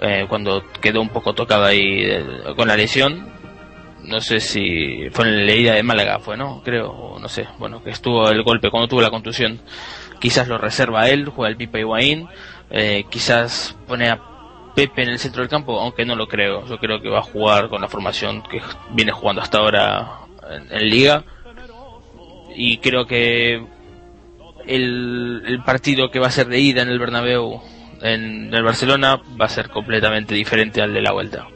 eh, 0.00 0.26
cuando 0.28 0.64
quedó 0.80 1.00
un 1.00 1.08
poco 1.08 1.34
tocado 1.34 1.64
ahí 1.64 2.04
con 2.56 2.68
la 2.68 2.76
lesión. 2.76 3.32
No 4.04 4.20
sé 4.20 4.38
si 4.38 5.08
fue 5.12 5.26
en 5.26 5.36
la 5.38 5.44
leída 5.44 5.74
de 5.74 5.82
Málaga, 5.82 6.18
fue, 6.18 6.36
¿no? 6.36 6.62
Creo, 6.62 7.16
no 7.18 7.28
sé. 7.28 7.46
Bueno, 7.58 7.82
que 7.82 7.90
estuvo 7.90 8.28
el 8.28 8.42
golpe 8.42 8.70
cuando 8.70 8.86
tuvo 8.86 9.00
la 9.00 9.10
contusión. 9.10 9.60
Quizás 10.24 10.48
lo 10.48 10.56
reserva 10.56 11.10
él, 11.10 11.26
juega 11.26 11.50
el 11.50 11.58
Pipa 11.58 11.78
Higuaín. 11.78 12.28
Eh, 12.70 13.04
quizás 13.10 13.76
pone 13.86 14.08
a 14.08 14.18
Pepe 14.74 15.02
en 15.02 15.10
el 15.10 15.18
centro 15.18 15.42
del 15.42 15.50
campo, 15.50 15.78
aunque 15.78 16.06
no 16.06 16.16
lo 16.16 16.28
creo. 16.28 16.66
Yo 16.66 16.78
creo 16.78 17.02
que 17.02 17.10
va 17.10 17.18
a 17.18 17.22
jugar 17.22 17.68
con 17.68 17.82
la 17.82 17.88
formación 17.88 18.42
que 18.42 18.62
viene 18.92 19.12
jugando 19.12 19.42
hasta 19.42 19.58
ahora 19.58 20.20
en, 20.70 20.88
Liga. 20.88 21.24
Y 22.56 22.78
creo 22.78 23.06
que 23.06 23.66
el, 24.66 25.62
partido 25.66 26.10
que 26.10 26.20
va 26.20 26.28
a 26.28 26.30
ser 26.30 26.46
de 26.46 26.58
ida 26.58 26.80
en 26.80 26.88
el 26.88 26.98
Bernabéu, 26.98 27.60
en 28.00 28.54
el 28.54 28.62
Barcelona, 28.62 29.20
va 29.38 29.44
a 29.44 29.50
ser 29.50 29.68
completamente 29.68 30.34
diferente 30.34 30.80
al 30.80 30.94
de 30.94 31.02
la 31.02 31.12
vuelta. 31.12 31.46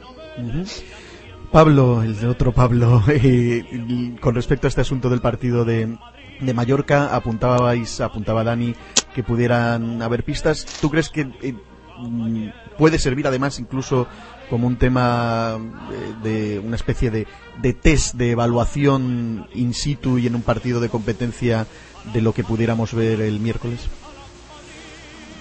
Pablo, 1.51 2.03
el 2.03 2.25
otro 2.27 2.51
Pablo, 2.51 3.03
eh, 3.09 4.15
con 4.19 4.35
respecto 4.35 4.67
a 4.67 4.69
este 4.69 4.81
asunto 4.81 5.09
del 5.09 5.21
partido 5.21 5.65
de, 5.65 5.97
de 6.39 6.53
Mallorca, 6.53 7.15
apuntabais, 7.15 8.01
apuntaba 8.01 8.43
Dani 8.43 8.75
que 9.15 9.23
pudieran 9.23 10.01
haber 10.01 10.23
pistas. 10.23 10.65
¿Tú 10.79 10.89
crees 10.89 11.09
que 11.09 11.27
eh, 11.41 11.55
Mm, 11.99 12.49
puede 12.77 12.97
servir 12.97 13.27
además 13.27 13.59
incluso 13.59 14.07
como 14.49 14.67
un 14.67 14.77
tema 14.77 15.59
eh, 15.91 16.13
de 16.23 16.59
una 16.59 16.77
especie 16.77 17.11
de, 17.11 17.27
de, 17.61 17.73
test 17.73 18.15
de 18.15 18.31
evaluación 18.31 19.47
in 19.53 19.73
situ 19.73 20.17
y 20.17 20.27
en 20.27 20.35
un 20.35 20.41
partido 20.41 20.79
de 20.79 20.89
competencia 20.89 21.67
de 22.13 22.21
lo 22.21 22.33
que 22.33 22.43
pudiéramos 22.43 22.93
ver 22.93 23.19
el 23.21 23.39
miércoles? 23.39 23.81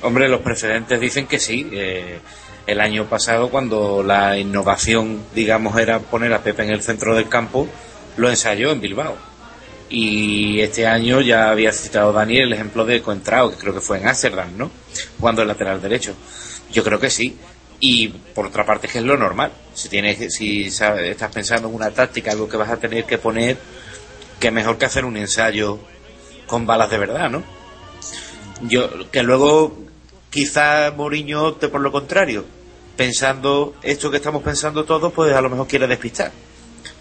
Hombre, 0.02 0.28
los 0.28 0.40
precedentes 0.40 1.00
dicen 1.00 1.26
que 1.26 1.38
sí. 1.38 1.68
Eh, 1.72 2.18
el 2.68 2.82
año 2.82 3.06
pasado, 3.06 3.48
cuando 3.48 4.02
la 4.02 4.38
innovación, 4.38 5.24
digamos, 5.34 5.78
era 5.78 6.00
poner 6.00 6.34
a 6.34 6.42
Pepe 6.42 6.64
en 6.64 6.70
el 6.70 6.82
centro 6.82 7.14
del 7.14 7.26
campo, 7.26 7.66
lo 8.18 8.28
ensayó 8.28 8.70
en 8.70 8.80
Bilbao. 8.82 9.16
Y 9.88 10.60
este 10.60 10.86
año 10.86 11.22
ya 11.22 11.48
había 11.48 11.72
citado 11.72 12.12
Daniel 12.12 12.48
el 12.48 12.52
ejemplo 12.52 12.84
de 12.84 13.00
Coentrao, 13.00 13.50
que 13.50 13.56
creo 13.56 13.72
que 13.72 13.80
fue 13.80 13.98
en 13.98 14.06
Amsterdam, 14.06 14.50
¿no? 14.58 14.70
Jugando 15.18 15.40
el 15.40 15.48
lateral 15.48 15.80
derecho. 15.80 16.14
Yo 16.70 16.84
creo 16.84 17.00
que 17.00 17.08
sí. 17.08 17.38
Y 17.80 18.08
por 18.08 18.44
otra 18.44 18.66
parte, 18.66 18.86
que 18.86 18.98
es 18.98 19.04
lo 19.04 19.16
normal. 19.16 19.50
Si 19.72 19.88
tienes, 19.88 20.34
si 20.34 20.66
estás 20.66 21.32
pensando 21.32 21.68
en 21.68 21.74
una 21.74 21.90
táctica, 21.90 22.32
algo 22.32 22.50
que 22.50 22.58
vas 22.58 22.70
a 22.70 22.76
tener 22.76 23.04
que 23.04 23.16
poner, 23.16 23.56
que 24.38 24.50
mejor 24.50 24.76
que 24.76 24.84
hacer 24.84 25.06
un 25.06 25.16
ensayo 25.16 25.78
con 26.46 26.66
balas 26.66 26.90
de 26.90 26.98
verdad, 26.98 27.30
¿no? 27.30 27.42
Yo, 28.60 29.10
que 29.10 29.22
luego 29.22 29.78
quizá 30.28 30.92
Mourinho 30.94 31.44
opte 31.44 31.68
por 31.68 31.80
lo 31.80 31.90
contrario, 31.90 32.57
pensando 32.98 33.76
esto 33.80 34.10
que 34.10 34.16
estamos 34.16 34.42
pensando 34.42 34.84
todos, 34.84 35.12
pues 35.12 35.32
a 35.32 35.40
lo 35.40 35.48
mejor 35.48 35.68
quiere 35.68 35.86
despistar. 35.86 36.32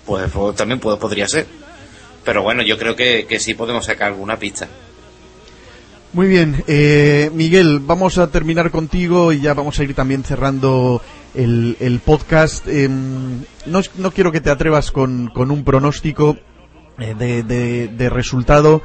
Pues, 0.05 0.31
pues 0.31 0.55
también 0.55 0.79
puede, 0.79 0.97
podría 0.97 1.27
ser. 1.27 1.47
Pero 2.23 2.43
bueno, 2.43 2.61
yo 2.61 2.77
creo 2.77 2.95
que, 2.95 3.25
que 3.27 3.39
sí 3.39 3.55
podemos 3.55 3.85
sacar 3.85 4.09
alguna 4.09 4.37
pista. 4.37 4.67
Muy 6.13 6.27
bien, 6.27 6.63
eh, 6.67 7.31
Miguel, 7.33 7.79
vamos 7.79 8.17
a 8.19 8.27
terminar 8.29 8.69
contigo 8.69 9.33
y 9.33 9.41
ya 9.41 9.55
vamos 9.55 9.79
a 9.79 9.83
ir 9.83 9.95
también 9.95 10.23
cerrando 10.23 11.01
el, 11.33 12.01
podcast. 12.05 12.67
Em, 12.67 13.41
no, 13.65 14.11
quiero 14.11 14.31
que 14.31 14.39
te 14.39 14.51
atrevas 14.51 14.91
con, 14.91 15.31
un 15.35 15.63
pronóstico 15.63 16.37
eh, 16.99 17.13
de, 17.15 18.09
resultado, 18.09 18.83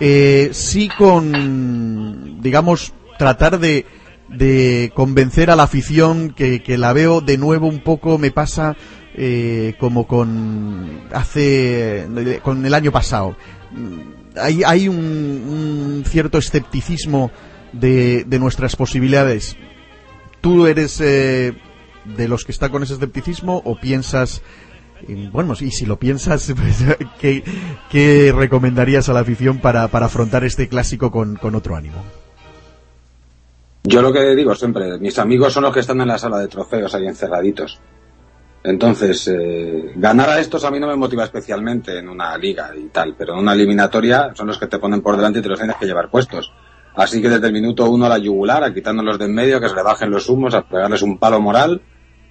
eh, 0.00 0.50
sí 0.52 0.88
con, 0.88 2.40
digamos, 2.40 2.94
tratar 3.18 3.58
de, 3.60 3.86
convencer 4.94 5.50
a 5.50 5.56
la 5.56 5.64
afición 5.64 6.30
que, 6.30 6.62
que, 6.62 6.78
la 6.78 6.92
veo 6.92 7.20
de 7.20 7.38
nuevo 7.38 7.66
un 7.66 7.80
poco, 7.80 8.18
me 8.18 8.30
pasa 8.30 8.76
como 9.78 10.06
con 10.06 11.02
hace, 11.12 12.06
con 12.42 12.66
el 12.66 12.74
año 12.74 12.90
pasado 12.90 13.36
hay, 14.40 14.62
hay 14.64 14.88
un, 14.88 16.04
cierto 16.06 16.38
escepticismo 16.38 17.30
de, 17.72 18.24
de, 18.24 18.38
nuestras 18.38 18.76
posibilidades. 18.76 19.56
¿Tú 20.40 20.66
eres 20.66 21.00
eh, 21.00 21.54
de 22.04 22.28
los 22.28 22.44
que 22.44 22.52
está 22.52 22.68
con 22.68 22.82
ese 22.82 22.94
escepticismo 22.94 23.62
o 23.64 23.78
piensas, 23.78 24.42
bueno, 25.32 25.54
y 25.60 25.70
si 25.70 25.86
lo 25.86 25.98
piensas, 25.98 26.52
pues, 26.56 26.84
¿qué, 27.20 27.42
¿qué, 27.90 28.32
recomendarías 28.36 29.08
a 29.08 29.12
la 29.12 29.20
afición 29.20 29.58
para, 29.58 29.88
para 29.88 30.06
afrontar 30.06 30.44
este 30.44 30.68
clásico 30.68 31.10
con, 31.10 31.36
con 31.36 31.54
otro 31.54 31.76
ánimo? 31.76 32.02
Yo 33.86 34.00
lo 34.00 34.12
que 34.12 34.34
digo 34.34 34.54
siempre, 34.54 34.98
mis 34.98 35.18
amigos 35.18 35.52
son 35.52 35.64
los 35.64 35.74
que 35.74 35.80
están 35.80 36.00
en 36.00 36.08
la 36.08 36.16
sala 36.16 36.38
de 36.38 36.48
trofeos 36.48 36.94
ahí 36.94 37.06
encerraditos. 37.06 37.78
Entonces, 38.62 39.28
eh, 39.28 39.92
ganar 39.96 40.30
a 40.30 40.40
estos 40.40 40.64
a 40.64 40.70
mí 40.70 40.80
no 40.80 40.86
me 40.86 40.96
motiva 40.96 41.24
especialmente 41.24 41.98
en 41.98 42.08
una 42.08 42.36
liga 42.38 42.70
y 42.74 42.86
tal, 42.86 43.14
pero 43.16 43.34
en 43.34 43.40
una 43.40 43.52
eliminatoria 43.52 44.32
son 44.34 44.46
los 44.46 44.58
que 44.58 44.68
te 44.68 44.78
ponen 44.78 45.02
por 45.02 45.16
delante 45.18 45.40
y 45.40 45.42
te 45.42 45.50
los 45.50 45.58
tienes 45.58 45.76
que 45.76 45.84
llevar 45.84 46.10
puestos. 46.10 46.50
Así 46.96 47.20
que 47.20 47.28
desde 47.28 47.46
el 47.46 47.52
minuto 47.52 47.90
uno 47.90 48.06
a 48.06 48.08
la 48.08 48.16
yugular, 48.16 48.64
a 48.64 48.72
quitándolos 48.72 49.18
de 49.18 49.26
en 49.26 49.34
medio, 49.34 49.60
que 49.60 49.68
se 49.68 49.74
le 49.74 49.82
bajen 49.82 50.10
los 50.10 50.30
humos, 50.30 50.54
a 50.54 50.62
pegarles 50.62 51.02
un 51.02 51.18
palo 51.18 51.38
moral, 51.42 51.82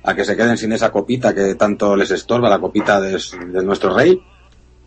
a 0.01 0.15
que 0.15 0.25
se 0.25 0.35
queden 0.35 0.57
sin 0.57 0.71
esa 0.71 0.91
copita 0.91 1.35
que 1.35 1.53
tanto 1.53 1.95
les 1.95 2.09
estorba, 2.09 2.49
la 2.49 2.59
copita 2.59 2.99
de, 2.99 3.19
nuestro 3.63 3.95
rey, 3.95 4.19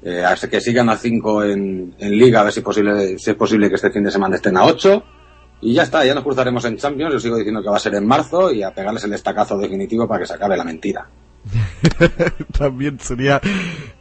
eh, 0.02 0.24
a 0.24 0.34
que 0.34 0.60
sigan 0.60 0.88
a 0.88 0.96
cinco 0.96 1.44
en, 1.44 1.94
liga, 2.00 2.40
a 2.40 2.44
ver 2.44 2.52
si, 2.52 2.60
posible, 2.60 3.20
si 3.20 3.30
es 3.30 3.36
posible 3.36 3.68
que 3.68 3.76
este 3.76 3.92
fin 3.92 4.02
de 4.02 4.10
semana 4.10 4.34
estén 4.34 4.56
a 4.56 4.64
ocho. 4.64 5.04
Y 5.60 5.74
ya 5.74 5.84
está, 5.84 6.04
ya 6.04 6.14
nos 6.14 6.24
cruzaremos 6.24 6.64
en 6.66 6.76
Champions, 6.76 7.14
yo 7.14 7.20
sigo 7.20 7.36
diciendo 7.36 7.62
que 7.62 7.70
va 7.70 7.76
a 7.76 7.80
ser 7.80 7.94
en 7.94 8.06
marzo 8.06 8.52
y 8.52 8.62
a 8.62 8.74
pegarles 8.74 9.04
el 9.04 9.14
estacazo 9.14 9.56
definitivo 9.56 10.06
para 10.06 10.20
que 10.20 10.26
se 10.26 10.34
acabe 10.34 10.56
la 10.56 10.64
mentira. 10.64 11.06
También 12.58 12.98
sería 13.00 13.40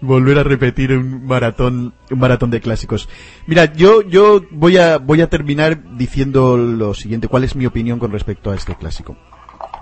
volver 0.01 0.39
a 0.39 0.43
repetir 0.43 0.91
un 0.91 1.25
maratón, 1.25 1.93
un 2.09 2.19
maratón 2.19 2.49
de 2.49 2.61
clásicos. 2.61 3.07
Mira, 3.47 3.73
yo, 3.73 4.01
yo 4.01 4.41
voy 4.51 4.77
a, 4.77 4.97
voy 4.97 5.21
a 5.21 5.29
terminar 5.29 5.95
diciendo 5.95 6.57
lo 6.57 6.93
siguiente. 6.93 7.27
¿Cuál 7.27 7.43
es 7.43 7.55
mi 7.55 7.65
opinión 7.65 7.99
con 7.99 8.11
respecto 8.11 8.51
a 8.51 8.55
este 8.55 8.75
clásico? 8.75 9.15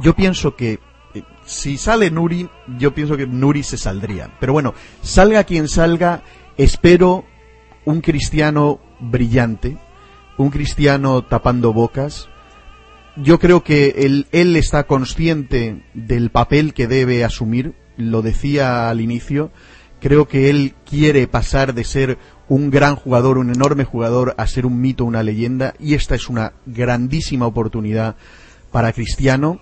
Yo 0.01 0.13
pienso 0.13 0.55
que 0.55 0.79
eh, 1.13 1.23
si 1.45 1.77
sale 1.77 2.11
Nuri, 2.11 2.49
yo 2.77 2.93
pienso 2.93 3.17
que 3.17 3.27
Nuri 3.27 3.63
se 3.63 3.77
saldría. 3.77 4.29
Pero 4.39 4.53
bueno, 4.53 4.73
salga 5.01 5.43
quien 5.43 5.67
salga, 5.67 6.23
espero 6.57 7.25
un 7.85 8.01
cristiano 8.01 8.79
brillante, 8.99 9.77
un 10.37 10.49
cristiano 10.49 11.23
tapando 11.23 11.73
bocas, 11.73 12.29
yo 13.15 13.39
creo 13.39 13.63
que 13.63 13.95
él, 13.97 14.27
él 14.31 14.55
está 14.55 14.85
consciente 14.85 15.83
del 15.93 16.31
papel 16.31 16.73
que 16.73 16.87
debe 16.87 17.23
asumir, 17.23 17.73
lo 17.97 18.21
decía 18.21 18.89
al 18.89 19.01
inicio, 19.01 19.51
creo 19.99 20.27
que 20.27 20.49
él 20.49 20.73
quiere 20.85 21.27
pasar 21.27 21.73
de 21.73 21.83
ser 21.83 22.17
un 22.49 22.69
gran 22.69 22.95
jugador, 22.95 23.37
un 23.37 23.51
enorme 23.51 23.85
jugador, 23.85 24.35
a 24.37 24.47
ser 24.47 24.65
un 24.65 24.81
mito, 24.81 25.05
una 25.05 25.23
leyenda, 25.23 25.75
y 25.79 25.93
esta 25.93 26.15
es 26.15 26.27
una 26.27 26.53
grandísima 26.65 27.45
oportunidad 27.45 28.15
para 28.71 28.91
Cristiano. 28.91 29.59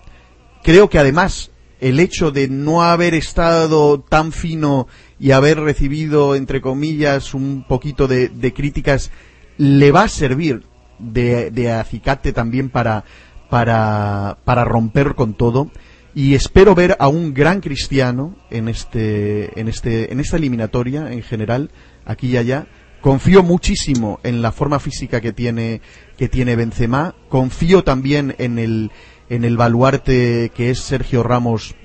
Creo 0.63 0.89
que 0.89 0.97
además 0.97 1.51
el 1.79 1.99
hecho 1.99 2.31
de 2.31 2.47
no 2.47 2.83
haber 2.83 3.13
estado 3.13 3.99
tan 3.99 4.31
fino 4.31 4.87
y 5.19 5.31
haber 5.31 5.59
recibido, 5.59 6.35
entre 6.35 6.61
comillas, 6.61 7.33
un 7.33 7.65
poquito 7.67 8.07
de, 8.07 8.53
críticas, 8.55 9.11
le 9.57 9.91
va 9.91 10.03
a 10.03 10.07
servir 10.07 10.63
de, 10.99 11.51
de 11.51 11.71
acicate 11.71 12.33
también 12.33 12.69
para, 12.69 13.03
para, 13.49 14.37
para 14.43 14.63
romper 14.63 15.15
con 15.15 15.33
todo. 15.33 15.71
Y 16.13 16.35
espero 16.35 16.75
ver 16.75 16.97
a 16.99 17.07
un 17.07 17.33
gran 17.33 17.61
cristiano 17.61 18.35
en 18.49 18.67
este 18.67 19.57
en 19.59 19.69
este 19.69 20.11
en 20.11 20.19
esta 20.19 20.35
eliminatoria 20.35 21.11
en 21.11 21.23
general 21.23 21.71
aquí 22.05 22.27
y 22.27 22.37
allá. 22.37 22.67
Confío 22.99 23.43
muchísimo 23.43 24.19
en 24.23 24.41
la 24.41 24.51
forma 24.51 24.79
física 24.79 25.21
que 25.21 25.31
tiene 25.31 25.81
que 26.17 26.27
tiene 26.27 26.57
Benzema. 26.57 27.15
Confío 27.29 27.85
también 27.85 28.35
en 28.39 28.59
el 28.59 28.91
en 29.29 29.45
el 29.45 29.55
baluarte 29.55 30.51
que 30.53 30.69
es 30.69 30.81
Sergio 30.81 31.23
Ramos 31.23 31.75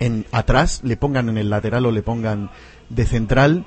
en 0.00 0.26
atrás 0.32 0.80
le 0.82 0.96
pongan 0.96 1.28
en 1.28 1.38
el 1.38 1.48
lateral 1.48 1.86
o 1.86 1.92
le 1.92 2.02
pongan 2.02 2.50
de 2.88 3.06
central. 3.06 3.64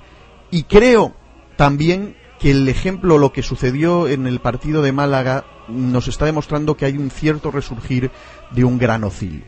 Y 0.52 0.64
creo 0.64 1.16
también 1.56 2.18
que 2.40 2.52
el 2.52 2.68
ejemplo 2.68 3.18
lo 3.18 3.32
que 3.32 3.44
sucedió 3.44 4.08
en 4.08 4.28
el 4.28 4.40
partido 4.40 4.82
de 4.82 4.92
Málaga 4.92 5.46
nos 5.68 6.08
está 6.08 6.26
demostrando 6.26 6.76
que 6.78 6.86
hay 6.86 6.98
un 6.98 7.10
cierto 7.10 7.50
resurgir 7.52 8.12
de 8.52 8.64
un 8.64 8.78
gran 8.78 9.04
Ocil. 9.04 9.44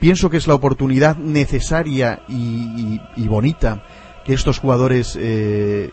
Pienso 0.00 0.30
que 0.30 0.36
es 0.38 0.46
la 0.48 0.54
oportunidad 0.54 1.16
necesaria 1.16 2.22
y, 2.28 2.98
bonita 3.28 3.84
que 4.24 4.34
estos 4.34 4.58
jugadores 4.58 5.16
eh, 5.20 5.90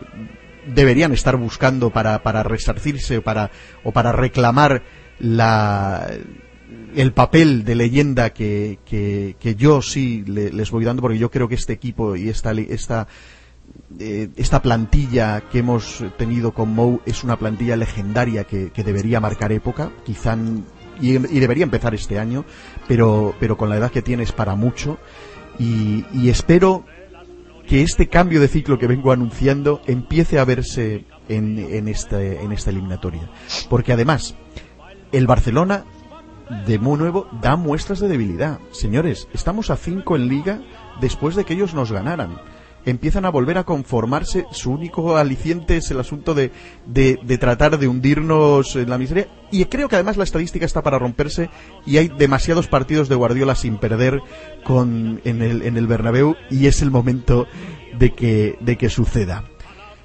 deberían 0.66 1.12
estar 1.12 1.36
buscando 1.36 1.90
para, 1.90 2.22
para 2.22 2.42
resarcirse 2.42 3.20
para, 3.20 3.50
o 3.84 3.92
para 3.92 4.10
reclamar 4.12 4.82
la, 5.20 6.08
el 6.96 7.12
papel 7.12 7.64
de 7.64 7.74
leyenda 7.76 8.30
que, 8.30 8.78
que, 8.84 9.54
yo 9.56 9.82
sí 9.82 10.24
le- 10.26 10.50
les 10.52 10.70
voy 10.70 10.84
dando, 10.84 11.02
porque 11.02 11.18
yo 11.18 11.30
creo 11.30 11.48
que 11.48 11.54
este 11.54 11.72
equipo 11.72 12.16
y 12.16 12.28
esta, 12.28 12.52
esta, 12.52 13.06
eh, 13.98 14.30
esta 14.36 14.62
plantilla 14.62 15.42
que 15.50 15.58
hemos 15.58 16.04
tenido 16.16 16.52
con 16.52 16.74
Mou 16.74 17.00
es 17.06 17.24
una 17.24 17.38
plantilla 17.38 17.76
legendaria 17.76 18.44
que, 18.44 18.70
debería 18.76 19.20
marcar 19.20 19.52
época, 19.52 19.90
quizá 20.04 20.36
y, 21.00 21.12
debería 21.18 21.64
empezar 21.64 21.94
este 21.94 22.18
año, 22.18 22.44
pero, 22.86 23.34
pero 23.40 23.56
con 23.56 23.68
la 23.68 23.76
edad 23.76 23.90
que 23.90 24.02
tiene 24.02 24.22
es 24.22 24.32
para 24.32 24.54
mucho. 24.54 24.98
Y, 25.58 26.04
y 26.12 26.30
espero 26.30 26.84
que 27.66 27.82
este 27.82 28.08
cambio 28.08 28.40
de 28.40 28.48
ciclo 28.48 28.78
que 28.78 28.86
vengo 28.86 29.12
anunciando 29.12 29.80
empiece 29.86 30.38
a 30.38 30.44
verse 30.44 31.04
en, 31.28 31.58
en, 31.58 31.88
este, 31.88 32.40
en 32.40 32.52
esta 32.52 32.70
eliminatoria. 32.70 33.30
Porque 33.68 33.92
además, 33.92 34.34
el 35.12 35.26
Barcelona 35.26 35.84
de 36.66 36.78
muy 36.78 36.98
nuevo 36.98 37.28
da 37.40 37.56
muestras 37.56 38.00
de 38.00 38.08
debilidad. 38.08 38.58
Señores, 38.72 39.28
estamos 39.32 39.70
a 39.70 39.76
5 39.76 40.16
en 40.16 40.28
liga 40.28 40.60
después 41.00 41.36
de 41.36 41.44
que 41.44 41.54
ellos 41.54 41.74
nos 41.74 41.92
ganaran. 41.92 42.38
Empiezan 42.84 43.24
a 43.24 43.30
volver 43.30 43.58
a 43.58 43.64
conformarse. 43.64 44.46
Su 44.52 44.72
único 44.72 45.16
aliciente 45.16 45.76
es 45.76 45.90
el 45.90 46.00
asunto 46.00 46.34
de, 46.34 46.50
de, 46.86 47.38
tratar 47.38 47.78
de 47.78 47.88
hundirnos 47.88 48.76
en 48.76 48.88
la 48.88 48.98
miseria. 48.98 49.28
Y 49.50 49.64
creo 49.66 49.88
que 49.88 49.96
además 49.96 50.16
la 50.16 50.24
estadística 50.24 50.64
está 50.64 50.82
para 50.82 50.98
romperse 50.98 51.50
y 51.86 51.98
hay 51.98 52.08
demasiados 52.08 52.68
partidos 52.68 53.08
de 53.08 53.16
Guardiola 53.16 53.54
sin 53.54 53.78
perder 53.78 54.20
con, 54.64 55.20
en, 55.24 55.42
el, 55.42 55.62
en 55.62 55.76
el 55.76 55.86
Bernabéu 55.86 56.36
y 56.50 56.66
es 56.66 56.82
el 56.82 56.90
momento 56.90 57.46
de 57.98 58.14
que, 58.14 58.56
de 58.60 58.76
que 58.76 58.88
suceda. 58.88 59.44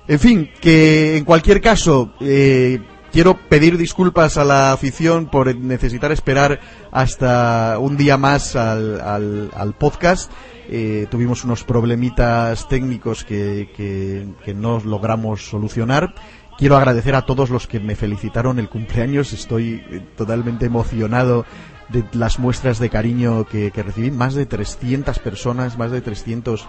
En 0.08 0.20
fin, 0.20 0.50
que 0.62 1.18
en 1.18 1.26
cualquier 1.26 1.62
caso, 1.62 2.14
eh, 2.20 2.80
quiero 3.16 3.38
pedir 3.38 3.78
disculpas 3.78 4.36
a 4.36 4.44
la 4.44 4.74
afición 4.74 5.28
por 5.28 5.56
necesitar 5.56 6.12
esperar 6.12 6.60
hasta 6.92 7.80
un 7.80 7.96
día 7.96 8.18
más 8.18 8.58
al, 8.58 9.00
al, 9.00 9.52
al 9.56 9.74
podcast. 9.74 10.30
Eh, 10.68 11.08
tuvimos 11.10 11.46
unos 11.46 11.64
problemitas 11.64 12.68
técnicos 12.68 13.24
que, 13.24 14.28
no 14.54 14.82
logramos 14.84 15.48
solucionar. 15.48 16.14
Quiero 16.58 16.76
agradecer 16.76 17.16
a 17.16 17.26
todos 17.26 17.50
los 17.50 17.68
que 17.68 17.80
me 17.80 17.96
felicitaron 17.96 18.60
el 18.60 18.68
cumpleaños. 18.68 19.32
Estoy 19.32 19.82
eh, 19.90 20.02
totalmente 20.18 20.66
emocionado 20.66 21.46
de 21.88 22.04
las 22.12 22.38
muestras 22.38 22.80
de 22.80 22.90
cariño 22.90 23.46
que, 23.46 23.72
recibí. 23.74 24.12
Más 24.12 24.34
de 24.34 24.46
300 24.46 25.20
personas, 25.20 25.78
más 25.78 25.90
de 25.90 26.02
300 26.02 26.68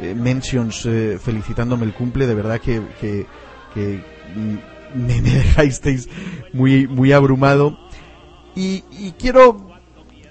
eh, 0.00 0.14
mentions 0.14 0.88
felicitándome 1.20 1.84
el 1.84 1.92
cumple. 1.92 2.26
De 2.26 2.34
verdad 2.34 2.62
que 2.62 2.80
mm, 2.80 4.71
me, 4.94 5.20
dejasteis 5.20 6.08
muy, 6.52 6.86
muy 6.86 7.12
abrumado. 7.12 7.78
Y, 8.54 8.82
quiero 9.18 9.70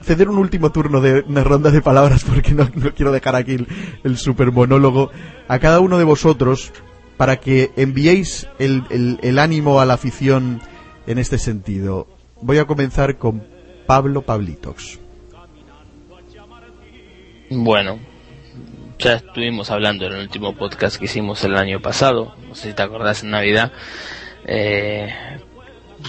ceder 0.01 0.29
un 0.29 0.37
último 0.37 0.71
turno 0.71 1.01
de 1.01 1.23
una 1.27 1.43
ronda 1.43 1.71
de 1.71 1.81
palabras 1.81 2.23
porque 2.23 2.53
no, 2.53 2.69
quiero 2.95 3.11
dejar 3.11 3.35
aquí 3.35 3.53
el, 3.53 3.67
el 4.03 4.17
super 4.17 4.51
monólogo 4.51 5.11
a 5.47 5.59
cada 5.59 5.79
uno 5.79 5.97
de 5.97 6.03
vosotros 6.03 6.71
para 7.17 7.37
que 7.37 7.71
enviéis 7.75 8.47
el, 8.57 8.83
el, 8.89 9.19
el 9.21 9.37
ánimo 9.37 9.79
a 9.79 9.85
la 9.85 9.93
afición 9.93 10.61
en 11.07 11.17
este 11.17 11.37
sentido. 11.37 12.07
Voy 12.41 12.57
a 12.57 12.65
comenzar 12.65 13.17
con 13.17 13.43
Pablo 13.85 14.23
Pablitox. 14.23 14.99
Bueno, 17.49 17.99
ya 18.97 19.15
estuvimos 19.15 19.71
hablando 19.71 20.05
en 20.05 20.13
el 20.13 20.21
último 20.21 20.55
podcast 20.55 20.97
que 20.97 21.05
hicimos 21.05 21.43
el 21.43 21.57
año 21.57 21.81
pasado, 21.81 22.35
no 22.47 22.55
sé 22.55 22.69
si 22.69 22.73
te 22.73 22.81
acordás 22.81 23.23
en 23.23 23.31
Navidad. 23.31 23.71
Eh, 24.45 25.13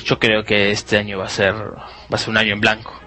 yo 0.05 0.19
creo 0.19 0.45
que 0.45 0.71
este 0.71 0.99
año 0.99 1.19
va 1.19 1.27
a 1.27 1.29
ser 1.29 1.55
va 1.55 2.15
a 2.15 2.19
ser 2.19 2.31
un 2.31 2.39
año 2.39 2.53
en 2.53 2.61
blanco. 2.61 2.99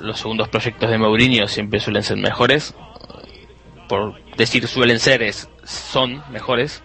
Los 0.00 0.20
segundos 0.20 0.48
proyectos 0.48 0.90
de 0.90 0.98
Mourinho 0.98 1.48
siempre 1.48 1.80
suelen 1.80 2.02
ser 2.02 2.16
mejores. 2.16 2.74
Por 3.88 4.14
decir 4.36 4.66
suelen 4.66 5.00
ser 5.00 5.22
es 5.22 5.48
son 5.64 6.22
mejores. 6.30 6.82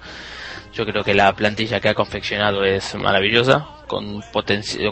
Yo 0.73 0.85
creo 0.85 1.03
que 1.03 1.13
la 1.13 1.33
plantilla 1.33 1.79
que 1.79 1.89
ha 1.89 1.93
confeccionado 1.93 2.63
es 2.63 2.95
maravillosa, 2.95 3.67
con 3.87 4.21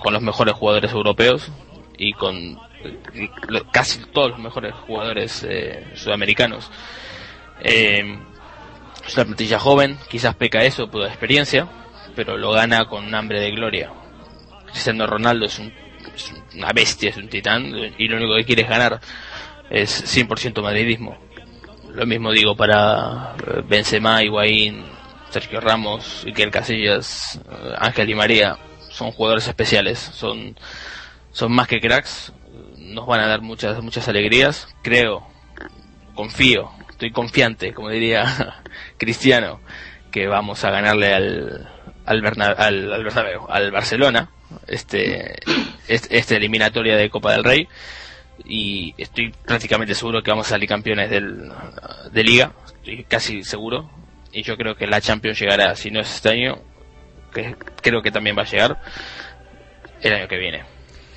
con 0.02 0.14
los 0.14 0.22
mejores 0.22 0.56
jugadores 0.56 0.92
europeos 0.92 1.52
y 1.98 2.14
con 2.14 2.60
casi 3.72 4.00
todos 4.12 4.32
los 4.32 4.40
mejores 4.40 4.74
jugadores 4.74 5.46
eh, 5.48 5.86
sudamericanos. 5.96 6.70
Eh, 7.62 8.18
es 9.06 9.16
una 9.16 9.26
plantilla 9.26 9.60
joven, 9.60 9.98
quizás 10.10 10.36
peca 10.36 10.64
eso 10.64 10.90
por 10.90 11.06
experiencia, 11.08 11.68
pero 12.18 12.36
lo 12.36 12.52
gana 12.52 12.86
con 12.86 13.14
hambre 13.14 13.40
de 13.40 13.52
gloria. 13.52 13.92
Cristiano 14.72 15.06
Ronaldo 15.06 15.46
es, 15.46 15.60
un- 15.60 15.72
una 16.56 16.74
bestia, 16.74 17.12
es 17.12 17.18
un 17.18 17.30
titán, 17.30 17.72
y 17.96 18.08
lo 18.08 18.18
único 18.18 18.36
que 18.36 18.44
quiere 18.44 18.64
es 18.64 18.70
ganar. 18.70 19.00
Es 19.70 20.04
100% 20.06 20.64
madridismo. 20.64 21.16
Lo 21.94 22.06
mismo 22.08 22.32
digo 22.32 22.56
para 22.56 23.36
eh, 23.46 23.62
Benzema, 23.68 24.24
Higuaín, 24.24 24.84
Sergio 25.30 25.62
Ramos, 25.62 26.24
Iker 26.26 26.50
Casillas, 26.50 27.40
eh, 27.52 27.74
Ángel 27.78 28.08
Di 28.08 28.16
María. 28.16 28.58
Son 28.90 29.12
jugadores 29.12 29.48
especiales, 29.48 30.00
son, 30.00 30.58
son 31.32 31.52
más 31.52 31.68
que 31.68 31.80
cracks, 31.80 32.34
nos 32.78 33.06
van 33.06 33.20
a 33.20 33.28
dar 33.28 33.42
muchas, 33.42 33.80
muchas 33.84 34.08
alegrías. 34.08 34.68
Creo, 34.82 35.28
confío, 36.16 36.72
estoy 36.90 37.12
confiante, 37.12 37.74
como 37.74 37.90
diría 37.90 38.64
Cristiano, 38.98 39.60
que 40.10 40.26
vamos 40.26 40.64
a 40.64 40.72
ganarle 40.72 41.14
al, 41.14 41.77
al, 42.08 42.22
Berna- 42.22 42.52
al, 42.58 42.92
al 42.94 43.08
al 43.50 43.72
Barcelona, 43.72 44.30
este, 44.68 45.36
este, 45.88 46.18
esta 46.18 46.36
eliminatoria 46.36 46.96
de 46.96 47.10
Copa 47.10 47.34
del 47.34 47.44
Rey 47.44 47.68
y 48.46 48.94
estoy 48.98 49.34
prácticamente 49.46 49.94
seguro 49.94 50.24
que 50.24 50.32
vamos 50.32 50.48
a 50.48 50.52
salir 50.52 50.70
campeones 50.70 51.10
del, 51.10 51.52
de 52.12 52.24
liga, 52.24 52.54
estoy 52.68 53.04
casi 53.04 53.44
seguro, 53.44 53.90
y 54.32 54.44
yo 54.44 54.56
creo 54.58 54.76
que 54.76 54.88
la 54.88 55.02
Champions 55.02 55.40
llegará, 55.40 55.76
si 55.76 55.92
no 55.92 56.00
es 56.00 56.14
este 56.16 56.30
año, 56.30 56.60
que 57.34 57.56
creo 57.82 58.02
que 58.02 58.12
también 58.12 58.38
va 58.38 58.44
a 58.44 58.46
llegar 58.46 58.80
el 60.02 60.14
año 60.14 60.28
que 60.28 60.38
viene. 60.38 60.64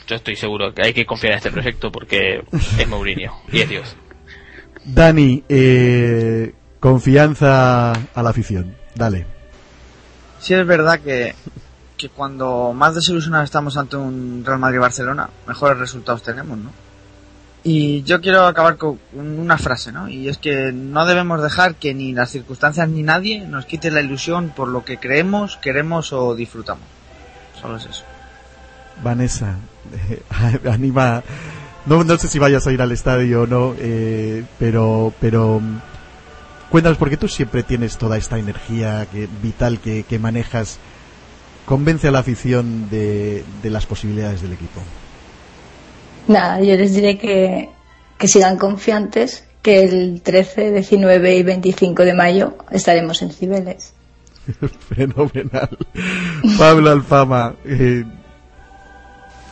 Yo 0.07 0.17
estoy 0.17 0.35
seguro 0.35 0.75
que 0.75 0.83
hay 0.85 0.93
que 0.93 1.07
confiar 1.07 1.33
en 1.35 1.37
este 1.39 1.51
proyecto 1.53 1.93
porque 1.93 2.43
es 2.79 2.89
Mourinho 2.89 3.33
y 3.53 3.61
es 3.61 3.69
Dios. 3.69 3.97
Dani, 4.85 5.45
eh, 5.49 6.53
confianza 6.81 7.93
a 7.93 8.23
la 8.23 8.31
afición. 8.31 8.77
Dale. 8.97 9.27
Sí 10.41 10.55
es 10.55 10.67
verdad 10.67 10.99
que, 11.01 11.35
que 11.97 12.09
cuando 12.09 12.73
más 12.73 12.95
desilusionados 12.95 13.45
estamos 13.45 13.77
ante 13.77 13.97
un 13.97 14.43
Real 14.45 14.59
Madrid-Barcelona, 14.59 15.29
mejores 15.47 15.79
resultados 15.79 16.23
tenemos, 16.23 16.57
¿no? 16.59 16.71
Y 17.63 18.03
yo 18.05 18.23
quiero 18.23 18.47
acabar 18.47 18.79
con 18.79 18.99
una 19.13 19.59
frase, 19.59 19.93
¿no? 19.93 20.09
Y 20.09 20.31
es 20.31 20.39
que 20.39 20.73
no 20.73 21.05
debemos 21.05 21.43
dejar 21.43 21.75
que 21.75 21.93
ni 21.93 22.15
las 22.15 22.31
circunstancias 22.31 22.89
ni 22.89 23.03
nadie 23.03 23.41
nos 23.41 23.67
quite 23.67 23.91
la 23.91 24.01
ilusión 24.01 24.51
por 24.57 24.69
lo 24.69 24.83
que 24.83 24.97
creemos, 24.97 25.59
queremos 25.59 26.13
o 26.15 26.35
disfrutamos. 26.35 26.85
Solo 27.61 27.77
es 27.77 27.85
eso. 27.85 28.05
Vanessa, 29.05 29.57
eh, 30.09 30.23
anima. 30.71 31.23
No, 31.85 32.03
no 32.03 32.17
sé 32.17 32.29
si 32.29 32.39
vayas 32.39 32.67
a 32.67 32.73
ir 32.73 32.81
al 32.81 32.93
estadio 32.93 33.43
o 33.43 33.47
no, 33.47 33.75
eh, 33.79 34.45
pero, 34.59 35.13
pero 35.21 35.61
cuéntanos, 36.71 36.99
porque 36.99 37.17
tú 37.17 37.29
siempre 37.29 37.63
tienes 37.63 37.99
toda 37.99 38.17
esta 38.17 38.39
energía 38.39 39.07
que, 39.13 39.29
vital 39.43 39.81
que, 39.81 40.05
que 40.05 40.19
manejas. 40.19 40.79
Convence 41.67 42.09
a 42.09 42.11
la 42.11 42.21
afición 42.21 42.89
de, 42.91 43.45
de 43.63 43.71
las 43.71 43.87
posibilidades 43.87 44.43
del 44.43 44.55
equipo. 44.55 44.81
Nada, 46.27 46.61
yo 46.61 46.77
les 46.77 46.95
diré 46.95 47.19
que, 47.19 47.71
que 48.19 48.29
sigan 48.29 48.57
confiantes, 48.57 49.45
que 49.63 49.85
el 49.85 50.23
13, 50.23 50.73
19 50.73 51.37
y 51.37 51.43
25 51.43 52.05
de 52.05 52.15
mayo 52.15 52.57
estaremos 52.71 53.23
en 53.23 53.31
Cibeles. 53.31 53.93
Fenomenal. 54.95 55.77
Pablo 56.59 56.91
Alfama, 56.91 57.55
eh, 57.65 58.05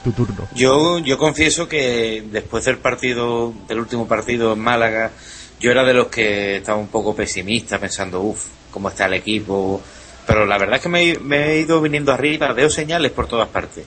tu 0.05 0.13
turno. 0.13 0.49
Yo, 0.55 0.99
yo 0.99 1.19
confieso 1.19 1.69
que 1.69 2.25
después 2.31 2.65
del 2.65 2.79
partido, 2.79 3.53
del 3.69 3.81
último 3.81 4.07
partido 4.07 4.55
en 4.55 4.61
Málaga, 4.61 5.13
yo 5.61 5.71
era 5.71 5.85
de 5.85 5.95
los 5.95 6.07
que 6.09 6.57
estaba 6.57 6.79
un 6.79 6.89
poco 6.89 7.15
pesimista, 7.15 7.79
pensando, 7.79 8.21
uff, 8.21 8.47
cómo 8.71 8.89
está 8.89 9.07
el 9.07 9.15
equipo. 9.15 9.81
Pero 10.27 10.45
la 10.47 10.59
verdad 10.59 10.77
es 10.77 10.83
que 10.83 10.89
me, 10.89 11.15
me 11.21 11.53
he 11.53 11.61
ido 11.61 11.81
viniendo 11.81 12.13
arriba, 12.13 12.53
veo 12.53 12.69
señales 12.71 13.13
por 13.13 13.27
todas 13.27 13.49
partes. 13.49 13.85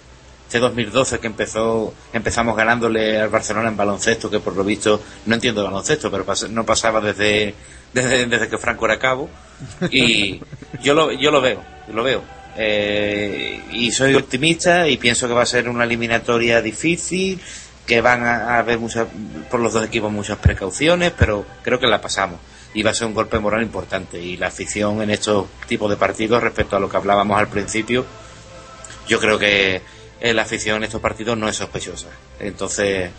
Este 0.47 0.59
2012 0.59 1.19
que 1.19 1.27
empezó, 1.27 1.93
empezamos 2.11 2.57
ganándole 2.57 3.19
al 3.21 3.29
Barcelona 3.29 3.69
en 3.69 3.77
baloncesto, 3.77 4.29
que 4.29 4.39
por 4.41 4.55
lo 4.55 4.63
visto, 4.65 5.01
no 5.25 5.35
entiendo 5.35 5.63
baloncesto, 5.63 6.11
pero 6.11 6.25
pas- 6.25 6.49
no 6.49 6.65
pasaba 6.65 6.99
desde, 6.99 7.53
desde, 7.93 8.25
desde 8.25 8.49
que 8.49 8.57
Franco 8.57 8.85
era 8.85 8.99
cabo. 8.99 9.29
Y 9.91 10.41
yo 10.83 10.93
lo, 10.93 11.11
yo 11.13 11.31
lo 11.31 11.39
veo, 11.39 11.63
lo 11.93 12.03
veo. 12.03 12.21
Eh, 12.57 13.61
y 13.71 13.91
soy 13.91 14.13
optimista 14.15 14.87
y 14.89 14.97
pienso 14.97 15.25
que 15.27 15.33
va 15.33 15.43
a 15.43 15.45
ser 15.45 15.69
una 15.69 15.85
eliminatoria 15.85 16.61
difícil, 16.61 17.39
que 17.85 18.01
van 18.01 18.25
a, 18.25 18.57
haber 18.57 18.79
por 19.49 19.59
los 19.59 19.73
dos 19.73 19.85
equipos 19.85 20.11
muchas 20.11 20.37
precauciones, 20.37 21.13
pero 21.17 21.45
creo 21.63 21.79
que 21.79 21.87
la 21.87 22.01
pasamos. 22.01 22.39
iba 22.73 22.91
a 22.91 22.93
ser 22.93 23.07
un 23.07 23.13
golpe 23.13 23.39
moral 23.39 23.61
importante. 23.61 24.19
Y 24.21 24.37
la 24.37 24.47
afición 24.47 25.01
en 25.01 25.09
estos 25.09 25.47
tipos 25.67 25.89
de 25.89 25.97
partidos, 25.97 26.41
respecto 26.41 26.75
a 26.75 26.79
lo 26.79 26.89
que 26.89 26.97
hablábamos 26.97 27.37
al 27.37 27.47
principio, 27.47 28.05
yo 29.07 29.19
creo 29.19 29.37
que 29.37 29.81
eh, 30.21 30.33
la 30.33 30.43
afición 30.43 30.77
en 30.77 30.83
estos 30.83 31.01
partidos 31.01 31.37
no 31.37 31.49
es 31.49 31.57
sospechosa. 31.57 32.07
Entonces, 32.39 33.11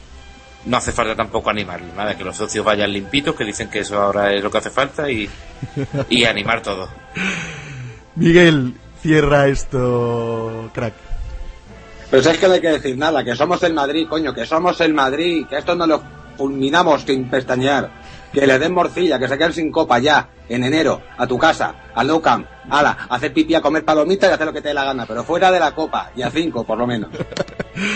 no 0.65 0.77
hace 0.77 0.93
falta 0.93 1.17
tampoco 1.17 1.51
animarlo, 1.51 1.93
nada, 1.95 2.17
que 2.17 2.25
los 2.25 2.37
socios 2.37 2.65
vayan 2.65 2.93
limpitos, 2.93 3.35
que 3.35 3.45
dicen 3.45 3.69
que 3.69 3.81
eso 3.81 4.01
ahora 4.01 4.33
es 4.33 4.43
lo 4.43 4.51
que 4.51 4.59
hace 4.59 4.71
falta 4.71 5.11
y, 5.11 5.29
y 6.09 6.25
animar 6.25 6.63
todo. 6.63 6.89
Miguel, 8.15 8.75
cierra 9.03 9.49
esto, 9.49 10.71
crack. 10.73 11.12
Pero 12.13 12.31
es 12.31 12.37
que 12.37 12.47
no 12.47 12.53
hay 12.53 12.61
que 12.61 12.69
decir 12.69 12.99
nada, 12.99 13.25
que 13.25 13.35
somos 13.35 13.63
el 13.63 13.73
Madrid, 13.73 14.07
coño, 14.07 14.35
que 14.35 14.45
somos 14.45 14.79
el 14.83 14.93
Madrid, 14.93 15.47
que 15.49 15.57
esto 15.57 15.75
no 15.75 15.87
lo 15.87 16.03
fulminamos 16.37 17.05
sin 17.05 17.31
pestañear, 17.31 17.91
que 18.31 18.47
le 18.47 18.59
den 18.59 18.75
morcilla, 18.75 19.19
que 19.19 19.27
se 19.27 19.39
queden 19.39 19.55
sin 19.55 19.73
copa 19.73 19.99
ya, 19.99 20.29
en 20.47 20.63
enero, 20.63 21.01
a 21.17 21.27
tu 21.27 21.39
casa, 21.39 21.75
al 21.95 22.07
Nou 22.07 22.21
Camp, 22.21 22.47
ala, 22.69 23.09
hacer 23.09 23.33
pipí, 23.33 23.55
a 23.55 23.63
comer 23.63 23.83
palomitas 23.83 24.29
y 24.29 24.35
hacer 24.35 24.45
lo 24.45 24.53
que 24.53 24.61
te 24.61 24.69
dé 24.69 24.75
la 24.75 24.85
gana, 24.85 25.07
pero 25.07 25.25
fuera 25.25 25.51
de 25.51 25.59
la 25.59 25.75
copa, 25.75 26.11
y 26.15 26.21
a 26.21 26.31
cinco, 26.31 26.65
por 26.65 26.77
lo 26.77 26.87
menos. 26.87 27.09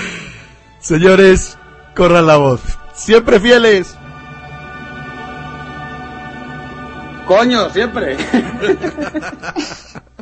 Señores, 0.81 1.59
corran 1.95 2.27
la 2.27 2.39
voz. 2.39 2.63
Siempre 2.95 3.39
fieles. 3.39 3.99
Coño, 7.27 7.69
siempre. 7.69 8.17